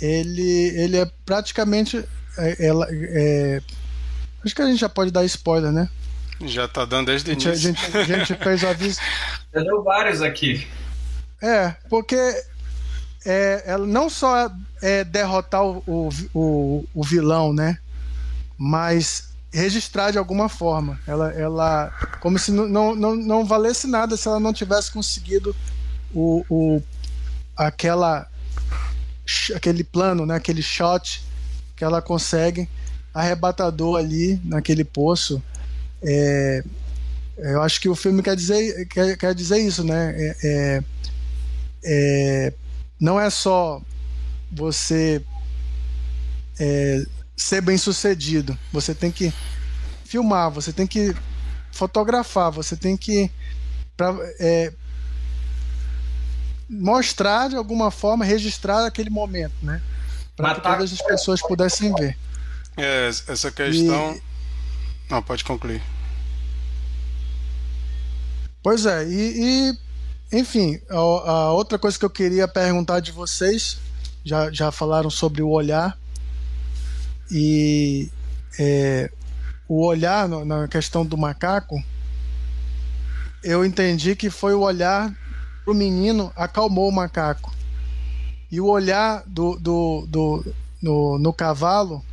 ele, 0.00 0.80
ele 0.80 0.96
é 0.96 1.10
praticamente. 1.24 2.04
É, 2.38 2.66
ela, 2.66 2.86
é, 2.90 3.60
acho 4.44 4.54
que 4.54 4.62
a 4.62 4.66
gente 4.66 4.80
já 4.80 4.88
pode 4.88 5.10
dar 5.10 5.24
spoiler, 5.24 5.72
né? 5.72 5.88
Já 6.42 6.66
tá 6.66 6.84
dando 6.84 7.06
desde 7.06 7.30
o 7.30 7.32
início. 7.32 7.50
A 7.50 7.54
gente, 7.54 7.96
a 7.96 8.04
gente 8.04 8.34
fez 8.34 8.62
o 8.62 8.68
aviso. 8.68 9.00
Já 9.52 9.60
deu 9.62 9.82
vários 9.82 10.22
aqui. 10.22 10.66
É, 11.42 11.74
porque 11.88 12.16
é, 13.24 13.62
ela 13.66 13.86
não 13.86 14.08
só 14.08 14.50
é 14.82 15.04
derrotar 15.04 15.64
o, 15.64 15.82
o, 16.34 16.84
o, 16.94 17.04
vilão, 17.04 17.52
né? 17.52 17.78
Mas 18.56 19.30
registrar 19.52 20.10
de 20.10 20.18
alguma 20.18 20.48
forma. 20.48 20.98
Ela, 21.06 21.30
ela 21.32 21.92
como 22.20 22.38
se 22.38 22.50
não, 22.50 22.94
não, 22.94 23.16
não 23.16 23.44
valesse 23.44 23.86
nada 23.86 24.16
se 24.16 24.28
ela 24.28 24.40
não 24.40 24.52
tivesse 24.52 24.90
conseguido 24.90 25.54
o, 26.14 26.44
o, 26.48 26.82
aquela 27.56 28.29
aquele 29.54 29.84
plano, 29.84 30.26
né, 30.26 30.36
aquele 30.36 30.62
shot 30.62 31.22
que 31.76 31.84
ela 31.84 32.02
consegue 32.02 32.68
arrebatador 33.12 33.98
ali 33.98 34.40
naquele 34.44 34.84
poço. 34.84 35.42
É, 36.02 36.62
eu 37.38 37.62
acho 37.62 37.80
que 37.80 37.88
o 37.88 37.94
filme 37.94 38.22
quer 38.22 38.36
dizer, 38.36 38.86
quer, 38.86 39.16
quer 39.16 39.34
dizer 39.34 39.58
isso, 39.58 39.82
né? 39.82 40.14
É, 40.16 40.36
é, 40.44 40.82
é 41.84 42.52
não 43.00 43.18
é 43.18 43.30
só 43.30 43.80
você 44.52 45.22
é, 46.58 47.02
ser 47.34 47.62
bem 47.62 47.78
sucedido, 47.78 48.56
você 48.70 48.94
tem 48.94 49.10
que 49.10 49.32
filmar, 50.04 50.50
você 50.50 50.72
tem 50.72 50.86
que 50.86 51.14
fotografar, 51.72 52.50
você 52.50 52.76
tem 52.76 52.96
que 52.96 53.30
pra, 53.96 54.14
é, 54.38 54.72
mostrar 56.70 57.48
de 57.48 57.56
alguma 57.56 57.90
forma, 57.90 58.24
registrar 58.24 58.86
aquele 58.86 59.10
momento, 59.10 59.54
né? 59.60 59.82
Para 60.36 60.54
que 60.54 60.60
todas 60.60 60.92
as 60.92 61.02
pessoas 61.02 61.42
pudessem 61.42 61.92
ver. 61.94 62.16
É, 62.76 63.08
essa 63.08 63.50
questão. 63.50 64.14
E... 64.14 64.22
Não, 65.10 65.20
pode 65.20 65.42
concluir. 65.44 65.82
Pois 68.62 68.86
é, 68.86 69.04
e, 69.08 69.72
e 70.30 70.38
enfim, 70.38 70.80
a, 70.88 70.94
a, 70.94 71.52
outra 71.52 71.78
coisa 71.78 71.98
que 71.98 72.04
eu 72.04 72.10
queria 72.10 72.46
perguntar 72.46 73.00
de 73.00 73.10
vocês, 73.10 73.78
já, 74.24 74.50
já 74.52 74.70
falaram 74.70 75.10
sobre 75.10 75.42
o 75.42 75.48
olhar, 75.48 75.98
e 77.30 78.10
é, 78.58 79.10
o 79.66 79.84
olhar 79.84 80.28
no, 80.28 80.44
na 80.44 80.68
questão 80.68 81.04
do 81.04 81.16
macaco, 81.16 81.82
eu 83.42 83.64
entendi 83.64 84.14
que 84.14 84.30
foi 84.30 84.54
o 84.54 84.60
olhar 84.60 85.12
pro 85.64 85.74
menino 85.74 86.32
acalmou 86.36 86.88
o 86.88 86.92
macaco. 86.92 87.52
E 88.50 88.60
o 88.60 88.66
olhar 88.66 89.22
do, 89.26 89.56
do, 89.56 90.04
do 90.08 90.54
no, 90.82 91.18
no 91.18 91.32
cavalo, 91.32 92.04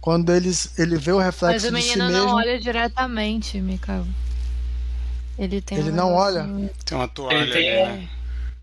quando 0.00 0.34
eles, 0.34 0.78
ele 0.78 0.96
vê 0.96 1.12
o 1.12 1.18
reflexo 1.18 1.70
Mas 1.70 1.70
o 1.70 1.72
menino 1.72 1.92
si 1.92 1.98
não 1.98 2.08
mesmo, 2.08 2.36
olha 2.36 2.58
diretamente, 2.58 3.60
Mikael. 3.60 4.04
Ele 5.38 5.60
tem 5.60 5.78
Ele 5.78 5.90
um 5.90 5.94
não 5.94 6.12
olha? 6.12 6.46
Tem 6.84 6.98
uma 6.98 7.08
toalha 7.08 7.38
Ele 7.38 7.52
tem 7.52 7.82
uma 7.82 8.08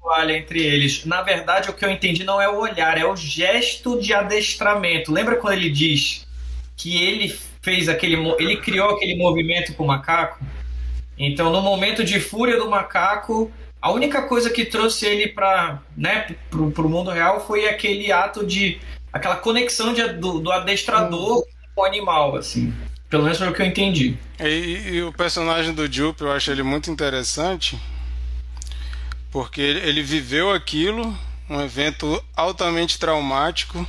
toalha 0.01 0.37
entre 0.37 0.61
eles. 0.61 1.05
Na 1.05 1.21
verdade, 1.21 1.69
o 1.69 1.73
que 1.73 1.83
eu 1.83 1.89
entendi 1.89 2.23
não 2.23 2.41
é 2.41 2.47
o 2.47 2.59
olhar, 2.59 2.97
é 2.97 3.05
o 3.05 3.15
gesto 3.15 3.99
de 3.99 4.13
adestramento. 4.13 5.11
Lembra 5.11 5.35
quando 5.37 5.53
ele 5.53 5.69
diz 5.69 6.27
que 6.75 7.03
ele 7.03 7.35
fez 7.61 7.89
aquele. 7.89 8.15
ele 8.39 8.57
criou 8.57 8.91
aquele 8.91 9.15
movimento 9.15 9.73
com 9.73 9.83
o 9.83 9.87
macaco? 9.87 10.39
Então, 11.17 11.51
no 11.51 11.61
momento 11.61 12.03
de 12.03 12.19
fúria 12.19 12.57
do 12.57 12.69
macaco, 12.69 13.51
a 13.81 13.91
única 13.91 14.23
coisa 14.23 14.49
que 14.49 14.65
trouxe 14.65 15.05
ele 15.05 15.27
para 15.27 15.81
né, 15.95 16.35
pro, 16.49 16.71
pro 16.71 16.89
mundo 16.89 17.09
real 17.11 17.45
foi 17.45 17.67
aquele 17.67 18.11
ato 18.11 18.45
de 18.45 18.79
aquela 19.11 19.37
conexão 19.37 19.93
de, 19.93 20.05
do, 20.13 20.39
do 20.39 20.51
adestrador 20.51 21.43
com 21.73 21.81
o 21.81 21.85
animal, 21.85 22.35
assim. 22.35 22.73
Pelo 23.09 23.23
menos 23.23 23.37
foi 23.37 23.47
o 23.47 23.53
que 23.53 23.61
eu 23.61 23.65
entendi. 23.65 24.17
E, 24.39 24.89
e 24.91 25.03
o 25.03 25.11
personagem 25.11 25.73
do 25.73 25.91
Jupe, 25.91 26.21
eu 26.21 26.31
acho 26.31 26.51
ele 26.51 26.61
muito 26.61 26.91
interessante, 26.91 27.79
porque 29.31 29.61
ele, 29.61 29.79
ele 29.79 30.03
viveu 30.03 30.51
aquilo, 30.51 31.17
um 31.49 31.59
evento 31.61 32.23
altamente 32.35 32.99
traumático, 32.99 33.87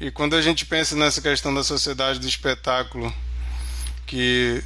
e 0.00 0.10
quando 0.10 0.34
a 0.34 0.42
gente 0.42 0.66
pensa 0.66 0.94
nessa 0.96 1.22
questão 1.22 1.54
da 1.54 1.64
sociedade 1.64 2.18
do 2.18 2.28
espetáculo, 2.28 3.14
que 4.06 4.62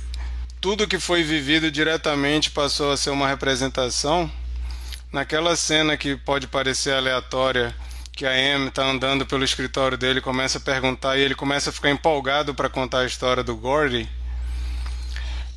tudo 0.60 0.88
que 0.88 0.98
foi 0.98 1.22
vivido 1.22 1.70
diretamente 1.70 2.50
passou 2.50 2.90
a 2.92 2.96
ser 2.96 3.10
uma 3.10 3.28
representação. 3.28 4.30
Naquela 5.12 5.56
cena 5.56 5.96
que 5.96 6.16
pode 6.16 6.46
parecer 6.46 6.92
aleatória, 6.92 7.74
que 8.12 8.26
a 8.26 8.36
Em 8.36 8.66
está 8.66 8.84
andando 8.84 9.24
pelo 9.24 9.44
escritório 9.44 9.96
dele, 9.96 10.20
começa 10.20 10.58
a 10.58 10.60
perguntar 10.60 11.16
e 11.16 11.20
ele 11.20 11.34
começa 11.34 11.70
a 11.70 11.72
ficar 11.72 11.90
empolgado 11.90 12.54
para 12.54 12.68
contar 12.68 13.00
a 13.00 13.06
história 13.06 13.42
do 13.42 13.56
Gordy. 13.56 14.08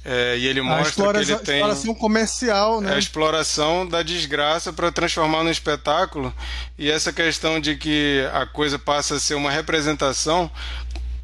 É, 0.04 0.36
e 0.38 0.47
ele 0.47 0.62
mostra 0.62 1.12
que 1.14 1.20
ele 1.20 1.36
tem 1.38 1.58
exploração 1.58 1.93
comercial, 1.93 2.82
né? 2.82 2.95
a 2.95 2.97
exploração 2.97 3.88
da 3.88 4.02
desgraça 4.02 4.74
para 4.74 4.91
transformar 4.91 5.43
no 5.43 5.52
espetáculo 5.52 6.34
e 6.76 6.89
essa 6.89 7.14
questão 7.14 7.60
de 7.60 7.76
que 7.76 8.28
a 8.34 8.47
coisa 8.47 8.80
passa 8.80 9.16
a 9.16 9.20
ser 9.20 9.36
uma 9.36 9.52
representação. 9.52 10.49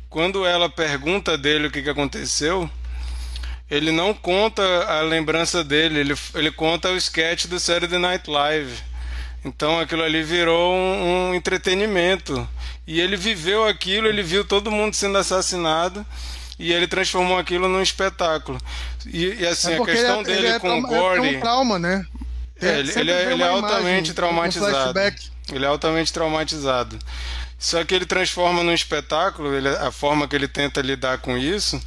Quando 0.10 0.46
ela 0.46 0.70
pergunta 0.70 1.36
dele 1.38 1.68
o 1.68 1.72
que, 1.72 1.82
que 1.82 1.90
aconteceu, 1.90 2.70
ele 3.70 3.92
não 3.92 4.14
conta 4.14 4.64
a 4.86 5.02
lembrança 5.02 5.64
dele, 5.64 6.00
ele, 6.00 6.16
ele 6.34 6.52
conta 6.52 6.90
o 6.90 6.98
sketch 6.98 7.46
do 7.48 7.60
Saturday 7.60 8.00
Night 8.00 8.30
Live. 8.30 8.74
Então 9.44 9.80
aquilo 9.80 10.04
ali 10.04 10.24
virou 10.24 10.74
um, 10.74 11.30
um, 11.30 11.36
entretenimento. 11.36 12.48
E 12.86 13.00
ele 13.02 13.18
viveu 13.18 13.66
aquilo, 13.66 14.08
ele 14.08 14.24
viu 14.24 14.46
todo 14.46 14.72
mundo 14.72 14.94
sendo 14.94 15.18
assassinado 15.18 16.06
e 16.58 16.72
ele 16.72 16.88
transformou 16.88 17.38
aquilo 17.38 17.68
num 17.68 17.82
espetáculo. 17.82 18.58
E, 19.06 19.36
e 19.42 19.46
assim, 19.46 19.74
é 19.74 19.82
a 19.82 19.86
questão 19.86 20.22
ele 20.22 20.32
é, 20.32 20.36
dele 20.36 20.48
ele 20.48 20.56
é 20.56 20.60
com 20.60 20.80
o 20.80 20.82
Gordy. 20.82 21.36
É 21.36 21.38
um 21.38 21.40
trauma, 21.42 21.78
né? 21.78 22.06
É, 22.62 22.80
ele, 22.80 23.00
ele, 23.00 23.12
é, 23.12 23.32
ele 23.34 23.44
é 23.44 23.48
altamente 23.48 24.14
traumatizado. 24.14 25.00
ele 25.52 25.66
é 25.66 25.68
altamente 25.68 26.12
traumatizado. 26.12 26.98
Só 27.60 27.84
que 27.84 27.94
ele 27.94 28.06
transforma 28.06 28.64
num 28.64 28.74
espetáculo, 28.74 29.54
ele, 29.54 29.70
a 29.70 29.92
forma 29.92 30.28
que 30.28 30.36
ele 30.36 30.48
tenta 30.48 30.82
lidar 30.82 31.20
com 31.20 31.38
isso. 31.38 31.82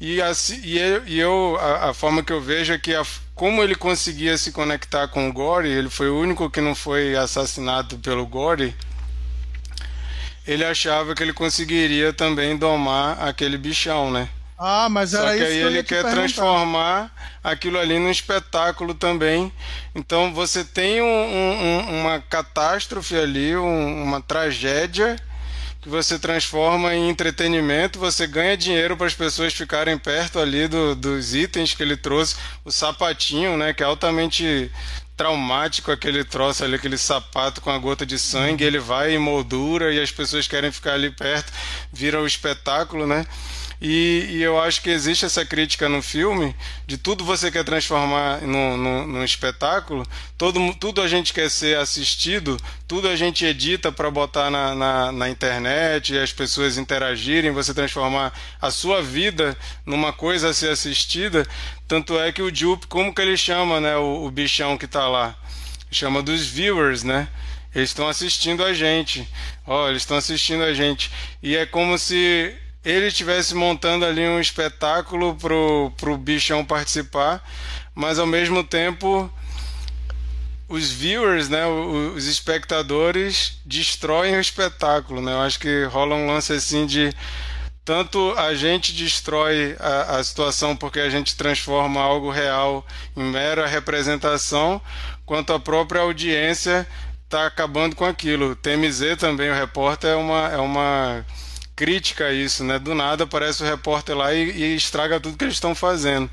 E, 0.00 0.22
assim, 0.22 0.60
e 0.62 0.78
eu, 0.78 1.06
e 1.06 1.18
eu 1.18 1.58
a, 1.60 1.90
a, 1.90 1.94
forma 1.94 2.22
que 2.22 2.32
eu 2.32 2.40
vejo 2.40 2.72
é 2.72 2.78
que 2.78 2.94
a, 2.94 3.04
como 3.34 3.62
ele 3.62 3.74
conseguia 3.74 4.38
se 4.38 4.52
conectar 4.52 5.08
com 5.08 5.28
o 5.28 5.32
Gore, 5.32 5.68
ele 5.68 5.90
foi 5.90 6.08
o 6.08 6.18
único 6.20 6.48
que 6.48 6.60
não 6.60 6.74
foi 6.74 7.16
assassinado 7.16 7.98
pelo 7.98 8.24
Gore. 8.26 8.74
Ele 10.46 10.64
achava 10.64 11.14
que 11.14 11.22
ele 11.22 11.32
conseguiria 11.32 12.12
também 12.12 12.56
domar 12.56 13.20
aquele 13.22 13.58
bichão, 13.58 14.10
né? 14.10 14.28
Ah, 14.56 14.88
mas 14.88 15.14
era 15.14 15.24
Só 15.24 15.30
que 15.30 15.36
isso 15.36 15.44
aí 15.44 15.58
que 15.58 15.64
ele 15.64 15.82
quer 15.82 16.02
perguntar. 16.02 16.10
transformar 16.16 17.12
aquilo 17.44 17.78
ali 17.78 17.98
num 17.98 18.10
espetáculo 18.10 18.94
também. 18.94 19.52
Então 19.94 20.32
você 20.32 20.64
tem 20.64 21.00
um- 21.02 21.06
um- 21.06 22.00
uma 22.00 22.20
catástrofe 22.20 23.14
ali, 23.16 23.56
um- 23.56 24.02
uma 24.02 24.20
tragédia 24.20 25.16
que 25.80 25.88
você 25.88 26.18
transforma 26.18 26.94
em 26.94 27.08
entretenimento, 27.08 27.98
você 27.98 28.26
ganha 28.26 28.56
dinheiro 28.56 28.96
para 28.96 29.06
as 29.06 29.14
pessoas 29.14 29.52
ficarem 29.54 29.96
perto 29.96 30.38
ali 30.38 30.66
do- 30.66 30.94
dos 30.94 31.34
itens 31.34 31.72
que 31.72 31.82
ele 31.82 31.96
trouxe, 31.96 32.36
o 32.64 32.70
sapatinho, 32.70 33.56
né, 33.56 33.72
que 33.72 33.82
é 33.82 33.86
altamente 33.86 34.70
traumático 35.16 35.90
aquele 35.90 36.24
troço 36.24 36.62
ali, 36.64 36.76
aquele 36.76 36.96
sapato 36.98 37.60
com 37.60 37.70
a 37.70 37.78
gota 37.78 38.06
de 38.06 38.18
sangue, 38.18 38.64
ele 38.64 38.78
vai 38.78 39.14
e 39.14 39.18
moldura 39.18 39.92
e 39.92 40.00
as 40.00 40.10
pessoas 40.12 40.46
querem 40.46 40.70
ficar 40.70 40.94
ali 40.94 41.10
perto, 41.10 41.52
vira 41.92 42.20
o 42.20 42.26
espetáculo, 42.26 43.06
né? 43.06 43.26
E, 43.80 44.26
e 44.30 44.42
eu 44.42 44.60
acho 44.60 44.82
que 44.82 44.90
existe 44.90 45.24
essa 45.24 45.44
crítica 45.44 45.88
no 45.88 46.02
filme 46.02 46.54
de 46.84 46.98
tudo 46.98 47.24
você 47.24 47.48
quer 47.48 47.62
transformar 47.64 48.40
num, 48.42 48.76
num, 48.76 49.06
num 49.06 49.24
espetáculo, 49.24 50.04
todo, 50.36 50.74
tudo 50.74 51.00
a 51.00 51.06
gente 51.06 51.32
quer 51.32 51.48
ser 51.48 51.78
assistido, 51.78 52.56
tudo 52.88 53.08
a 53.08 53.14
gente 53.14 53.44
edita 53.44 53.92
para 53.92 54.10
botar 54.10 54.50
na, 54.50 54.74
na, 54.74 55.12
na 55.12 55.28
internet 55.28 56.12
e 56.12 56.18
as 56.18 56.32
pessoas 56.32 56.76
interagirem, 56.76 57.52
você 57.52 57.72
transformar 57.72 58.32
a 58.60 58.70
sua 58.72 59.00
vida 59.00 59.56
numa 59.86 60.12
coisa 60.12 60.48
a 60.48 60.54
ser 60.54 60.70
assistida. 60.70 61.46
Tanto 61.86 62.18
é 62.18 62.32
que 62.32 62.42
o 62.42 62.52
Jupe, 62.52 62.88
como 62.88 63.14
que 63.14 63.22
ele 63.22 63.36
chama 63.36 63.80
né, 63.80 63.96
o, 63.96 64.24
o 64.24 64.30
bichão 64.30 64.76
que 64.76 64.86
está 64.86 65.06
lá? 65.06 65.36
Chama 65.90 66.20
dos 66.20 66.44
viewers, 66.46 67.04
né? 67.04 67.28
Eles 67.74 67.90
estão 67.90 68.08
assistindo 68.08 68.64
a 68.64 68.74
gente. 68.74 69.26
Ó, 69.66 69.88
eles 69.88 70.02
estão 70.02 70.16
assistindo 70.16 70.64
a 70.64 70.74
gente. 70.74 71.10
E 71.42 71.56
é 71.56 71.64
como 71.64 71.96
se 71.96 72.54
ele 72.90 73.08
estivesse 73.08 73.54
montando 73.54 74.04
ali 74.04 74.26
um 74.26 74.40
espetáculo 74.40 75.34
pro, 75.34 75.92
pro 75.96 76.16
bichão 76.16 76.64
participar, 76.64 77.42
mas 77.94 78.18
ao 78.18 78.26
mesmo 78.26 78.64
tempo 78.64 79.30
os 80.68 80.90
viewers, 80.90 81.48
né, 81.48 81.66
os 81.66 82.26
espectadores 82.26 83.60
destroem 83.64 84.36
o 84.36 84.40
espetáculo, 84.40 85.20
né? 85.20 85.32
Eu 85.32 85.40
acho 85.40 85.58
que 85.58 85.84
rola 85.84 86.14
um 86.14 86.26
lance 86.26 86.52
assim 86.52 86.86
de 86.86 87.14
tanto 87.84 88.34
a 88.36 88.54
gente 88.54 88.92
destrói 88.92 89.74
a, 89.80 90.18
a 90.18 90.24
situação 90.24 90.76
porque 90.76 91.00
a 91.00 91.08
gente 91.08 91.36
transforma 91.36 92.00
algo 92.00 92.30
real 92.30 92.86
em 93.16 93.22
mera 93.22 93.66
representação, 93.66 94.80
quanto 95.24 95.54
a 95.54 95.60
própria 95.60 96.02
audiência 96.02 96.86
está 97.24 97.46
acabando 97.46 97.96
com 97.96 98.04
aquilo. 98.04 98.54
TMZ 98.56 99.16
também, 99.18 99.50
o 99.50 99.54
repórter, 99.54 100.10
é 100.10 100.16
uma, 100.16 100.48
é 100.48 100.58
uma 100.58 101.24
crítica 101.78 102.24
a 102.24 102.32
isso, 102.32 102.64
né? 102.64 102.76
Do 102.76 102.92
nada 102.92 103.22
aparece 103.22 103.62
o 103.62 103.66
repórter 103.66 104.16
lá 104.16 104.34
e, 104.34 104.50
e 104.50 104.74
estraga 104.74 105.20
tudo 105.20 105.36
que 105.38 105.44
eles 105.44 105.54
estão 105.54 105.76
fazendo. 105.76 106.28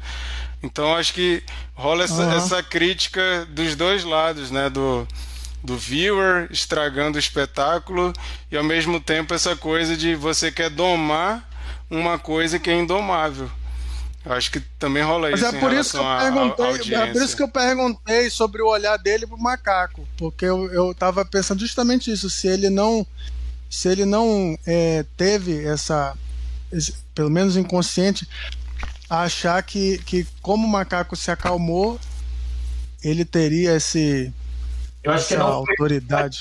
Então 0.64 0.96
acho 0.96 1.14
que 1.14 1.44
rola 1.76 2.04
essa, 2.04 2.24
Aham. 2.24 2.36
essa 2.38 2.64
crítica 2.64 3.46
dos 3.52 3.76
dois 3.76 4.04
lados, 4.04 4.50
né? 4.50 4.72
Do, 4.72 5.08
do 5.64 5.78
viewer 5.78 6.48
estragando 6.50 7.18
o 7.18 7.20
espetáculo 7.20 8.12
e 8.52 8.58
ao 8.58 8.64
mesmo 8.64 9.00
tempo 9.00 9.36
essa 9.36 9.56
coisa 9.56 9.96
de 9.96 10.16
você 10.16 10.52
quer 10.52 10.72
domar 10.72 11.48
uma 11.92 12.18
coisa 12.18 12.58
que 12.58 12.72
é 12.72 12.76
indomável. 12.80 13.48
Eu 14.26 14.34
acho 14.34 14.50
que 14.50 14.60
também 14.80 15.04
rola 15.04 15.30
Mas 15.30 15.42
isso 15.42 15.54
é 15.54 15.58
em 15.58 15.60
por 15.60 15.72
isso 15.72 15.92
que 15.92 15.98
eu 15.98 16.02
relação 16.02 16.08
à- 16.08 16.18
à 16.18 16.56
perguntei, 16.56 16.96
é 16.96 17.14
por 17.14 17.22
isso 17.22 17.38
que 17.38 17.44
eu 17.44 17.48
perguntei 17.48 18.30
sobre 18.32 18.64
o 18.64 18.68
olhar 18.68 18.98
dele 18.98 19.28
pro 19.28 19.38
macaco, 19.38 20.08
porque 20.18 20.46
eu, 20.46 20.66
eu 20.74 20.96
tava 20.96 21.24
pensando 21.24 21.60
justamente 21.60 22.12
isso, 22.12 22.28
se 22.32 22.48
ele 22.48 22.72
não 22.72 23.06
se 23.70 23.88
ele 23.90 24.06
não 24.06 24.58
é, 24.66 25.06
teve 25.18 25.66
essa 25.66 26.16
pelo 27.14 27.30
menos 27.30 27.56
inconsciente 27.56 28.28
achar 29.10 29.62
que, 29.64 29.98
que 30.00 30.26
como 30.42 30.66
o 30.66 30.70
macaco 30.70 31.16
se 31.16 31.32
acalmou, 31.32 32.00
ele 33.04 33.24
teria 33.24 33.76
esse 33.76 34.34
Eu 35.04 35.12
acho 35.12 35.28
que 35.28 35.34
essa 35.36 35.44
não 35.44 35.64
foi, 35.64 35.74
autoridade. 35.74 36.40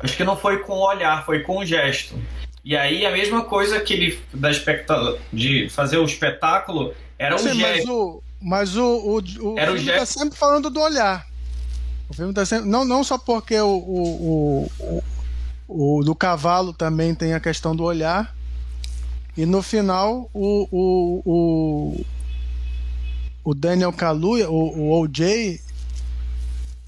acho 0.00 0.16
que 0.16 0.24
não 0.24 0.36
foi 0.36 0.58
com 0.58 0.74
o 0.74 0.86
olhar, 0.86 1.24
foi 1.24 1.40
com 1.40 1.58
o 1.58 1.64
gesto. 1.66 2.18
E 2.64 2.76
aí 2.76 3.06
a 3.06 3.10
mesma 3.12 3.44
coisa 3.44 3.80
que 3.80 3.92
ele 3.94 4.20
da 4.34 4.50
especta- 4.50 5.16
de 5.32 5.68
fazer 5.70 5.98
o 5.98 6.04
espetáculo 6.04 6.92
era 7.18 7.34
o 7.34 7.38
Sim, 7.38 7.54
mas 7.54 7.56
gesto. 7.76 7.92
o, 7.92 8.22
mas 8.40 8.76
o, 8.76 8.84
o, 8.84 9.52
o 9.54 9.58
Era 9.58 9.72
o 9.72 9.76
filme 9.76 9.90
tá 9.92 9.98
gesto. 9.98 10.18
sempre 10.18 10.38
falando 10.38 10.68
do 10.68 10.80
olhar. 10.80 11.26
O 12.08 12.14
filme 12.14 12.32
tá 12.34 12.44
sempre. 12.44 12.68
Não, 12.68 12.84
não 12.84 13.02
só 13.02 13.16
porque 13.18 13.58
o, 13.58 13.68
o, 13.68 14.70
o, 14.78 15.04
o, 15.68 16.02
do 16.04 16.14
cavalo 16.14 16.72
também 16.72 17.14
tem 17.14 17.34
a 17.34 17.40
questão 17.40 17.74
do 17.74 17.82
olhar. 17.84 18.34
E 19.36 19.44
no 19.44 19.62
final, 19.62 20.30
o, 20.32 20.66
o, 20.70 21.22
o, 21.26 22.06
o 23.44 23.54
Daniel 23.54 23.92
Kaluuya, 23.92 24.48
o, 24.50 24.78
o 24.78 25.00
OJ, 25.02 25.60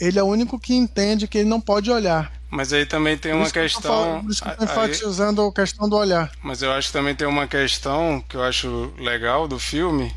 ele 0.00 0.18
é 0.18 0.22
o 0.22 0.26
único 0.26 0.58
que 0.58 0.74
entende 0.74 1.28
que 1.28 1.38
ele 1.38 1.48
não 1.48 1.60
pode 1.60 1.90
olhar. 1.90 2.32
Mas 2.50 2.72
aí 2.72 2.86
também 2.86 3.18
tem 3.18 3.34
uma 3.34 3.44
que 3.44 3.52
questão. 3.52 3.82
falando- 3.82 4.22
Por 4.22 4.30
isso 4.30 4.42
que 4.42 4.48
eu 4.48 4.52
aí- 4.58 4.64
enfatizando 4.64 5.42
a 5.42 5.52
questão 5.52 5.86
do 5.88 5.96
olhar. 5.96 6.30
Mas 6.42 6.62
eu 6.62 6.72
acho 6.72 6.86
que 6.88 6.92
também 6.94 7.14
tem 7.14 7.28
uma 7.28 7.46
questão 7.46 8.24
que 8.26 8.36
eu 8.36 8.42
acho 8.42 8.90
legal 8.98 9.46
do 9.46 9.58
filme. 9.58 10.10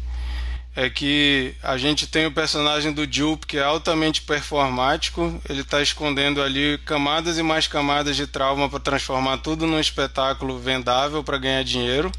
É 0.73 0.89
que 0.89 1.53
a 1.61 1.77
gente 1.77 2.07
tem 2.07 2.25
o 2.25 2.31
personagem 2.31 2.93
do 2.93 3.05
Jupe, 3.11 3.45
que 3.45 3.57
é 3.57 3.63
altamente 3.63 4.21
performático. 4.21 5.41
Ele 5.49 5.61
está 5.61 5.81
escondendo 5.81 6.41
ali 6.41 6.77
camadas 6.85 7.37
e 7.37 7.43
mais 7.43 7.67
camadas 7.67 8.15
de 8.15 8.25
trauma 8.25 8.69
para 8.69 8.79
transformar 8.79 9.39
tudo 9.39 9.67
num 9.67 9.79
espetáculo 9.79 10.57
vendável 10.57 11.21
para 11.25 11.37
ganhar 11.37 11.63
dinheiro, 11.63 12.09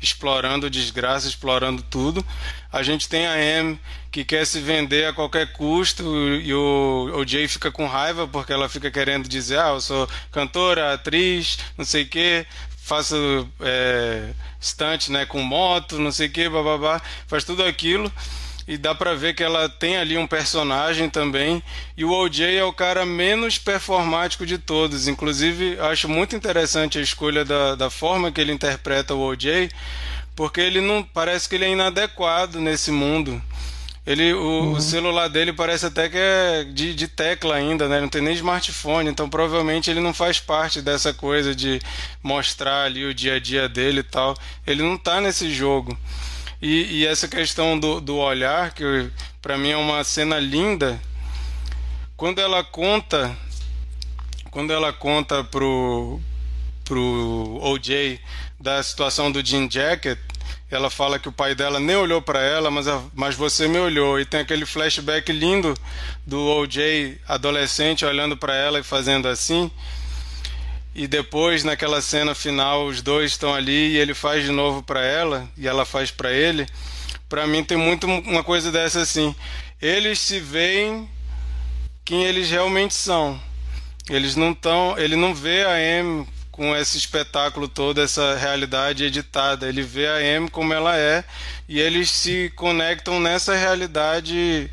explorando 0.00 0.68
desgraça, 0.68 1.28
explorando 1.28 1.80
tudo. 1.82 2.26
A 2.72 2.82
gente 2.82 3.08
tem 3.08 3.26
a 3.26 3.38
M, 3.38 3.78
que 4.10 4.24
quer 4.24 4.44
se 4.46 4.58
vender 4.58 5.06
a 5.06 5.12
qualquer 5.12 5.52
custo, 5.52 6.02
e 6.42 6.52
o, 6.52 7.12
o 7.14 7.26
Jay 7.26 7.46
fica 7.46 7.70
com 7.70 7.86
raiva 7.86 8.26
porque 8.26 8.52
ela 8.52 8.68
fica 8.68 8.90
querendo 8.90 9.28
dizer: 9.28 9.60
ah, 9.60 9.74
eu 9.74 9.80
sou 9.80 10.08
cantora, 10.32 10.92
atriz, 10.92 11.56
não 11.78 11.84
sei 11.84 12.02
o 12.02 12.08
quê 12.08 12.46
faço 12.82 13.48
é, 13.60 14.30
stunt 14.60 15.08
né, 15.08 15.24
com 15.24 15.40
moto, 15.40 16.00
não 16.00 16.10
sei 16.10 16.26
o 16.26 16.30
que, 16.30 16.48
bababá, 16.48 17.00
faz 17.26 17.44
tudo 17.44 17.62
aquilo. 17.62 18.12
E 18.66 18.76
dá 18.76 18.94
pra 18.94 19.14
ver 19.14 19.34
que 19.34 19.42
ela 19.42 19.68
tem 19.68 19.96
ali 19.96 20.16
um 20.16 20.26
personagem 20.26 21.08
também. 21.10 21.62
E 21.96 22.04
o 22.04 22.12
OJ 22.12 22.56
é 22.56 22.64
o 22.64 22.72
cara 22.72 23.04
menos 23.04 23.58
performático 23.58 24.46
de 24.46 24.56
todos. 24.56 25.08
Inclusive, 25.08 25.78
acho 25.80 26.08
muito 26.08 26.36
interessante 26.36 26.98
a 26.98 27.02
escolha 27.02 27.44
da, 27.44 27.74
da 27.74 27.90
forma 27.90 28.30
que 28.30 28.40
ele 28.40 28.52
interpreta 28.52 29.14
o 29.14 29.20
OJ, 29.20 29.68
porque 30.36 30.60
ele 30.60 30.80
não 30.80 31.02
parece 31.02 31.48
que 31.48 31.56
ele 31.56 31.64
é 31.64 31.70
inadequado 31.70 32.60
nesse 32.60 32.92
mundo. 32.92 33.42
Ele, 34.04 34.32
o, 34.32 34.72
o 34.72 34.80
celular 34.80 35.28
dele 35.28 35.52
parece 35.52 35.86
até 35.86 36.08
que 36.08 36.18
é 36.18 36.64
de, 36.64 36.92
de 36.92 37.06
tecla 37.06 37.54
ainda, 37.54 37.88
né? 37.88 38.00
Não 38.00 38.08
tem 38.08 38.20
nem 38.20 38.34
smartphone, 38.34 39.08
então 39.08 39.30
provavelmente 39.30 39.88
ele 39.90 40.00
não 40.00 40.12
faz 40.12 40.40
parte 40.40 40.82
dessa 40.82 41.14
coisa 41.14 41.54
de 41.54 41.80
mostrar 42.20 42.84
ali 42.84 43.04
o 43.04 43.14
dia 43.14 43.34
a 43.34 43.38
dia 43.38 43.68
dele 43.68 44.00
e 44.00 44.02
tal. 44.02 44.36
Ele 44.66 44.82
não 44.82 44.98
tá 44.98 45.20
nesse 45.20 45.52
jogo. 45.54 45.96
E, 46.60 47.00
e 47.00 47.06
essa 47.06 47.28
questão 47.28 47.78
do, 47.78 48.00
do 48.00 48.16
olhar, 48.16 48.72
que 48.72 49.08
para 49.40 49.56
mim 49.56 49.70
é 49.70 49.76
uma 49.76 50.02
cena 50.02 50.38
linda, 50.40 51.00
quando 52.16 52.40
ela 52.40 52.64
conta, 52.64 53.36
quando 54.50 54.72
ela 54.72 54.92
conta 54.92 55.44
pro, 55.44 56.20
pro 56.84 57.58
OJ 57.62 58.20
da 58.60 58.82
situação 58.82 59.30
do 59.30 59.44
Jean 59.44 59.68
Jacket, 59.70 60.18
ela 60.74 60.88
fala 60.88 61.18
que 61.18 61.28
o 61.28 61.32
pai 61.32 61.54
dela 61.54 61.78
nem 61.78 61.96
olhou 61.96 62.22
para 62.22 62.40
ela, 62.40 62.70
mas, 62.70 62.88
a, 62.88 63.02
mas 63.14 63.34
você 63.34 63.68
me 63.68 63.78
olhou. 63.78 64.18
E 64.18 64.24
tem 64.24 64.40
aquele 64.40 64.64
flashback 64.64 65.30
lindo 65.30 65.74
do 66.26 66.40
OJ 66.40 67.18
adolescente 67.28 68.06
olhando 68.06 68.36
para 68.38 68.54
ela 68.54 68.80
e 68.80 68.82
fazendo 68.82 69.28
assim. 69.28 69.70
E 70.94 71.06
depois, 71.06 71.62
naquela 71.62 72.00
cena 72.00 72.34
final, 72.34 72.86
os 72.86 73.02
dois 73.02 73.32
estão 73.32 73.54
ali 73.54 73.92
e 73.92 73.98
ele 73.98 74.14
faz 74.14 74.44
de 74.44 74.50
novo 74.50 74.82
para 74.82 75.04
ela 75.04 75.46
e 75.58 75.68
ela 75.68 75.84
faz 75.84 76.10
para 76.10 76.32
ele. 76.32 76.66
Para 77.28 77.46
mim 77.46 77.62
tem 77.62 77.76
muito 77.76 78.06
uma 78.06 78.42
coisa 78.42 78.72
dessa 78.72 79.00
assim. 79.00 79.34
Eles 79.80 80.18
se 80.18 80.40
veem 80.40 81.08
quem 82.02 82.24
eles 82.24 82.50
realmente 82.50 82.94
são. 82.94 83.38
Eles 84.08 84.36
não 84.36 84.52
estão, 84.52 84.98
ele 84.98 85.16
não 85.16 85.34
vê 85.34 85.64
a 85.64 85.78
M 85.78 86.26
com 86.52 86.76
esse 86.76 86.98
espetáculo 86.98 87.66
todo, 87.66 88.00
essa 88.00 88.36
realidade 88.36 89.04
editada. 89.04 89.66
Ele 89.66 89.82
vê 89.82 90.06
a 90.06 90.22
M 90.22 90.48
como 90.50 90.72
ela 90.72 90.96
é 90.96 91.24
e 91.66 91.80
eles 91.80 92.10
se 92.10 92.52
conectam 92.54 93.18
nessa 93.18 93.56
realidade, 93.56 94.70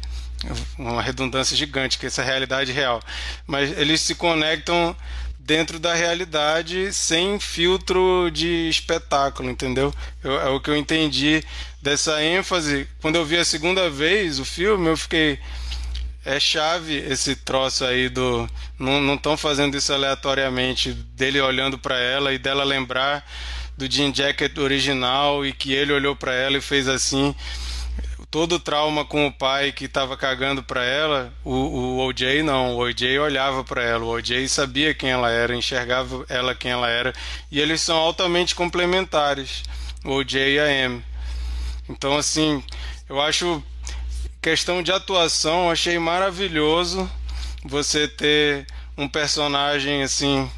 uma 0.77 1.01
redundância 1.01 1.55
gigante, 1.55 1.97
que 1.97 2.05
é 2.05 2.07
essa 2.07 2.21
realidade 2.21 2.73
real. 2.73 3.01
Mas 3.47 3.75
eles 3.77 4.01
se 4.01 4.13
conectam 4.13 4.95
dentro 5.39 5.79
da 5.79 5.95
realidade 5.95 6.93
sem 6.93 7.39
filtro 7.39 8.29
de 8.31 8.69
espetáculo, 8.69 9.49
entendeu? 9.49 9.91
Eu, 10.23 10.39
é 10.39 10.49
o 10.49 10.59
que 10.59 10.69
eu 10.69 10.77
entendi 10.77 11.43
dessa 11.81 12.21
ênfase. 12.21 12.87
Quando 13.01 13.15
eu 13.15 13.25
vi 13.25 13.37
a 13.37 13.45
segunda 13.45 13.89
vez 13.89 14.37
o 14.37 14.45
filme, 14.45 14.87
eu 14.87 14.97
fiquei. 14.97 15.39
É 16.25 16.39
chave 16.39 16.97
esse 16.97 17.35
troço 17.35 17.85
aí 17.85 18.09
do. 18.09 18.49
Não 18.77 19.15
estão 19.15 19.37
fazendo 19.37 19.77
isso 19.77 19.93
aleatoriamente, 19.93 20.91
dele 20.91 21.39
olhando 21.39 21.77
para 21.77 21.97
ela 21.97 22.33
e 22.33 22.37
dela 22.37 22.63
lembrar 22.63 23.25
do 23.77 23.89
Jim 23.89 24.13
Jacket 24.13 24.57
original 24.57 25.45
e 25.45 25.53
que 25.53 25.73
ele 25.73 25.93
olhou 25.93 26.15
para 26.15 26.33
ela 26.33 26.57
e 26.57 26.61
fez 26.61 26.87
assim 26.89 27.33
todo 28.29 28.55
o 28.55 28.59
trauma 28.59 29.03
com 29.03 29.25
o 29.25 29.33
pai 29.33 29.71
que 29.71 29.85
estava 29.85 30.15
cagando 30.15 30.61
para 30.61 30.83
ela, 30.83 31.33
o, 31.43 31.51
o 31.51 32.07
OJ 32.07 32.43
não, 32.43 32.75
o 32.75 32.79
OJ 32.79 33.17
olhava 33.19 33.63
para 33.63 33.83
ela, 33.83 34.05
o 34.05 34.09
OJ 34.09 34.47
sabia 34.47 34.93
quem 34.93 35.09
ela 35.09 35.31
era, 35.31 35.55
enxergava 35.55 36.25
ela 36.29 36.53
quem 36.53 36.71
ela 36.71 36.87
era, 36.87 37.13
e 37.51 37.59
eles 37.59 37.81
são 37.81 37.97
altamente 37.97 38.53
complementares, 38.53 39.63
o 40.05 40.11
OJ 40.11 40.35
e 40.37 40.59
a 40.59 40.85
Amy. 40.85 41.03
Então 41.89 42.15
assim, 42.15 42.63
eu 43.07 43.19
acho 43.19 43.63
questão 44.41 44.81
de 44.81 44.91
atuação, 44.91 45.69
achei 45.69 45.99
maravilhoso 45.99 47.09
você 47.63 48.07
ter 48.07 48.65
um 48.97 49.07
personagem 49.07 50.01
assim 50.03 50.49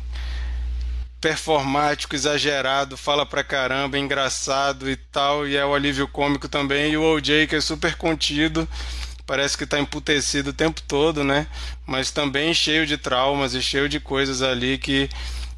performático, 1.19 2.15
exagerado, 2.15 2.97
fala 2.97 3.25
pra 3.25 3.43
caramba, 3.43 3.97
engraçado 3.97 4.89
e 4.89 4.95
tal, 4.95 5.47
e 5.47 5.55
é 5.55 5.63
o 5.63 5.75
alívio 5.75 6.07
cômico 6.07 6.49
também, 6.49 6.93
e 6.93 6.97
o 6.97 7.03
OJ 7.03 7.47
que 7.47 7.55
é 7.55 7.61
super 7.61 7.95
contido, 7.95 8.67
parece 9.25 9.55
que 9.55 9.67
tá 9.67 9.79
emputecido 9.79 10.49
o 10.49 10.53
tempo 10.53 10.81
todo, 10.87 11.23
né? 11.23 11.45
Mas 11.85 12.09
também 12.09 12.53
cheio 12.55 12.87
de 12.87 12.97
traumas 12.97 13.53
e 13.53 13.61
cheio 13.61 13.87
de 13.87 13.99
coisas 13.99 14.41
ali 14.41 14.79
que 14.79 15.09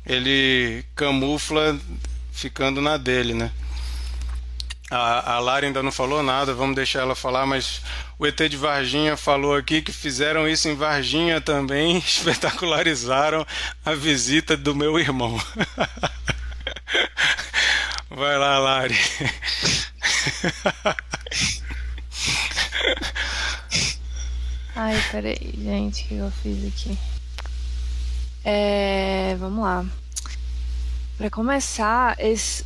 ele 0.06 0.84
camufla 0.96 1.80
ficando 2.34 2.82
na 2.82 2.98
dele, 2.98 3.34
né? 3.34 3.52
A, 4.94 5.36
a 5.36 5.40
Lara 5.40 5.66
ainda 5.66 5.82
não 5.82 5.92
falou 5.92 6.22
nada, 6.22 6.54
vamos 6.54 6.76
deixar 6.76 7.00
ela 7.00 7.16
falar, 7.16 7.48
mas 7.48 7.82
o 8.20 8.28
ET 8.28 8.38
de 8.38 8.56
Varginha 8.56 9.18
falou 9.18 9.56
aqui 9.56 9.82
que 9.82 9.92
fizeram 9.92 10.48
isso 10.48 10.70
em 10.70 10.76
Varginha 10.76 11.42
também, 11.42 11.98
espetacularizaram 12.06 13.44
a 13.84 13.96
visita 13.96 14.56
do 14.56 14.76
meu 14.76 15.00
irmão. 15.00 15.36
Vai 18.12 18.38
lá, 18.38 18.60
Lari. 18.60 18.96
Ai, 24.76 25.00
peraí, 25.12 25.54
gente, 25.58 26.04
o 26.04 26.08
que 26.08 26.16
eu 26.16 26.32
fiz 26.32 26.68
aqui? 26.68 26.98
É, 28.46 29.36
vamos 29.40 29.64
lá. 29.64 29.84
Para 31.18 31.32
começar, 31.32 32.16
esse, 32.20 32.64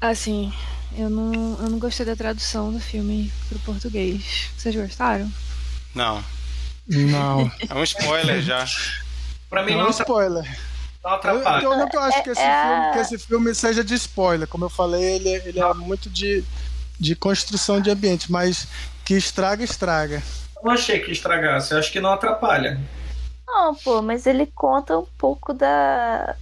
assim, 0.00 0.50
eu 0.96 1.08
não, 1.10 1.32
eu 1.60 1.70
não 1.70 1.78
gostei 1.78 2.04
da 2.06 2.16
tradução 2.16 2.72
do 2.72 2.80
filme 2.80 3.32
pro 3.48 3.58
português. 3.60 4.50
Vocês 4.56 4.74
gostaram? 4.74 5.30
Não. 5.94 6.22
Não. 6.86 7.50
É 7.68 7.74
um 7.74 7.82
spoiler 7.82 8.40
já. 8.42 8.64
Pra 9.50 9.62
mim 9.64 9.72
Não 9.72 9.80
é 9.80 9.82
não, 9.82 9.88
um 9.88 9.90
spoiler. 9.90 10.44
não 11.02 11.10
Eu, 11.10 11.16
atrapalha. 11.16 11.64
eu 11.64 11.76
não 11.76 12.02
acho 12.02 12.22
que 12.22 12.30
esse, 12.30 12.40
É- 12.40 12.62
filme, 12.62 12.92
que 12.92 12.98
esse 12.98 13.18
filme 13.18 13.54
seja 13.54 13.84
de 13.84 13.94
spoiler. 13.94 14.46
Como 14.48 14.64
eu 14.64 14.70
falei, 14.70 15.02
ele, 15.16 15.28
ele 15.30 15.60
é 15.60 15.74
muito 15.74 16.08
de, 16.10 16.44
de 16.98 17.14
construção 17.16 17.80
de 17.80 17.90
ambiente, 17.90 18.30
mas 18.30 18.66
que 19.04 19.14
estraga, 19.14 19.64
estraga. 19.64 20.22
Eu 20.56 20.62
não 20.64 20.72
achei 20.72 21.00
que 21.00 21.10
estragasse, 21.12 21.72
eu 21.72 21.78
acho 21.78 21.92
que 21.92 22.00
não 22.00 22.12
atrapalha. 22.12 22.80
Não, 23.46 23.74
pô, 23.74 24.02
mas 24.02 24.26
ele 24.26 24.46
conta 24.46 24.98
um 24.98 25.06
pouco 25.16 25.52
da 25.54 26.34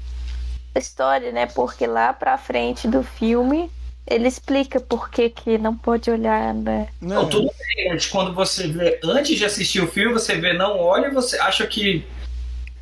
história, 0.74 1.30
né? 1.32 1.46
Porque 1.46 1.86
lá 1.86 2.12
pra 2.12 2.38
frente 2.38 2.88
do 2.88 3.02
filme 3.02 3.70
ele 4.06 4.28
explica 4.28 4.80
por 4.80 5.08
que, 5.10 5.30
que 5.30 5.56
não 5.58 5.76
pode 5.76 6.10
olhar, 6.10 6.52
né? 6.54 6.88
Né? 7.00 7.14
Não, 7.14 7.28
tudo 7.28 7.50
bem, 7.76 7.88
mas 7.90 8.06
quando 8.06 8.34
você 8.34 8.68
vê, 8.68 9.00
antes 9.04 9.36
de 9.38 9.44
assistir 9.44 9.80
o 9.82 9.86
filme, 9.86 10.12
você 10.12 10.36
vê, 10.36 10.52
não 10.52 10.78
olha, 10.78 11.10
você 11.10 11.38
acha 11.38 11.66
que 11.66 12.04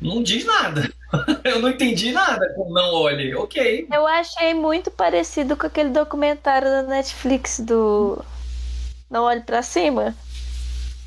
não 0.01 0.21
diz 0.21 0.45
nada. 0.45 0.91
Eu 1.43 1.59
não 1.59 1.69
entendi 1.69 2.11
nada 2.11 2.51
com 2.55 2.71
não 2.73 2.91
olhe. 2.93 3.33
Ok. 3.35 3.87
Eu 3.93 4.05
achei 4.07 4.53
muito 4.53 4.89
parecido 4.91 5.55
com 5.55 5.67
aquele 5.67 5.89
documentário 5.89 6.67
da 6.67 6.83
Netflix 6.83 7.59
do 7.59 8.23
Não 9.09 9.23
Olhe 9.23 9.41
Pra 9.41 9.61
Cima. 9.61 10.15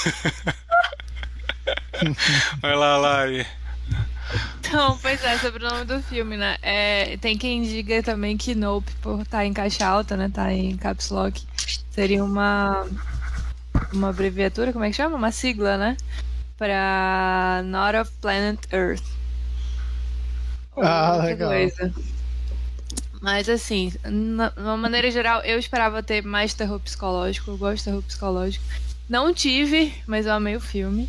Vai 2.61 2.75
lá, 2.75 2.97
Lari. 2.97 3.47
Então, 4.61 4.99
pois 5.01 5.23
é, 5.23 5.39
sobre 5.39 5.65
o 5.65 5.69
nome 5.69 5.85
do 5.85 6.03
filme, 6.03 6.37
né? 6.37 6.57
É, 6.63 7.17
tem 7.19 7.37
quem 7.37 7.63
diga 7.63 8.03
também 8.03 8.37
que 8.37 8.55
Nope, 8.55 8.91
por 9.03 9.21
estar 9.21 9.45
em 9.45 9.53
caixa 9.53 9.87
alta, 9.87 10.17
né? 10.17 10.31
Tá 10.33 10.53
em 10.53 10.77
caps 10.77 11.11
lock, 11.11 11.43
seria 11.91 12.25
uma 12.25 12.87
uma 13.97 14.09
abreviatura, 14.11 14.73
como 14.73 14.85
é 14.85 14.91
que 14.91 14.97
chama? 14.97 15.17
Uma 15.17 15.33
sigla, 15.33 15.77
né? 15.77 15.97
Pra 16.57 17.63
Not 17.65 17.97
of 17.99 18.11
Planet 18.21 18.59
Earth. 18.73 19.05
Ah, 20.77 21.17
legal. 21.23 21.51
coisa. 21.51 21.93
Mas 23.21 23.49
assim, 23.49 23.93
na- 24.05 24.49
de 24.49 24.61
uma 24.61 24.77
maneira 24.77 25.11
geral, 25.11 25.43
eu 25.43 25.59
esperava 25.59 26.03
ter 26.03 26.23
mais 26.25 26.55
terror 26.55 26.81
psicológico. 26.81 27.51
Eu 27.51 27.57
gosto 27.59 27.79
de 27.79 27.85
terror 27.85 28.03
psicológico. 28.03 28.65
Não 29.09 29.33
tive, 29.33 29.93
mas 30.07 30.27
eu 30.27 30.33
amei 30.33 30.57
o 30.57 30.61
filme. 30.61 31.09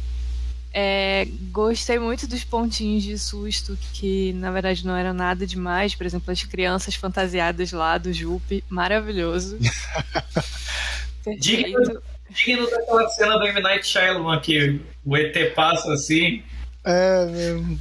É, 0.76 1.28
gostei 1.52 2.00
muito 2.00 2.26
dos 2.28 2.44
pontinhos 2.44 3.04
de 3.04 3.18
susto, 3.18 3.78
que 3.94 4.34
na 4.34 4.50
verdade 4.52 4.86
não 4.86 4.96
eram 4.98 5.14
nada 5.14 5.46
demais. 5.46 5.96
Por 5.96 6.06
exemplo, 6.06 6.32
as 6.32 6.44
crianças 6.44 6.96
fantasiadas 6.96 7.72
lá 7.72 7.98
do 7.98 8.12
Jupe. 8.12 8.64
Maravilhoso. 8.70 9.58
Diga- 11.40 12.02
Digno 12.34 12.70
daquela 12.70 13.08
cena 13.10 13.38
do 13.38 13.46
M. 13.46 13.62
Night 13.62 13.88
Shyamalan 13.88 14.40
que 14.40 14.82
o 15.06 15.16
ET 15.16 15.54
passa 15.54 15.94
assim. 15.94 16.44
É, 16.84 17.26
mesmo. 17.26 17.80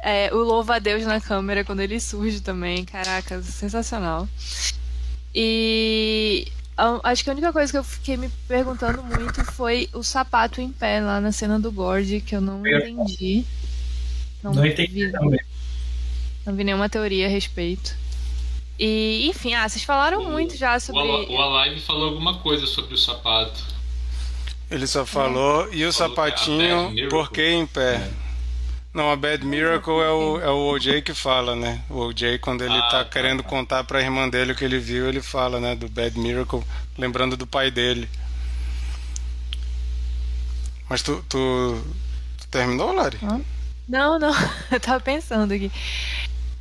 É, 0.00 0.32
o 0.32 0.38
louva 0.38 0.76
a 0.76 0.78
Deus 0.78 1.04
na 1.04 1.20
câmera 1.20 1.64
quando 1.64 1.80
ele 1.80 1.98
surge 2.00 2.40
também. 2.40 2.84
Caraca, 2.84 3.42
sensacional. 3.42 4.28
E 5.34 6.46
acho 7.02 7.24
que 7.24 7.30
a 7.30 7.32
única 7.32 7.52
coisa 7.52 7.70
que 7.70 7.78
eu 7.78 7.84
fiquei 7.84 8.16
me 8.16 8.28
perguntando 8.46 9.02
muito 9.02 9.44
foi 9.52 9.88
o 9.92 10.02
sapato 10.02 10.60
em 10.60 10.70
pé 10.70 11.00
lá 11.00 11.20
na 11.20 11.32
cena 11.32 11.58
do 11.58 11.72
Gord, 11.72 12.20
que 12.20 12.34
eu 12.34 12.40
não 12.40 12.64
entendi. 12.66 13.44
Não 14.42 14.64
entendi 14.64 15.06
vi, 15.06 15.12
também. 15.12 15.40
não 16.46 16.54
vi 16.54 16.64
nenhuma 16.64 16.88
teoria 16.88 17.26
a 17.26 17.28
respeito. 17.28 17.96
E, 18.78 19.28
enfim, 19.28 19.54
ah, 19.54 19.68
vocês 19.68 19.84
falaram 19.84 20.22
muito 20.30 20.56
já 20.56 20.76
O, 20.76 20.80
sobre. 20.80 21.00
O 21.02 21.40
Alive 21.42 21.80
falou 21.80 22.10
alguma 22.10 22.38
coisa 22.38 22.66
sobre 22.66 22.94
o 22.94 22.98
sapato. 22.98 23.60
Ele 24.70 24.86
só 24.86 25.04
falou, 25.06 25.72
e 25.72 25.84
o 25.86 25.92
Falou 25.92 26.16
que 26.26 26.32
é 26.32 26.36
sapatinho, 26.36 26.90
Miracle. 26.90 27.08
por 27.08 27.30
que 27.30 27.42
em 27.48 27.66
pé? 27.66 28.10
Não, 28.92 29.10
a 29.10 29.16
Bad 29.16 29.44
Miracle 29.44 30.00
é 30.00 30.10
o, 30.10 30.40
é 30.40 30.50
o 30.50 30.66
OJ 30.74 31.02
que 31.02 31.14
fala, 31.14 31.54
né? 31.56 31.82
O 31.88 31.98
OJ, 32.00 32.38
quando 32.40 32.62
ele 32.64 32.76
Ah, 32.76 32.82
tá 32.88 33.04
tá, 33.04 33.04
querendo 33.04 33.42
tá. 33.42 33.48
contar 33.48 33.84
pra 33.84 34.00
irmã 34.00 34.28
dele 34.28 34.52
o 34.52 34.54
que 34.56 34.64
ele 34.64 34.78
viu, 34.78 35.08
ele 35.08 35.22
fala, 35.22 35.58
né? 35.60 35.74
Do 35.74 35.88
Bad 35.88 36.18
Miracle, 36.18 36.62
lembrando 36.96 37.36
do 37.36 37.46
pai 37.46 37.70
dele. 37.70 38.08
Mas 40.88 41.02
tu, 41.02 41.24
tu, 41.28 41.82
tu 42.38 42.48
terminou, 42.50 42.92
Lari? 42.92 43.18
Não, 43.88 44.18
não, 44.18 44.32
eu 44.70 44.80
tava 44.80 45.00
pensando 45.00 45.52
aqui 45.52 45.70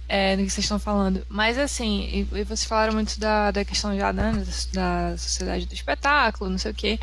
é, 0.08 0.36
no 0.36 0.44
que 0.44 0.50
vocês 0.50 0.66
estão 0.66 0.80
falando. 0.80 1.26
Mas 1.30 1.58
assim, 1.58 2.02
e, 2.32 2.40
e 2.40 2.44
vocês 2.44 2.66
falaram 2.66 2.94
muito 2.94 3.20
da, 3.20 3.52
da 3.52 3.66
questão 3.66 3.96
já 3.98 4.12
da, 4.12 4.32
da 4.74 5.18
sociedade 5.18 5.66
do 5.66 5.74
espetáculo, 5.74 6.50
não 6.50 6.58
sei 6.58 6.72
o 6.72 6.76
quê. 6.76 7.00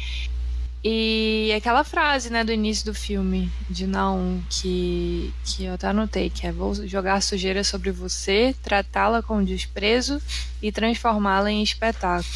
E 0.86 1.50
aquela 1.56 1.82
frase, 1.82 2.28
né, 2.28 2.44
do 2.44 2.52
início 2.52 2.84
do 2.84 2.92
filme, 2.92 3.50
de 3.70 3.86
não, 3.86 4.42
que, 4.50 5.32
que 5.42 5.64
eu 5.64 5.72
até 5.72 5.86
anotei, 5.86 6.28
que 6.28 6.46
é 6.46 6.52
vou 6.52 6.74
jogar 6.86 7.22
sujeira 7.22 7.64
sobre 7.64 7.90
você, 7.90 8.54
tratá-la 8.62 9.22
com 9.22 9.42
desprezo 9.42 10.20
e 10.60 10.70
transformá-la 10.70 11.50
em 11.50 11.62
espetáculo. 11.62 12.28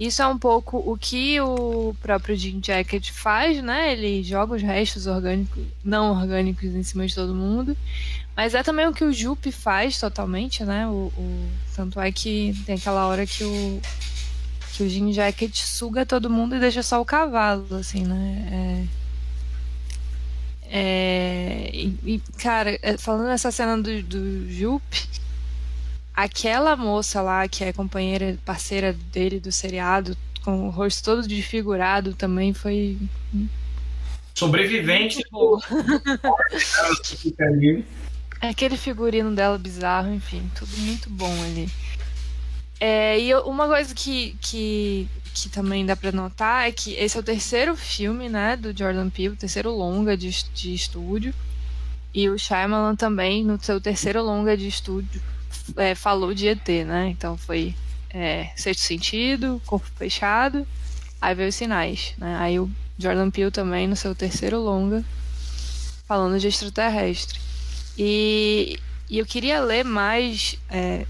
Isso 0.00 0.20
é 0.20 0.26
um 0.26 0.38
pouco 0.38 0.78
o 0.78 0.96
que 0.96 1.40
o 1.40 1.94
próprio 2.00 2.34
Jim 2.34 2.58
Jacket 2.64 3.10
faz, 3.12 3.62
né? 3.62 3.92
Ele 3.92 4.22
joga 4.24 4.54
os 4.54 4.62
restos 4.62 5.06
orgânicos, 5.06 5.62
não 5.84 6.10
orgânicos 6.10 6.74
em 6.74 6.82
cima 6.82 7.06
de 7.06 7.14
todo 7.14 7.34
mundo. 7.34 7.76
Mas 8.36 8.54
é 8.54 8.62
também 8.62 8.86
o 8.86 8.92
que 8.92 9.04
o 9.04 9.12
Jupe 9.12 9.52
faz 9.52 9.98
totalmente, 9.98 10.64
né? 10.64 10.86
O, 10.86 11.12
o, 11.16 11.50
tanto 11.74 12.00
é 12.00 12.10
que 12.10 12.54
tem 12.64 12.76
aquela 12.76 13.06
hora 13.06 13.26
que 13.26 13.44
o, 13.44 13.80
que 14.72 14.82
o 14.82 14.88
Jim 14.88 15.12
Jacket 15.12 15.54
suga 15.54 16.06
todo 16.06 16.30
mundo 16.30 16.56
e 16.56 16.60
deixa 16.60 16.82
só 16.82 17.00
o 17.00 17.04
cavalo, 17.04 17.66
assim, 17.74 18.04
né? 18.04 18.48
É, 18.50 19.00
é, 20.72 21.68
e, 21.72 21.98
e, 22.04 22.22
cara, 22.38 22.78
é, 22.80 22.96
falando 22.96 23.26
nessa 23.26 23.50
cena 23.50 23.76
do, 23.76 24.02
do 24.04 24.48
Jupe, 24.48 25.08
aquela 26.14 26.76
moça 26.76 27.20
lá 27.20 27.48
que 27.48 27.64
é 27.64 27.72
companheira, 27.72 28.38
parceira 28.44 28.92
dele 28.92 29.40
do 29.40 29.50
seriado, 29.50 30.16
com 30.44 30.68
o 30.68 30.70
rosto 30.70 31.04
todo 31.04 31.26
desfigurado 31.26 32.14
também 32.14 32.54
foi. 32.54 32.96
Sobrevivente. 34.34 35.20
É 35.20 35.24
aquele 38.48 38.76
figurino 38.76 39.34
dela 39.34 39.58
bizarro, 39.58 40.12
enfim, 40.12 40.50
tudo 40.54 40.76
muito 40.78 41.10
bom 41.10 41.32
ali. 41.44 41.68
É, 42.78 43.20
e 43.20 43.34
uma 43.34 43.66
coisa 43.66 43.94
que, 43.94 44.36
que, 44.40 45.06
que 45.34 45.50
também 45.50 45.84
dá 45.84 45.94
para 45.94 46.10
notar 46.12 46.66
é 46.66 46.72
que 46.72 46.94
esse 46.94 47.16
é 47.16 47.20
o 47.20 47.22
terceiro 47.22 47.76
filme, 47.76 48.28
né, 48.28 48.56
do 48.56 48.76
Jordan 48.76 49.10
Peele, 49.10 49.34
o 49.34 49.36
terceiro 49.36 49.70
longa 49.70 50.16
de, 50.16 50.30
de 50.54 50.74
estúdio. 50.74 51.34
E 52.12 52.28
o 52.28 52.38
Shyamalan 52.38 52.96
também, 52.96 53.44
no 53.44 53.62
seu 53.62 53.80
terceiro 53.80 54.22
longa 54.22 54.56
de 54.56 54.66
estúdio, 54.66 55.22
é, 55.76 55.94
falou 55.94 56.34
de 56.34 56.48
ET, 56.48 56.68
né? 56.84 57.08
Então 57.08 57.36
foi 57.36 57.74
é, 58.08 58.50
Sexto 58.56 58.80
Sentido, 58.80 59.62
Corpo 59.64 59.86
Fechado, 59.96 60.66
aí 61.20 61.34
veio 61.34 61.50
os 61.50 61.54
Sinais, 61.54 62.14
né? 62.18 62.36
Aí 62.38 62.58
o 62.58 62.68
Jordan 62.98 63.30
Peele 63.30 63.50
também, 63.52 63.86
no 63.86 63.94
seu 63.94 64.14
terceiro 64.14 64.58
longa, 64.58 65.04
falando 66.04 66.40
de 66.40 66.48
extraterrestre. 66.48 67.38
E, 68.02 68.78
e 69.10 69.18
eu 69.18 69.26
queria 69.26 69.60
ler 69.60 69.84
mais. 69.84 70.58
É, 70.70 71.04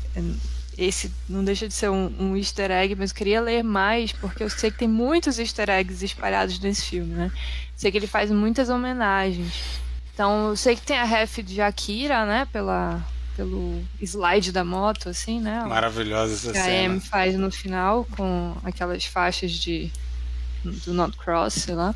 esse 0.76 1.12
não 1.28 1.44
deixa 1.44 1.68
de 1.68 1.74
ser 1.74 1.88
um, 1.88 2.12
um, 2.18 2.36
easter 2.36 2.68
egg, 2.72 2.96
mas 2.96 3.10
eu 3.10 3.16
queria 3.16 3.40
ler 3.40 3.62
mais, 3.62 4.10
porque 4.10 4.42
eu 4.42 4.50
sei 4.50 4.72
que 4.72 4.78
tem 4.78 4.88
muitos 4.88 5.38
easter 5.38 5.70
eggs 5.70 6.04
espalhados 6.04 6.58
nesse 6.58 6.86
filme, 6.86 7.14
né? 7.14 7.30
Sei 7.76 7.92
que 7.92 7.98
ele 7.98 8.08
faz 8.08 8.28
muitas 8.32 8.68
homenagens. 8.68 9.54
Então, 10.12 10.48
eu 10.48 10.56
sei 10.56 10.74
que 10.74 10.82
tem 10.82 10.98
a 10.98 11.04
ref 11.04 11.38
de 11.38 11.60
Akira, 11.60 12.26
né? 12.26 12.48
Pela, 12.52 13.00
pelo 13.36 13.80
slide 14.00 14.50
da 14.50 14.64
moto, 14.64 15.08
assim, 15.08 15.38
né? 15.38 15.62
Maravilhosa 15.68 16.34
essa 16.34 16.52
que 16.52 16.58
cena. 16.58 16.82
a 16.82 16.86
Amy 16.86 17.00
faz 17.00 17.36
no 17.36 17.52
final, 17.52 18.04
com 18.16 18.56
aquelas 18.64 19.04
faixas 19.04 19.52
de 19.52 19.92
do 20.64 20.92
Not 20.92 21.16
Cross, 21.16 21.54
sei 21.54 21.74
lá. 21.76 21.94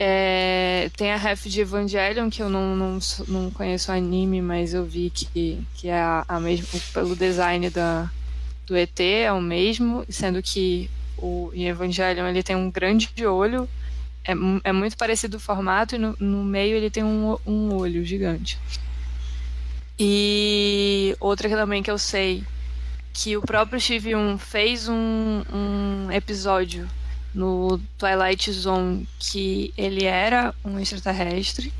É, 0.00 0.90
tem 0.96 1.12
a 1.12 1.16
ref 1.16 1.46
de 1.46 1.60
Evangelion, 1.60 2.30
que 2.30 2.40
eu 2.40 2.48
não, 2.48 2.76
não, 2.76 2.98
não 3.26 3.50
conheço 3.50 3.90
anime, 3.90 4.40
mas 4.40 4.72
eu 4.72 4.84
vi 4.84 5.10
que, 5.10 5.66
que 5.74 5.88
é 5.88 5.98
a, 5.98 6.24
a 6.28 6.38
mesmo, 6.38 6.66
pelo 6.92 7.16
design 7.16 7.68
da, 7.68 8.08
do 8.64 8.76
ET, 8.76 9.00
é 9.00 9.32
o 9.32 9.40
mesmo, 9.40 10.04
sendo 10.08 10.40
que 10.40 10.88
o 11.16 11.50
em 11.52 11.66
Evangelion 11.66 12.28
ele 12.28 12.44
tem 12.44 12.54
um 12.54 12.70
grande 12.70 13.10
olho, 13.26 13.68
é, 14.24 14.32
é 14.62 14.72
muito 14.72 14.96
parecido 14.96 15.36
o 15.36 15.40
formato, 15.40 15.96
e 15.96 15.98
no, 15.98 16.14
no 16.20 16.44
meio 16.44 16.76
ele 16.76 16.90
tem 16.90 17.02
um, 17.02 17.36
um 17.44 17.74
olho 17.74 18.04
gigante. 18.04 18.56
E 19.98 21.16
outra 21.18 21.48
que 21.48 21.56
também 21.56 21.82
que 21.82 21.90
eu 21.90 21.98
sei, 21.98 22.44
que 23.12 23.36
o 23.36 23.42
próprio 23.42 23.80
Steve 23.80 24.14
1 24.14 24.38
fez 24.38 24.88
um, 24.88 25.42
um 25.52 26.12
episódio 26.12 26.88
no 27.34 27.78
Twilight 27.98 28.50
Zone 28.52 29.08
que 29.18 29.72
ele 29.76 30.04
era 30.04 30.54
um 30.64 30.78
extraterrestre. 30.78 31.72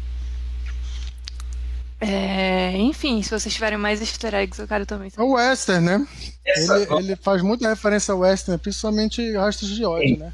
É, 2.00 2.76
enfim, 2.76 3.22
se 3.22 3.30
vocês 3.30 3.52
tiverem 3.52 3.76
mais 3.76 4.00
easter 4.00 4.32
eggs, 4.34 4.60
eu 4.60 4.68
quero 4.68 4.86
também. 4.86 5.10
É 5.16 5.20
o 5.20 5.32
Western, 5.32 5.84
né? 5.84 6.06
Ele, 6.46 6.86
ele, 6.98 7.16
faz 7.16 7.42
muita 7.42 7.68
referência 7.68 8.12
ao 8.12 8.20
Western, 8.20 8.58
principalmente 8.58 9.36
Rastros 9.36 9.74
de 9.74 9.84
ódio, 9.84 10.18
né? 10.18 10.32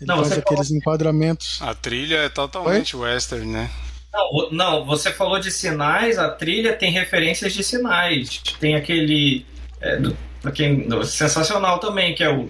Ele 0.00 0.08
Não, 0.08 0.18
faz 0.18 0.32
aqueles 0.32 0.68
falou... 0.68 0.78
enquadramentos. 0.78 1.60
A 1.60 1.74
trilha 1.74 2.16
é 2.16 2.28
totalmente 2.28 2.96
Oi? 2.96 3.10
Western, 3.10 3.46
né? 3.46 3.70
Não, 4.12 4.50
não, 4.50 4.84
você 4.86 5.12
falou 5.12 5.38
de 5.38 5.50
sinais, 5.50 6.18
a 6.18 6.30
trilha 6.30 6.72
tem 6.72 6.90
referências 6.90 7.52
de 7.52 7.62
sinais. 7.62 8.40
Tem 8.58 8.74
aquele. 8.74 9.44
É, 9.80 9.98
do, 9.98 10.16
quem, 10.54 10.88
sensacional 11.04 11.78
também, 11.78 12.14
que 12.14 12.24
é 12.24 12.30
o 12.30 12.48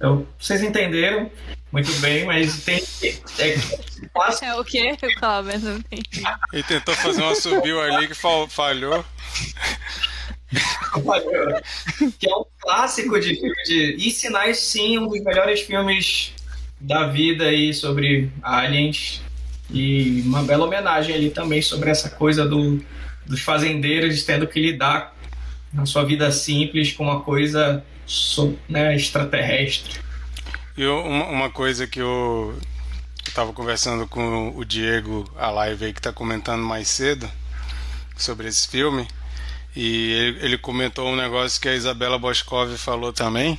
eu, 0.00 0.26
vocês 0.38 0.62
entenderam 0.62 1.30
muito 1.70 1.92
bem, 2.00 2.24
mas 2.24 2.64
tem. 2.64 2.82
É, 3.38 3.54
é 4.46 4.54
o 4.54 4.64
quê? 4.64 4.96
Eu 5.00 5.20
tava 5.20 5.50
vendo, 5.50 5.64
não 5.64 5.76
entendi. 5.76 6.22
Ele 6.52 6.62
tentou 6.62 6.94
fazer 6.94 7.22
um 7.22 7.34
subiu 7.34 7.80
ali 7.80 8.08
que 8.08 8.14
falhou. 8.14 9.04
que 12.18 12.30
é 12.30 12.34
um 12.34 12.44
clássico 12.58 13.20
de 13.20 13.34
filme 13.34 13.62
de. 13.64 13.96
E 13.98 14.10
Sinais, 14.10 14.58
sim, 14.58 14.98
um 14.98 15.08
dos 15.08 15.22
melhores 15.22 15.60
filmes 15.60 16.32
da 16.80 17.06
vida 17.06 17.44
aí 17.44 17.74
sobre 17.74 18.30
aliens. 18.42 19.20
E 19.70 20.22
uma 20.24 20.42
bela 20.42 20.64
homenagem 20.64 21.14
ali 21.14 21.28
também 21.28 21.60
sobre 21.60 21.90
essa 21.90 22.08
coisa 22.08 22.46
do, 22.46 22.82
dos 23.26 23.42
fazendeiros 23.42 24.22
tendo 24.22 24.46
que 24.46 24.58
lidar 24.58 25.14
na 25.70 25.84
sua 25.84 26.02
vida 26.04 26.32
simples 26.32 26.92
com 26.92 27.04
uma 27.04 27.20
coisa 27.20 27.84
né, 28.68 28.94
extraterrestre. 28.94 30.00
E 30.76 30.86
uma, 30.86 31.50
coisa 31.50 31.86
que 31.86 32.00
eu 32.00 32.56
estava 33.26 33.52
conversando 33.52 34.06
com 34.06 34.56
o 34.56 34.64
Diego, 34.64 35.28
a 35.36 35.50
live 35.50 35.86
aí 35.86 35.92
que 35.92 35.98
está 35.98 36.12
comentando 36.12 36.62
mais 36.62 36.88
cedo 36.88 37.28
sobre 38.16 38.48
esse 38.48 38.68
filme, 38.68 39.06
e 39.74 40.12
ele, 40.12 40.38
ele, 40.44 40.58
comentou 40.58 41.08
um 41.08 41.16
negócio 41.16 41.60
que 41.60 41.68
a 41.68 41.74
Isabela 41.74 42.18
Boscov 42.18 42.76
falou 42.76 43.12
também, 43.12 43.58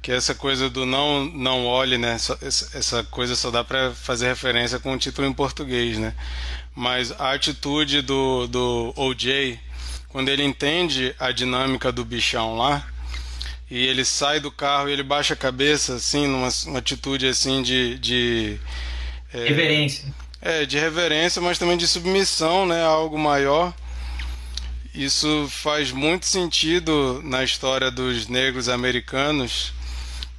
que 0.00 0.12
essa 0.12 0.34
coisa 0.34 0.70
do 0.70 0.86
não 0.86 1.24
não 1.24 1.66
olhe, 1.66 1.98
né? 1.98 2.14
essa 2.14 3.02
coisa 3.04 3.34
só 3.34 3.50
dá 3.50 3.64
para 3.64 3.92
fazer 3.92 4.28
referência 4.28 4.78
com 4.78 4.92
o 4.92 4.98
título 4.98 5.26
em 5.26 5.32
português, 5.32 5.98
né? 5.98 6.14
Mas 6.74 7.10
a 7.10 7.32
atitude 7.32 8.02
do, 8.02 8.46
do 8.46 8.92
OJ, 8.96 9.58
quando 10.08 10.28
ele 10.28 10.44
entende 10.44 11.12
a 11.18 11.32
dinâmica 11.32 11.90
do 11.90 12.04
bichão 12.04 12.56
lá, 12.56 12.86
e 13.70 13.84
ele 13.84 14.04
sai 14.04 14.38
do 14.38 14.50
carro 14.50 14.88
e 14.88 14.92
ele 14.92 15.02
baixa 15.02 15.34
a 15.34 15.36
cabeça, 15.36 15.94
assim, 15.94 16.26
numa 16.26 16.48
atitude 16.78 17.26
assim 17.26 17.62
de. 17.62 17.98
de 17.98 18.60
é, 19.32 19.48
reverência. 19.48 20.14
É, 20.40 20.64
de 20.64 20.78
reverência, 20.78 21.42
mas 21.42 21.58
também 21.58 21.76
de 21.76 21.88
submissão 21.88 22.64
né, 22.64 22.82
a 22.82 22.86
algo 22.86 23.18
maior. 23.18 23.74
Isso 24.94 25.48
faz 25.50 25.90
muito 25.90 26.26
sentido 26.26 27.20
na 27.24 27.42
história 27.42 27.90
dos 27.90 28.28
negros 28.28 28.68
americanos, 28.68 29.72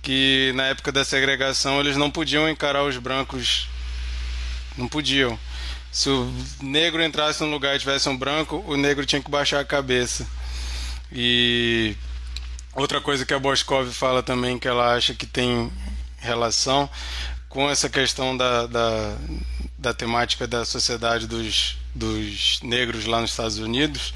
que 0.02 0.52
na 0.56 0.68
época 0.68 0.92
da 0.92 1.04
segregação 1.04 1.80
eles 1.80 1.98
não 1.98 2.10
podiam 2.10 2.50
encarar 2.50 2.84
os 2.84 2.98
brancos. 2.98 3.68
Não 4.78 4.88
podiam. 4.88 5.38
Se 5.92 6.10
o 6.10 6.32
negro 6.62 7.04
entrasse 7.04 7.44
num 7.44 7.52
lugar 7.52 7.76
e 7.76 7.80
tivesse 7.80 8.08
um 8.08 8.18
branco, 8.18 8.64
o 8.68 8.78
negro 8.78 9.06
tinha 9.06 9.22
que 9.22 9.30
baixar 9.30 9.60
a 9.60 9.66
cabeça. 9.66 10.26
E 11.12 11.96
Outra 12.78 13.02
coisa 13.02 13.26
que 13.26 13.34
a 13.34 13.40
Boscov 13.40 13.92
fala 13.92 14.22
também 14.22 14.60
que 14.60 14.68
ela 14.68 14.94
acha 14.94 15.16
que 15.16 15.26
tem 15.26 15.72
relação 16.20 16.88
com 17.50 17.68
essa 17.68 17.90
questão 17.90 18.38
da, 18.38 18.68
da, 18.68 19.18
da 19.80 19.94
temática 19.96 20.46
da 20.46 20.64
sociedade 20.64 21.26
dos, 21.26 21.76
dos 21.96 22.60
negros 22.62 23.08
lá 23.08 23.20
nos 23.20 23.32
Estados 23.32 23.58
Unidos, 23.58 24.14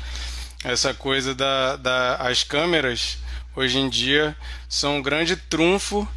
essa 0.64 0.93
coisa 0.93 1.34
da, 1.34 1.76
da 1.76 2.18
as 2.18 2.43
câmeras 2.43 3.18
hoje 3.55 3.80
em 3.80 3.89
dia 3.89 4.38
são 4.70 4.97
um 4.97 5.01
grande 5.01 5.36
trunfo 5.36 6.07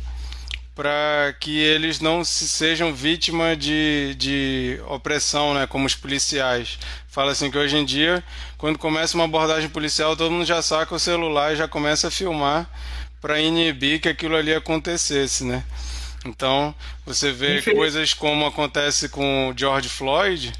para 0.74 1.34
que 1.38 1.56
eles 1.56 2.00
não 2.00 2.24
se 2.24 2.48
sejam 2.48 2.92
vítima 2.92 3.56
de, 3.56 4.14
de 4.18 4.80
opressão, 4.88 5.54
né, 5.54 5.66
como 5.66 5.86
os 5.86 5.94
policiais. 5.94 6.78
Fala 7.06 7.32
assim 7.32 7.50
que 7.50 7.56
hoje 7.56 7.76
em 7.76 7.84
dia, 7.84 8.24
quando 8.58 8.78
começa 8.78 9.16
uma 9.16 9.24
abordagem 9.24 9.68
policial, 9.68 10.16
todo 10.16 10.32
mundo 10.32 10.44
já 10.44 10.60
saca 10.60 10.94
o 10.94 10.98
celular 10.98 11.52
e 11.52 11.56
já 11.56 11.68
começa 11.68 12.08
a 12.08 12.10
filmar 12.10 12.68
para 13.20 13.40
inibir 13.40 14.00
que 14.00 14.08
aquilo 14.08 14.36
ali 14.36 14.52
acontecesse, 14.52 15.44
né? 15.44 15.64
Então, 16.26 16.74
você 17.06 17.30
vê 17.30 17.62
coisas 17.62 18.12
como 18.12 18.46
acontece 18.46 19.08
com 19.08 19.50
o 19.50 19.54
George 19.56 19.88
Floyd, 19.88 20.52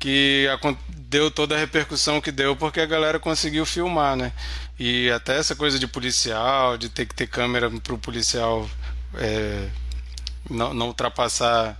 que 0.00 0.46
deu 0.88 1.30
toda 1.30 1.54
a 1.54 1.58
repercussão 1.58 2.20
que 2.20 2.32
deu 2.32 2.56
porque 2.56 2.80
a 2.80 2.86
galera 2.86 3.20
conseguiu 3.20 3.64
filmar, 3.64 4.16
né? 4.16 4.32
E 4.78 5.08
até 5.10 5.38
essa 5.38 5.54
coisa 5.54 5.78
de 5.78 5.86
policial, 5.86 6.76
de 6.76 6.88
ter 6.88 7.06
que 7.06 7.14
ter 7.14 7.28
câmera 7.28 7.70
para 7.70 7.94
o 7.94 7.98
policial 7.98 8.68
é, 9.18 9.68
não, 10.48 10.74
não, 10.74 10.86
ultrapassar 10.88 11.78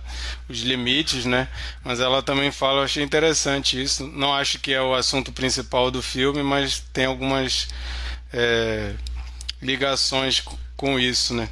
os 0.49 0.59
limites, 0.59 1.25
né? 1.25 1.47
Mas 1.83 1.99
ela 1.99 2.21
também 2.21 2.51
fala, 2.51 2.79
eu 2.79 2.83
achei 2.83 3.03
interessante 3.03 3.81
isso. 3.81 4.07
Não 4.07 4.33
acho 4.33 4.59
que 4.59 4.73
é 4.73 4.81
o 4.81 4.93
assunto 4.93 5.31
principal 5.31 5.91
do 5.91 6.01
filme, 6.01 6.41
mas 6.41 6.79
tem 6.93 7.05
algumas 7.05 7.67
é, 8.33 8.93
ligações 9.61 10.43
com 10.75 10.99
isso, 10.99 11.33
né? 11.33 11.49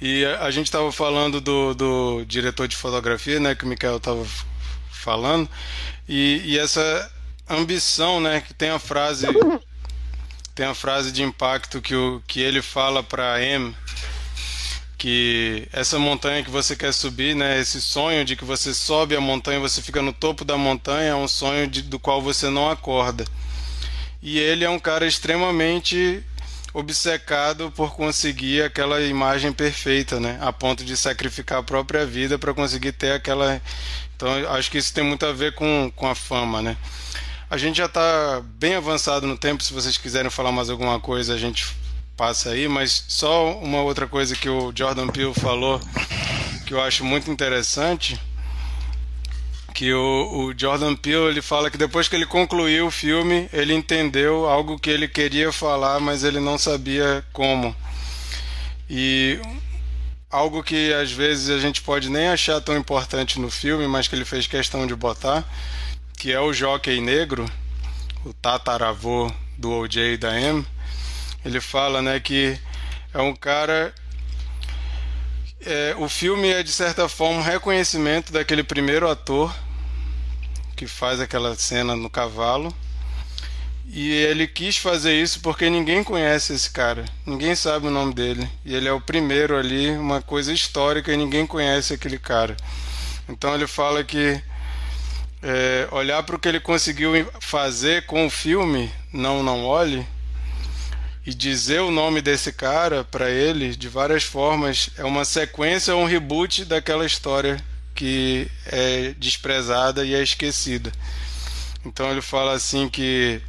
E 0.00 0.24
a, 0.24 0.50
gente 0.50 0.66
estava 0.66 0.92
falando 0.92 1.40
do, 1.40 1.74
do 1.74 2.24
diretor 2.26 2.68
de 2.68 2.76
fotografia, 2.76 3.40
né? 3.40 3.54
Que 3.54 3.64
o 3.64 3.68
Mikael 3.68 3.96
estava 3.96 4.26
falando. 4.90 5.48
E, 6.08 6.42
e 6.44 6.58
essa 6.58 7.10
ambição, 7.48 8.20
né? 8.20 8.42
Que 8.42 8.52
tem 8.52 8.70
a 8.70 8.78
frase 8.78 9.26
tem 10.54 10.66
a 10.66 10.74
frase 10.74 11.10
de 11.10 11.22
impacto 11.22 11.80
que, 11.80 11.94
o, 11.94 12.22
que 12.26 12.40
ele 12.40 12.62
fala 12.62 13.02
para 13.02 13.42
M 13.42 13.74
que 15.04 15.68
essa 15.70 15.98
montanha 15.98 16.42
que 16.42 16.50
você 16.50 16.74
quer 16.74 16.90
subir, 16.94 17.36
né, 17.36 17.60
esse 17.60 17.78
sonho 17.78 18.24
de 18.24 18.34
que 18.34 18.42
você 18.42 18.72
sobe 18.72 19.14
a 19.14 19.20
montanha, 19.20 19.60
você 19.60 19.82
fica 19.82 20.00
no 20.00 20.14
topo 20.14 20.46
da 20.46 20.56
montanha, 20.56 21.10
é 21.10 21.14
um 21.14 21.28
sonho 21.28 21.66
de, 21.66 21.82
do 21.82 21.98
qual 21.98 22.22
você 22.22 22.48
não 22.48 22.70
acorda. 22.70 23.26
E 24.22 24.38
ele 24.38 24.64
é 24.64 24.70
um 24.70 24.78
cara 24.78 25.06
extremamente 25.06 26.24
obcecado 26.72 27.70
por 27.72 27.94
conseguir 27.94 28.62
aquela 28.62 28.98
imagem 29.02 29.52
perfeita, 29.52 30.18
né, 30.18 30.38
a 30.40 30.50
ponto 30.50 30.82
de 30.82 30.96
sacrificar 30.96 31.58
a 31.58 31.62
própria 31.62 32.06
vida 32.06 32.38
para 32.38 32.54
conseguir 32.54 32.92
ter 32.92 33.12
aquela. 33.12 33.60
Então, 34.16 34.30
acho 34.52 34.70
que 34.70 34.78
isso 34.78 34.94
tem 34.94 35.04
muito 35.04 35.26
a 35.26 35.34
ver 35.34 35.54
com, 35.54 35.92
com 35.94 36.08
a 36.08 36.14
fama, 36.14 36.62
né. 36.62 36.78
A 37.50 37.58
gente 37.58 37.76
já 37.76 37.84
está 37.84 38.42
bem 38.58 38.74
avançado 38.74 39.26
no 39.26 39.36
tempo. 39.36 39.62
Se 39.62 39.74
vocês 39.74 39.98
quiserem 39.98 40.30
falar 40.30 40.50
mais 40.50 40.70
alguma 40.70 40.98
coisa, 40.98 41.34
a 41.34 41.38
gente 41.38 41.66
passa 42.16 42.50
aí. 42.50 42.68
Mas 42.68 43.04
só 43.08 43.52
uma 43.58 43.82
outra 43.82 44.06
coisa 44.06 44.36
que 44.36 44.48
o 44.48 44.72
Jordan 44.74 45.08
Peele 45.08 45.34
falou 45.34 45.80
que 46.66 46.72
eu 46.72 46.82
acho 46.82 47.04
muito 47.04 47.30
interessante 47.30 48.18
que 49.74 49.92
o, 49.92 50.46
o, 50.46 50.54
Jordan 50.56 50.94
Peele 50.94 51.26
ele 51.26 51.42
fala 51.42 51.70
que 51.70 51.76
depois 51.76 52.06
que 52.06 52.14
ele 52.14 52.26
concluiu 52.26 52.86
o 52.86 52.90
filme 52.90 53.48
ele 53.52 53.74
entendeu 53.74 54.48
algo 54.48 54.78
que 54.78 54.88
ele 54.88 55.08
queria 55.08 55.52
falar 55.52 55.98
mas 55.98 56.22
ele 56.22 56.38
não 56.38 56.56
sabia 56.56 57.24
como 57.32 57.74
e 58.88 59.40
algo 60.30 60.62
que 60.62 60.92
às 60.94 61.10
vezes 61.10 61.50
a 61.50 61.58
gente 61.58 61.82
pode 61.82 62.08
nem 62.08 62.28
achar 62.28 62.60
tão 62.60 62.76
importante 62.76 63.40
no 63.40 63.50
filme 63.50 63.88
mas 63.88 64.06
que 64.06 64.14
ele 64.14 64.24
fez 64.24 64.46
questão 64.46 64.86
de 64.86 64.94
botar 64.94 65.44
que 66.24 66.32
é 66.32 66.40
o 66.40 66.52
jockey 66.52 67.00
negro, 67.00 67.44
o 68.24 68.32
tataravô 68.32 69.30
do 69.58 69.70
OJ 69.70 70.16
da 70.16 70.40
M, 70.40 70.66
ele 71.44 71.60
fala 71.60 72.00
né, 72.00 72.18
que 72.18 72.58
é 73.12 73.20
um 73.20 73.34
cara. 73.34 73.94
É, 75.60 75.94
o 75.98 76.08
filme 76.08 76.48
é 76.48 76.62
de 76.62 76.72
certa 76.72 77.08
forma 77.08 77.38
um 77.38 77.42
reconhecimento 77.42 78.32
daquele 78.32 78.62
primeiro 78.62 79.08
ator 79.08 79.54
que 80.76 80.86
faz 80.86 81.20
aquela 81.20 81.54
cena 81.54 81.94
no 81.94 82.10
cavalo. 82.10 82.74
E 83.86 84.10
ele 84.10 84.48
quis 84.48 84.78
fazer 84.78 85.14
isso 85.14 85.40
porque 85.40 85.68
ninguém 85.68 86.02
conhece 86.02 86.54
esse 86.54 86.70
cara, 86.70 87.04
ninguém 87.24 87.54
sabe 87.54 87.86
o 87.86 87.90
nome 87.90 88.14
dele. 88.14 88.48
E 88.64 88.74
ele 88.74 88.88
é 88.88 88.92
o 88.92 89.00
primeiro 89.00 89.56
ali, 89.56 89.90
uma 89.90 90.22
coisa 90.22 90.52
histórica 90.52 91.12
e 91.12 91.16
ninguém 91.16 91.46
conhece 91.46 91.92
aquele 91.92 92.18
cara. 92.18 92.56
Então 93.28 93.54
ele 93.54 93.66
fala 93.66 94.02
que 94.02 94.40
é, 95.42 95.86
olhar 95.90 96.22
para 96.22 96.36
o 96.36 96.38
que 96.38 96.48
ele 96.48 96.60
conseguiu 96.60 97.12
fazer 97.40 98.06
com 98.06 98.26
o 98.26 98.30
filme 98.30 98.90
Não 99.12 99.42
Não 99.42 99.64
Olhe 99.64 100.06
e 101.26 101.32
dizer 101.32 101.80
o 101.80 101.90
nome 101.90 102.20
desse 102.20 102.52
cara 102.52 103.02
para 103.04 103.30
ele 103.30 103.74
de 103.74 103.88
várias 103.88 104.24
formas 104.24 104.90
é 104.98 105.04
uma 105.04 105.24
sequência, 105.24 105.96
um 105.96 106.04
reboot 106.04 106.64
daquela 106.64 107.06
história 107.06 107.56
que 107.94 108.48
é 108.66 109.14
desprezada 109.16 110.04
e 110.04 110.14
é 110.14 110.22
esquecida. 110.22 110.92
Então 111.84 112.10
ele 112.10 112.20
fala 112.20 112.52
assim 112.52 112.88
que 112.88 113.40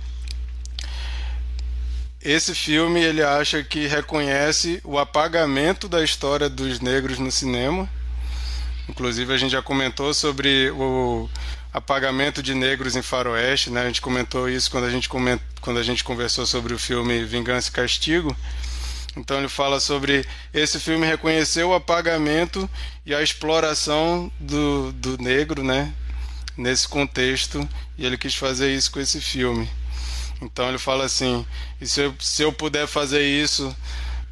esse 2.21 2.55
filme 2.55 3.01
ele 3.03 3.21
acha 3.21 3.63
que 3.63 3.87
reconhece 3.87 4.79
o 4.83 4.97
apagamento 4.97 5.87
da 5.87 6.03
história 6.03 6.49
dos 6.49 6.79
negros 6.79 7.19
no 7.19 7.31
cinema. 7.31 7.89
Inclusive 8.87 9.33
a 9.33 9.37
gente 9.37 9.51
já 9.51 9.61
comentou 9.61 10.13
sobre 10.13 10.69
o 10.71 11.29
apagamento 11.75 12.41
de 12.41 12.53
negros 12.53 12.95
em 12.95 13.01
faroeste, 13.01 13.69
né? 13.69 13.81
A 13.81 13.87
gente 13.87 13.99
comentou 13.99 14.47
isso 14.47 14.71
quando 14.71 14.85
a 14.85 14.89
gente, 14.89 15.09
coment... 15.09 15.41
quando 15.59 15.77
a 15.77 15.83
gente 15.83 16.05
conversou 16.05 16.45
sobre 16.45 16.73
o 16.73 16.79
filme 16.79 17.25
Vingança 17.25 17.67
e 17.69 17.73
Castigo. 17.73 18.35
Então 19.17 19.37
ele 19.37 19.49
fala 19.49 19.81
sobre 19.81 20.25
esse 20.53 20.79
filme 20.79 21.05
reconhecer 21.05 21.65
o 21.65 21.73
apagamento 21.73 22.69
e 23.05 23.13
a 23.13 23.21
exploração 23.21 24.31
do, 24.39 24.93
do 24.93 25.17
negro, 25.21 25.63
né? 25.63 25.93
Nesse 26.55 26.87
contexto, 26.87 27.67
e 27.97 28.05
ele 28.05 28.17
quis 28.17 28.35
fazer 28.35 28.73
isso 28.73 28.89
com 28.89 29.01
esse 29.01 29.19
filme. 29.19 29.69
Então 30.41 30.69
ele 30.69 30.77
fala 30.77 31.03
assim: 31.03 31.45
e 31.81 31.85
se 31.85 31.99
eu, 31.99 32.15
se 32.21 32.41
eu 32.41 32.53
puder 32.53 32.87
fazer 32.87 33.21
isso 33.21 33.75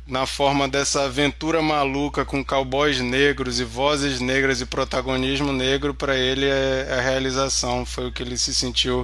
na 0.06 0.26
forma 0.26 0.68
dessa 0.68 1.04
aventura 1.04 1.62
maluca 1.62 2.26
com 2.26 2.44
cowboys 2.44 3.00
negros 3.00 3.60
e 3.60 3.64
vozes 3.64 4.20
negras 4.20 4.60
e 4.60 4.66
protagonismo 4.66 5.54
negro, 5.54 5.94
para 5.94 6.18
ele 6.18 6.46
é, 6.46 6.88
é 6.90 7.00
a 7.00 7.02
realização, 7.02 7.86
foi 7.86 8.08
o 8.08 8.12
que 8.12 8.22
ele 8.22 8.38
se 8.38 8.54
sentiu 8.54 9.04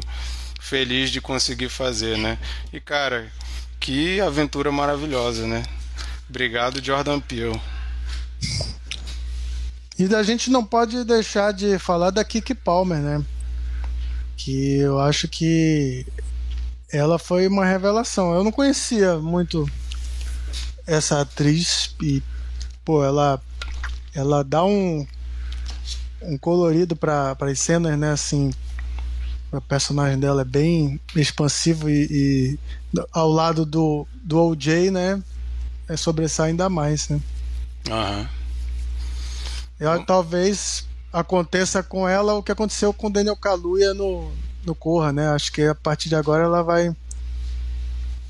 feliz 0.60 1.10
de 1.10 1.22
conseguir 1.22 1.70
fazer, 1.70 2.18
né? 2.18 2.38
E 2.74 2.80
cara, 2.80 3.32
que 3.80 4.20
aventura 4.20 4.72
maravilhosa, 4.72 5.48
né? 5.48 5.64
Obrigado, 6.30 6.84
Jordan 6.84 7.20
Peele. 7.20 7.60
E 9.98 10.14
a 10.14 10.24
gente 10.24 10.50
não 10.50 10.64
pode 10.64 11.04
deixar 11.04 11.52
de 11.52 11.80
falar 11.80 12.10
da 12.12 12.24
Kiki 12.24 12.54
Palmer, 12.54 13.00
né? 13.00 13.26
Que 14.38 14.78
eu 14.78 15.00
acho 15.00 15.28
que 15.28 16.06
ela 16.92 17.18
foi 17.18 17.48
uma 17.48 17.66
revelação. 17.66 18.34
Eu 18.34 18.44
não 18.44 18.52
conhecia 18.52 19.18
muito 19.18 19.70
essa 20.90 21.22
atriz 21.22 21.96
e 22.02 22.22
pô, 22.84 23.04
ela 23.04 23.40
ela 24.14 24.44
dá 24.44 24.66
um 24.66 25.06
um 26.22 26.38
colorido 26.38 26.96
para 26.96 27.38
as 27.40 27.60
cenas, 27.60 27.98
né? 27.98 28.12
Assim, 28.12 28.52
o 29.52 29.62
personagem 29.62 30.20
dela 30.20 30.42
é 30.42 30.46
bem 30.46 31.00
expansivo 31.16 31.90
e, 31.90 32.08
e, 32.12 32.60
ao 33.12 33.30
lado 33.30 33.66
do, 33.66 34.06
do 34.22 34.38
OJ, 34.48 34.92
né? 34.92 35.22
É 35.88 35.96
sobressai 35.96 36.50
ainda 36.50 36.68
mais, 36.70 37.08
né? 37.08 37.22
Uhum. 37.90 38.28
Ela, 39.80 40.04
talvez 40.04 40.86
aconteça 41.12 41.82
com 41.82 42.08
ela 42.08 42.34
o 42.34 42.44
que 42.44 42.52
aconteceu 42.52 42.92
com 42.92 43.10
Daniel 43.10 43.38
Kaluuya 43.38 43.94
no, 43.94 44.30
no 44.66 44.76
Corra, 44.76 45.14
né? 45.14 45.30
Acho 45.30 45.52
que 45.54 45.62
a 45.62 45.76
partir 45.76 46.10
de 46.10 46.16
agora 46.16 46.44
ela 46.44 46.62
vai 46.62 46.94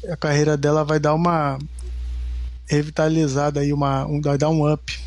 a 0.07 0.15
carreira 0.15 0.55
dela 0.55 0.85
vai 0.85 0.99
dar 0.99 1.13
uma 1.13 1.59
revitalizada 2.69 3.59
aí, 3.59 3.73
uma, 3.73 4.05
um, 4.05 4.21
vai 4.21 4.37
dar 4.37 4.49
um 4.49 4.71
up. 4.71 4.99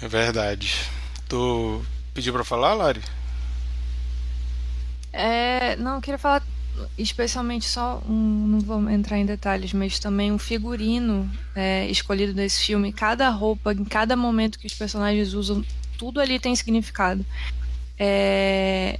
É 0.00 0.08
verdade. 0.08 0.88
Tu 1.28 1.82
pediu 2.14 2.32
para 2.32 2.44
falar, 2.44 2.74
Lari? 2.74 3.02
É, 5.12 5.76
não, 5.76 5.96
eu 5.96 6.00
queria 6.00 6.18
falar 6.18 6.42
especialmente 6.96 7.66
só 7.66 8.02
um, 8.08 8.46
não 8.46 8.60
vou 8.60 8.88
entrar 8.88 9.18
em 9.18 9.26
detalhes, 9.26 9.72
mas 9.72 9.98
também 9.98 10.32
um 10.32 10.38
figurino 10.38 11.30
é, 11.54 11.86
escolhido 11.88 12.32
desse 12.32 12.64
filme. 12.64 12.92
Cada 12.92 13.28
roupa, 13.28 13.72
em 13.72 13.84
cada 13.84 14.16
momento 14.16 14.58
que 14.58 14.66
os 14.66 14.74
personagens 14.74 15.34
usam, 15.34 15.64
tudo 15.98 16.20
ali 16.20 16.38
tem 16.38 16.54
significado. 16.54 17.26
É, 17.98 18.98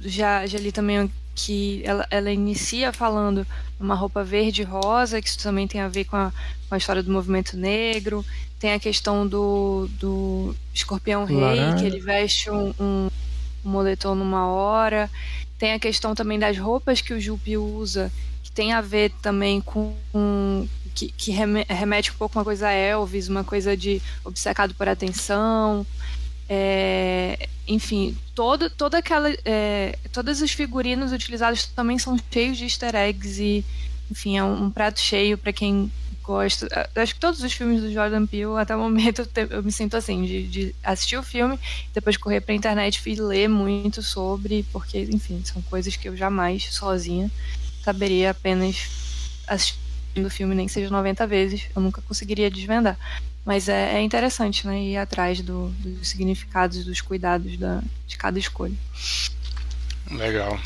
já, 0.00 0.46
já 0.46 0.58
li 0.58 0.72
também 0.72 1.10
que 1.38 1.82
ela, 1.84 2.04
ela 2.10 2.32
inicia 2.32 2.92
falando 2.92 3.46
uma 3.78 3.94
roupa 3.94 4.24
verde 4.24 4.62
e 4.62 4.64
rosa, 4.64 5.22
que 5.22 5.28
isso 5.28 5.38
também 5.38 5.68
tem 5.68 5.80
a 5.80 5.86
ver 5.86 6.04
com 6.04 6.16
a, 6.16 6.32
com 6.68 6.74
a 6.74 6.78
história 6.78 7.00
do 7.00 7.12
movimento 7.12 7.56
negro. 7.56 8.24
Tem 8.58 8.72
a 8.72 8.78
questão 8.80 9.24
do, 9.24 9.88
do 10.00 10.52
escorpião 10.74 11.24
rei, 11.24 11.60
que 11.78 11.84
ele 11.84 12.00
veste 12.00 12.50
um, 12.50 12.74
um, 12.80 13.08
um, 13.64 13.70
moletom 13.70 14.16
numa 14.16 14.48
hora. 14.48 15.08
Tem 15.56 15.74
a 15.74 15.78
questão 15.78 16.12
também 16.12 16.40
das 16.40 16.58
roupas 16.58 17.00
que 17.00 17.14
o 17.14 17.20
Jupe 17.20 17.56
usa, 17.56 18.10
que 18.42 18.50
tem 18.50 18.72
a 18.72 18.80
ver 18.80 19.12
também 19.22 19.60
com. 19.60 19.94
com 20.10 20.66
que, 20.92 21.12
que 21.12 21.30
remete 21.30 22.10
um 22.10 22.14
pouco 22.14 22.36
uma 22.36 22.44
coisa 22.44 22.66
a 22.66 22.72
Elvis, 22.72 23.28
uma 23.28 23.44
coisa 23.44 23.76
de 23.76 24.02
obcecado 24.24 24.74
por 24.74 24.88
atenção. 24.88 25.86
É, 26.48 27.48
enfim, 27.66 28.16
toda, 28.34 28.70
toda 28.70 28.98
aquela, 28.98 29.30
é, 29.44 29.98
todos 30.12 30.40
os 30.40 30.52
figurinos 30.52 31.12
utilizados 31.12 31.66
também 31.66 31.98
são 31.98 32.16
cheios 32.30 32.56
de 32.56 32.64
easter 32.64 32.94
eggs 32.94 33.42
e, 33.42 33.64
enfim, 34.10 34.38
é 34.38 34.44
um, 34.44 34.64
um 34.64 34.70
prato 34.70 34.98
cheio 34.98 35.36
para 35.36 35.52
quem 35.52 35.90
gosta. 36.28 36.68
Acho 36.94 37.14
que 37.14 37.20
todos 37.20 37.42
os 37.42 37.52
filmes 37.52 37.82
do 37.82 37.92
Jordan 37.92 38.26
Peele, 38.26 38.58
até 38.58 38.76
o 38.76 38.78
momento, 38.78 39.28
eu 39.50 39.62
me 39.62 39.72
sinto 39.72 39.96
assim, 39.96 40.24
de, 40.24 40.46
de 40.46 40.74
assistir 40.82 41.16
o 41.16 41.22
filme, 41.22 41.58
depois 41.94 42.16
correr 42.16 42.42
para 42.42 42.52
a 42.52 42.56
internet 42.56 43.00
e 43.06 43.14
ler 43.14 43.48
muito 43.48 44.02
sobre, 44.02 44.64
porque, 44.72 45.08
enfim, 45.10 45.42
são 45.44 45.60
coisas 45.62 45.96
que 45.96 46.08
eu 46.08 46.16
jamais, 46.16 46.64
sozinha, 46.70 47.30
saberia 47.82 48.30
apenas 48.30 48.76
assistindo 49.46 50.26
o 50.26 50.30
filme, 50.30 50.54
nem 50.54 50.68
seja 50.68 50.90
90 50.90 51.26
vezes, 51.26 51.62
eu 51.74 51.80
nunca 51.80 52.02
conseguiria 52.02 52.50
desvendar. 52.50 52.98
Mas 53.48 53.66
é, 53.66 53.94
é 53.94 54.02
interessante, 54.02 54.66
né? 54.66 54.78
Ir 54.78 54.98
atrás 54.98 55.40
do, 55.40 55.70
dos 55.78 56.06
significados, 56.06 56.84
dos 56.84 57.00
cuidados 57.00 57.56
da, 57.56 57.80
de 58.06 58.18
cada 58.18 58.38
escolha. 58.38 58.74
Legal. 60.10 60.60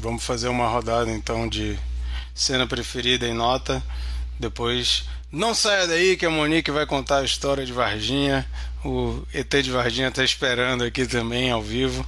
Vamos 0.00 0.24
fazer 0.24 0.48
uma 0.48 0.66
rodada 0.66 1.08
então 1.12 1.48
de 1.48 1.78
cena 2.34 2.66
preferida 2.66 3.28
em 3.28 3.32
nota. 3.32 3.80
Depois, 4.36 5.04
não 5.30 5.54
saia 5.54 5.86
daí 5.86 6.16
que 6.16 6.26
a 6.26 6.30
Monique 6.30 6.72
vai 6.72 6.86
contar 6.86 7.18
a 7.18 7.24
história 7.24 7.64
de 7.64 7.72
Varginha. 7.72 8.44
O 8.84 9.24
ET 9.32 9.48
de 9.62 9.70
Varginha 9.70 10.08
está 10.08 10.24
esperando 10.24 10.82
aqui 10.82 11.06
também 11.06 11.52
ao 11.52 11.62
vivo. 11.62 12.04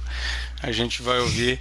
A 0.61 0.73
gente 0.73 1.01
vai 1.01 1.19
ouvir. 1.19 1.57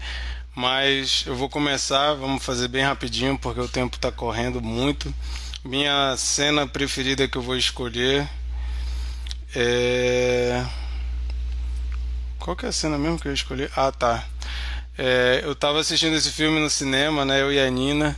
Mas 0.57 1.23
eu 1.25 1.37
vou 1.37 1.49
começar, 1.49 2.15
vamos 2.15 2.45
fazer 2.45 2.67
bem 2.67 2.83
rapidinho 2.83 3.39
porque 3.39 3.61
o 3.61 3.69
tempo 3.69 3.95
está 3.95 4.11
correndo 4.11 4.61
muito. 4.61 5.15
Minha 5.65 6.15
cena 6.19 6.67
preferida 6.67 7.27
que 7.27 7.39
eu 7.39 7.43
vou 7.43 7.57
escolher 7.57 8.29
é. 9.57 10.63
Qual 12.39 12.55
que 12.55 12.67
é 12.67 12.69
a 12.69 12.73
cena 12.73 12.99
mesmo 12.99 13.19
que 13.19 13.29
eu 13.29 13.33
escolhi? 13.33 13.71
Ah, 13.75 13.91
tá. 13.91 14.27
É, 14.99 15.41
eu 15.43 15.55
tava 15.55 15.81
assistindo 15.81 16.15
esse 16.15 16.31
filme 16.31 16.61
no 16.61 16.69
cinema, 16.69 17.25
né? 17.25 17.41
Eu 17.41 17.51
e 17.51 17.59
a 17.59 17.71
Nina. 17.71 18.15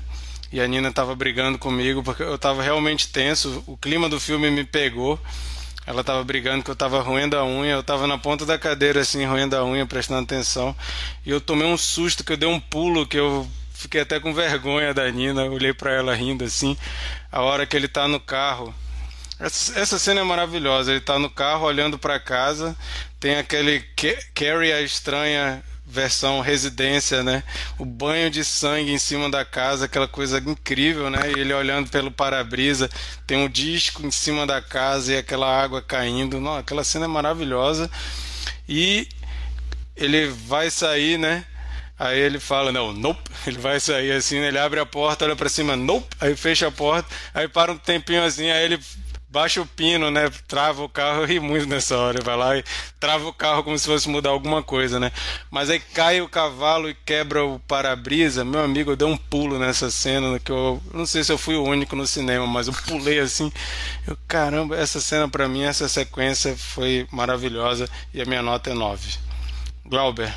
E 0.51 0.61
a 0.61 0.67
Nina 0.67 0.91
tava 0.91 1.15
brigando 1.15 1.57
comigo 1.57 2.03
porque 2.03 2.25
eu 2.25 2.37
tava 2.37 2.65
realmente 2.65 3.09
tenso. 3.09 3.63
O 3.65 3.77
clima 3.77 4.09
do 4.09 4.19
filme 4.19 4.51
me 4.51 4.65
pegou. 4.65 5.17
Ela 5.87 6.03
tava 6.03 6.25
brigando 6.25 6.65
que 6.65 6.71
eu 6.73 6.77
tava 6.77 7.01
roendo 7.01 7.37
a 7.37 7.45
unha. 7.45 7.75
Eu 7.75 7.83
tava 7.85 8.09
na 8.09 8.19
ponta 8.19 8.45
da 8.45 8.59
cadeira, 8.59 9.03
assim, 9.03 9.25
roendo 9.25 9.55
a 9.55 9.65
unha, 9.65 9.87
prestando 9.87 10.23
atenção. 10.23 10.75
E 11.25 11.31
eu 11.31 11.41
tomei 11.41 11.69
um 11.69 11.77
susto 11.77 12.25
que 12.25 12.33
eu 12.33 12.37
dei 12.37 12.49
um 12.49 12.59
pulo 12.59 13.07
que 13.07 13.17
eu 13.17 13.47
fiquei 13.87 14.01
até 14.01 14.19
com 14.21 14.35
vergonha 14.35 14.93
da 14.93 15.11
Nina. 15.11 15.45
olhei 15.45 15.73
para 15.73 15.93
ela 15.93 16.15
rindo 16.15 16.45
assim. 16.45 16.77
A 17.31 17.41
hora 17.41 17.65
que 17.65 17.77
ele 17.77 17.89
tá 17.89 18.07
no 18.07 18.21
carro. 18.21 18.75
Essa, 19.39 19.79
essa 19.79 19.99
cena 19.99 20.21
é 20.21 20.25
maravilhosa. 20.25 20.91
Ele 20.91 21.01
tá 21.01 21.19
no 21.19 21.31
carro 21.31 21.67
olhando 21.67 21.99
para 21.99 22.19
casa. 22.19 22.77
Tem 23.21 23.37
aquele 23.37 23.85
Carrie 24.35 24.73
a 24.73 24.83
estranha 24.83 25.63
versão 25.89 26.41
residência, 26.41 27.23
né? 27.23 27.45
O 27.79 27.85
banho 27.85 28.29
de 28.29 28.45
sangue 28.45 28.91
em 28.91 28.99
cima 28.99 29.31
da 29.31 29.45
casa, 29.45 29.85
aquela 29.85 30.09
coisa 30.09 30.39
incrível, 30.39 31.09
né? 31.09 31.31
E 31.31 31.39
ele 31.39 31.55
olhando 31.55 31.89
pelo 31.89 32.11
para-brisa, 32.11 32.91
tem 33.25 33.39
um 33.39 33.49
disco 33.49 34.05
em 34.05 34.11
cima 34.11 34.45
da 34.45 34.61
casa 34.61 35.13
e 35.13 35.19
aquela 35.19 35.47
água 35.47 35.81
caindo. 35.81 36.41
Não, 36.41 36.57
aquela 36.57 36.83
cena 36.83 37.05
é 37.05 37.09
maravilhosa. 37.09 37.89
E 38.69 39.09
ele 39.97 40.27
vai 40.27 40.71
sair, 40.71 41.19
né? 41.19 41.45
Aí 41.99 42.19
ele 42.19 42.39
fala, 42.39 42.71
não, 42.71 42.93
nope. 42.93 43.31
Ele 43.47 43.59
vai 43.59 43.81
sair 43.81 44.13
assim, 44.13 44.39
ele 44.39 44.59
abre 44.59 44.81
a 44.81 44.87
porta, 44.87 45.25
olha 45.25 45.37
para 45.37 45.49
cima, 45.49 45.77
nope. 45.77 46.07
Aí 46.21 46.37
fecha 46.37 46.69
a 46.69 46.73
porta, 46.73 47.09
aí 47.33 47.49
para 47.49 47.73
um 47.73 47.79
tempinho 47.79 48.25
assim, 48.25 48.51
aí 48.51 48.65
ele 48.65 48.79
baixa 49.37 49.61
o 49.61 49.67
pino, 49.67 50.11
né? 50.11 50.31
Trava 50.49 50.83
o 50.83 50.89
carro, 50.89 51.21
eu 51.23 51.27
ri 51.27 51.39
muito 51.39 51.67
nessa 51.67 51.97
hora. 51.97 52.23
Vai 52.23 52.37
lá 52.37 52.57
e 52.57 52.65
trava 52.99 53.29
o 53.29 53.33
carro 53.33 53.63
como 53.63 53.79
se 53.79 53.87
fosse 53.87 54.09
mudar 54.09 54.31
alguma 54.31 54.63
coisa, 54.63 54.99
né? 54.99 55.13
Mas 55.51 55.69
aí 55.69 55.79
cai 55.79 56.23
o 56.23 56.29
cavalo 56.29 56.89
e 56.89 56.95
quebra 56.95 57.45
o 57.45 57.59
para-brisa. 57.61 58.45
Meu 58.45 58.63
amigo, 58.63 58.93
eu 58.93 58.97
dei 58.97 59.07
um 59.07 59.17
pulo 59.17 59.59
nessa 59.59 59.91
cena 59.91 60.39
que 60.39 60.51
eu, 60.51 60.83
não 60.93 61.05
sei 61.05 61.23
se 61.23 61.33
eu 61.33 61.39
fui 61.39 61.57
o 61.57 61.65
único 61.65 61.95
no 61.95 62.07
cinema, 62.07 62.47
mas 62.47 62.67
eu 62.67 62.75
pulei 62.89 63.19
assim. 63.19 63.53
Eu, 64.07 64.17
caramba, 64.27 64.77
essa 64.77 65.01
cena 65.01 65.29
para 65.29 65.47
mim, 65.49 65.65
essa 65.65 65.89
sequência 65.89 66.57
foi 66.57 67.07
maravilhosa 67.11 67.89
e 68.15 68.23
a 68.23 68.25
minha 68.25 68.43
nota 68.43 68.71
é 68.71 68.75
9. 68.75 69.19
Glauber. 69.85 70.35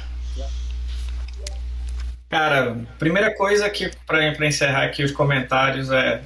Cara, 2.29 2.77
primeira 2.99 3.35
coisa 3.35 3.67
que 3.69 3.89
para 4.05 4.45
encerrar 4.45 4.83
aqui 4.83 5.03
os 5.03 5.11
comentários 5.11 5.89
é 5.89 6.21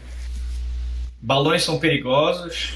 Balões 1.23 1.63
são 1.63 1.79
perigosos, 1.79 2.73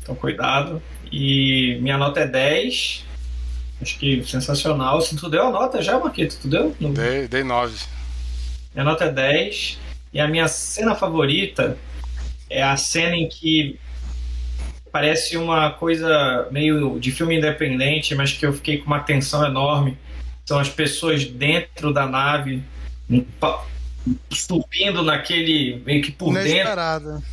então 0.00 0.14
cuidado. 0.14 0.80
E 1.10 1.76
minha 1.80 1.98
nota 1.98 2.20
é 2.20 2.26
10. 2.28 3.04
Acho 3.82 3.98
que 3.98 4.22
sensacional. 4.24 5.00
Se 5.00 5.16
tu 5.16 5.28
deu 5.28 5.48
a 5.48 5.50
nota 5.50 5.82
já, 5.82 5.98
Marquito? 5.98 6.38
Tu 6.40 6.48
deu? 6.48 6.76
Dei, 6.78 7.26
dei 7.26 7.42
9. 7.42 7.76
Minha 8.72 8.84
nota 8.84 9.06
é 9.06 9.10
10. 9.10 9.80
E 10.12 10.20
a 10.20 10.28
minha 10.28 10.46
cena 10.46 10.94
favorita 10.94 11.76
é 12.48 12.62
a 12.62 12.76
cena 12.76 13.16
em 13.16 13.28
que 13.28 13.80
parece 14.92 15.36
uma 15.36 15.70
coisa 15.70 16.46
meio 16.52 17.00
de 17.00 17.10
filme 17.10 17.36
independente, 17.36 18.14
mas 18.14 18.32
que 18.32 18.46
eu 18.46 18.52
fiquei 18.52 18.78
com 18.78 18.86
uma 18.86 19.00
tensão 19.00 19.44
enorme. 19.44 19.98
São 20.44 20.58
as 20.58 20.68
pessoas 20.68 21.24
dentro 21.24 21.92
da 21.92 22.06
nave, 22.06 22.62
subindo 24.30 25.02
naquele 25.02 25.80
meio 25.84 26.02
que 26.02 26.10
por 26.10 26.30
Inesperada. 26.30 27.14
dentro 27.14 27.32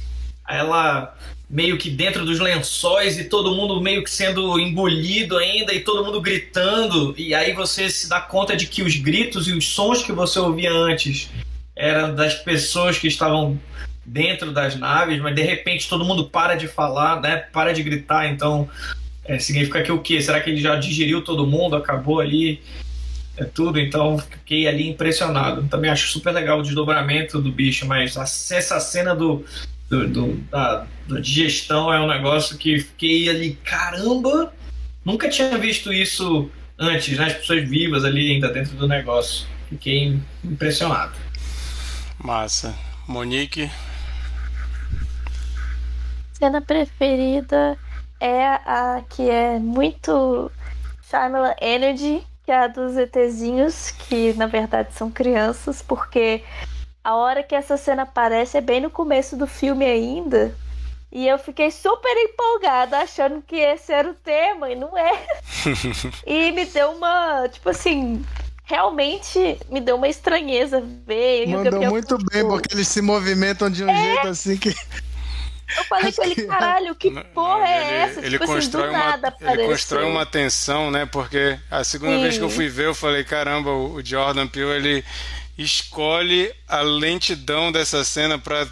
ela 0.49 1.15
meio 1.49 1.77
que 1.77 1.89
dentro 1.89 2.25
dos 2.25 2.39
lençóis 2.39 3.17
e 3.17 3.23
todo 3.23 3.55
mundo 3.55 3.81
meio 3.81 4.03
que 4.03 4.09
sendo 4.09 4.59
engolido 4.59 5.37
ainda 5.37 5.73
e 5.73 5.79
todo 5.79 6.05
mundo 6.05 6.21
gritando 6.21 7.13
e 7.17 7.33
aí 7.33 7.53
você 7.53 7.89
se 7.89 8.07
dá 8.07 8.21
conta 8.21 8.55
de 8.55 8.67
que 8.67 8.83
os 8.83 8.95
gritos 8.95 9.47
e 9.47 9.53
os 9.53 9.67
sons 9.67 10.03
que 10.03 10.11
você 10.11 10.37
ouvia 10.37 10.71
antes 10.71 11.29
eram 11.75 12.13
das 12.13 12.35
pessoas 12.35 12.99
que 12.99 13.07
estavam 13.07 13.59
dentro 14.05 14.51
das 14.51 14.75
naves, 14.75 15.19
mas 15.21 15.35
de 15.35 15.41
repente 15.41 15.87
todo 15.87 16.03
mundo 16.03 16.25
para 16.25 16.55
de 16.55 16.67
falar, 16.67 17.21
né? 17.21 17.37
Para 17.37 17.73
de 17.73 17.81
gritar, 17.83 18.27
então 18.27 18.67
é, 19.23 19.39
significa 19.39 19.81
que 19.81 19.91
o 19.91 20.01
quê? 20.01 20.21
Será 20.21 20.41
que 20.41 20.49
ele 20.49 20.59
já 20.59 20.75
digeriu 20.75 21.23
todo 21.23 21.47
mundo? 21.47 21.75
Acabou 21.75 22.19
ali? 22.19 22.61
É 23.39 23.45
tudo, 23.45 23.79
então 23.79 24.17
fiquei 24.19 24.67
ali 24.67 24.89
impressionado. 24.89 25.65
Também 25.69 25.89
acho 25.89 26.09
super 26.09 26.33
legal 26.33 26.59
o 26.59 26.61
desdobramento 26.61 27.41
do 27.41 27.49
bicho, 27.49 27.87
mas 27.87 28.17
essa 28.17 28.81
cena 28.81 29.15
do, 29.15 29.45
do, 29.89 30.07
do 30.09 30.33
da, 30.51 30.85
da, 31.07 31.19
digestão 31.21 31.91
é 31.91 32.01
um 32.01 32.07
negócio 32.07 32.57
que 32.57 32.79
fiquei 32.79 33.29
ali, 33.29 33.57
caramba, 33.63 34.51
nunca 35.05 35.29
tinha 35.29 35.57
visto 35.57 35.93
isso 35.93 36.51
antes, 36.77 37.17
né? 37.17 37.27
As 37.27 37.33
pessoas 37.33 37.67
vivas 37.69 38.03
ali 38.03 38.33
ainda 38.33 38.49
dentro 38.49 38.75
do 38.75 38.89
negócio. 38.89 39.47
Fiquei 39.69 40.19
impressionado. 40.43 41.13
Massa. 42.21 42.75
Monique? 43.07 43.71
Cena 46.33 46.59
preferida 46.59 47.77
é 48.19 48.45
a 48.45 49.01
que 49.09 49.29
é 49.29 49.57
muito 49.59 50.51
Shyamalan 51.09 51.55
Energy, 51.61 52.21
que 52.49 52.53
é 52.53 52.63
a 52.63 52.67
dos 52.67 52.97
ETzinhos, 52.97 53.91
que 53.91 54.33
na 54.33 54.47
verdade 54.47 54.91
são 54.95 55.11
crianças, 55.11 55.83
porque 55.83 56.43
a 57.03 57.15
hora 57.15 57.43
que 57.43 57.53
essa 57.53 57.77
cena 57.77 58.01
aparece 58.01 58.57
é 58.57 58.61
bem 58.61 58.81
no 58.81 58.89
começo 58.89 59.37
do 59.37 59.45
filme 59.45 59.85
ainda. 59.85 60.55
E 61.11 61.27
eu 61.27 61.37
fiquei 61.37 61.69
super 61.69 62.11
empolgada, 62.17 62.97
achando 62.97 63.43
que 63.43 63.55
esse 63.55 63.93
era 63.93 64.09
o 64.09 64.15
tema, 64.15 64.67
e 64.71 64.75
não 64.75 64.97
é. 64.97 65.27
e 66.25 66.51
me 66.51 66.65
deu 66.65 66.89
uma, 66.93 67.47
tipo 67.49 67.69
assim, 67.69 68.25
realmente 68.63 69.59
me 69.69 69.79
deu 69.79 69.95
uma 69.95 70.07
estranheza 70.07 70.81
ver. 71.05 71.45
Mandou 71.49 71.83
muito 71.91 72.17
bem, 72.31 72.43
porque 72.47 72.73
eles 72.73 72.87
se 72.87 72.99
movimentam 72.99 73.69
de 73.69 73.83
um 73.83 73.89
é... 73.91 73.95
jeito 73.95 74.27
assim 74.27 74.57
que. 74.57 74.73
Eu 75.77 75.83
falei 75.85 76.11
com 76.11 76.23
ele, 76.23 76.35
caralho, 76.47 76.95
que 76.95 77.11
porra 77.33 77.67
é 77.67 77.77
ele, 77.77 77.93
essa? 77.93 78.19
Ele, 78.21 78.31
tipo 78.31 78.45
constrói 78.45 78.87
assim, 78.87 78.95
uma, 78.95 79.05
nada 79.05 79.35
ele 79.41 79.67
constrói 79.67 80.05
uma 80.05 80.25
tensão, 80.25 80.89
né? 80.91 81.05
Porque 81.05 81.59
a 81.69 81.83
segunda 81.83 82.15
Sim. 82.15 82.21
vez 82.21 82.37
que 82.37 82.43
eu 82.43 82.49
fui 82.49 82.67
ver, 82.67 82.87
eu 82.87 82.95
falei, 82.95 83.23
caramba, 83.23 83.71
o 83.71 84.03
Jordan 84.03 84.47
Peele, 84.47 84.89
ele 84.89 85.05
escolhe 85.57 86.53
a 86.67 86.81
lentidão 86.81 87.71
dessa 87.71 88.03
cena 88.03 88.39
para 88.39 88.65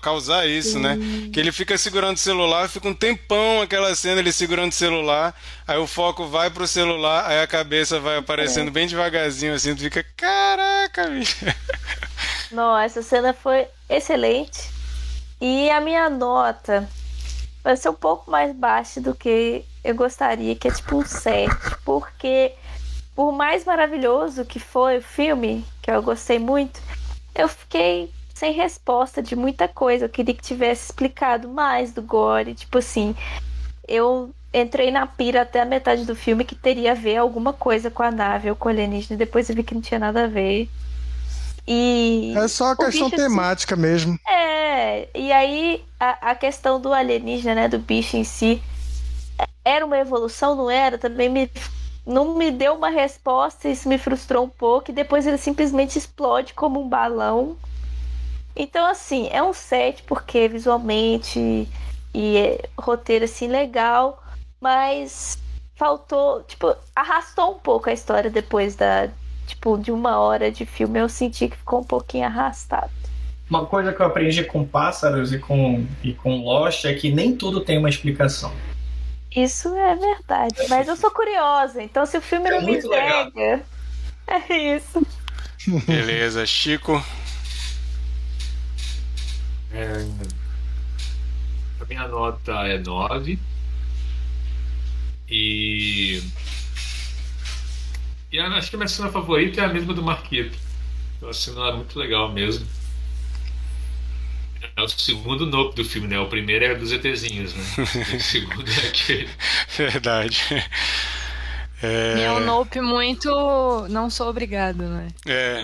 causar 0.00 0.46
isso, 0.46 0.78
né? 0.78 0.98
Que 1.32 1.38
ele 1.38 1.52
fica 1.52 1.76
segurando 1.78 2.16
o 2.16 2.20
celular, 2.20 2.68
fica 2.68 2.88
um 2.88 2.94
tempão 2.94 3.62
aquela 3.62 3.94
cena 3.94 4.20
ele 4.20 4.32
segurando 4.32 4.72
o 4.72 4.74
celular, 4.74 5.34
aí 5.66 5.78
o 5.78 5.86
foco 5.86 6.26
vai 6.26 6.50
pro 6.50 6.66
celular, 6.66 7.26
aí 7.26 7.40
a 7.40 7.46
cabeça 7.46 8.00
vai 8.00 8.16
aparecendo 8.16 8.68
é. 8.68 8.70
bem 8.70 8.86
devagarzinho 8.86 9.54
assim, 9.54 9.74
tu 9.74 9.82
fica, 9.82 10.04
caraca, 10.16 11.08
bicho. 11.08 11.36
Não, 12.50 12.78
essa 12.78 13.02
cena 13.02 13.32
foi 13.32 13.66
excelente. 13.88 14.73
E 15.46 15.70
a 15.70 15.78
minha 15.78 16.08
nota 16.08 16.88
vai 17.62 17.76
ser 17.76 17.90
um 17.90 17.94
pouco 17.94 18.30
mais 18.30 18.56
baixa 18.56 18.98
do 18.98 19.14
que 19.14 19.62
eu 19.84 19.94
gostaria, 19.94 20.56
que 20.56 20.68
é 20.68 20.70
tipo 20.70 20.96
um 20.96 21.04
7, 21.04 21.54
porque 21.84 22.54
por 23.14 23.30
mais 23.30 23.62
maravilhoso 23.66 24.46
que 24.46 24.58
foi 24.58 24.96
o 24.96 25.02
filme, 25.02 25.62
que 25.82 25.90
eu 25.90 26.02
gostei 26.02 26.38
muito, 26.38 26.80
eu 27.34 27.46
fiquei 27.46 28.10
sem 28.32 28.54
resposta 28.54 29.22
de 29.22 29.36
muita 29.36 29.68
coisa. 29.68 30.06
Eu 30.06 30.08
queria 30.08 30.32
que 30.32 30.40
tivesse 30.40 30.86
explicado 30.86 31.46
mais 31.46 31.92
do 31.92 32.00
Gore. 32.00 32.54
Tipo 32.54 32.78
assim, 32.78 33.14
eu 33.86 34.34
entrei 34.50 34.90
na 34.90 35.06
pira 35.06 35.42
até 35.42 35.60
a 35.60 35.66
metade 35.66 36.06
do 36.06 36.16
filme 36.16 36.46
que 36.46 36.54
teria 36.54 36.92
a 36.92 36.94
ver 36.94 37.18
alguma 37.18 37.52
coisa 37.52 37.90
com 37.90 38.02
a 38.02 38.10
nave 38.10 38.48
ou 38.48 38.56
com 38.56 38.70
o 38.70 38.72
alienígena. 38.72 39.18
Depois 39.18 39.50
eu 39.50 39.54
vi 39.54 39.62
que 39.62 39.74
não 39.74 39.82
tinha 39.82 40.00
nada 40.00 40.24
a 40.24 40.26
ver. 40.26 40.70
E. 41.66 42.34
É 42.36 42.48
só 42.48 42.72
a 42.72 42.76
questão 42.76 43.10
temática 43.10 43.74
assim, 43.74 43.82
mesmo. 43.82 44.18
É, 44.28 45.08
e 45.14 45.32
aí 45.32 45.84
a, 45.98 46.30
a 46.30 46.34
questão 46.34 46.80
do 46.80 46.92
alienígena, 46.92 47.54
né, 47.54 47.68
do 47.68 47.78
bicho 47.78 48.16
em 48.16 48.24
si, 48.24 48.62
era 49.64 49.84
uma 49.84 49.98
evolução, 49.98 50.54
não 50.54 50.70
era? 50.70 50.98
Também 50.98 51.28
me 51.28 51.50
não 52.06 52.34
me 52.36 52.50
deu 52.50 52.74
uma 52.74 52.90
resposta, 52.90 53.68
isso 53.68 53.88
me 53.88 53.96
frustrou 53.96 54.44
um 54.44 54.48
pouco, 54.48 54.90
e 54.90 54.94
depois 54.94 55.26
ele 55.26 55.38
simplesmente 55.38 55.98
explode 55.98 56.52
como 56.52 56.80
um 56.80 56.88
balão. 56.88 57.56
Então, 58.54 58.86
assim, 58.86 59.28
é 59.32 59.42
um 59.42 59.52
set 59.52 60.02
porque 60.02 60.46
visualmente 60.48 61.66
e 62.12 62.36
é, 62.36 62.68
roteiro 62.78 63.24
assim 63.24 63.48
legal, 63.48 64.22
mas 64.60 65.38
faltou, 65.74 66.42
tipo, 66.44 66.76
arrastou 66.94 67.52
um 67.52 67.58
pouco 67.58 67.90
a 67.90 67.92
história 67.92 68.30
depois 68.30 68.76
da, 68.76 69.08
tipo, 69.46 69.76
de 69.78 69.90
uma 69.92 70.18
hora 70.18 70.50
de 70.50 70.64
filme. 70.66 70.98
Eu 70.98 71.08
senti 71.08 71.48
que 71.48 71.56
ficou 71.56 71.80
um 71.80 71.84
pouquinho 71.84 72.26
arrastado. 72.26 72.90
Uma 73.48 73.66
coisa 73.66 73.92
que 73.92 74.00
eu 74.00 74.06
aprendi 74.06 74.42
com 74.44 74.64
Pássaros 74.64 75.32
e 75.32 75.38
com, 75.38 75.86
e 76.02 76.14
com 76.14 76.42
Lost 76.42 76.84
é 76.86 76.94
que 76.94 77.12
nem 77.12 77.36
tudo 77.36 77.60
tem 77.60 77.78
uma 77.78 77.88
explicação. 77.88 78.52
Isso 79.34 79.74
é 79.76 79.94
verdade, 79.96 80.54
mas 80.68 80.86
eu 80.86 80.96
sou 80.96 81.10
curiosa, 81.10 81.82
então 81.82 82.06
se 82.06 82.16
o 82.16 82.20
filme 82.22 82.48
É 82.48 82.52
não 82.52 82.60
me 82.60 82.66
muito 82.68 82.88
legal. 82.88 83.30
pega, 83.32 83.62
é 84.28 84.76
isso. 84.76 85.04
Beleza, 85.86 86.46
Chico. 86.46 87.04
É, 89.72 90.06
a 91.80 91.84
minha 91.84 92.06
nota 92.06 92.52
é 92.66 92.78
9. 92.78 93.38
E. 95.28 96.22
E 98.34 98.38
a- 98.40 98.48
acho 98.58 98.68
que 98.70 98.76
a 98.76 98.78
minha 98.78 98.88
cena 98.88 99.10
favorita 99.10 99.60
é 99.60 99.64
a 99.64 99.68
mesma 99.72 99.94
do 99.94 100.02
Marquito. 100.02 100.58
É 101.22 101.26
uma 101.26 101.34
cena 101.34 101.72
muito 101.76 101.98
legal 101.98 102.32
mesmo. 102.32 102.66
É 104.76 104.82
o 104.82 104.88
segundo 104.88 105.46
nope 105.46 105.74
do 105.76 105.84
filme, 105.84 106.06
né? 106.08 106.18
O 106.18 106.28
primeiro 106.28 106.64
é 106.64 106.74
dos 106.74 106.92
ETzinhos, 106.92 107.54
né? 107.54 107.68
o 108.12 108.20
segundo 108.20 108.70
é 108.70 108.86
aquele. 108.88 109.28
Verdade. 109.76 110.38
E 111.82 112.22
é 112.22 112.32
um 112.32 112.40
nope 112.40 112.80
muito. 112.80 113.28
Não 113.88 114.08
sou 114.08 114.28
obrigado, 114.28 114.82
né? 114.84 115.08
É. 115.26 115.62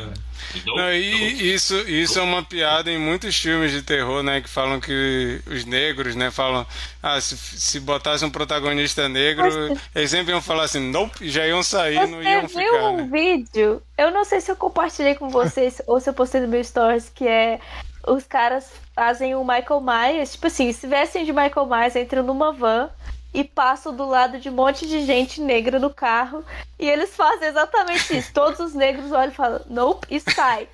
Nope, 0.66 0.78
Não, 0.80 0.92
e 0.92 1.54
isso, 1.54 1.76
isso 1.88 2.18
é 2.18 2.22
uma 2.22 2.42
piada 2.42 2.90
em 2.90 2.98
muitos 2.98 3.36
filmes 3.36 3.70
de 3.70 3.82
terror, 3.82 4.22
né? 4.22 4.40
Que 4.40 4.48
falam 4.48 4.80
que 4.80 5.40
os 5.46 5.64
negros, 5.64 6.14
né? 6.16 6.30
Falam, 6.30 6.66
ah, 7.02 7.20
se, 7.20 7.36
se 7.36 7.80
botasse 7.80 8.24
um 8.24 8.30
protagonista 8.30 9.08
negro, 9.08 9.48
eles 9.94 10.10
sempre 10.10 10.32
iam 10.32 10.42
falar 10.42 10.64
assim, 10.64 10.80
nope, 10.90 11.24
e 11.24 11.30
já 11.30 11.46
iam 11.46 11.62
sair, 11.62 12.06
não 12.06 12.22
iam 12.22 12.48
Você 12.48 12.58
viu 12.58 12.72
ficar, 12.72 12.88
um 12.88 12.96
né? 12.96 13.08
vídeo? 13.10 13.82
Eu 13.96 14.10
não 14.10 14.24
sei 14.24 14.40
se 14.40 14.50
eu 14.50 14.56
compartilhei 14.56 15.14
com 15.14 15.28
vocês 15.28 15.80
ou 15.86 16.00
se 16.00 16.08
eu 16.10 16.14
postei 16.14 16.40
no 16.40 16.48
meu 16.48 16.64
stories, 16.64 17.10
que 17.14 17.26
é 17.26 17.60
os 18.06 18.24
caras 18.24 18.72
fazem 18.94 19.34
o 19.34 19.44
Michael 19.44 19.80
Myers, 19.80 20.32
tipo 20.32 20.46
assim, 20.46 20.72
se 20.72 20.86
vestem 20.86 21.24
de 21.24 21.32
Michael 21.32 21.66
Myers, 21.66 21.96
entram 21.96 22.22
numa 22.22 22.52
van 22.52 22.88
e 23.32 23.44
passam 23.44 23.94
do 23.94 24.04
lado 24.06 24.38
de 24.40 24.48
um 24.48 24.52
monte 24.52 24.86
de 24.88 25.04
gente 25.06 25.40
negra 25.40 25.78
no 25.78 25.88
carro 25.90 26.44
e 26.78 26.88
eles 26.88 27.14
fazem 27.14 27.48
exatamente 27.48 28.16
isso. 28.16 28.32
Todos 28.32 28.58
os 28.58 28.74
negros 28.74 29.12
olham 29.12 29.28
e 29.30 29.34
falam, 29.34 29.60
nope, 29.68 30.06
e 30.10 30.18
sai. 30.18 30.66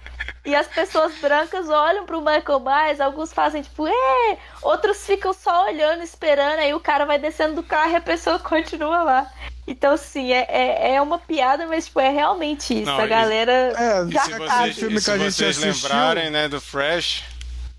E 0.45 0.55
as 0.55 0.67
pessoas 0.67 1.13
brancas 1.19 1.69
olham 1.69 2.07
pro 2.07 2.21
Michael 2.21 2.61
Myers, 2.61 3.01
alguns 3.01 3.33
fazem 3.33 3.61
tipo, 3.63 3.87
é, 3.87 4.39
outros 4.63 5.05
ficam 5.05 5.33
só 5.35 5.67
olhando, 5.67 6.03
esperando, 6.03 6.61
aí 6.61 6.73
o 6.73 6.81
cara 6.81 7.05
vai 7.05 7.19
descendo 7.19 7.57
do 7.57 7.63
carro 7.63 7.93
e 7.93 7.97
a 7.97 8.01
pessoa 8.01 8.39
continua 8.41 9.03
lá. 9.03 9.31
Então, 9.69 9.97
sim, 9.97 10.33
é, 10.33 10.47
é, 10.49 10.95
é 10.95 11.03
uma 11.03 11.19
piada, 11.19 11.67
mas 11.67 11.87
tipo, 11.87 11.99
é 12.01 12.09
realmente 12.09 12.73
isso. 12.73 12.87
Não, 12.91 12.99
a 13.01 13.05
e- 13.05 13.09
galera 13.09 13.53
É, 13.77 14.07
já 14.13 14.21
Se 14.23 14.31
sabe. 14.31 14.39
vocês, 14.47 14.77
filme 14.79 14.93
e 14.95 14.97
que 14.99 15.01
se 15.05 15.11
a 15.11 15.19
gente 15.19 15.33
vocês 15.35 15.59
assistiu- 15.59 15.89
lembrarem, 15.91 16.31
né, 16.31 16.49
do 16.49 16.61
Fresh, 16.61 17.25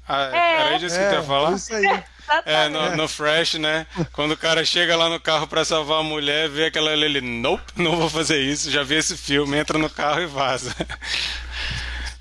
ah, 0.07 0.29
É. 0.35 0.61
era 0.67 0.79
disso 0.79 0.97
que 0.97 1.03
é, 1.03 1.13
ia 1.13 1.23
falar? 1.23 1.53
isso 1.53 1.73
aí. 1.73 2.03
É, 2.45 2.67
no, 2.69 2.95
no 2.95 3.07
Fresh, 3.07 3.55
né? 3.55 3.85
Quando 4.11 4.31
o 4.31 4.37
cara 4.37 4.63
chega 4.65 4.95
lá 4.95 5.09
no 5.09 5.19
carro 5.19 5.47
pra 5.47 5.63
salvar 5.65 5.99
a 5.99 6.03
mulher, 6.03 6.49
vê 6.49 6.65
aquela 6.65 6.91
ali, 6.91 7.05
ele, 7.05 7.21
nope, 7.21 7.63
não 7.77 7.95
vou 7.97 8.09
fazer 8.09 8.39
isso, 8.39 8.69
já 8.71 8.83
vi 8.83 8.95
esse 8.95 9.15
filme, 9.17 9.57
entra 9.57 9.77
no 9.77 9.89
carro 9.89 10.21
e 10.21 10.25
vaza. 10.27 10.73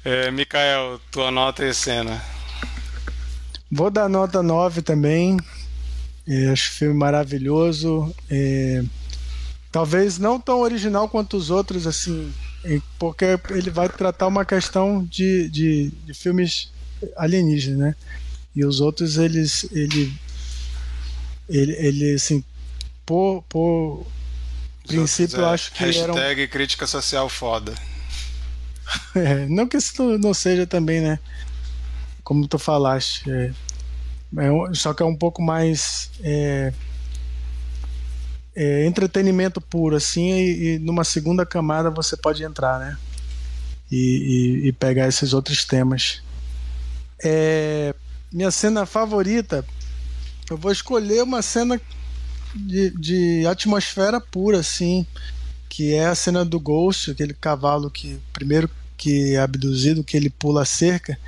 É, 0.05 0.31
Mikael, 0.31 1.01
tua 1.11 1.33
nota 1.33 1.65
e 1.65 1.74
cena. 1.74 2.23
Vou 3.70 3.91
dar 3.91 4.09
nota 4.09 4.43
9 4.43 4.81
também. 4.83 5.37
É, 6.28 6.49
acho 6.51 6.70
o 6.70 6.74
filme 6.74 6.95
maravilhoso. 6.95 8.15
É, 8.31 8.85
talvez 9.73 10.19
não 10.19 10.41
tão 10.41 10.61
original 10.61 11.09
quanto 11.09 11.37
os 11.37 11.51
outros, 11.51 11.87
assim, 11.87 12.33
em- 12.65 12.83
porque 12.99 13.24
ele 13.51 13.70
vai 13.70 13.89
tratar 13.89 14.27
uma 14.28 14.45
questão 14.45 15.05
de, 15.05 15.49
de, 15.49 15.91
de 16.05 16.15
filmes 16.15 16.70
alienígenas, 17.16 17.78
né? 17.78 17.95
E 18.57 18.65
os 18.65 18.81
outros, 18.81 19.19
eles. 19.19 19.69
Ele, 19.70 20.12
ele, 21.49 21.73
ele 21.74 22.15
assim, 22.15 22.43
por, 23.05 23.43
por 23.49 24.07
princípio, 24.87 25.37
eu 25.39 25.47
É, 25.47 25.51
acho 25.51 25.70
que 25.73 25.85
eram. 25.85 26.15
Hashtag 26.15 26.49
crítica 26.49 26.87
social 26.87 27.28
foda. 27.28 27.74
É, 29.16 29.47
não 29.49 29.66
que 29.66 29.77
isso 29.77 30.16
não- 30.19 30.33
seja 30.33 30.65
também, 30.66 31.01
né? 31.01 31.19
Como 32.23 32.47
tu 32.47 32.57
falaste. 32.59 33.28
é, 33.28 33.51
é 34.39 34.74
só 34.74 34.95
que 34.95 35.03
é 35.03 35.07
um 35.07 35.16
pouco 35.16 35.43
mais. 35.43 36.09
é, 36.23 36.73
é, 38.55 38.87
entretenimento 38.87 39.61
puro, 39.61 39.97
assim, 39.97 40.31
e, 40.33 40.74
e 40.74 40.78
numa 40.78 41.03
segunda 41.05 41.45
camada 41.45 41.91
você 41.91 42.16
pode 42.16 42.43
entrar, 42.45 42.78
né? 42.78 42.97
E, 43.91 44.62
e- 44.65 44.69
e 44.69 44.73
pegar 44.73 45.09
esses 45.09 45.33
outros 45.33 45.65
temas. 45.65 46.23
É, 47.24 47.95
minha 48.32 48.51
cena 48.51 48.86
favorita, 48.86 49.65
eu 50.51 50.57
vou 50.57 50.73
escolher 50.73 51.23
uma 51.23 51.43
cena 51.43 51.81
de, 52.55 52.90
de 52.90 53.47
atmosfera 53.47 54.20
pura, 54.20 54.61
assim 54.61 55.07
que 55.69 55.93
é 55.93 56.07
a 56.07 56.15
cena 56.15 56.44
do 56.44 56.59
Ghost, 56.59 57.11
aquele 57.11 57.35
cavalo 57.35 57.90
que 57.90 58.19
primeiro 58.32 58.70
que 58.97 59.35
é 59.35 59.39
abduzido, 59.39 60.03
que 60.03 60.16
ele 60.16 60.31
pula 60.31 60.62
a 60.62 60.65
cerca, 60.65 61.19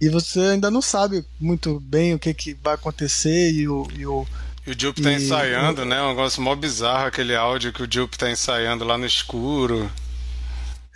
e 0.00 0.08
você 0.08 0.40
ainda 0.40 0.70
não 0.70 0.80
sabe 0.80 1.24
muito 1.38 1.78
bem 1.80 2.14
o 2.14 2.18
que, 2.18 2.32
que 2.32 2.54
vai 2.54 2.74
acontecer 2.74 3.52
e 3.52 3.68
o, 3.68 3.86
e 3.94 4.06
o 4.06 4.26
E 4.66 4.70
o 4.70 4.74
Jupe 4.78 5.02
tá 5.02 5.12
ensaiando, 5.12 5.84
né? 5.84 6.00
Um 6.02 6.08
negócio 6.08 6.40
mó 6.40 6.54
bizarro, 6.54 7.06
aquele 7.06 7.34
áudio 7.34 7.72
que 7.72 7.82
o 7.82 7.88
Jupe 7.90 8.16
tá 8.16 8.30
ensaiando 8.30 8.84
lá 8.84 8.96
no 8.96 9.04
escuro. 9.04 9.90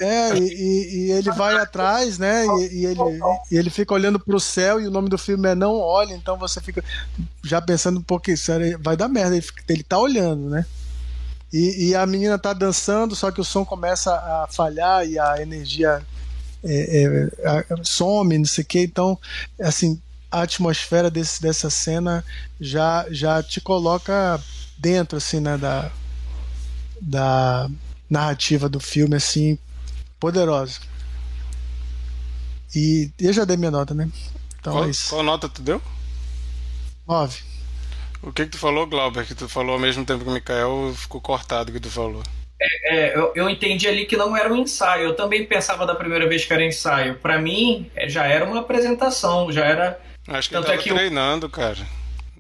É, 0.03 0.37
e, 0.39 1.09
e- 1.09 1.11
ele 1.13 1.31
vai 1.33 1.55
atrás, 1.57 2.19
né? 2.19 2.45
E, 2.47 2.81
e 2.81 2.87
ele, 2.87 3.01
e 3.51 3.57
ele 3.57 3.71
fica 3.71 3.95
olhando 3.95 4.19
pro 4.21 4.39
céu 4.41 4.81
e 4.81 4.87
o 4.87 4.91
nome 4.91 5.09
do 5.09 5.17
filme 5.19 5.49
é 5.49 5.55
Não 5.55 5.75
Olhe, 5.79 6.13
então 6.15 6.37
você 6.37 6.61
fica 6.61 6.83
já 7.45 7.61
pensando, 7.61 8.03
pô, 8.03 8.19
que 8.21 8.37
sério, 8.37 8.79
vai 8.83 8.97
dar 8.97 9.09
merda, 9.09 9.35
ele, 9.35 9.43
fica- 9.43 9.63
ele 9.69 9.83
tá 9.83 9.99
olhando, 9.99 10.51
né? 10.51 10.67
E, 11.53 11.89
e 11.91 11.95
a 11.95 12.07
menina 12.07 12.39
tá 12.39 12.53
dançando, 12.53 13.15
só 13.15 13.31
que 13.31 13.41
o 13.41 13.45
som 13.45 13.65
começa 13.65 14.15
a 14.15 14.47
falhar 14.51 15.07
e 15.07 15.19
a 15.19 15.41
energia 15.43 16.03
é, 16.65 17.03
é, 17.05 17.49
a- 17.49 17.65
some, 17.85 18.39
não 18.39 18.45
sei 18.47 18.65
o 18.65 18.67
que. 18.67 18.81
Então, 18.81 19.19
assim, 19.61 20.01
a 20.31 20.43
atmosfera 20.43 21.11
desse, 21.11 21.43
dessa 21.43 21.69
cena 21.69 22.25
já, 22.61 23.05
já 23.11 23.43
te 23.43 23.61
coloca 23.61 24.41
dentro, 24.79 25.19
assim, 25.19 25.41
né, 25.41 25.59
da, 25.59 25.91
da 27.01 27.69
narrativa 28.09 28.69
do 28.69 28.81
filme, 28.81 29.17
assim, 29.17 29.59
poderosa. 30.23 30.79
E 32.75 33.11
eu 33.19 33.33
já 33.33 33.45
dei 33.45 33.57
minha 33.57 33.73
nota, 33.73 33.93
né? 33.93 34.09
Então 34.61 34.73
qual, 34.75 34.85
é 34.85 34.91
isso. 34.91 35.11
qual 35.11 35.23
nota 35.25 35.49
tu 35.49 35.61
deu? 35.61 35.83
Nove. 37.07 37.41
O 38.23 38.33
que 38.33 38.45
que 38.45 38.53
tu 38.53 38.59
falou, 38.59 38.87
Glauber? 38.87 39.27
Que 39.27 39.35
tu 39.35 39.49
falou 39.49 39.73
ao 39.75 39.81
mesmo 39.81 40.05
tempo 40.05 40.23
que 40.23 40.31
o 40.31 40.33
Mikael 40.33 40.95
ficou 40.97 41.21
cortado 41.21 41.71
o 41.71 41.73
que 41.75 41.81
tu 41.81 41.91
falou. 41.91 42.23
É, 42.85 43.19
eu, 43.19 43.33
eu 43.35 43.51
entendi 43.51 43.89
ali 43.89 44.07
que 44.07 44.17
não 44.17 44.37
era 44.37 44.53
um 44.53 44.57
ensaio. 44.57 45.07
Eu 45.07 45.17
também 45.17 45.45
pensava 45.45 45.85
da 45.85 45.97
primeira 45.97 46.29
vez 46.29 46.45
que 46.45 46.53
era 46.53 46.65
ensaio. 46.65 47.17
Pra 47.17 47.37
mim, 47.41 47.91
é, 47.97 48.09
já 48.09 48.25
era 48.25 48.45
uma 48.45 48.61
apresentação, 48.61 49.51
já 49.51 49.65
era. 49.65 50.01
Acho 50.29 50.49
que 50.49 50.55
ele 50.55 50.63
Tanto 50.63 50.73
é 50.73 50.77
tava 50.77 50.83
que 50.85 50.93
o- 50.93 50.97
treinando, 50.97 51.51
cara. 51.51 51.85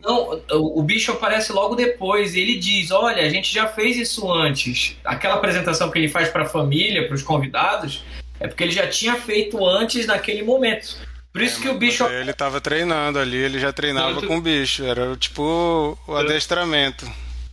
Não, 0.02 0.42
o, 0.50 0.82
bicho 0.82 1.12
aparece 1.12 1.52
logo 1.52 1.76
depois 1.76 2.34
e 2.34 2.40
ele 2.40 2.58
diz: 2.58 2.90
Olha, 2.90 3.22
a 3.22 3.28
gente 3.28 3.52
já 3.54 3.68
fez 3.68 3.96
isso 3.96 4.30
antes. 4.32 4.96
Aquela 5.04 5.34
apresentação 5.34 5.90
que 5.90 5.98
ele 5.98 6.08
faz 6.08 6.28
pra 6.28 6.44
família, 6.44 7.06
pros 7.06 7.22
convidados, 7.22 8.02
é 8.40 8.48
porque 8.48 8.64
ele 8.64 8.72
já 8.72 8.88
tinha 8.88 9.14
feito 9.14 9.64
antes 9.64 10.06
naquele 10.06 10.42
momento. 10.42 10.96
Por 11.32 11.40
isso 11.40 11.60
que 11.60 11.68
o 11.68 11.78
bicho. 11.78 12.04
Ele 12.06 12.32
tava 12.32 12.60
treinando 12.60 13.18
ali, 13.18 13.36
ele 13.36 13.58
já 13.58 13.72
treinava 13.72 14.14
Tanto- 14.14 14.26
com 14.26 14.36
o 14.36 14.40
bicho. 14.40 14.84
Era 14.84 15.16
tipo 15.16 15.96
o 16.06 16.16
adestramento. 16.16 17.10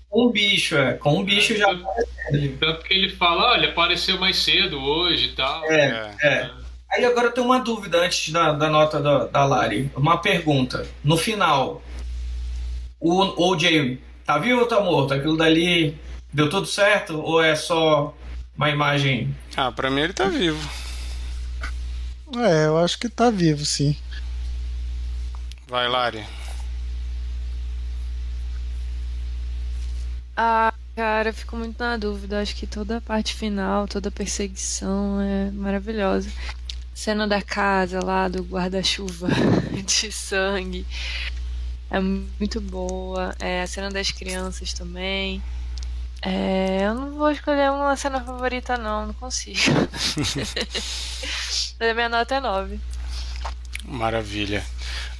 Com 0.10 0.26
o 0.26 0.32
bicho, 0.32 0.76
é. 0.76 0.94
Com 0.94 1.20
o 1.20 1.24
bicho 1.24 1.56
já. 1.56 1.68
Tanto 2.60 2.84
que 2.84 2.94
ele 2.94 3.10
fala, 3.12 3.52
olha, 3.52 3.70
apareceu 3.70 4.20
mais 4.20 4.38
cedo 4.38 4.80
hoje 4.80 5.28
e 5.28 5.32
tal. 5.34 5.64
É, 5.66 6.12
é. 6.22 6.50
Aí 6.92 7.06
agora 7.06 7.28
eu 7.28 7.32
tenho 7.32 7.46
uma 7.46 7.60
dúvida 7.60 8.00
antes 8.00 8.34
da, 8.34 8.52
da 8.52 8.70
nota 8.70 9.00
da, 9.00 9.26
da 9.28 9.46
Lari. 9.46 9.92
Uma 9.96 10.18
pergunta. 10.18 10.88
No 11.04 11.16
final, 11.16 11.82
o 13.00 13.50
OJ 13.52 14.00
tá 14.26 14.38
vivo 14.38 14.62
ou 14.62 14.68
tá 14.68 14.80
morto? 14.82 15.14
Aquilo 15.14 15.38
dali 15.38 15.98
deu 16.34 16.50
tudo 16.50 16.68
certo? 16.68 17.20
Ou 17.20 17.42
é 17.42 17.56
só 17.56 18.16
uma 18.56 18.70
imagem? 18.70 19.36
Ah, 19.56 19.72
pra 19.72 19.90
mim 19.90 20.02
ele 20.02 20.14
tá 20.14 20.26
vivo. 20.26 20.60
É, 22.38 22.68
eu 22.68 22.78
acho 22.78 23.00
que 23.00 23.10
tá 23.10 23.30
vivo, 23.32 23.66
sim. 23.66 23.96
Vai, 25.68 25.88
Lari. 25.88 26.24
Ah, 30.36 30.74
cara, 30.96 31.30
eu 31.30 31.34
fico 31.34 31.56
muito 31.58 31.80
na 31.80 31.98
dúvida. 31.98 32.42
Acho 32.42 32.56
que 32.56 32.68
toda 32.68 32.98
a 32.98 33.02
parte 33.02 33.34
final, 33.34 33.88
toda 33.88 34.10
a 34.10 34.12
perseguição 34.12 35.20
é 35.22 35.52
maravilhosa. 35.52 36.30
Cena 36.94 37.28
da 37.28 37.42
casa 37.42 38.00
lá, 38.04 38.28
do 38.28 38.44
guarda-chuva 38.44 39.28
de 39.86 40.12
sangue. 40.12 40.86
É 41.90 42.00
muito 42.00 42.62
boa. 42.62 43.36
É, 43.40 43.62
a 43.62 43.68
cena 43.68 43.90
das 43.90 44.12
crianças 44.12 44.74
também. 44.74 45.42
É, 46.22 46.80
eu 46.84 46.94
não 46.94 47.12
vou 47.12 47.32
escolher 47.32 47.72
uma 47.72 47.96
cena 47.96 48.22
favorita, 48.22 48.78
não, 48.78 49.08
não 49.08 49.14
consigo. 49.14 49.58
Mas 51.80 51.80
a 51.80 51.94
minha 51.94 52.10
nota 52.10 52.36
é 52.36 52.42
9. 52.42 52.78
Maravilha. 53.86 54.66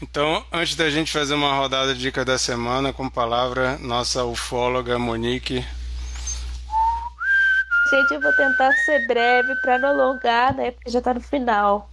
Então, 0.02 0.44
antes 0.52 0.76
da 0.76 0.90
gente 0.90 1.10
fazer 1.12 1.34
uma 1.34 1.56
rodada 1.56 1.94
de 1.94 2.02
dica 2.02 2.26
da 2.26 2.38
semana, 2.38 2.94
com 2.94 3.10
palavra, 3.10 3.78
nossa 3.80 4.26
ufóloga 4.26 5.00
Monique. 5.00 5.66
Gente, 7.90 8.14
eu 8.14 8.22
vou 8.22 8.34
tentar 8.34 8.72
ser 8.86 9.08
breve 9.08 9.56
para 9.62 9.80
não 9.80 9.90
alongar, 9.90 10.54
né? 10.54 10.72
Porque 10.72 10.92
já 10.92 11.02
tá 11.02 11.14
no 11.14 11.22
final. 11.22 11.90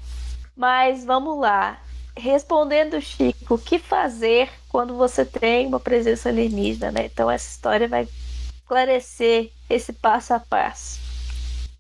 Mas 0.57 1.05
vamos 1.05 1.41
lá. 1.41 1.79
Respondendo, 2.17 3.01
Chico, 3.01 3.55
o 3.55 3.59
que 3.59 3.79
fazer 3.79 4.51
quando 4.77 4.95
você 4.95 5.25
tem 5.25 5.67
uma 5.67 5.81
presença 5.81 6.29
alienígena, 6.29 6.93
né? 6.93 7.07
Então, 7.07 7.31
essa 7.31 7.49
história 7.49 7.89
vai 7.89 8.07
esclarecer 8.61 9.51
esse 9.71 9.91
passo 9.91 10.35
a 10.35 10.39
passo. 10.39 11.01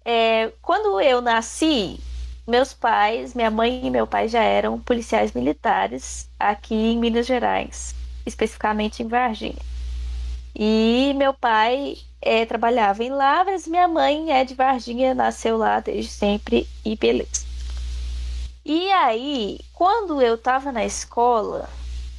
É, 0.02 0.51
quando 0.62 0.98
eu 0.98 1.20
nasci, 1.20 2.01
meus 2.48 2.73
pais, 2.73 3.35
minha 3.35 3.51
mãe 3.51 3.86
e 3.86 3.90
meu 3.90 4.06
pai 4.06 4.28
já 4.28 4.43
eram 4.43 4.81
policiais 4.81 5.32
militares 5.32 6.27
aqui 6.40 6.74
em 6.74 6.98
Minas 6.98 7.27
Gerais, 7.27 7.94
especificamente 8.24 9.02
em 9.02 9.09
Varginha. 9.09 9.60
E 10.55 11.12
meu 11.18 11.35
pai 11.35 11.98
é, 12.23 12.47
trabalhava 12.47 13.05
em 13.05 13.10
Lavras, 13.10 13.66
minha 13.66 13.86
mãe 13.86 14.32
é 14.32 14.43
de 14.43 14.55
Varginha, 14.55 15.14
nasceu 15.14 15.59
lá 15.59 15.81
desde 15.81 16.10
sempre 16.10 16.66
e 16.82 16.97
beleza. 16.97 17.44
E 18.64 18.90
aí, 18.93 19.60
quando 19.74 20.23
eu 20.23 20.39
tava 20.39 20.73
na 20.73 20.86
escola, 20.86 21.68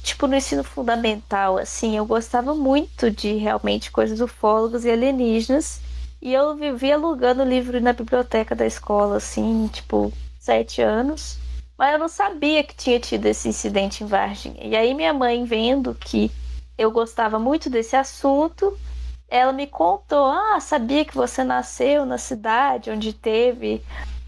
tipo 0.08 0.26
no 0.26 0.34
ensino 0.34 0.64
fundamental, 0.64 1.58
assim, 1.58 1.96
eu 1.96 2.06
gostava 2.06 2.54
muito 2.54 3.10
de 3.10 3.34
realmente 3.34 3.90
coisas 3.90 4.20
ufólogas 4.20 4.84
e 4.84 4.90
alienígenas. 4.90 5.80
E 6.20 6.32
eu 6.32 6.56
vivia 6.56 6.96
alugando 6.96 7.44
livro 7.44 7.80
na 7.80 7.92
biblioteca 7.92 8.54
da 8.54 8.66
escola, 8.66 9.18
assim, 9.18 9.68
tipo, 9.72 10.12
sete 10.40 10.82
anos. 10.82 11.38
Mas 11.76 11.92
eu 11.92 11.98
não 11.98 12.08
sabia 12.08 12.64
que 12.64 12.74
tinha 12.74 12.98
tido 12.98 13.26
esse 13.26 13.48
incidente 13.48 14.02
em 14.02 14.06
Varginha. 14.06 14.66
E 14.66 14.74
aí 14.74 14.94
minha 14.94 15.12
mãe, 15.12 15.44
vendo 15.44 15.94
que 15.94 16.30
eu 16.76 16.90
gostava 16.90 17.38
muito 17.38 17.70
desse 17.70 17.94
assunto, 17.94 18.76
ela 19.28 19.52
me 19.52 19.66
contou: 19.66 20.26
Ah, 20.26 20.58
sabia 20.60 21.04
que 21.04 21.14
você 21.14 21.44
nasceu 21.44 22.04
na 22.04 22.18
cidade 22.18 22.90
onde 22.90 23.12
teve 23.12 23.80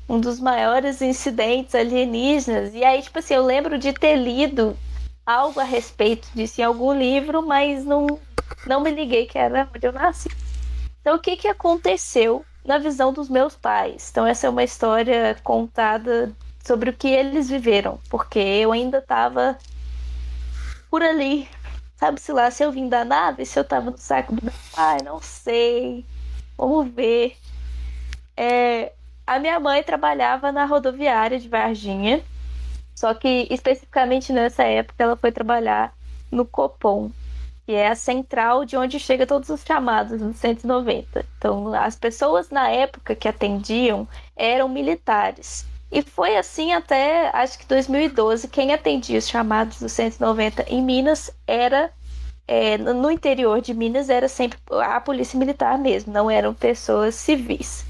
um 0.09 0.21
dos 0.21 0.39
maiores 0.39 1.01
incidentes 1.03 1.75
alienígenas. 1.75 2.73
E 2.75 2.85
aí, 2.85 3.03
tipo 3.03 3.19
assim, 3.19 3.35
eu 3.35 3.45
lembro 3.45 3.79
de 3.79 3.93
ter 3.93 4.15
lido 4.15 4.77
algo 5.25 5.61
a 5.61 5.65
respeito 5.65 6.29
disso 6.35 6.61
em 6.61 6.65
algum 6.65 6.93
livro, 6.93 7.47
mas 7.47 7.85
não, 7.85 8.07
não 8.67 8.81
me 8.81 8.91
liguei 8.91 9.27
que 9.27 9.39
era 9.39 9.69
onde 9.75 9.87
eu 9.87 9.93
nasci. 9.93 10.29
Então, 11.01 11.17
o 11.17 11.19
que, 11.19 11.37
que 11.37 11.49
aconteceu 11.49 12.45
na 12.65 12.79
visão 12.79 13.13
dos 13.13 13.29
meus 13.29 13.57
pais? 13.57 14.09
Então, 14.11 14.27
essa 14.27 14.47
é 14.47 14.51
uma 14.51 14.65
história 14.65 15.37
contada 15.43 16.35
sobre 16.65 16.91
o 16.91 16.93
que 16.93 17.09
eles 17.09 17.49
viveram, 17.49 17.99
porque 18.11 18.39
eu 18.39 18.73
ainda 18.73 18.99
estava 18.99 19.57
por 20.91 21.03
ali. 21.03 21.49
Sabe-se 21.97 22.33
lá 22.33 22.51
se 22.51 22.63
eu 22.65 22.73
vim 22.73 22.89
da 22.89 23.05
nave, 23.05 23.45
se 23.45 23.59
eu 23.59 23.63
estava 23.63 23.91
no 23.91 23.99
saco 23.99 24.35
do 24.35 24.43
meu 24.43 24.55
pai, 24.75 24.99
não 25.05 25.21
sei. 25.21 26.05
Vamos 26.57 26.89
ver. 26.93 27.37
É, 28.37 28.93
a 29.27 29.39
minha 29.39 29.61
mãe 29.61 29.83
trabalhava 29.83 30.51
na 30.51 30.65
rodoviária 30.65 31.39
de 31.39 31.49
Varginha, 31.49 32.25
só 33.01 33.15
que 33.15 33.49
especificamente 33.51 34.31
nessa 34.31 34.63
época 34.63 35.03
ela 35.03 35.17
foi 35.17 35.33
trabalhar 35.33 35.95
no 36.31 36.45
Copom, 36.45 37.11
que 37.65 37.73
é 37.73 37.89
a 37.89 37.95
central 37.95 38.67
de 38.67 38.77
onde 38.77 39.01
chega 39.01 39.27
todos 39.27 39.49
os 39.49 39.63
chamados 39.63 40.21
no 40.21 40.35
190. 40.35 41.25
Então, 41.39 41.73
as 41.73 41.97
pessoas 41.97 42.51
na 42.51 42.69
época 42.69 43.15
que 43.15 43.27
atendiam 43.27 44.07
eram 44.37 44.69
militares. 44.69 45.65
E 45.91 46.03
foi 46.03 46.37
assim 46.37 46.75
até 46.75 47.31
acho 47.35 47.59
que 47.59 47.65
2012. 47.65 48.47
Quem 48.49 48.75
atendia 48.75 49.19
os 49.19 49.27
chamados 49.27 49.81
do 49.81 49.89
190 49.89 50.67
em 50.69 50.83
Minas 50.83 51.31
era. 51.47 51.91
É, 52.47 52.77
no 52.77 53.11
interior 53.11 53.63
de 53.63 53.73
Minas 53.73 54.11
era 54.11 54.29
sempre 54.29 54.59
a 54.83 55.01
polícia 55.01 55.39
militar 55.39 55.79
mesmo, 55.79 56.13
não 56.13 56.31
eram 56.31 56.53
pessoas 56.53 57.15
civis. 57.15 57.83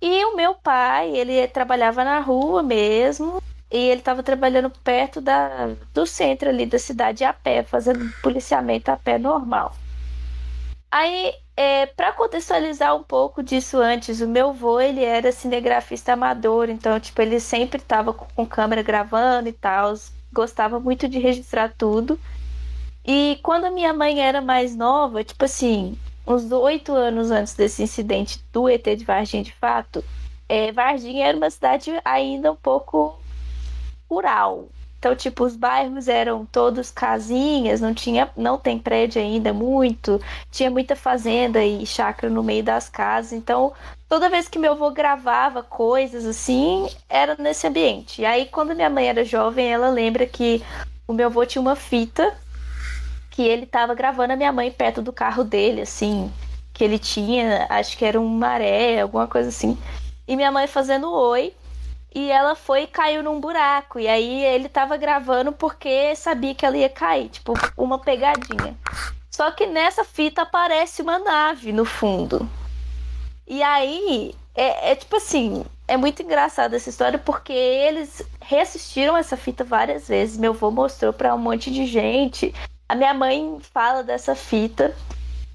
E 0.00 0.24
o 0.26 0.36
meu 0.36 0.54
pai, 0.54 1.10
ele 1.16 1.48
trabalhava 1.48 2.04
na 2.04 2.20
rua 2.20 2.62
mesmo, 2.62 3.42
e 3.70 3.76
ele 3.76 4.00
estava 4.00 4.22
trabalhando 4.22 4.70
perto 4.70 5.20
da, 5.20 5.70
do 5.92 6.06
centro 6.06 6.48
ali 6.48 6.64
da 6.64 6.78
cidade 6.78 7.24
a 7.24 7.32
pé, 7.32 7.62
fazendo 7.62 8.10
policiamento 8.22 8.90
a 8.90 8.96
pé 8.96 9.18
normal. 9.18 9.74
Aí, 10.90 11.34
é, 11.54 11.86
para 11.86 12.12
contextualizar 12.12 12.96
um 12.96 13.02
pouco 13.02 13.42
disso 13.42 13.76
antes, 13.78 14.20
o 14.22 14.28
meu 14.28 14.50
avô 14.50 14.80
ele 14.80 15.04
era 15.04 15.30
cinegrafista 15.30 16.14
amador, 16.14 16.70
então 16.70 16.98
tipo 16.98 17.20
ele 17.20 17.38
sempre 17.40 17.78
estava 17.78 18.12
com, 18.12 18.46
câmera 18.46 18.82
gravando 18.82 19.48
e 19.48 19.52
tal, 19.52 19.94
gostava 20.32 20.80
muito 20.80 21.06
de 21.06 21.18
registrar 21.18 21.74
tudo. 21.76 22.18
E 23.04 23.38
quando 23.42 23.64
a 23.66 23.70
minha 23.70 23.92
mãe 23.92 24.20
era 24.20 24.40
mais 24.40 24.74
nova, 24.74 25.22
tipo 25.22 25.44
assim, 25.44 25.98
uns 26.26 26.50
oito 26.52 26.94
anos 26.94 27.30
antes 27.30 27.54
desse 27.54 27.82
incidente 27.82 28.42
do 28.52 28.68
ET 28.68 28.84
de 28.84 29.04
Varginha 29.04 29.42
de 29.42 29.52
fato, 29.52 30.02
é, 30.48 30.72
Varginha 30.72 31.26
era 31.26 31.36
uma 31.36 31.50
cidade 31.50 31.90
ainda 32.04 32.52
um 32.52 32.56
pouco 32.56 33.17
rural. 34.08 34.68
Então, 34.98 35.14
tipo, 35.14 35.44
os 35.44 35.54
bairros 35.54 36.08
eram 36.08 36.44
todos 36.44 36.90
casinhas, 36.90 37.80
não 37.80 37.94
tinha, 37.94 38.28
não 38.36 38.58
tem 38.58 38.78
prédio 38.78 39.22
ainda 39.22 39.52
muito, 39.52 40.20
tinha 40.50 40.68
muita 40.68 40.96
fazenda 40.96 41.64
e 41.64 41.86
chácara 41.86 42.32
no 42.32 42.42
meio 42.42 42.64
das 42.64 42.88
casas. 42.88 43.32
Então, 43.32 43.72
toda 44.08 44.28
vez 44.28 44.48
que 44.48 44.58
meu 44.58 44.72
avô 44.72 44.90
gravava 44.90 45.62
coisas 45.62 46.26
assim, 46.26 46.88
era 47.08 47.36
nesse 47.38 47.64
ambiente. 47.64 48.22
E 48.22 48.26
aí, 48.26 48.46
quando 48.46 48.74
minha 48.74 48.90
mãe 48.90 49.08
era 49.08 49.24
jovem, 49.24 49.72
ela 49.72 49.88
lembra 49.88 50.26
que 50.26 50.64
o 51.06 51.12
meu 51.12 51.26
avô 51.26 51.46
tinha 51.46 51.62
uma 51.62 51.76
fita 51.76 52.36
que 53.30 53.42
ele 53.42 53.62
estava 53.62 53.94
gravando 53.94 54.32
a 54.32 54.36
minha 54.36 54.50
mãe 54.50 54.68
perto 54.68 55.00
do 55.00 55.12
carro 55.12 55.44
dele, 55.44 55.82
assim, 55.82 56.28
que 56.74 56.82
ele 56.82 56.98
tinha, 56.98 57.68
acho 57.70 57.96
que 57.96 58.04
era 58.04 58.20
um 58.20 58.28
maré, 58.28 59.00
alguma 59.00 59.28
coisa 59.28 59.48
assim. 59.48 59.78
E 60.26 60.34
minha 60.34 60.50
mãe 60.50 60.66
fazendo 60.66 61.08
oi 61.12 61.54
e 62.14 62.30
ela 62.30 62.54
foi 62.54 62.82
e 62.82 62.86
caiu 62.86 63.22
num 63.22 63.40
buraco. 63.40 63.98
E 63.98 64.08
aí 64.08 64.44
ele 64.44 64.68
tava 64.68 64.96
gravando 64.96 65.52
porque 65.52 66.14
sabia 66.16 66.54
que 66.54 66.64
ela 66.64 66.76
ia 66.76 66.88
cair, 66.88 67.28
tipo, 67.28 67.52
uma 67.76 67.98
pegadinha. 67.98 68.76
Só 69.30 69.50
que 69.50 69.66
nessa 69.66 70.04
fita 70.04 70.42
aparece 70.42 71.02
uma 71.02 71.18
nave 71.18 71.72
no 71.72 71.84
fundo. 71.84 72.48
E 73.46 73.62
aí 73.62 74.34
é, 74.54 74.92
é 74.92 74.94
tipo 74.94 75.16
assim, 75.16 75.64
é 75.86 75.96
muito 75.96 76.22
engraçada 76.22 76.76
essa 76.76 76.90
história 76.90 77.18
porque 77.18 77.52
eles 77.52 78.22
reassistiram 78.40 79.16
essa 79.16 79.36
fita 79.36 79.62
várias 79.62 80.08
vezes. 80.08 80.36
Meu 80.36 80.52
avô 80.52 80.70
mostrou 80.70 81.12
para 81.12 81.34
um 81.34 81.38
monte 81.38 81.70
de 81.70 81.86
gente. 81.86 82.54
A 82.88 82.94
minha 82.94 83.14
mãe 83.14 83.58
fala 83.72 84.02
dessa 84.02 84.34
fita. 84.34 84.94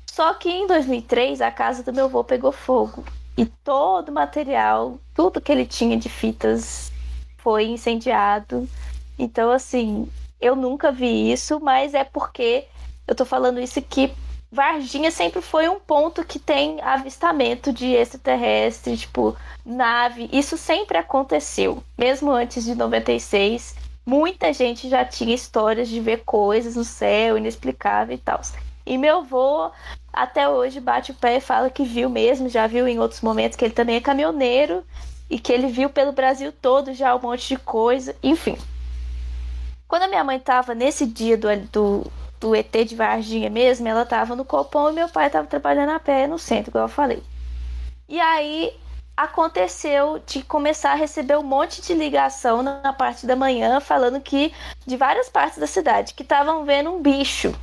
Só 0.10 0.34
que 0.36 0.50
em 0.50 0.68
2003 0.68 1.42
a 1.42 1.52
casa 1.52 1.84
do 1.84 1.92
meu 1.92 2.06
avô 2.06 2.24
pegou 2.24 2.52
fogo 2.52 3.04
e 3.38 3.46
todo 3.46 4.10
o 4.10 4.14
material, 4.14 5.00
tudo 5.14 5.42
que 5.42 5.52
ele 5.52 5.66
tinha 5.66 5.98
de 5.98 6.10
fitas 6.10 6.92
foi 7.38 7.66
incendiado. 7.66 8.68
Então, 9.18 9.52
assim, 9.52 10.08
eu 10.40 10.56
nunca 10.56 10.92
vi 10.92 11.32
isso, 11.32 11.60
mas 11.60 11.94
é 11.94 12.04
porque 12.04 12.66
eu 13.08 13.16
tô 13.16 13.26
falando 13.26 13.60
isso 13.60 13.82
que 13.82 14.12
Varginha 14.52 15.10
sempre 15.10 15.42
foi 15.42 15.68
um 15.68 15.80
ponto 15.80 16.24
que 16.24 16.38
tem 16.38 16.80
avistamento 16.82 17.74
de 17.74 17.88
extraterrestre, 17.88 18.96
tipo, 18.96 19.36
nave. 19.66 20.30
Isso 20.32 20.58
sempre 20.58 20.96
aconteceu, 20.96 21.84
mesmo 21.98 22.32
antes 22.32 22.64
de 22.64 22.76
96. 22.76 23.76
Muita 24.06 24.54
gente 24.54 24.88
já 24.90 25.04
tinha 25.04 25.34
histórias 25.34 25.90
de 25.90 26.00
ver 26.00 26.24
coisas 26.24 26.76
no 26.76 26.84
céu 26.84 27.36
inexplicável 27.36 28.14
e 28.14 28.20
tal. 28.20 28.42
E 28.86 28.98
meu 28.98 29.20
avô 29.20 29.72
até 30.12 30.48
hoje 30.48 30.80
bate 30.80 31.12
o 31.12 31.16
pé 31.16 31.38
e 31.38 31.42
fala 31.42 31.70
que 31.70 31.84
viu 31.84 32.10
mesmo, 32.10 32.50
já 32.50 32.68
viu 32.68 32.88
em 32.88 33.00
outros 33.00 33.22
momentos 33.22 33.56
que 33.56 33.66
ele 33.66 33.74
também 33.74 33.96
é 33.96 34.02
caminhoneiro 34.02 34.84
e 35.30 35.40
que 35.40 35.52
ele 35.52 35.68
viu 35.68 35.90
pelo 35.90 36.12
Brasil 36.12 36.52
todo 36.52 36.94
já 36.94 37.16
um 37.16 37.22
monte 37.22 37.48
de 37.50 37.58
coisa, 37.58 38.16
enfim. 38.22 38.58
Quando 39.88 40.04
a 40.04 40.08
minha 40.08 40.24
mãe 40.24 40.40
tava 40.40 40.76
nesse 40.76 41.06
dia 41.06 41.38
do, 41.38 41.48
do, 41.72 42.12
do 42.40 42.56
ET 42.56 42.72
de 42.72 42.96
Varginha 42.96 43.50
mesmo, 43.50 43.88
ela 43.88 44.06
tava 44.06 44.36
no 44.36 44.46
Copom 44.46 44.90
e 44.90 44.94
meu 44.94 45.10
pai 45.10 45.30
tava 45.30 45.48
trabalhando 45.48 45.92
a 45.92 46.00
pé 46.00 46.28
no 46.28 46.38
centro, 46.38 46.70
igual 46.70 46.86
eu 46.86 46.90
falei. 46.90 47.24
E 48.08 48.20
aí 48.20 48.74
aconteceu 49.16 50.22
de 50.26 50.44
começar 50.44 50.92
a 50.92 50.96
receber 50.96 51.38
um 51.38 51.44
monte 51.44 51.82
de 51.82 51.94
ligação 51.94 52.62
na 52.62 52.92
parte 52.92 53.26
da 53.26 53.36
manhã 53.36 53.80
falando 53.80 54.20
que 54.20 54.52
de 54.86 54.98
várias 54.98 55.30
partes 55.30 55.60
da 55.60 55.68
cidade 55.68 56.14
que 56.14 56.24
estavam 56.24 56.66
vendo 56.66 56.92
um 56.92 57.02
bicho 57.02 57.54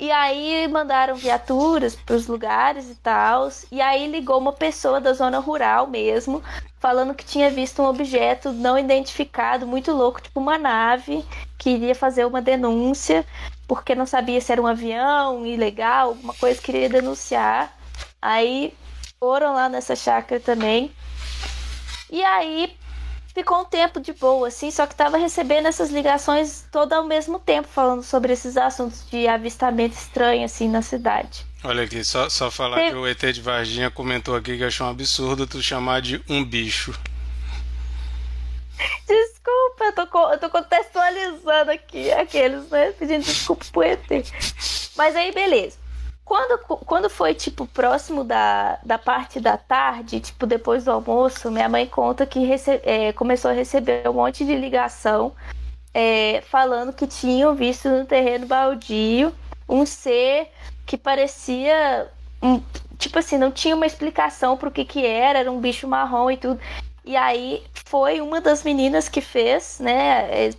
E 0.00 0.12
aí 0.12 0.68
mandaram 0.68 1.16
viaturas 1.16 1.96
para 1.96 2.14
os 2.14 2.28
lugares 2.28 2.88
e 2.88 2.94
tal. 2.94 3.48
E 3.72 3.80
aí 3.80 4.06
ligou 4.06 4.38
uma 4.38 4.52
pessoa 4.52 5.00
da 5.00 5.12
zona 5.12 5.40
rural 5.40 5.88
mesmo, 5.88 6.40
falando 6.78 7.14
que 7.14 7.24
tinha 7.24 7.50
visto 7.50 7.82
um 7.82 7.86
objeto 7.86 8.52
não 8.52 8.78
identificado, 8.78 9.66
muito 9.66 9.90
louco, 9.90 10.22
tipo 10.22 10.38
uma 10.38 10.56
nave, 10.56 11.24
que 11.58 11.70
iria 11.70 11.94
fazer 11.96 12.24
uma 12.24 12.40
denúncia, 12.40 13.26
porque 13.66 13.94
não 13.94 14.06
sabia 14.06 14.40
se 14.40 14.52
era 14.52 14.62
um 14.62 14.66
avião 14.66 15.44
ilegal, 15.44 16.10
alguma 16.10 16.34
coisa 16.34 16.62
que 16.62 16.70
iria 16.70 16.88
denunciar. 16.88 17.76
Aí 18.22 18.72
foram 19.18 19.52
lá 19.54 19.68
nessa 19.68 19.96
chácara 19.96 20.40
também. 20.40 20.92
E 22.10 22.22
aí 22.22 22.77
ficou 23.34 23.60
um 23.60 23.64
tempo 23.64 24.00
de 24.00 24.12
boa, 24.12 24.48
assim, 24.48 24.70
só 24.70 24.86
que 24.86 24.94
tava 24.94 25.16
recebendo 25.16 25.66
essas 25.66 25.90
ligações 25.90 26.66
todo 26.70 26.92
ao 26.92 27.04
mesmo 27.04 27.38
tempo, 27.38 27.68
falando 27.68 28.02
sobre 28.02 28.32
esses 28.32 28.56
assuntos 28.56 29.08
de 29.10 29.28
avistamento 29.28 29.94
estranho, 29.94 30.44
assim, 30.44 30.68
na 30.68 30.82
cidade. 30.82 31.46
Olha 31.64 31.84
aqui, 31.84 32.04
só, 32.04 32.28
só 32.28 32.50
falar 32.50 32.76
Tem... 32.76 32.90
que 32.90 32.96
o 32.96 33.06
ET 33.06 33.20
de 33.20 33.40
Varginha 33.40 33.90
comentou 33.90 34.36
aqui 34.36 34.56
que 34.56 34.64
achou 34.64 34.86
um 34.86 34.90
absurdo 34.90 35.46
tu 35.46 35.62
chamar 35.62 36.00
de 36.00 36.22
um 36.28 36.44
bicho. 36.44 36.92
Desculpa, 39.06 39.84
eu 39.84 39.92
tô, 39.92 40.32
eu 40.32 40.38
tô 40.38 40.50
contextualizando 40.50 41.70
aqui 41.72 42.12
aqueles, 42.12 42.68
né? 42.70 42.92
Pedindo 42.92 43.24
desculpa 43.24 43.64
pro 43.72 43.82
ET. 43.82 44.00
Mas 44.96 45.16
aí, 45.16 45.32
beleza. 45.32 45.76
Quando, 46.28 46.58
quando 46.58 47.08
foi, 47.08 47.32
tipo, 47.32 47.66
próximo 47.66 48.22
da, 48.22 48.78
da 48.84 48.98
parte 48.98 49.40
da 49.40 49.56
tarde, 49.56 50.20
tipo, 50.20 50.46
depois 50.46 50.84
do 50.84 50.90
almoço, 50.90 51.50
minha 51.50 51.70
mãe 51.70 51.86
conta 51.86 52.26
que 52.26 52.44
rece 52.44 52.82
é, 52.84 53.14
começou 53.14 53.50
a 53.50 53.54
receber 53.54 54.06
um 54.06 54.12
monte 54.12 54.44
de 54.44 54.54
ligação 54.54 55.32
é, 55.94 56.42
falando 56.42 56.92
que 56.92 57.06
tinham 57.06 57.54
visto 57.54 57.88
no 57.88 58.04
terreno 58.04 58.46
baldio 58.46 59.34
um 59.66 59.86
ser 59.86 60.50
que 60.84 60.98
parecia. 60.98 62.08
Um, 62.42 62.60
tipo 62.98 63.18
assim, 63.18 63.38
não 63.38 63.50
tinha 63.50 63.74
uma 63.74 63.86
explicação 63.86 64.54
pro 64.54 64.70
que 64.70 64.84
que 64.84 65.06
era, 65.06 65.38
era 65.38 65.50
um 65.50 65.58
bicho 65.58 65.88
marrom 65.88 66.30
e 66.30 66.36
tudo. 66.36 66.60
E 67.06 67.16
aí 67.16 67.64
foi 67.72 68.20
uma 68.20 68.38
das 68.38 68.62
meninas 68.62 69.08
que 69.08 69.22
fez, 69.22 69.80
né? 69.80 70.50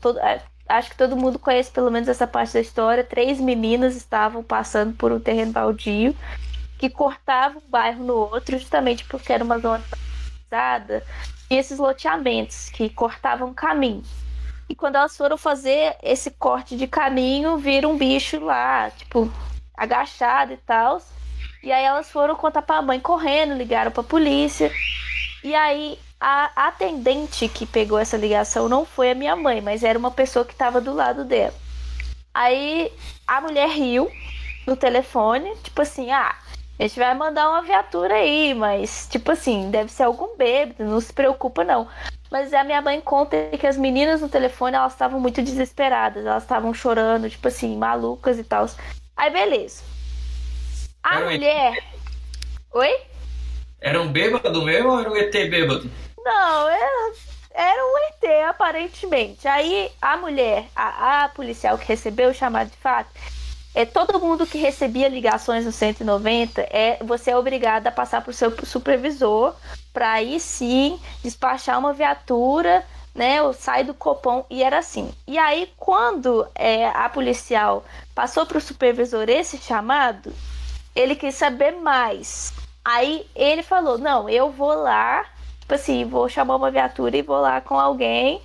Acho 0.69 0.91
que 0.91 0.97
todo 0.97 1.17
mundo 1.17 1.39
conhece 1.39 1.71
pelo 1.71 1.89
menos 1.89 2.07
essa 2.07 2.27
parte 2.27 2.53
da 2.53 2.61
história. 2.61 3.03
Três 3.03 3.39
meninas 3.39 3.95
estavam 3.95 4.43
passando 4.43 4.95
por 4.95 5.11
um 5.11 5.19
terreno 5.19 5.51
baldio 5.51 6.15
que 6.77 6.89
cortava 6.89 7.57
um 7.57 7.69
bairro 7.69 8.03
no 8.03 8.13
outro, 8.13 8.57
justamente 8.57 9.03
porque 9.05 9.33
era 9.33 9.43
uma 9.43 9.57
zona 9.57 9.83
usada. 10.47 11.03
E 11.49 11.55
esses 11.55 11.79
loteamentos 11.79 12.69
que 12.69 12.87
cortavam 12.87 13.53
caminho. 13.53 14.03
E 14.69 14.75
quando 14.75 14.95
elas 14.95 15.17
foram 15.17 15.37
fazer 15.37 15.97
esse 16.03 16.29
corte 16.29 16.77
de 16.77 16.87
caminho, 16.87 17.57
viram 17.57 17.93
um 17.93 17.97
bicho 17.97 18.39
lá, 18.39 18.91
tipo, 18.91 19.29
agachado 19.75 20.53
e 20.53 20.57
tal. 20.57 21.01
E 21.63 21.71
aí 21.71 21.83
elas 21.83 22.11
foram 22.11 22.35
contar 22.35 22.61
pra 22.61 22.81
mãe 22.81 22.99
correndo, 22.99 23.55
ligaram 23.55 23.89
pra 23.91 24.03
polícia. 24.03 24.71
E 25.43 25.55
aí 25.55 25.97
a 26.19 26.67
atendente 26.67 27.47
que 27.47 27.65
pegou 27.65 27.97
essa 27.97 28.17
ligação 28.17 28.67
não 28.67 28.85
foi 28.85 29.11
a 29.11 29.15
minha 29.15 29.35
mãe, 29.35 29.61
mas 29.61 29.83
era 29.83 29.97
uma 29.97 30.11
pessoa 30.11 30.43
que 30.43 30.51
estava 30.51 30.81
do 30.81 30.93
lado 30.93 31.23
dela. 31.23 31.53
Aí 32.33 32.91
a 33.25 33.39
mulher 33.39 33.69
riu 33.69 34.11
no 34.67 34.75
telefone, 34.75 35.55
tipo 35.63 35.81
assim, 35.81 36.11
ah, 36.11 36.35
a 36.77 36.83
gente 36.83 36.99
vai 36.99 37.13
mandar 37.13 37.49
uma 37.49 37.61
viatura 37.61 38.15
aí, 38.15 38.53
mas 38.53 39.07
tipo 39.09 39.31
assim, 39.31 39.71
deve 39.71 39.91
ser 39.91 40.03
algum 40.03 40.35
bêbado, 40.35 40.83
não 40.83 40.99
se 40.99 41.13
preocupa 41.13 41.63
não. 41.63 41.87
Mas 42.29 42.53
a 42.53 42.63
minha 42.63 42.81
mãe 42.81 43.01
conta 43.01 43.49
que 43.57 43.65
as 43.65 43.77
meninas 43.77 44.21
no 44.21 44.29
telefone, 44.29 44.75
elas 44.75 44.93
estavam 44.93 45.19
muito 45.19 45.41
desesperadas, 45.41 46.25
elas 46.25 46.43
estavam 46.43 46.73
chorando, 46.73 47.29
tipo 47.29 47.47
assim, 47.47 47.75
malucas 47.75 48.37
e 48.37 48.43
tal. 48.43 48.69
Aí 49.17 49.31
beleza. 49.31 49.83
A 51.01 51.21
mulher. 51.21 51.83
Oi? 52.71 52.95
Era 53.81 54.01
um 54.01 54.11
bêbado 54.11 54.61
mesmo 54.61 54.91
ou 54.91 54.99
era 54.99 55.09
um 55.09 55.15
ET 55.15 55.31
bêbado? 55.31 55.89
Não, 56.23 56.69
era, 56.69 57.13
era 57.51 57.85
um 57.85 57.97
ET, 57.97 58.49
aparentemente. 58.49 59.47
Aí 59.47 59.91
a 60.01 60.17
mulher, 60.17 60.67
a, 60.75 61.25
a 61.25 61.29
policial 61.29 61.77
que 61.77 61.87
recebeu 61.87 62.29
o 62.29 62.33
chamado 62.33 62.69
de 62.69 62.77
fato, 62.77 63.09
é 63.73 63.85
todo 63.85 64.19
mundo 64.19 64.47
que 64.47 64.57
recebia 64.57 65.07
ligações 65.07 65.65
no 65.65 65.71
190 65.71 66.61
é 66.69 66.97
você 67.03 67.31
é 67.31 67.37
obrigado 67.37 67.87
a 67.87 67.91
passar 67.91 68.23
o 68.27 68.33
seu 68.33 68.53
supervisor 68.65 69.55
para 69.93 70.13
aí 70.13 70.39
sim 70.39 70.99
despachar 71.23 71.77
uma 71.77 71.93
viatura 71.93 72.83
né 73.13 73.41
ou 73.41 73.53
sai 73.53 73.83
do 73.83 73.93
copom 73.93 74.45
e 74.49 74.63
era 74.63 74.79
assim 74.79 75.13
e 75.27 75.37
aí 75.37 75.71
quando 75.77 76.47
é, 76.55 76.87
a 76.87 77.07
policial 77.09 77.85
passou 78.15 78.45
para 78.45 78.57
o 78.57 78.61
supervisor 78.61 79.29
esse 79.29 79.57
chamado 79.57 80.33
ele 80.95 81.15
quis 81.15 81.35
saber 81.35 81.71
mais 81.71 82.51
aí 82.83 83.29
ele 83.35 83.61
falou 83.61 83.97
não 83.99 84.27
eu 84.27 84.49
vou 84.49 84.73
lá 84.73 85.25
tipo 85.69 85.75
assim, 85.75 86.03
vou 86.03 86.27
chamar 86.27 86.55
uma 86.55 86.71
viatura 86.71 87.15
e 87.15 87.21
vou 87.21 87.39
lá 87.39 87.61
com 87.61 87.79
alguém. 87.79 88.41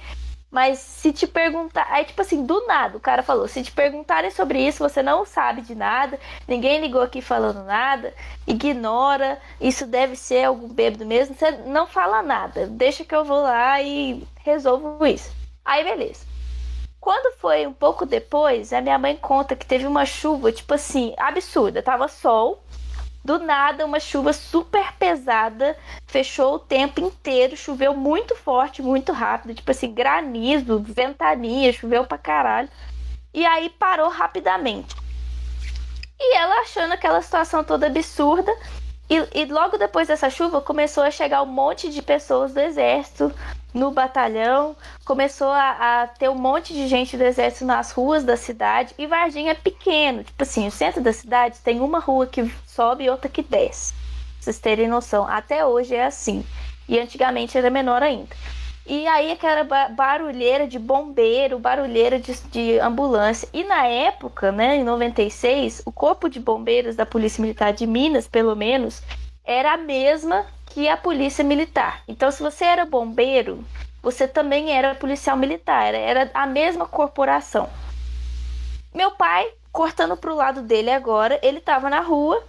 Mas 0.51 0.79
se 0.79 1.11
te 1.13 1.27
perguntar. 1.27 1.87
Aí, 1.91 2.05
tipo 2.05 2.21
assim, 2.21 2.45
do 2.45 2.67
nada, 2.67 2.97
o 2.97 3.01
cara 3.01 3.23
falou: 3.23 3.49
se 3.49 3.63
te 3.63 3.73
perguntarem 3.73 4.31
sobre 4.31 4.61
isso, 4.61 4.87
você 4.87 5.03
não 5.03 5.25
sabe 5.25 5.63
de 5.63 5.75
nada, 5.75 6.21
ninguém 6.47 6.81
ligou 6.81 7.01
aqui 7.01 7.21
falando 7.21 7.65
nada, 7.65 8.15
ignora, 8.47 9.41
isso 9.61 9.87
deve 9.87 10.15
ser 10.15 10.45
algum 10.45 10.69
bêbado 10.69 11.05
mesmo, 11.07 11.35
você 11.35 11.51
não 11.51 11.87
fala 11.87 12.23
nada, 12.23 12.67
deixa 12.67 13.05
que 13.05 13.15
eu 13.15 13.25
vou 13.25 13.43
lá 13.43 13.81
e 13.83 14.23
resolvo 14.45 15.05
isso. 15.07 15.33
Aí, 15.65 15.83
beleza. 15.83 16.27
Quando 17.01 17.37
foi 17.37 17.67
um 17.67 17.73
pouco 17.73 18.07
depois, 18.07 18.73
a 18.73 18.81
minha 18.81 18.99
mãe 18.99 19.17
conta 19.17 19.57
que 19.57 19.67
teve 19.67 19.87
uma 19.87 20.07
chuva, 20.07 20.53
tipo 20.53 20.73
assim, 20.73 21.15
absurda. 21.19 21.83
Tava 21.83 22.09
sol, 22.09 22.64
do 23.25 23.39
nada, 23.39 23.87
uma 23.87 23.99
chuva 23.99 24.33
super 24.35 24.93
pesada 24.99 25.77
fechou 26.07 26.57
o 26.57 26.59
tempo 26.59 27.01
inteiro, 27.01 27.57
choveu 27.57 27.95
muito 27.95 28.37
forte, 28.37 28.83
muito 28.83 29.13
rápido, 29.13 29.55
tipo 29.55 29.71
assim, 29.71 29.93
granizo, 29.93 30.79
ventania, 30.81 31.73
choveu 31.73 32.05
pra 32.05 32.19
caralho. 32.19 32.69
E 33.33 33.45
aí 33.47 33.71
parou 33.71 34.11
rapidamente. 34.11 34.95
E 36.21 36.37
ela 36.37 36.61
achando 36.61 36.93
aquela 36.93 37.23
situação 37.23 37.65
toda 37.65 37.87
absurda, 37.87 38.55
e, 39.09 39.17
e, 39.35 39.45
logo 39.47 39.77
depois 39.77 40.09
dessa 40.09 40.31
chuva 40.31 40.61
começou 40.61 41.03
a 41.03 41.11
chegar 41.11 41.43
um 41.43 41.47
monte 41.47 41.91
de 41.91 42.01
pessoas 42.01 42.55
do 42.55 42.61
exército 42.61 43.35
no 43.75 43.91
batalhão, 43.91 44.77
começou 45.05 45.49
a, 45.49 46.03
a, 46.03 46.07
ter 46.07 46.31
um 46.31 46.37
monte 46.37 46.73
de 46.73 46.87
gente 46.87 47.17
do 47.17 47.25
exército 47.25 47.65
nas 47.65 47.91
ruas 47.91 48.23
da 48.23 48.37
cidade. 48.37 48.95
E 48.97 49.07
Varginha 49.07 49.51
é 49.51 49.55
pequeno, 49.55 50.23
tipo 50.23 50.41
assim, 50.43 50.69
o 50.69 50.71
centro 50.71 51.03
da 51.03 51.13
cidade 51.13 51.59
tem 51.59 51.81
uma 51.81 51.99
rua 51.99 52.27
que 52.27 52.49
sobe 52.67 53.05
e 53.05 53.11
outra 53.11 53.29
que 53.29 53.43
desce. 53.43 53.93
Pra 53.93 54.01
vocês 54.41 54.59
terem 54.61 54.87
noção, 54.87 55.27
até 55.27 55.67
hoje 55.67 55.95
é 55.95 56.07
assim. 56.07 56.45
E 56.89 56.99
antigamente 57.01 57.59
era 57.59 57.69
menor 57.69 58.03
ainda. 58.03 58.35
E 58.87 59.07
aí 59.07 59.33
aquela 59.33 59.65
barulheira 59.89 60.69
de 60.69 60.79
bombeiro, 60.79 61.59
barulheira 61.59 62.21
de, 62.21 62.35
de, 62.51 62.79
ambulância. 62.79 63.49
E 63.53 63.65
na 63.65 63.87
época, 63.87 64.53
né, 64.53 64.77
em 64.77 64.85
96, 64.85 65.83
o 65.87 65.91
corpo 65.91 66.29
de 66.29 66.39
bombeiros 66.39 66.95
da 66.95 67.07
Polícia 67.07 67.41
Militar 67.41 67.73
de 67.73 67.87
Minas, 67.87 68.29
pelo 68.29 68.55
menos, 68.55 69.03
era 69.43 69.73
a 69.73 69.79
mesma 69.79 70.45
que 70.75 70.89
a 70.89 70.97
Polícia 70.97 71.45
Militar. 71.45 72.03
Então, 72.07 72.31
se 72.31 72.43
você 72.43 72.65
era 72.65 72.85
bombeiro, 72.85 73.65
você 74.03 74.29
também 74.29 74.71
era 74.71 74.95
policial 74.95 75.37
militar, 75.37 75.95
era 75.95 76.31
a 76.35 76.47
mesma 76.47 76.85
corporação. 76.85 77.71
Meu 78.93 79.13
pai, 79.13 79.49
cortando 79.73 80.17
pro 80.17 80.35
lado 80.35 80.61
dele 80.61 80.91
agora, 80.91 81.39
ele 81.43 81.61
tava 81.61 81.89
na 81.89 82.01
rua 82.01 82.45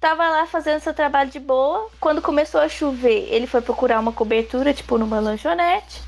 Tava 0.00 0.28
lá 0.30 0.46
fazendo 0.46 0.80
seu 0.80 0.94
trabalho 0.94 1.28
de 1.28 1.40
boa. 1.40 1.88
Quando 1.98 2.22
começou 2.22 2.60
a 2.60 2.68
chover, 2.68 3.26
ele 3.32 3.48
foi 3.48 3.60
procurar 3.60 3.98
uma 3.98 4.12
cobertura, 4.12 4.72
tipo 4.72 4.96
numa 4.96 5.18
lanchonete. 5.18 6.00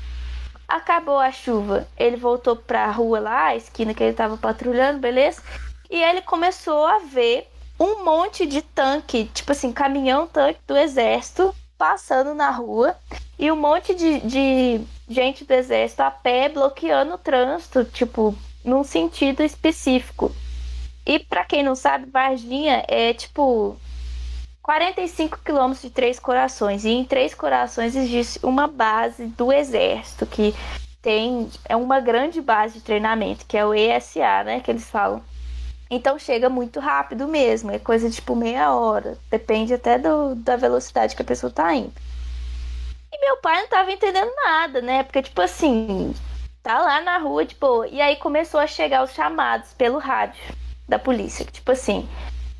Acabou 0.65 1.19
a 1.19 1.29
chuva, 1.29 1.85
ele 1.97 2.15
voltou 2.15 2.55
pra 2.55 2.89
rua 2.89 3.19
lá, 3.19 3.47
a 3.47 3.55
esquina 3.57 3.93
que 3.93 4.01
ele 4.01 4.13
tava 4.13 4.37
patrulhando, 4.37 4.99
beleza? 4.99 5.43
E 5.89 6.01
ele 6.01 6.21
começou 6.21 6.85
a 6.85 6.99
ver 6.99 7.50
um 7.81 8.05
monte 8.05 8.45
de 8.45 8.61
tanque, 8.61 9.25
tipo 9.33 9.51
assim, 9.51 9.73
caminhão 9.73 10.27
tanque 10.27 10.59
do 10.67 10.77
exército 10.77 11.53
passando 11.79 12.35
na 12.35 12.51
rua 12.51 12.95
e 13.39 13.51
um 13.51 13.55
monte 13.55 13.95
de, 13.95 14.19
de 14.19 14.81
gente 15.09 15.43
do 15.43 15.51
exército 15.51 16.03
a 16.03 16.11
pé 16.11 16.47
bloqueando 16.47 17.15
o 17.15 17.17
trânsito, 17.17 17.83
tipo, 17.83 18.35
num 18.63 18.83
sentido 18.83 19.41
específico. 19.41 20.31
E 21.03 21.17
para 21.17 21.43
quem 21.43 21.63
não 21.63 21.73
sabe, 21.73 22.05
Varginha 22.05 22.85
é 22.87 23.15
tipo 23.15 23.75
45 24.61 25.39
quilômetros 25.43 25.81
de 25.81 25.89
Três 25.89 26.19
Corações. 26.19 26.85
E 26.85 26.89
em 26.91 27.03
Três 27.03 27.33
Corações 27.33 27.95
existe 27.95 28.39
uma 28.45 28.67
base 28.67 29.25
do 29.25 29.51
exército 29.51 30.27
que 30.27 30.53
tem 31.01 31.49
é 31.65 31.75
uma 31.75 31.99
grande 31.99 32.39
base 32.41 32.75
de 32.75 32.81
treinamento, 32.81 33.47
que 33.47 33.57
é 33.57 33.65
o 33.65 33.73
ESA, 33.73 34.43
né, 34.43 34.59
que 34.59 34.69
eles 34.69 34.87
falam. 34.87 35.23
Então 35.93 36.17
chega 36.17 36.47
muito 36.47 36.79
rápido 36.79 37.27
mesmo, 37.27 37.69
é 37.69 37.77
coisa 37.77 38.09
tipo 38.09 38.33
meia 38.33 38.73
hora, 38.73 39.17
depende 39.29 39.73
até 39.73 39.99
do, 39.99 40.33
da 40.35 40.55
velocidade 40.55 41.17
que 41.17 41.21
a 41.21 41.25
pessoa 41.25 41.51
tá 41.51 41.75
indo. 41.75 41.91
E 43.11 43.19
meu 43.19 43.35
pai 43.41 43.59
não 43.61 43.67
tava 43.67 43.91
entendendo 43.91 44.31
nada, 44.41 44.81
né? 44.81 45.03
Porque 45.03 45.21
tipo 45.21 45.41
assim, 45.41 46.15
tá 46.63 46.79
lá 46.79 47.01
na 47.01 47.17
rua 47.17 47.45
boa. 47.59 47.85
E 47.89 47.99
aí 47.99 48.15
começou 48.15 48.61
a 48.61 48.67
chegar 48.67 49.03
os 49.03 49.11
chamados 49.11 49.73
pelo 49.73 49.97
rádio 49.97 50.41
da 50.87 50.97
polícia. 50.97 51.43
Tipo 51.43 51.73
assim, 51.73 52.07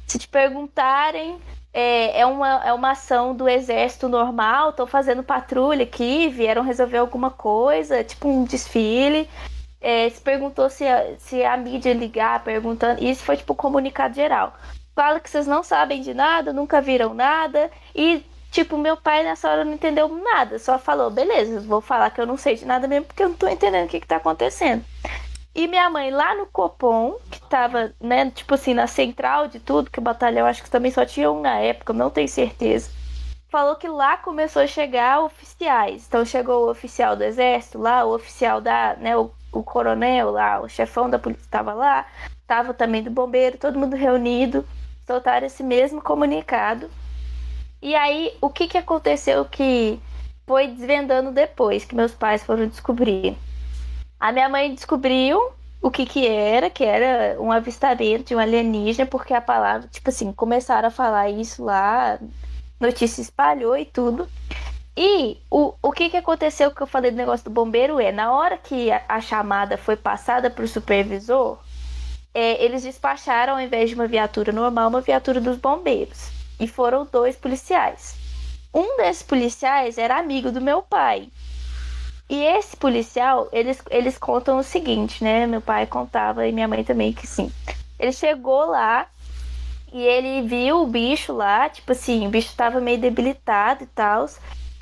se 0.06 0.20
te 0.20 0.28
perguntarem, 0.28 1.40
é, 1.74 2.20
é, 2.20 2.26
uma, 2.26 2.62
é 2.66 2.74
uma 2.74 2.92
ação 2.92 3.34
do 3.34 3.48
exército 3.48 4.10
normal, 4.10 4.72
estão 4.72 4.86
fazendo 4.86 5.24
patrulha 5.24 5.84
aqui, 5.84 6.28
vieram 6.28 6.64
resolver 6.64 6.98
alguma 6.98 7.30
coisa, 7.30 8.04
tipo 8.04 8.28
um 8.28 8.44
desfile. 8.44 9.30
É, 9.82 10.08
se 10.10 10.22
perguntou 10.22 10.70
se 10.70 10.88
a, 10.88 11.18
se 11.18 11.44
a 11.44 11.58
mídia 11.58 11.94
ligar 11.94 12.44
perguntando. 12.44 13.04
Isso 13.04 13.24
foi 13.24 13.36
tipo 13.36 13.56
comunicado 13.56 14.14
geral. 14.14 14.54
Fala 14.94 15.20
que 15.20 15.30
vocês 15.30 15.48
não 15.48 15.64
sabem 15.64 16.02
de 16.02 16.14
nada, 16.14 16.54
nunca 16.54 16.80
viram 16.80 17.14
nada. 17.14 17.72
E, 17.96 18.24
tipo, 18.52 18.78
meu 18.78 18.96
pai 18.96 19.24
nessa 19.24 19.50
hora 19.50 19.66
não 19.66 19.74
entendeu 19.74 20.08
nada. 20.08 20.60
Só 20.60 20.78
falou, 20.78 21.10
beleza, 21.10 21.60
vou 21.62 21.82
falar 21.82 22.12
que 22.12 22.22
eu 22.22 22.28
não 22.28 22.38
sei 22.38 22.56
de 22.56 22.66
nada 22.66 22.88
mesmo, 22.88 23.08
porque 23.08 23.24
eu 23.24 23.30
não 23.30 23.36
tô 23.36 23.48
entendendo 23.48 23.86
o 23.86 23.90
que, 23.90 24.00
que 24.00 24.08
tá 24.08 24.18
acontecendo. 24.18 24.86
E 25.54 25.68
minha 25.68 25.90
mãe 25.90 26.12
lá 26.12 26.34
no 26.36 26.46
Copom, 26.46 27.18
que 27.30 27.42
tava, 27.42 27.94
né, 28.00 28.32
tipo 28.32 28.54
assim, 28.54 28.74
na 28.74 28.88
central 28.88 29.48
de 29.48 29.60
tudo, 29.60 29.92
que 29.92 30.00
o 30.00 30.02
batalhão 30.02 30.48
acho 30.48 30.64
que 30.64 30.70
também 30.70 30.92
só 30.92 31.06
tinha 31.06 31.30
um 31.30 31.42
na 31.42 31.58
época, 31.58 31.92
não 31.92 32.10
tenho 32.10 32.30
certeza. 32.30 32.90
Falou 33.50 33.76
que 33.76 33.88
lá 33.88 34.16
começou 34.16 34.62
a 34.62 34.68
chegar 34.68 35.20
oficiais. 35.20 36.06
Então 36.08 36.24
chegou 36.24 36.68
o 36.68 36.72
oficial 36.72 37.18
do 37.18 37.24
exército 37.24 37.80
lá, 37.80 38.06
o 38.06 38.16
oficial 38.16 38.62
da, 38.62 38.96
né, 38.96 39.18
o, 39.18 39.30
o 39.52 39.64
coronel 39.64 40.32
lá, 40.32 40.62
o 40.62 40.70
chefão 40.70 41.10
da 41.10 41.20
polícia 41.20 41.44
estava 41.44 41.74
lá, 41.74 42.06
tava 42.48 42.74
também 42.74 43.04
do 43.04 43.12
bombeiro, 43.12 43.58
todo 43.58 43.80
mundo 43.80 43.96
reunido, 43.96 44.66
soltaram 45.06 45.48
esse 45.48 45.64
mesmo 45.64 46.02
comunicado. 46.02 46.90
E 47.82 47.96
aí, 47.96 48.34
o 48.40 48.50
que 48.50 48.68
que 48.68 48.78
aconteceu 48.78 49.44
que 49.46 50.00
foi 50.46 50.68
desvendando 50.68 51.32
depois, 51.32 51.86
que 51.86 51.96
meus 51.96 52.14
pais 52.14 52.44
foram 52.44 52.68
descobrir? 52.68 53.38
A 54.20 54.32
minha 54.32 54.48
mãe 54.48 54.74
descobriu 54.74 55.52
o 55.82 55.90
que 55.90 56.06
que 56.06 56.28
era, 56.28 56.70
que 56.70 56.84
era 56.84 57.42
um 57.42 57.52
avistamento 57.52 58.26
de 58.26 58.36
um 58.36 58.40
alienígena, 58.40 59.08
porque 59.08 59.34
a 59.34 59.42
palavra, 59.42 59.88
tipo 59.88 60.10
assim, 60.10 60.32
começaram 60.32 60.88
a 60.90 60.92
falar 60.92 61.30
isso 61.30 61.64
lá, 61.64 62.20
notícia 62.80 63.22
espalhou 63.22 63.76
e 63.76 63.86
tudo. 63.86 64.28
E 65.04 65.42
o, 65.50 65.74
o 65.82 65.92
que 65.92 66.12
que 66.12 66.18
aconteceu 66.18 66.70
que 66.70 66.80
eu 66.80 66.86
falei 66.86 67.10
do 67.10 67.18
negócio 67.18 67.44
do 67.46 67.50
bombeiro 67.50 68.00
é, 68.00 68.12
na 68.12 68.32
hora 68.32 68.56
que 68.56 68.92
a, 68.92 69.02
a 69.10 69.20
chamada 69.20 69.76
foi 69.76 69.96
passada 69.96 70.48
para 70.48 70.64
o 70.64 70.68
supervisor, 70.68 71.58
é, 72.32 72.64
eles 72.64 72.84
despacharam, 72.84 73.54
ao 73.54 73.60
invés 73.60 73.90
de 73.90 73.96
uma 73.96 74.06
viatura 74.06 74.52
normal, 74.52 74.90
uma 74.90 75.02
viatura 75.02 75.42
dos 75.42 75.58
bombeiros. 75.58 76.30
E 76.60 76.68
foram 76.68 77.04
dois 77.12 77.36
policiais. 77.36 78.16
Um 78.72 78.98
desses 78.98 79.24
policiais 79.24 79.98
era 79.98 80.20
amigo 80.20 80.52
do 80.52 80.62
meu 80.62 80.84
pai. 80.84 81.30
E 82.30 82.36
esse 82.44 82.78
policial, 82.78 83.50
eles, 83.52 83.82
eles 83.90 84.20
contam 84.20 84.60
o 84.60 84.64
seguinte, 84.64 85.24
né? 85.24 85.48
Meu 85.48 85.62
pai 85.62 85.88
contava 85.88 86.48
e 86.48 86.52
minha 86.52 86.68
mãe 86.68 86.84
também 86.84 87.12
que 87.12 87.26
sim. 87.26 87.52
Ele 87.98 88.12
chegou 88.12 88.68
lá 88.68 89.08
e 89.92 90.00
ele 90.00 90.48
viu 90.48 90.84
o 90.84 90.88
bicho 90.88 91.34
lá, 91.34 91.68
tipo 91.70 91.92
assim, 91.92 92.28
o 92.28 92.30
bicho 92.30 92.54
tava 92.56 92.80
meio 92.80 93.00
debilitado 93.00 93.84
e 93.84 93.88
tal. 93.88 94.28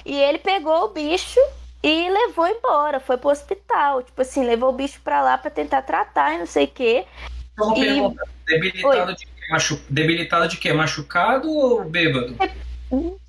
E 0.10 0.16
ele 0.16 0.40
pegou 0.40 0.86
o 0.86 0.90
bicho 0.90 1.40
e 1.84 2.10
levou 2.10 2.48
embora, 2.48 3.00
foi 3.00 3.16
pro 3.16 3.30
hospital. 3.30 4.02
Tipo 4.02 4.24
assim, 4.24 4.44
levou 4.44 4.70
o 4.70 4.74
bicho 4.74 5.00
pra 5.04 5.22
lá 5.22 5.38
pra 5.38 5.52
tentar 5.52 5.84
tratar 5.84 6.34
e 6.34 6.40
não 6.40 6.48
sei 6.48 6.66
o 6.66 6.70
quê. 6.70 7.06
Então, 7.54 7.78
e... 7.78 7.86
pergunta, 7.86 8.24
debilitado 8.48 9.16
de, 9.16 9.28
Machu... 9.52 9.80
debilitado 9.88 10.48
de 10.48 10.58
quê? 10.58 10.74
Machucado 10.74 11.48
ou 11.48 11.84
bêbado? 11.86 12.36
É 12.40 12.50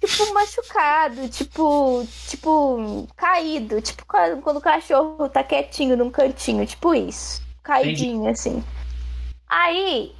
tipo 0.00 0.32
machucado, 0.32 1.28
tipo, 1.28 2.08
tipo 2.26 3.06
caído, 3.14 3.82
tipo 3.82 4.06
quando, 4.06 4.40
quando 4.40 4.56
o 4.56 4.62
cachorro 4.62 5.28
tá 5.28 5.44
quietinho 5.44 5.98
num 5.98 6.10
cantinho, 6.10 6.64
tipo 6.64 6.94
isso, 6.94 7.42
caidinho 7.62 8.22
Entendi. 8.22 8.30
assim. 8.30 8.64
Aí, 9.46 10.14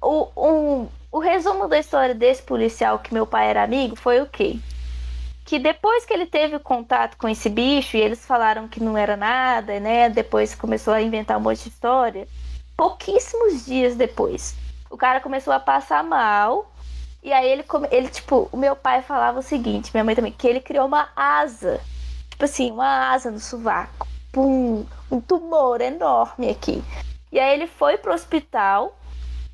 o, 0.00 0.28
um, 0.36 0.88
o 1.10 1.18
resumo 1.18 1.66
da 1.66 1.80
história 1.80 2.14
desse 2.14 2.42
policial 2.42 3.00
que 3.00 3.12
meu 3.12 3.26
pai 3.26 3.50
era 3.50 3.64
amigo 3.64 3.96
foi 3.96 4.20
o 4.20 4.26
quê? 4.26 4.56
Que 5.46 5.58
depois 5.58 6.04
que 6.04 6.12
ele 6.12 6.26
teve 6.26 6.58
contato 6.58 7.16
com 7.16 7.28
esse 7.28 7.48
bicho 7.48 7.96
e 7.96 8.00
eles 8.00 8.26
falaram 8.26 8.68
que 8.68 8.82
não 8.82 8.98
era 8.98 9.16
nada, 9.16 9.80
né? 9.80 10.10
Depois 10.10 10.54
começou 10.54 10.92
a 10.92 11.00
inventar 11.00 11.38
um 11.38 11.40
monte 11.40 11.62
de 11.62 11.68
história. 11.68 12.28
Pouquíssimos 12.76 13.64
dias 13.64 13.96
depois, 13.96 14.54
o 14.90 14.96
cara 14.96 15.20
começou 15.20 15.52
a 15.52 15.60
passar 15.60 16.04
mal 16.04 16.70
e 17.26 17.32
aí 17.32 17.48
ele, 17.50 17.64
ele, 17.90 18.08
tipo, 18.08 18.48
o 18.52 18.56
meu 18.56 18.76
pai 18.76 19.02
falava 19.02 19.40
o 19.40 19.42
seguinte, 19.42 19.90
minha 19.92 20.04
mãe 20.04 20.14
também, 20.14 20.30
que 20.30 20.46
ele 20.46 20.60
criou 20.60 20.86
uma 20.86 21.08
asa. 21.16 21.80
Tipo 22.30 22.44
assim, 22.44 22.70
uma 22.70 23.10
asa 23.10 23.32
no 23.32 23.40
sovaco. 23.40 24.06
Um, 24.36 24.86
um 25.10 25.20
tumor 25.20 25.80
enorme 25.80 26.48
aqui. 26.48 26.84
E 27.32 27.40
aí 27.40 27.54
ele 27.54 27.66
foi 27.66 27.98
pro 27.98 28.14
hospital. 28.14 28.96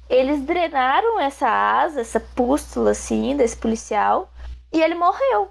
Eles 0.07 0.43
drenaram 0.43 1.19
essa 1.19 1.49
asa, 1.49 2.03
essa 2.03 2.21
pústula 2.21 2.91
assim, 2.91 3.35
desse 3.37 3.57
policial. 3.57 4.31
E 4.71 4.83
ele 4.83 4.95
morreu. 4.95 5.51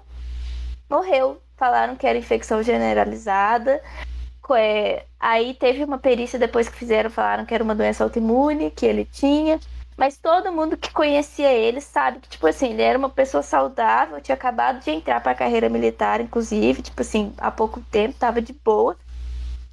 Morreu. 0.92 1.40
Falaram 1.56 1.96
que 1.96 2.06
era 2.06 2.18
infecção 2.18 2.62
generalizada. 2.62 3.82
É, 4.54 5.06
aí 5.18 5.54
teve 5.54 5.82
uma 5.82 5.96
perícia 5.96 6.38
depois 6.38 6.68
que 6.68 6.76
fizeram, 6.76 7.08
falaram 7.08 7.46
que 7.46 7.54
era 7.54 7.64
uma 7.64 7.74
doença 7.74 8.04
autoimune 8.04 8.70
que 8.70 8.84
ele 8.84 9.06
tinha. 9.06 9.58
Mas 9.96 10.18
todo 10.18 10.52
mundo 10.52 10.76
que 10.76 10.92
conhecia 10.92 11.50
ele 11.52 11.80
sabe 11.80 12.18
que, 12.18 12.28
tipo 12.28 12.46
assim, 12.46 12.72
ele 12.72 12.82
era 12.82 12.98
uma 12.98 13.08
pessoa 13.08 13.42
saudável, 13.42 14.20
tinha 14.20 14.34
acabado 14.34 14.82
de 14.82 14.90
entrar 14.90 15.20
para 15.22 15.32
a 15.32 15.34
carreira 15.34 15.68
militar, 15.68 16.20
inclusive, 16.20 16.82
tipo 16.82 17.00
assim, 17.00 17.32
há 17.38 17.50
pouco 17.50 17.80
tempo, 17.90 18.18
tava 18.18 18.42
de 18.42 18.52
boa. 18.52 18.96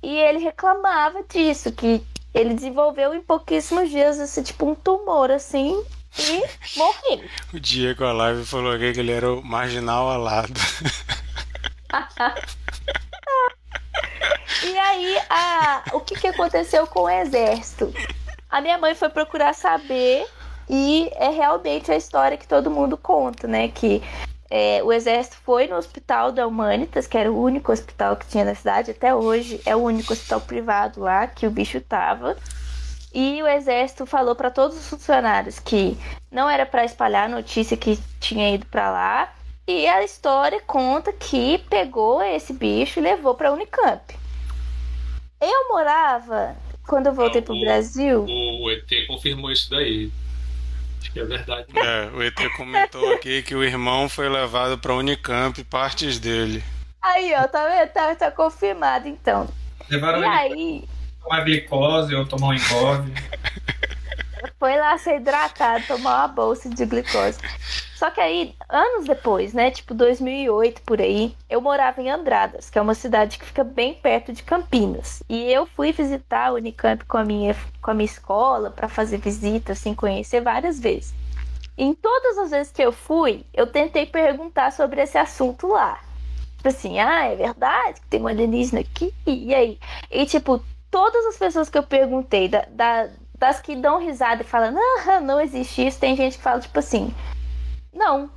E 0.01 0.17
ele 0.17 0.39
reclamava 0.39 1.23
disso, 1.23 1.71
que 1.71 2.01
ele 2.33 2.53
desenvolveu 2.53 3.13
em 3.13 3.21
pouquíssimos 3.21 3.89
dias, 3.89 4.19
esse, 4.19 4.43
tipo, 4.43 4.65
um 4.65 4.75
tumor, 4.75 5.31
assim, 5.31 5.83
e 6.18 6.44
morreu. 6.77 7.23
O 7.53 7.60
Diego 7.60 8.06
Alive 8.06 8.45
falou 8.45 8.72
aqui 8.72 8.94
que 8.94 8.99
ele 8.99 9.11
era 9.11 9.31
o 9.31 9.44
marginal 9.44 10.10
alado. 10.10 10.53
e 14.64 14.77
aí, 14.77 15.18
a, 15.30 15.84
o 15.94 15.99
que, 15.99 16.15
que 16.15 16.27
aconteceu 16.27 16.88
com 16.88 17.02
o 17.02 17.10
exército? 17.10 17.94
A 18.49 18.61
minha 18.61 18.77
mãe 18.77 18.95
foi 18.95 19.10
procurar 19.10 19.53
saber 19.53 20.26
e 20.69 21.10
é 21.15 21.30
realmente 21.30 21.91
a 21.91 21.95
história 21.95 22.38
que 22.38 22.48
todo 22.48 22.72
mundo 22.72 22.98
conta, 22.98 23.48
né? 23.48 23.68
Que 23.68 24.02
é, 24.49 24.81
o 24.84 24.91
exército 24.91 25.38
foi 25.44 25.68
no 25.68 25.76
hospital 25.76 26.31
da 26.31 26.48
Humanitas, 26.48 27.06
que 27.06 27.18
era 27.18 27.31
o 27.31 27.40
único 27.40 27.72
hospital 27.72 28.15
que 28.15 28.27
tinha 28.27 28.44
na 28.44 28.56
cidade, 28.56 28.91
até 28.91 29.14
hoje 29.14 29.61
é 29.65 29.76
o 29.76 29.80
único 29.80 30.11
hospital 30.11 30.41
privado 30.41 31.02
lá 31.02 31.27
que 31.27 31.45
o 31.45 31.52
bicho 31.52 31.80
tava. 31.81 32.36
E 33.14 33.41
o 33.41 33.48
exército 33.48 34.06
falou 34.06 34.36
para 34.36 34.52
todos 34.52 34.77
os 34.77 34.88
funcionários 34.88 35.60
que 35.60 35.98
não 36.31 36.49
era 36.49 36.65
para 36.65 36.86
espalhar 36.86 37.26
a 37.26 37.31
notícia 37.31 37.76
que 37.76 37.98
tinha 38.19 38.53
ido 38.53 38.65
para 38.68 38.91
lá. 38.91 39.34
E 39.68 39.88
a 39.88 40.03
história 40.03 40.60
conta 40.61 41.14
que 41.14 41.60
pegou 41.69 42.22
esse 42.22 42.53
bicho 42.53 42.99
e 42.99 43.03
levou 43.03 43.36
para 43.36 43.52
Unicamp. 43.52 44.15
Eu 45.41 45.69
morava 45.69 46.56
quando 46.88 47.07
eu 47.07 47.14
voltei 47.14 47.41
Não, 47.41 47.45
pro 47.45 47.56
o, 47.56 47.60
Brasil. 47.61 48.26
O, 48.27 48.72
ET 48.72 49.07
confirmou 49.07 49.52
isso 49.52 49.69
daí. 49.69 50.11
Acho 50.99 51.11
que 51.11 51.19
é 51.19 51.23
verdade. 51.23 51.68
É, 51.76 52.10
o 52.15 52.22
ET 52.22 52.36
comentou 52.57 53.14
aqui 53.14 53.41
que 53.41 53.56
o 53.56 53.64
irmão 53.64 54.10
foi 54.10 54.27
levado 54.27 54.77
pra 54.77 54.95
Unicamp 54.95 55.64
partes 55.64 56.19
dele. 56.19 56.64
Aí, 57.02 57.34
ó, 57.36 57.48
tá 57.48 57.68
vendo? 57.68 57.90
Tá, 57.90 58.15
tá 58.15 58.31
confirmado 58.31 59.07
então. 59.07 59.48
Levaram 59.90 60.19
e 60.19 60.22
ele 60.22 60.53
aí... 60.53 60.98
tomar 61.21 61.41
glicose 61.43 62.15
ou 62.15 62.25
tomar 62.25 62.47
um 62.47 62.53
engove. 62.53 63.13
Foi 64.57 64.77
lá 64.77 64.97
ser 64.97 65.17
hidratado, 65.17 65.85
tomar 65.87 66.19
uma 66.19 66.27
bolsa 66.27 66.69
de 66.69 66.85
glicose. 66.85 67.39
Só 67.95 68.09
que 68.09 68.21
aí, 68.21 68.55
anos 68.69 69.05
depois, 69.05 69.53
né? 69.53 69.71
Tipo 69.71 69.93
2008 69.93 70.81
por 70.83 71.01
aí, 71.01 71.35
eu 71.49 71.59
morava 71.59 72.01
em 72.01 72.09
Andradas, 72.09 72.69
que 72.69 72.79
é 72.79 72.81
uma 72.81 72.93
cidade 72.95 73.37
que 73.37 73.45
fica 73.45 73.63
bem 73.63 73.93
perto 73.93 74.31
de 74.31 74.41
Campinas. 74.41 75.21
E 75.27 75.51
eu 75.51 75.65
fui 75.65 75.91
visitar 75.91 76.51
o 76.51 76.55
Unicamp 76.55 77.03
com 77.03 77.17
a 77.17 77.25
minha, 77.25 77.55
com 77.81 77.91
a 77.91 77.93
minha 77.93 78.05
escola 78.05 78.71
para 78.71 78.87
fazer 78.87 79.17
visita, 79.17 79.73
assim, 79.73 79.93
conhecer 79.93 80.39
várias 80.39 80.79
vezes. 80.79 81.13
Em 81.77 81.93
todas 81.93 82.37
as 82.37 82.51
vezes 82.51 82.71
que 82.71 82.81
eu 82.81 82.91
fui, 82.91 83.45
eu 83.53 83.67
tentei 83.67 84.05
perguntar 84.05 84.71
sobre 84.71 85.01
esse 85.01 85.17
assunto 85.17 85.67
lá. 85.67 85.99
Tipo 86.55 86.69
assim, 86.69 86.99
ah, 86.99 87.25
é 87.25 87.35
verdade 87.35 88.01
que 88.01 88.07
tem 88.07 88.21
um 88.21 88.27
alienígena 88.27 88.81
aqui? 88.81 89.13
E 89.25 89.53
aí? 89.53 89.79
E 90.11 90.25
tipo, 90.25 90.61
todas 90.91 91.26
as 91.28 91.38
pessoas 91.38 91.70
que 91.70 91.78
eu 91.78 91.84
perguntei, 91.84 92.48
da, 92.48 92.66
da 92.70 93.10
das 93.38 93.61
que 93.61 93.74
dão 93.74 93.99
risada 93.99 94.41
e 94.41 94.45
falam, 94.45 94.72
não, 94.72 95.22
não 95.22 95.40
existe 95.40 95.88
isso, 95.88 95.98
tem 95.98 96.14
gente 96.14 96.38
que 96.38 96.44
fala, 96.44 96.60
tipo 96.60 96.78
assim, 96.78 97.14
não. 97.94 98.30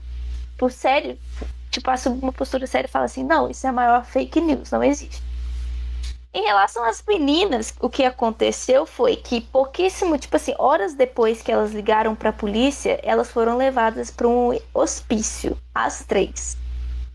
Por 0.57 0.71
sério, 0.71 1.19
tipo, 1.71 1.91
assume 1.91 2.21
uma 2.21 2.33
postura 2.33 2.67
séria 2.67 2.87
e 2.87 2.91
fala 2.91 3.07
assim: 3.07 3.25
não, 3.25 3.51
isso 3.51 3.67
é 3.67 3.71
a 3.71 3.73
maior 3.73 4.05
fake 4.05 4.41
news, 4.41 4.71
não 4.71 4.83
existe. 4.85 5.23
Em 6.35 6.45
relação 6.45 6.85
às 6.85 7.03
meninas, 7.07 7.75
o 7.79 7.91
que 7.91 8.05
aconteceu 8.05 8.87
foi 8.87 9.17
que 9.17 9.41
pouquíssimo, 9.41 10.17
tipo 10.17 10.37
assim, 10.37 10.55
horas 10.59 10.95
depois 10.95 11.43
que 11.43 11.53
elas 11.53 11.73
ligaram 11.73 12.15
para 12.15 12.31
a 12.31 12.33
polícia, 12.33 12.99
elas 13.03 13.31
foram 13.31 13.57
levadas 13.57 14.11
para 14.11 14.27
um 14.27 14.59
hospício, 14.73 15.59
as 15.75 16.05
três. 16.05 16.57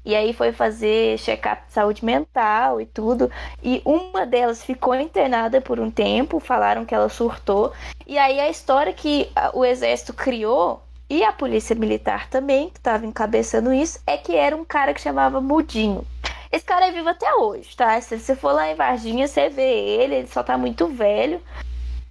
E 0.07 0.15
aí 0.15 0.31
foi 0.31 0.53
fazer 0.53 1.19
check-up 1.19 1.67
de 1.67 1.73
saúde 1.73 2.05
mental 2.05 2.79
e 2.79 2.85
tudo. 2.85 3.29
E 3.61 3.81
uma 3.83 4.25
delas 4.25 4.63
ficou 4.63 4.95
internada 4.95 5.59
por 5.59 5.81
um 5.81 5.91
tempo, 5.91 6.39
falaram 6.39 6.85
que 6.85 6.95
ela 6.95 7.09
surtou. 7.09 7.73
E 8.07 8.17
aí 8.17 8.39
a 8.39 8.49
história 8.49 8.93
que 8.93 9.29
o 9.53 9.65
exército 9.65 10.13
criou 10.13 10.81
e 11.09 11.25
a 11.25 11.33
polícia 11.33 11.75
militar 11.75 12.29
também, 12.29 12.69
que 12.69 12.77
estava 12.77 13.05
encabeçando 13.05 13.73
isso, 13.73 13.99
é 14.07 14.15
que 14.15 14.33
era 14.33 14.55
um 14.55 14.63
cara 14.63 14.93
que 14.93 15.01
chamava 15.01 15.41
Mudinho. 15.41 16.07
Esse 16.49 16.63
cara 16.63 16.87
é 16.87 16.91
vivo 16.93 17.09
até 17.09 17.35
hoje, 17.35 17.75
tá? 17.75 17.99
Se 17.99 18.17
você 18.17 18.33
for 18.33 18.53
lá 18.53 18.71
em 18.71 18.75
Varginha, 18.75 19.27
você 19.27 19.49
vê 19.49 19.61
ele, 19.61 20.15
ele 20.15 20.27
só 20.27 20.41
tá 20.41 20.57
muito 20.57 20.87
velho. 20.87 21.41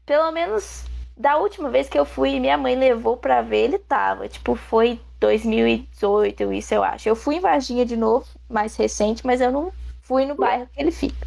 Pelo 0.05 0.31
menos 0.33 0.85
da 1.17 1.39
última 1.39 1.71
vez 1.71 1.89
que 1.89 1.99
eu 1.99 2.05
fui 2.05 2.39
minha 2.39 2.59
mãe 2.59 2.77
levou 2.77 3.17
pra 3.17 3.41
ver, 3.41 3.65
ele 3.65 3.79
tava. 3.79 4.29
Tipo, 4.29 4.55
foi 4.55 5.01
2018, 5.21 6.53
isso 6.53 6.75
eu 6.75 6.85
acho. 6.85 7.09
Eu 7.09 7.17
fui 7.17 7.37
em 7.37 7.41
Varginha 7.41 7.85
de 7.85 7.97
novo, 7.97 8.27
mais 8.49 8.77
recente, 8.77 9.27
mas 9.27 9.41
eu 9.41 9.51
não 9.51 9.73
fui 10.03 10.25
no 10.25 10.35
bairro 10.35 10.69
que 10.73 10.81
ele 10.81 10.91
fica. 10.91 11.27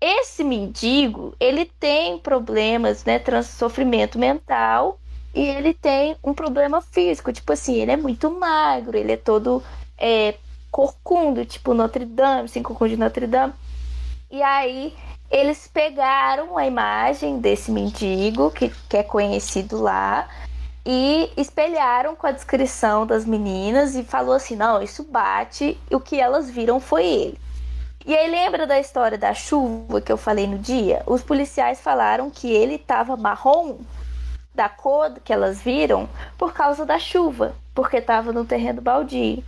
Esse 0.00 0.44
mendigo, 0.44 1.34
ele 1.40 1.64
tem 1.64 2.18
problemas, 2.18 3.04
né? 3.04 3.20
Sofrimento 3.42 4.18
mental 4.18 4.98
e 5.34 5.40
ele 5.40 5.72
tem 5.72 6.16
um 6.22 6.34
problema 6.34 6.80
físico. 6.80 7.32
Tipo 7.32 7.52
assim, 7.52 7.76
ele 7.76 7.92
é 7.92 7.96
muito 7.96 8.30
magro, 8.30 8.96
ele 8.96 9.12
é 9.12 9.16
todo 9.16 9.62
é, 9.98 10.34
corcundo, 10.70 11.44
tipo 11.44 11.74
Notre 11.74 12.04
Dame, 12.04 12.48
cinco 12.48 12.68
corcunda 12.68 12.90
de 12.90 12.96
Notre 12.96 13.26
Dame. 13.26 13.54
E 14.30 14.42
aí 14.42 14.94
eles 15.30 15.66
pegaram 15.66 16.56
a 16.56 16.66
imagem 16.66 17.38
desse 17.38 17.70
mendigo, 17.70 18.50
que, 18.50 18.70
que 18.88 18.96
é 18.96 19.02
conhecido 19.02 19.80
lá, 19.80 20.28
e 20.88 21.32
espelharam 21.36 22.14
com 22.14 22.28
a 22.28 22.30
descrição 22.30 23.04
das 23.04 23.24
meninas 23.24 23.96
e 23.96 24.04
falou 24.04 24.34
assim: 24.34 24.54
não, 24.54 24.80
isso 24.80 25.02
bate, 25.02 25.76
e 25.90 25.96
o 25.96 26.00
que 26.00 26.20
elas 26.20 26.48
viram 26.48 26.78
foi 26.78 27.04
ele. 27.04 27.40
E 28.06 28.14
aí 28.16 28.30
lembra 28.30 28.68
da 28.68 28.78
história 28.78 29.18
da 29.18 29.34
chuva 29.34 30.00
que 30.00 30.12
eu 30.12 30.16
falei 30.16 30.46
no 30.46 30.58
dia? 30.58 31.02
Os 31.04 31.24
policiais 31.24 31.80
falaram 31.80 32.30
que 32.30 32.48
ele 32.48 32.76
estava 32.76 33.16
marrom 33.16 33.78
da 34.54 34.68
cor 34.68 35.12
que 35.24 35.32
elas 35.32 35.60
viram 35.60 36.08
por 36.38 36.52
causa 36.52 36.86
da 36.86 37.00
chuva, 37.00 37.56
porque 37.74 37.96
estava 37.96 38.32
no 38.32 38.44
terreno 38.44 38.80
baldio. 38.80 39.42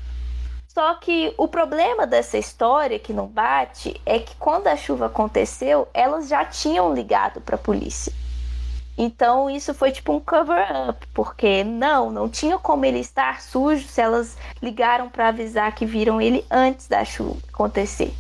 Só 0.67 0.95
que 0.95 1.33
o 1.39 1.47
problema 1.47 2.05
dessa 2.05 2.37
história 2.37 2.99
que 2.99 3.13
não 3.13 3.29
bate 3.29 4.01
é 4.05 4.19
que 4.19 4.35
quando 4.37 4.67
a 4.67 4.77
chuva 4.77 5.07
aconteceu, 5.07 5.87
elas 5.95 6.29
já 6.29 6.45
tinham 6.45 6.93
ligado 6.93 7.41
para 7.41 7.55
a 7.55 7.59
polícia. 7.59 8.13
Então 8.99 9.49
isso 9.49 9.73
foi 9.73 9.93
tipo 9.93 10.13
um 10.13 10.19
cover-up, 10.19 11.07
porque 11.15 11.63
não, 11.63 12.11
não 12.11 12.29
tinha 12.29 12.59
como 12.59 12.85
ele 12.85 12.99
estar 12.99 13.41
sujo 13.41 13.87
se 13.87 14.01
elas 14.01 14.37
ligaram 14.61 15.09
para 15.09 15.29
avisar 15.29 15.73
que 15.73 15.87
viram 15.87 16.21
ele 16.21 16.45
antes 16.51 16.89
da 16.89 17.05
chuva 17.05 17.39
acontecer. 17.49 18.13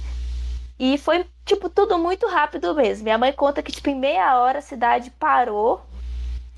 E 0.78 0.96
foi 0.96 1.26
tipo 1.44 1.68
tudo 1.68 1.98
muito 1.98 2.28
rápido 2.28 2.76
mesmo. 2.76 3.02
Minha 3.02 3.18
mãe 3.18 3.32
conta 3.32 3.60
que 3.60 3.72
tipo 3.72 3.90
em 3.90 3.98
meia 3.98 4.38
hora 4.38 4.60
a 4.60 4.62
cidade 4.62 5.10
parou 5.10 5.84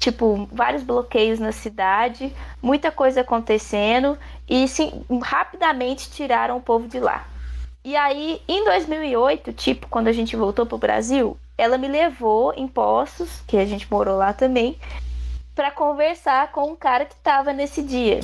tipo, 0.01 0.49
vários 0.51 0.83
bloqueios 0.83 1.39
na 1.39 1.53
cidade, 1.53 2.35
muita 2.63 2.91
coisa 2.91 3.21
acontecendo 3.21 4.19
e 4.49 4.67
sim, 4.67 5.05
rapidamente 5.23 6.11
tiraram 6.11 6.57
o 6.57 6.61
povo 6.61 6.89
de 6.89 6.99
lá. 6.99 7.27
E 7.83 7.97
aí, 7.97 8.43
em 8.47 8.65
2008, 8.65 9.53
tipo, 9.55 9.89
quando 9.89 10.09
a 10.09 10.13
gente 10.13 10.37
voltou 10.37 10.67
pro 10.67 10.77
Brasil, 10.77 11.39
ela 11.57 11.79
me 11.79 11.89
levou 11.89 12.53
em 12.55 12.69
Poços, 12.69 13.43
que 13.47 13.57
a 13.57 13.65
gente 13.65 13.91
morou 13.91 14.17
lá 14.19 14.35
também, 14.35 14.79
para 15.55 15.71
conversar 15.71 16.53
com 16.53 16.71
um 16.71 16.77
cara 16.77 17.07
que 17.07 17.17
tava 17.17 17.53
nesse 17.53 17.83
dia. 17.83 18.21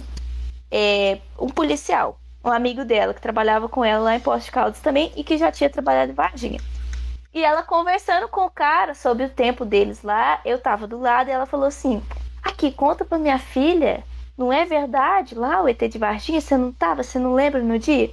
É, 0.71 1.19
um 1.39 1.49
policial, 1.49 2.19
um 2.45 2.51
amigo 2.51 2.85
dela, 2.85 3.15
que 3.15 3.21
trabalhava 3.21 3.67
com 3.69 3.83
ela 3.83 4.05
lá 4.05 4.15
em 4.15 4.21
Poços 4.21 4.45
de 4.45 4.51
Caldas 4.51 4.81
também 4.81 5.11
e 5.17 5.25
que 5.25 5.39
já 5.39 5.51
tinha 5.51 5.71
trabalhado 5.71 6.13
em 6.13 6.15
Varginha. 6.15 6.61
E 7.33 7.43
ela 7.43 7.63
conversando 7.63 8.29
com 8.29 8.47
o 8.47 8.51
cara 8.51 8.95
sobre 8.95 9.25
o 9.25 9.31
tempo 9.31 9.65
deles 9.65 10.03
lá, 10.03 10.41
eu 10.45 10.59
tava 10.59 10.87
do 10.87 10.99
lado 10.99 11.29
e 11.29 11.33
ela 11.33 11.47
falou 11.47 11.67
assim: 11.67 12.03
Aqui, 12.43 12.71
conta 12.71 13.05
pra 13.05 13.19
minha 13.19 13.39
filha, 13.39 14.05
não 14.37 14.53
é 14.53 14.65
verdade 14.65 15.35
lá 15.35 15.63
o 15.63 15.69
ET 15.69 15.81
de 15.81 15.99
Varginha? 15.99 16.41
Você 16.41 16.57
não 16.57 16.73
tava? 16.73 17.03
Você 17.03 17.19
não 17.19 17.35
lembra 17.35 17.63
no 17.63 17.79
dia? 17.79 18.11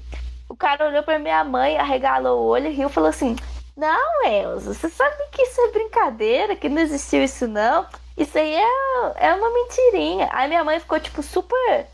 O 0.54 0.56
cara 0.56 0.88
olhou 0.88 1.02
pra 1.02 1.18
minha 1.18 1.44
mãe, 1.44 1.80
arregalou 1.80 2.44
o 2.44 2.46
olho, 2.46 2.72
riu 2.72 2.88
e 2.88 2.92
falou 2.92 3.10
assim: 3.10 3.36
Não, 3.76 4.24
Elza, 4.24 4.72
você 4.76 4.88
sabe 4.88 5.16
que 5.32 5.42
isso 5.42 5.60
é 5.60 5.72
brincadeira, 5.72 6.56
que 6.56 6.70
não 6.70 6.80
existiu 6.80 7.24
isso 7.24 7.48
não. 7.48 7.88
Isso 8.16 8.38
aí 8.38 8.54
é, 8.54 9.14
é 9.16 9.34
uma 9.34 9.50
mentirinha. 9.50 10.30
Aí 10.32 10.48
minha 10.48 10.64
mãe 10.64 10.80
ficou 10.80 11.00
tipo 11.00 11.24
super. 11.24 11.88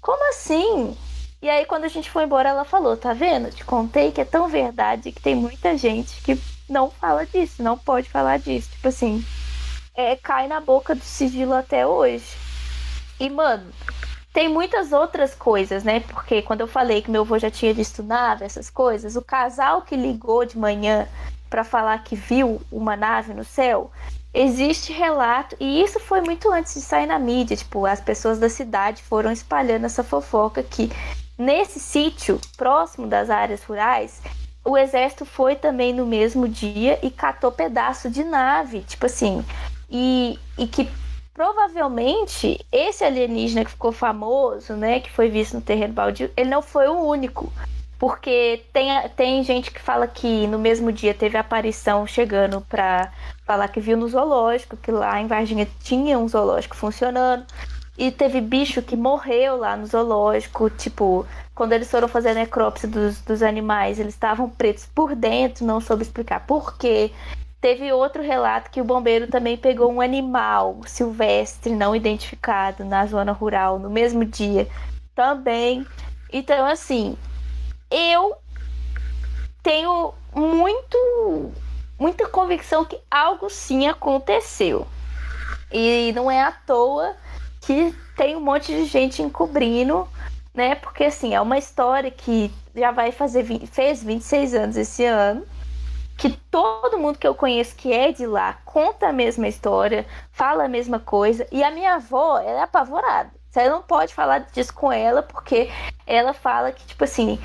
Como 0.00 0.28
assim? 0.28 0.96
E 1.42 1.50
aí, 1.50 1.66
quando 1.66 1.86
a 1.86 1.88
gente 1.88 2.08
foi 2.08 2.22
embora, 2.22 2.50
ela 2.50 2.64
falou: 2.64 2.96
Tá 2.96 3.12
vendo? 3.12 3.50
Te 3.50 3.64
contei 3.64 4.12
que 4.12 4.20
é 4.20 4.24
tão 4.24 4.46
verdade 4.46 5.10
que 5.10 5.20
tem 5.20 5.34
muita 5.34 5.76
gente 5.76 6.22
que 6.22 6.40
não 6.68 6.92
fala 6.92 7.26
disso, 7.26 7.64
não 7.64 7.76
pode 7.76 8.08
falar 8.08 8.38
disso. 8.38 8.70
Tipo 8.70 8.86
assim, 8.86 9.24
é, 9.92 10.14
cai 10.14 10.46
na 10.46 10.60
boca 10.60 10.94
do 10.94 11.02
sigilo 11.02 11.52
até 11.52 11.84
hoje. 11.84 12.30
E, 13.18 13.28
mano, 13.28 13.72
tem 14.34 14.48
muitas 14.48 14.92
outras 14.92 15.32
coisas, 15.32 15.84
né? 15.84 16.00
Porque 16.00 16.42
quando 16.42 16.60
eu 16.60 16.66
falei 16.66 17.00
que 17.00 17.10
meu 17.10 17.22
avô 17.22 17.38
já 17.38 17.52
tinha 17.52 17.72
visto 17.72 18.02
nave, 18.02 18.44
essas 18.44 18.68
coisas, 18.68 19.14
o 19.14 19.22
casal 19.22 19.82
que 19.82 19.96
ligou 19.96 20.44
de 20.44 20.58
manhã 20.58 21.06
para 21.48 21.62
falar 21.62 22.02
que 22.02 22.16
viu 22.16 22.60
uma 22.70 22.96
nave 22.96 23.32
no 23.32 23.44
céu, 23.44 23.92
existe 24.34 24.92
relato, 24.92 25.54
e 25.60 25.80
isso 25.80 26.00
foi 26.00 26.20
muito 26.20 26.50
antes 26.50 26.74
de 26.74 26.80
sair 26.80 27.06
na 27.06 27.16
mídia. 27.16 27.56
Tipo, 27.56 27.86
as 27.86 28.00
pessoas 28.00 28.40
da 28.40 28.48
cidade 28.48 29.04
foram 29.04 29.30
espalhando 29.30 29.86
essa 29.86 30.02
fofoca 30.02 30.64
que 30.64 30.90
nesse 31.38 31.78
sítio, 31.78 32.40
próximo 32.56 33.06
das 33.06 33.30
áreas 33.30 33.62
rurais, 33.62 34.20
o 34.64 34.76
exército 34.76 35.24
foi 35.24 35.54
também 35.54 35.92
no 35.92 36.04
mesmo 36.04 36.48
dia 36.48 36.98
e 37.04 37.08
catou 37.08 37.52
pedaço 37.52 38.10
de 38.10 38.24
nave, 38.24 38.80
tipo 38.80 39.06
assim, 39.06 39.44
e, 39.88 40.36
e 40.58 40.66
que 40.66 40.90
provavelmente 41.34 42.64
esse 42.70 43.04
alienígena 43.04 43.64
que 43.64 43.72
ficou 43.72 43.90
famoso, 43.90 44.74
né, 44.74 45.00
que 45.00 45.10
foi 45.10 45.28
visto 45.28 45.54
no 45.54 45.60
terreno 45.60 45.92
baldio, 45.92 46.30
ele 46.36 46.48
não 46.48 46.62
foi 46.62 46.88
o 46.88 46.98
único. 47.00 47.52
Porque 47.98 48.64
tem, 48.72 48.88
tem 49.16 49.42
gente 49.42 49.70
que 49.70 49.80
fala 49.80 50.06
que 50.06 50.46
no 50.46 50.58
mesmo 50.58 50.92
dia 50.92 51.14
teve 51.14 51.36
aparição 51.36 52.06
chegando 52.06 52.60
para 52.60 53.12
falar 53.46 53.68
que 53.68 53.80
viu 53.80 53.96
no 53.96 54.08
zoológico, 54.08 54.76
que 54.76 54.90
lá 54.90 55.20
em 55.20 55.26
Varginha 55.26 55.66
tinha 55.80 56.18
um 56.18 56.28
zoológico 56.28 56.76
funcionando. 56.76 57.44
E 57.96 58.10
teve 58.10 58.40
bicho 58.40 58.82
que 58.82 58.96
morreu 58.96 59.56
lá 59.56 59.76
no 59.76 59.86
zoológico, 59.86 60.68
tipo, 60.68 61.24
quando 61.54 61.72
eles 61.72 61.88
foram 61.88 62.08
fazer 62.08 62.30
a 62.30 62.34
necrópsia 62.34 62.88
dos, 62.88 63.20
dos 63.20 63.40
animais, 63.40 64.00
eles 64.00 64.14
estavam 64.14 64.50
pretos 64.50 64.86
por 64.92 65.14
dentro, 65.14 65.64
não 65.64 65.80
soube 65.80 66.02
explicar 66.02 66.44
por 66.44 66.76
quê. 66.76 67.12
Teve 67.64 67.90
outro 67.94 68.22
relato 68.22 68.70
que 68.70 68.78
o 68.78 68.84
bombeiro 68.84 69.26
também 69.26 69.56
pegou 69.56 69.90
um 69.90 70.02
animal 70.02 70.82
silvestre 70.84 71.74
não 71.74 71.96
identificado 71.96 72.84
na 72.84 73.06
zona 73.06 73.32
rural 73.32 73.78
no 73.78 73.88
mesmo 73.88 74.22
dia 74.22 74.68
também. 75.14 75.86
Então, 76.30 76.66
assim, 76.66 77.16
eu 77.90 78.36
tenho 79.62 80.12
muito 80.34 81.52
muita 81.98 82.28
convicção 82.28 82.84
que 82.84 83.00
algo 83.10 83.48
sim 83.48 83.88
aconteceu. 83.88 84.86
E 85.72 86.12
não 86.14 86.30
é 86.30 86.42
à 86.42 86.52
toa 86.52 87.16
que 87.62 87.94
tem 88.14 88.36
um 88.36 88.40
monte 88.40 88.72
de 88.72 88.84
gente 88.84 89.22
encobrindo, 89.22 90.06
né? 90.52 90.74
Porque 90.74 91.04
assim, 91.04 91.34
é 91.34 91.40
uma 91.40 91.56
história 91.56 92.10
que 92.10 92.52
já 92.76 92.90
vai 92.90 93.10
fazer 93.10 93.42
20, 93.42 93.66
fez 93.68 94.02
26 94.02 94.52
anos 94.52 94.76
esse 94.76 95.06
ano. 95.06 95.46
Que 96.16 96.30
todo 96.50 96.98
mundo 96.98 97.18
que 97.18 97.26
eu 97.26 97.34
conheço 97.34 97.74
que 97.74 97.92
é 97.92 98.12
de 98.12 98.26
lá 98.26 98.58
conta 98.64 99.08
a 99.08 99.12
mesma 99.12 99.48
história, 99.48 100.06
fala 100.30 100.64
a 100.64 100.68
mesma 100.68 100.98
coisa. 100.98 101.46
E 101.50 101.62
a 101.62 101.70
minha 101.70 101.94
avó, 101.94 102.38
ela 102.38 102.60
é 102.60 102.62
apavorada. 102.62 103.30
Você 103.50 103.68
não 103.68 103.82
pode 103.82 104.12
falar 104.12 104.40
disso 104.52 104.74
com 104.74 104.90
ela, 104.92 105.22
porque 105.22 105.70
ela 106.06 106.32
fala 106.32 106.72
que, 106.72 106.84
tipo 106.84 107.04
assim, 107.04 107.38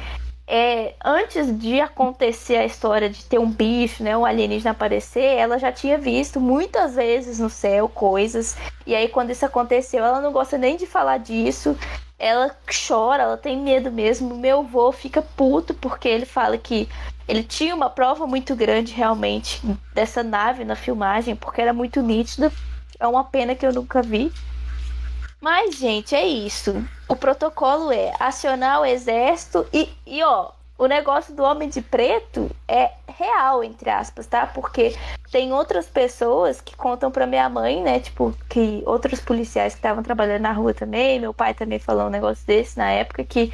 é, 0.47 0.95
antes 1.05 1.55
de 1.59 1.79
acontecer 1.79 2.55
a 2.55 2.65
história 2.65 3.07
de 3.07 3.23
ter 3.23 3.37
um 3.37 3.51
bicho, 3.51 4.01
né, 4.01 4.17
um 4.17 4.25
alienígena 4.25 4.71
aparecer, 4.71 5.37
ela 5.37 5.59
já 5.59 5.71
tinha 5.71 5.99
visto 5.99 6.39
muitas 6.39 6.95
vezes 6.95 7.37
no 7.37 7.51
céu 7.51 7.87
coisas. 7.87 8.57
E 8.87 8.95
aí, 8.95 9.07
quando 9.07 9.29
isso 9.29 9.45
aconteceu, 9.45 10.03
ela 10.03 10.19
não 10.19 10.31
gosta 10.31 10.57
nem 10.57 10.75
de 10.75 10.87
falar 10.87 11.19
disso. 11.19 11.77
Ela 12.17 12.49
chora, 12.87 13.21
ela 13.21 13.37
tem 13.37 13.55
medo 13.55 13.91
mesmo. 13.91 14.35
Meu 14.35 14.61
avô 14.61 14.91
fica 14.91 15.21
puto 15.21 15.75
porque 15.75 16.07
ele 16.07 16.25
fala 16.25 16.57
que 16.57 16.89
ele 17.29 17.43
tinha 17.43 17.75
uma 17.75 17.91
prova 17.91 18.25
muito 18.25 18.55
grande 18.55 18.91
realmente 18.91 19.61
dessa 19.93 20.23
nave 20.23 20.65
na 20.65 20.75
filmagem, 20.75 21.35
porque 21.35 21.61
era 21.61 21.71
muito 21.71 22.01
nítida. 22.01 22.51
É 22.99 23.05
uma 23.05 23.23
pena 23.23 23.53
que 23.53 23.63
eu 23.63 23.71
nunca 23.71 24.01
vi. 24.01 24.33
Mas, 25.39 25.75
gente, 25.75 26.15
é 26.15 26.25
isso. 26.25 26.83
O 27.07 27.15
protocolo 27.15 27.91
é 27.91 28.11
acionar 28.19 28.81
o 28.81 28.85
exército 28.85 29.63
e, 29.71 29.87
e 30.07 30.23
ó, 30.23 30.49
o 30.75 30.87
negócio 30.87 31.35
do 31.35 31.43
homem 31.43 31.69
de 31.69 31.83
preto 31.83 32.49
é 32.67 32.93
real, 33.07 33.63
entre 33.63 33.91
aspas, 33.91 34.25
tá? 34.25 34.47
Porque 34.47 34.97
tem 35.31 35.53
outras 35.53 35.85
pessoas 35.85 36.59
que 36.59 36.75
contam 36.75 37.11
pra 37.11 37.27
minha 37.27 37.47
mãe, 37.47 37.79
né? 37.83 37.99
Tipo, 37.99 38.35
que 38.49 38.81
outros 38.87 39.19
policiais 39.19 39.73
que 39.73 39.79
estavam 39.79 40.01
trabalhando 40.01 40.41
na 40.41 40.51
rua 40.51 40.73
também, 40.73 41.19
meu 41.19 41.33
pai 41.33 41.53
também 41.53 41.77
falou 41.77 42.07
um 42.07 42.09
negócio 42.09 42.43
desse 42.47 42.75
na 42.75 42.89
época, 42.89 43.23
que 43.23 43.53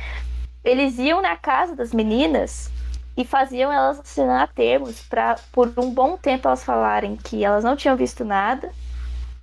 eles 0.64 0.98
iam 0.98 1.22
na 1.22 1.36
casa 1.36 1.76
das 1.76 1.92
meninas 1.92 2.72
e 3.18 3.24
faziam 3.24 3.72
elas 3.72 4.00
assinar 4.00 4.50
termos 4.54 5.02
para 5.02 5.36
por 5.52 5.72
um 5.78 5.90
bom 5.90 6.18
tempo 6.18 6.48
elas 6.48 6.64
falarem 6.64 7.16
que 7.16 7.44
elas 7.44 7.64
não 7.64 7.76
tinham 7.76 7.96
visto 7.96 8.26
nada 8.26 8.70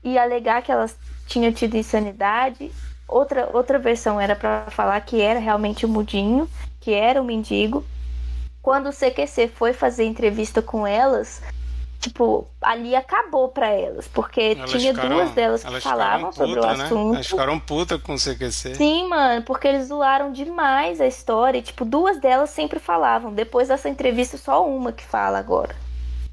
e 0.05 0.19
alegar 0.19 0.63
que 0.63 0.71
elas 0.71 0.97
tinham 1.27 1.53
tido 1.53 1.77
insanidade. 1.77 2.71
Outra, 3.09 3.49
outra 3.53 3.79
versão 3.79 4.21
era 4.21 4.35
para 4.35 4.71
falar 4.71 5.01
que 5.01 5.21
era 5.21 5.39
realmente 5.39 5.87
o 5.87 5.89
um 5.89 5.93
mudinho, 5.93 6.49
que 6.81 6.93
era 6.93 7.21
o 7.21 7.25
um 7.25 7.27
mendigo. 7.27 7.85
Quando 8.61 8.89
o 8.89 8.93
CQC 8.93 9.49
foi 9.49 9.73
fazer 9.73 10.05
entrevista 10.05 10.63
com 10.63 10.87
elas, 10.87 11.43
tipo, 12.03 12.49
ali 12.61 12.97
acabou 12.97 13.49
para 13.49 13.69
elas, 13.69 14.09
porque 14.09 14.57
elas 14.59 14.71
tinha 14.71 14.93
ficaram, 14.93 15.17
duas 15.17 15.31
delas 15.31 15.65
que 15.65 15.81
falavam 15.81 16.31
puta, 16.31 16.37
sobre 16.37 16.59
o 16.59 16.63
né? 16.63 16.85
assunto. 16.85 17.15
Elas 17.15 17.27
ficaram 17.29 17.61
puta 17.61 17.97
com 17.97 18.15
o 18.15 18.19
CQC. 18.19 18.75
Sim, 18.75 19.09
mano, 19.09 19.43
porque 19.43 19.69
eles 19.69 19.87
zoaram 19.87 20.33
demais 20.33 21.01
a 21.01 21.07
história. 21.07 21.59
E, 21.59 21.63
tipo, 21.63 21.85
duas 21.85 22.21
delas 22.21 22.51
sempre 22.51 22.81
falavam. 22.81 23.33
Depois 23.33 23.69
dessa 23.69 23.89
entrevista, 23.89 24.37
só 24.37 24.67
uma 24.67 24.91
que 24.91 25.05
fala 25.05 25.39
agora. 25.39 25.77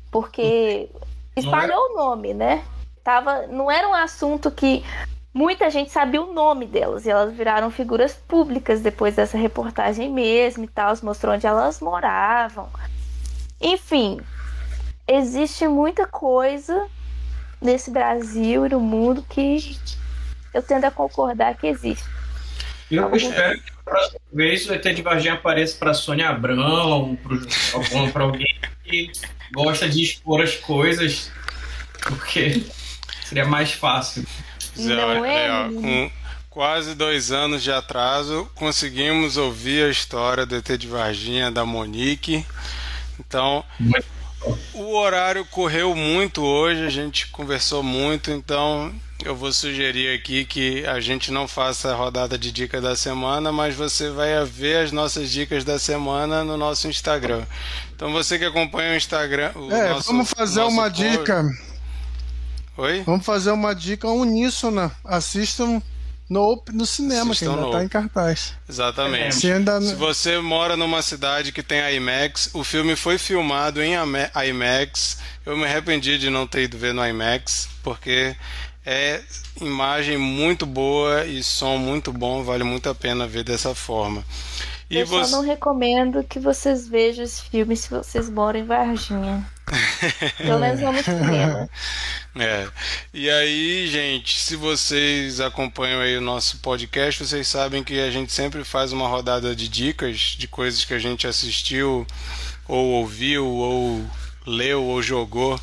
Porque 0.10 0.90
espalhou 1.36 1.92
o 1.92 1.96
nome, 1.96 2.34
né? 2.34 2.64
Tava, 3.04 3.46
não 3.46 3.70
era 3.70 3.88
um 3.88 3.94
assunto 3.94 4.50
que 4.50 4.84
muita 5.32 5.70
gente 5.70 5.92
sabia 5.92 6.22
o 6.22 6.34
nome 6.34 6.66
delas 6.66 7.06
e 7.06 7.12
elas 7.12 7.32
viraram 7.32 7.70
figuras 7.70 8.14
públicas 8.14 8.82
depois 8.82 9.16
dessa 9.16 9.38
reportagem 9.38 10.10
mesmo 10.10 10.64
e 10.64 10.68
tal, 10.68 10.96
mostrou 11.04 11.36
onde 11.36 11.46
elas 11.46 11.80
moravam. 11.80 12.68
Enfim, 13.62 14.20
existe 15.10 15.68
muita 15.68 16.06
coisa 16.06 16.88
nesse 17.62 17.92
Brasil 17.92 18.66
e 18.66 18.70
no 18.70 18.80
mundo 18.80 19.26
que 19.28 19.78
eu 20.54 20.62
tendo 20.62 20.86
a 20.86 20.92
concordar 20.92 21.56
que 21.56 21.68
existe. 21.68 22.06
Eu 22.90 23.04
Algum... 23.04 23.16
espero 23.16 23.60
que 23.60 23.72
a 23.72 23.84
próxima 23.84 24.20
vez 24.32 24.70
o 24.70 24.74
ET 24.74 24.84
de 24.84 25.02
Varginha 25.02 25.34
apareça 25.34 25.78
para 25.78 25.94
Sônia 25.94 26.30
Abrão, 26.30 27.18
para 28.14 28.24
alguém 28.24 28.60
que 28.84 29.12
gosta 29.54 29.90
de 29.90 30.04
expor 30.04 30.42
as 30.42 30.56
coisas, 30.56 31.32
porque 32.02 32.64
seria 33.26 33.46
mais 33.46 33.72
fácil. 33.72 34.26
Não 34.76 35.26
é, 35.26 35.52
ó, 35.52 35.70
com 35.70 36.12
quase 36.50 36.96
dois 36.96 37.32
anos 37.32 37.62
de 37.62 37.72
atraso, 37.72 38.50
conseguimos 38.56 39.38
ouvir 39.38 39.86
a 39.86 39.90
história 39.90 40.46
do 40.46 40.56
ET 40.56 40.68
de 40.78 40.88
Varginha 40.88 41.52
da 41.52 41.66
Monique. 41.66 42.46
Então, 43.20 43.64
o 44.74 44.96
horário 44.96 45.46
correu 45.46 45.96
muito 45.96 46.44
hoje, 46.44 46.86
a 46.86 46.90
gente 46.90 47.28
conversou 47.28 47.84
muito, 47.84 48.32
então 48.32 48.94
eu 49.24 49.36
vou 49.36 49.52
sugerir 49.52 50.16
aqui 50.16 50.46
que 50.46 50.86
a 50.86 51.00
gente 51.02 51.32
não 51.32 51.48
faça 51.48 51.92
a 51.92 51.96
rodada 51.96 52.38
de 52.38 52.52
dica 52.52 52.80
da 52.80 52.96
semana, 52.96 53.52
mas 53.52 53.76
você 53.76 54.10
vai 54.10 54.46
ver 54.46 54.86
as 54.86 54.92
nossas 54.92 55.30
dicas 55.30 55.64
da 55.66 55.78
semana 55.78 56.44
no 56.44 56.56
nosso 56.56 56.88
Instagram. 56.88 57.44
Então 57.94 58.14
você 58.14 58.40
que 58.40 58.46
acompanha 58.46 58.94
o 58.94 58.96
Instagram. 58.96 59.52
O 59.56 59.72
é, 59.72 59.90
nosso, 59.90 60.08
vamos 60.08 60.30
fazer 60.30 60.62
uma 60.62 60.90
dica. 60.90 61.46
Oi? 62.78 63.04
Vamos 63.06 63.26
fazer 63.26 63.52
uma 63.52 63.76
dica 63.76 64.08
uníssona. 64.08 64.90
Assistam 65.04 65.82
no, 66.30 66.62
no 66.72 66.86
cinema, 66.86 67.32
Assistam 67.32 67.54
que 67.54 67.58
ainda 67.58 67.66
está 67.66 67.84
em 67.84 67.88
cartaz. 67.88 68.54
Exatamente. 68.70 69.36
Se, 69.36 69.52
ainda... 69.52 69.82
Se 69.82 69.96
você 69.96 70.38
mora 70.40 70.78
numa 70.78 71.02
cidade 71.02 71.52
que 71.52 71.64
tem 71.64 71.82
IMAX, 71.96 72.52
o 72.54 72.64
filme 72.64 72.96
foi 72.96 73.18
filmado 73.18 73.82
em 73.82 73.94
IMAX. 73.96 75.18
Eu 75.44 75.58
me 75.58 75.66
arrependi 75.66 76.20
de 76.20 76.30
não 76.30 76.46
ter 76.46 76.64
ido 76.64 76.78
ver 76.78 76.94
no 76.94 77.06
IMAX, 77.06 77.68
porque 77.82 78.36
é 78.86 79.22
imagem 79.60 80.18
muito 80.18 80.66
boa 80.66 81.26
e 81.26 81.44
som 81.44 81.78
muito 81.78 82.14
bom, 82.14 82.44
vale 82.44 82.64
muito 82.64 82.88
a 82.90 82.96
pena 82.96 83.28
ver 83.28 83.44
dessa 83.44 83.74
forma. 83.74 84.24
E 84.90 84.98
eu 84.98 85.06
você... 85.06 85.30
só 85.30 85.38
não 85.38 85.44
recomendo 85.44 86.24
que 86.24 86.40
vocês 86.40 86.88
vejam 86.88 87.24
esse 87.24 87.42
filme 87.44 87.76
se 87.76 87.90
vocês 87.90 88.30
moram 88.30 88.60
em 88.60 88.66
Varginha. 88.66 89.46
Pelo 90.38 90.60
menos 90.60 90.80
não 90.80 90.92
no 90.92 91.04
cinema. 91.04 91.70
É. 92.36 92.68
E 93.14 93.30
aí, 93.30 93.88
gente, 93.88 94.40
se 94.40 94.56
vocês 94.56 95.40
acompanham 95.40 96.02
aí 96.02 96.18
o 96.18 96.22
nosso 96.22 96.58
podcast, 96.58 97.26
vocês 97.26 97.48
sabem 97.48 97.84
que 97.84 98.00
a 98.00 98.12
gente 98.12 98.32
sempre 98.32 98.64
faz 98.64 98.92
uma 98.92 99.08
rodada 99.08 99.56
de 99.56 99.68
dicas 99.68 100.36
de 100.38 100.48
coisas 100.48 100.86
que 100.86 100.94
a 100.94 101.00
gente 101.00 101.28
assistiu, 101.28 102.06
ou 102.68 102.88
ouviu, 102.88 103.46
ou 103.46 104.06
leu, 104.46 104.84
ou 104.84 105.02
jogou 105.02 105.60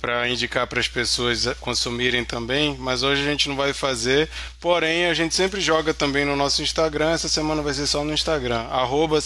para 0.00 0.26
indicar 0.28 0.66
para 0.66 0.80
as 0.80 0.88
pessoas 0.88 1.46
consumirem 1.60 2.24
também, 2.24 2.74
mas 2.78 3.02
hoje 3.02 3.20
a 3.20 3.24
gente 3.24 3.48
não 3.48 3.56
vai 3.56 3.74
fazer. 3.74 4.30
Porém, 4.58 5.06
a 5.06 5.14
gente 5.14 5.34
sempre 5.34 5.60
joga 5.60 5.92
também 5.92 6.24
no 6.24 6.34
nosso 6.34 6.62
Instagram. 6.62 7.10
Essa 7.10 7.28
semana 7.28 7.60
vai 7.60 7.74
ser 7.74 7.86
só 7.86 8.02
no 8.02 8.12
Instagram, 8.12 8.60
arroba. 8.70 9.20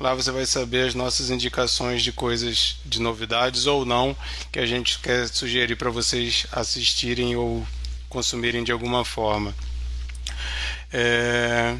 Lá 0.00 0.14
você 0.14 0.30
vai 0.30 0.46
saber 0.46 0.88
as 0.88 0.94
nossas 0.94 1.28
indicações 1.28 2.02
de 2.02 2.10
coisas, 2.10 2.76
de 2.86 2.98
novidades 3.02 3.66
ou 3.66 3.84
não, 3.84 4.16
que 4.50 4.58
a 4.58 4.64
gente 4.64 4.98
quer 4.98 5.28
sugerir 5.28 5.76
para 5.76 5.90
vocês 5.90 6.46
assistirem 6.50 7.36
ou 7.36 7.66
consumirem 8.08 8.64
de 8.64 8.72
alguma 8.72 9.04
forma. 9.04 9.54
É... 10.90 11.76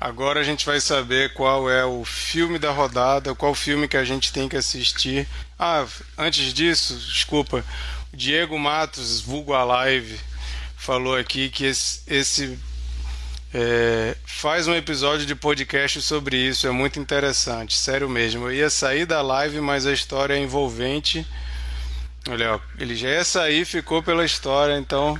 Agora 0.00 0.40
a 0.40 0.42
gente 0.42 0.64
vai 0.64 0.80
saber 0.80 1.34
qual 1.34 1.70
é 1.70 1.84
o 1.84 2.02
filme 2.02 2.58
da 2.58 2.70
rodada, 2.70 3.34
qual 3.34 3.54
filme 3.54 3.86
que 3.86 3.98
a 3.98 4.04
gente 4.04 4.32
tem 4.32 4.48
que 4.48 4.56
assistir. 4.56 5.28
Ah, 5.58 5.86
antes 6.16 6.54
disso, 6.54 6.94
desculpa, 7.12 7.62
Diego 8.10 8.58
Matos, 8.58 9.20
vulgo 9.20 9.52
a 9.52 9.64
live, 9.64 10.18
falou 10.78 11.14
aqui 11.14 11.50
que 11.50 11.66
esse, 11.66 12.00
esse 12.06 12.58
é, 13.52 14.16
faz 14.24 14.68
um 14.68 14.74
episódio 14.74 15.26
de 15.26 15.34
podcast 15.34 16.00
sobre 16.02 16.36
isso, 16.36 16.66
é 16.66 16.70
muito 16.70 17.00
interessante, 17.00 17.76
sério 17.76 18.08
mesmo. 18.08 18.46
Eu 18.46 18.52
ia 18.52 18.70
sair 18.70 19.04
da 19.04 19.20
live, 19.22 19.60
mas 19.60 19.86
a 19.86 19.92
história 19.92 20.34
é 20.34 20.38
envolvente. 20.38 21.26
Olha, 22.28 22.54
ó, 22.54 22.60
ele 22.78 22.94
já 22.94 23.08
ia 23.08 23.24
sair, 23.24 23.64
ficou 23.64 24.02
pela 24.02 24.24
história, 24.24 24.78
então 24.78 25.18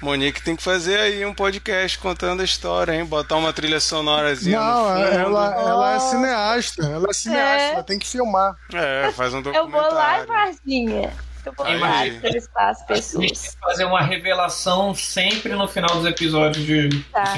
Monique 0.00 0.42
tem 0.42 0.54
que 0.54 0.62
fazer 0.62 1.00
aí 1.00 1.24
um 1.24 1.34
podcast 1.34 1.98
contando 1.98 2.42
a 2.42 2.44
história, 2.44 2.92
hein? 2.92 3.04
Botar 3.04 3.36
uma 3.36 3.52
trilha 3.52 3.80
sonorazinha. 3.80 4.60
Não, 4.60 4.96
ela, 4.96 5.54
ela 5.54 5.94
é 5.94 5.98
cineasta, 5.98 6.84
ela 6.84 7.06
é 7.08 7.12
cineasta, 7.12 7.62
é. 7.62 7.72
ela 7.72 7.82
tem 7.82 7.98
que 7.98 8.06
filmar. 8.06 8.54
É, 8.72 9.10
faz 9.12 9.32
um 9.32 9.42
documentário. 9.42 9.74
Eu 9.74 9.82
vou 9.82 9.94
lá, 9.94 10.24
Varginha. 10.26 11.12
Eu 11.44 11.52
vou 11.52 11.66
entrevistar 11.68 12.70
as 12.70 12.84
pessoas. 12.86 13.24
A 13.24 13.26
gente 13.26 13.40
tem 13.40 13.50
que 13.50 13.60
fazer 13.60 13.84
uma 13.84 14.00
revelação 14.00 14.94
sempre 14.94 15.54
no 15.54 15.68
final 15.68 15.96
dos 15.96 16.06
episódios 16.06 16.64
de 16.64 16.88
tá. 17.12 17.34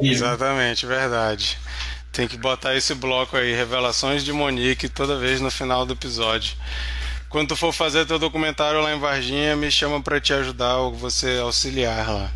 Exatamente, 0.00 0.84
verdade. 0.86 1.58
Tem 2.12 2.26
que 2.26 2.36
botar 2.36 2.74
esse 2.74 2.94
bloco 2.94 3.36
aí, 3.36 3.54
revelações 3.54 4.24
de 4.24 4.32
Monique, 4.32 4.88
toda 4.88 5.18
vez 5.18 5.40
no 5.40 5.50
final 5.50 5.84
do 5.84 5.92
episódio. 5.92 6.56
Quando 7.28 7.48
tu 7.48 7.56
for 7.56 7.72
fazer 7.72 8.06
teu 8.06 8.18
documentário 8.18 8.80
lá 8.80 8.94
em 8.94 8.98
Varginha, 8.98 9.56
me 9.56 9.70
chama 9.70 10.00
para 10.00 10.20
te 10.20 10.32
ajudar 10.32 10.78
ou 10.78 10.94
você 10.94 11.38
auxiliar 11.38 12.08
lá. 12.08 12.30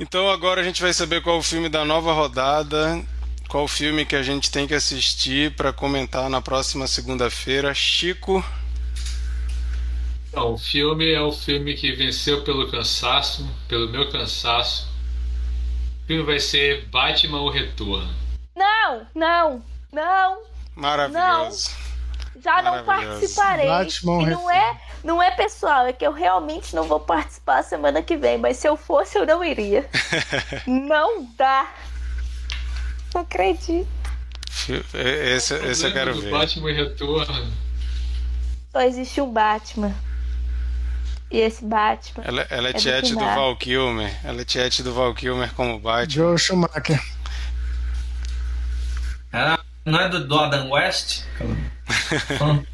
Então 0.00 0.28
agora 0.28 0.60
a 0.60 0.64
gente 0.64 0.82
vai 0.82 0.92
saber 0.92 1.22
qual 1.22 1.38
o 1.38 1.42
filme 1.42 1.68
da 1.68 1.84
nova 1.84 2.12
rodada, 2.12 3.00
qual 3.48 3.64
o 3.64 3.68
filme 3.68 4.04
que 4.04 4.16
a 4.16 4.22
gente 4.22 4.50
tem 4.50 4.66
que 4.66 4.74
assistir 4.74 5.54
para 5.54 5.72
comentar 5.72 6.28
na 6.28 6.40
próxima 6.40 6.88
segunda-feira. 6.88 7.72
Chico, 7.74 8.44
então, 10.32 10.54
o 10.54 10.56
filme 10.56 11.12
é 11.12 11.20
o 11.20 11.30
filme 11.30 11.74
que 11.74 11.92
venceu 11.92 12.42
pelo 12.42 12.66
cansaço, 12.70 13.46
pelo 13.68 13.90
meu 13.90 14.10
cansaço. 14.10 14.88
O 16.02 16.06
filme 16.06 16.22
vai 16.22 16.40
ser 16.40 16.86
Batman 16.86 17.42
o 17.42 17.50
Retorno. 17.50 18.10
Não, 18.56 19.06
não, 19.14 19.62
não. 19.92 20.42
Maravilhoso. 20.74 21.70
Não. 22.34 22.40
Já 22.40 22.62
não 22.62 22.82
participarei. 22.82 23.66
Batman 23.66 24.22
e 24.22 24.26
não 24.30 24.50
é, 24.50 24.80
não 25.04 25.22
é 25.22 25.30
pessoal, 25.32 25.84
é 25.84 25.92
que 25.92 26.06
eu 26.06 26.12
realmente 26.12 26.74
não 26.74 26.84
vou 26.84 26.98
participar 26.98 27.62
semana 27.62 28.02
que 28.02 28.16
vem, 28.16 28.38
mas 28.38 28.56
se 28.56 28.66
eu 28.66 28.74
fosse 28.74 29.18
eu 29.18 29.26
não 29.26 29.44
iria. 29.44 29.86
não 30.66 31.26
dá. 31.36 31.70
Não 33.14 33.20
acredito. 33.20 33.86
Esse, 34.94 35.54
esse 35.56 35.86
eu 35.86 35.92
quero 35.92 36.14
ver. 36.18 36.30
Batman 36.30 36.70
e 36.70 36.74
Retorno. 36.74 37.52
Só 38.72 38.80
existe 38.80 39.20
um 39.20 39.30
Batman. 39.30 39.94
E 41.32 41.38
esse 41.38 41.64
Batman. 41.64 42.24
Ela, 42.26 42.46
ela 42.50 42.68
é, 42.68 42.70
é 42.70 42.74
tiete 42.74 43.14
do, 43.14 43.18
do 43.18 43.24
Val 43.24 43.56
Kilmer. 43.56 44.14
Ela 44.22 44.42
é 44.42 44.44
tiete 44.44 44.82
do 44.82 44.92
Val 44.92 45.14
Kilmer 45.14 45.50
como 45.54 45.78
Batman. 45.78 46.10
Joe 46.10 46.38
Schumacher. 46.38 47.02
Ela 49.32 49.58
não 49.86 49.98
é 49.98 50.10
do, 50.10 50.28
do 50.28 50.38
Adam 50.38 50.70
West? 50.70 51.22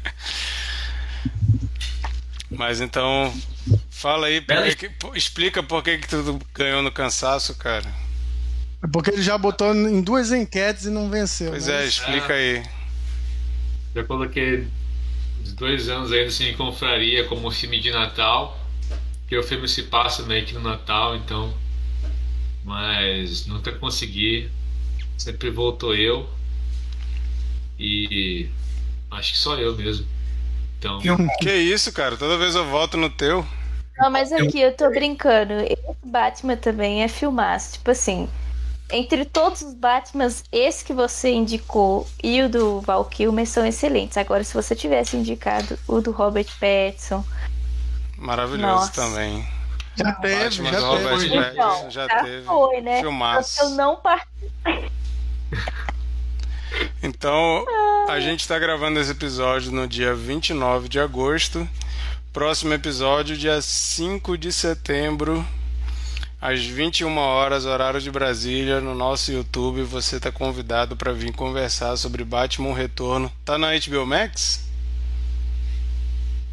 Mas 2.51 2.81
então, 2.81 3.33
fala 3.89 4.27
aí, 4.27 4.41
por 4.41 4.75
que, 4.75 4.91
explica 5.15 5.63
por 5.63 5.81
que, 5.81 5.99
que 5.99 6.07
tu 6.09 6.37
ganhou 6.53 6.81
no 6.81 6.91
cansaço, 6.91 7.55
cara. 7.55 7.87
É 8.83 8.87
porque 8.87 9.11
ele 9.11 9.21
já 9.21 9.37
botou 9.37 9.73
em 9.73 10.01
duas 10.01 10.33
enquetes 10.33 10.83
e 10.85 10.89
não 10.89 11.09
venceu. 11.09 11.51
Pois 11.51 11.67
né? 11.67 11.83
é, 11.83 11.85
explica 11.85 12.33
aí. 12.33 12.61
Já 13.95 14.03
coloquei 14.03 14.67
dois 15.53 15.89
anos 15.89 16.11
ainda 16.11 16.27
assim, 16.27 16.53
confraria 16.53 17.25
como 17.25 17.51
filme 17.51 17.79
de 17.79 17.91
Natal, 17.91 18.59
que 19.27 19.37
o 19.37 19.43
filme 19.43 19.67
se 19.67 19.83
passa 19.83 20.23
meio 20.23 20.45
que 20.45 20.53
no 20.53 20.61
Natal, 20.61 21.15
então. 21.15 21.53
Mas 22.63 23.45
nunca 23.47 23.71
consegui 23.71 24.49
Sempre 25.19 25.49
voltou 25.49 25.93
eu. 25.93 26.29
E 27.77 28.49
acho 29.11 29.33
que 29.33 29.37
só 29.37 29.55
eu 29.57 29.75
mesmo. 29.75 30.07
Então, 30.77 30.99
Que 31.39 31.53
isso, 31.53 31.91
cara? 31.91 32.15
Toda 32.15 32.37
vez 32.37 32.55
eu 32.55 32.65
voto 32.65 32.95
no 32.95 33.09
teu. 33.09 33.45
Não, 33.97 34.09
mas 34.09 34.31
aqui 34.31 34.61
eu 34.61 34.73
tô 34.73 34.89
brincando. 34.89 35.53
Esse 35.53 36.05
Batman 36.05 36.55
também 36.55 37.03
é 37.03 37.09
filmaço. 37.09 37.73
Tipo 37.73 37.91
assim, 37.91 38.29
entre 38.91 39.25
todos 39.25 39.61
os 39.61 39.73
Batmans, 39.73 40.43
esse 40.51 40.83
que 40.83 40.93
você 40.93 41.31
indicou 41.31 42.07
e 42.23 42.41
o 42.41 42.49
do 42.49 42.81
Val 42.81 43.05
Kilmer 43.05 43.47
são 43.47 43.65
excelentes. 43.65 44.17
Agora, 44.17 44.43
se 44.43 44.53
você 44.53 44.75
tivesse 44.75 45.15
indicado 45.15 45.77
o 45.87 46.01
do 46.01 46.11
Robert 46.11 46.47
Pattinson, 46.59 47.23
Maravilhoso 48.19 48.61
Nossa. 48.61 48.91
também. 48.91 49.47
Já 49.95 50.11
teve, 50.13 50.43
Batman 50.43 50.71
já 50.71 50.79
do 50.79 50.85
Robert 50.85 51.19
teve. 51.19 51.35
Pattinson 51.35 51.51
então, 51.51 51.91
já 51.91 52.07
já 52.07 52.23
teve. 52.23 52.45
foi, 52.45 52.81
né? 52.81 52.99
Filmaço. 52.99 53.61
Eu 53.61 53.69
não 53.71 53.95
participei. 53.95 54.89
Então, 57.01 57.65
a 58.07 58.19
gente 58.19 58.41
está 58.41 58.59
gravando 58.59 58.99
esse 58.99 59.11
episódio 59.11 59.71
no 59.71 59.87
dia 59.87 60.13
29 60.13 60.87
de 60.87 60.99
agosto. 60.99 61.67
Próximo 62.31 62.73
episódio, 62.73 63.35
dia 63.35 63.61
5 63.61 64.37
de 64.37 64.51
setembro, 64.53 65.45
às 66.41 66.61
21 66.65 67.17
horas, 67.17 67.65
horário 67.65 67.99
de 67.99 68.09
Brasília, 68.09 68.79
no 68.79 68.95
nosso 68.95 69.31
YouTube. 69.31 69.83
Você 69.83 70.17
está 70.17 70.31
convidado 70.31 70.95
para 70.95 71.11
vir 71.11 71.33
conversar 71.33 71.95
sobre 71.97 72.23
Batman 72.23 72.73
Retorno. 72.73 73.31
Tá 73.43 73.57
na 73.57 73.69
HBO 73.77 74.05
Max? 74.05 74.65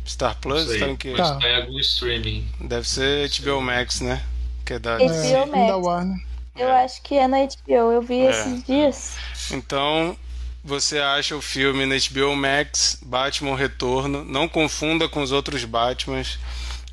Star 0.07 0.37
Plus? 0.41 0.67
Tá 0.79 0.87
em? 0.89 0.99
Mas 1.17 1.17
Tá. 1.17 1.39
em 1.43 1.57
algum 1.57 1.79
streaming. 1.81 2.49
Deve 2.61 2.89
ser 2.89 3.29
HBO 3.29 3.61
Max, 3.61 4.01
né? 4.01 4.23
Que 4.65 4.75
é 4.75 4.79
da 4.79 4.97
HBO 4.99 5.05
É, 5.05 5.09
Max. 5.09 5.27
filme 5.29 5.67
da 5.67 5.77
Warner. 5.77 6.27
Eu 6.57 6.73
acho 6.73 7.03
que 7.03 7.15
é 7.15 7.29
na 7.29 7.39
HBO, 7.43 7.93
eu 7.93 8.03
vi 8.03 8.21
É. 8.21 8.31
esses 8.31 8.65
dias. 8.65 9.17
Então, 9.53 10.17
você 10.65 10.99
acha 10.99 11.37
o 11.37 11.43
filme 11.43 11.85
na 11.87 11.95
HBO 11.97 12.35
Max, 12.35 12.99
Batman 13.03 13.57
Retorno. 13.57 14.25
Não 14.25 14.49
confunda 14.49 15.09
com 15.09 15.23
os 15.23 15.33
outros 15.33 15.65
Batmans. 15.65 16.39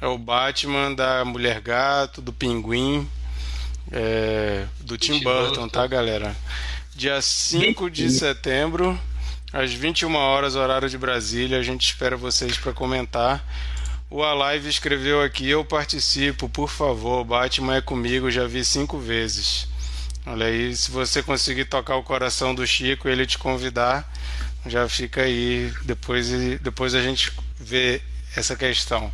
É 0.04 0.06
o 0.06 0.18
Batman 0.18 0.94
da 0.94 1.24
Mulher 1.24 1.62
Gato, 1.62 2.22
do 2.22 2.34
Pinguim, 2.34 3.10
é, 3.90 4.66
do 4.82 4.98
Tim 4.98 5.20
Tim 5.20 5.24
Burton, 5.24 5.46
Burton. 5.46 5.70
tá, 5.70 5.88
galera? 5.88 6.36
Dia 6.94 7.22
5 7.22 7.90
de 7.90 8.10
setembro, 8.10 9.00
às 9.54 9.72
21 9.72 10.14
horas, 10.14 10.56
horário 10.58 10.90
de 10.90 10.98
Brasília. 10.98 11.58
A 11.58 11.64
gente 11.64 11.86
espera 11.86 12.18
vocês 12.18 12.58
para 12.58 12.74
comentar. 12.74 13.42
O 14.10 14.22
Alive 14.22 14.68
escreveu 14.68 15.22
aqui: 15.22 15.48
Eu 15.48 15.64
participo, 15.64 16.50
por 16.50 16.70
favor. 16.70 17.24
Batman 17.24 17.78
é 17.78 17.82
comigo, 17.82 18.30
já 18.30 18.46
vi 18.46 18.66
cinco 18.66 19.00
vezes. 19.00 19.70
Olha 20.26 20.48
aí, 20.48 20.76
se 20.76 20.92
você 20.92 21.24
conseguir 21.24 21.64
tocar 21.64 21.96
o 21.96 22.04
coração 22.04 22.54
do 22.54 22.68
Chico 22.68 23.08
e 23.08 23.12
ele 23.14 23.26
te 23.26 23.38
convidar, 23.38 24.12
já 24.66 24.86
fica 24.90 25.22
aí. 25.22 25.72
Depois, 25.84 26.28
depois 26.60 26.94
a 26.94 27.02
gente 27.02 27.32
vê 27.58 28.02
essa 28.36 28.54
questão. 28.54 29.10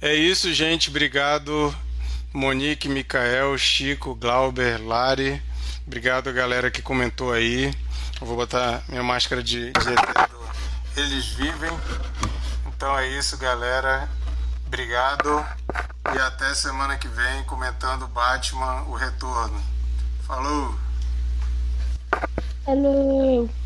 É 0.00 0.14
isso, 0.14 0.52
gente. 0.52 0.90
Obrigado, 0.90 1.74
Monique, 2.32 2.88
Micael, 2.88 3.56
Chico, 3.56 4.14
Glauber, 4.14 4.78
Lari. 4.84 5.42
Obrigado, 5.86 6.32
galera 6.32 6.70
que 6.70 6.82
comentou 6.82 7.32
aí. 7.32 7.74
Eu 8.20 8.26
vou 8.26 8.36
botar 8.36 8.82
minha 8.88 9.02
máscara 9.02 9.42
de, 9.42 9.72
de 9.72 11.00
Eles 11.00 11.26
Vivem. 11.28 11.70
Então 12.66 12.98
é 12.98 13.08
isso, 13.08 13.36
galera. 13.36 14.08
Obrigado. 14.66 15.44
E 16.14 16.18
até 16.18 16.54
semana 16.54 16.96
que 16.96 17.08
vem 17.08 17.44
comentando 17.44 18.06
Batman, 18.08 18.82
o 18.88 18.94
retorno. 18.94 19.62
Falou! 20.26 20.74
Hello! 22.66 23.63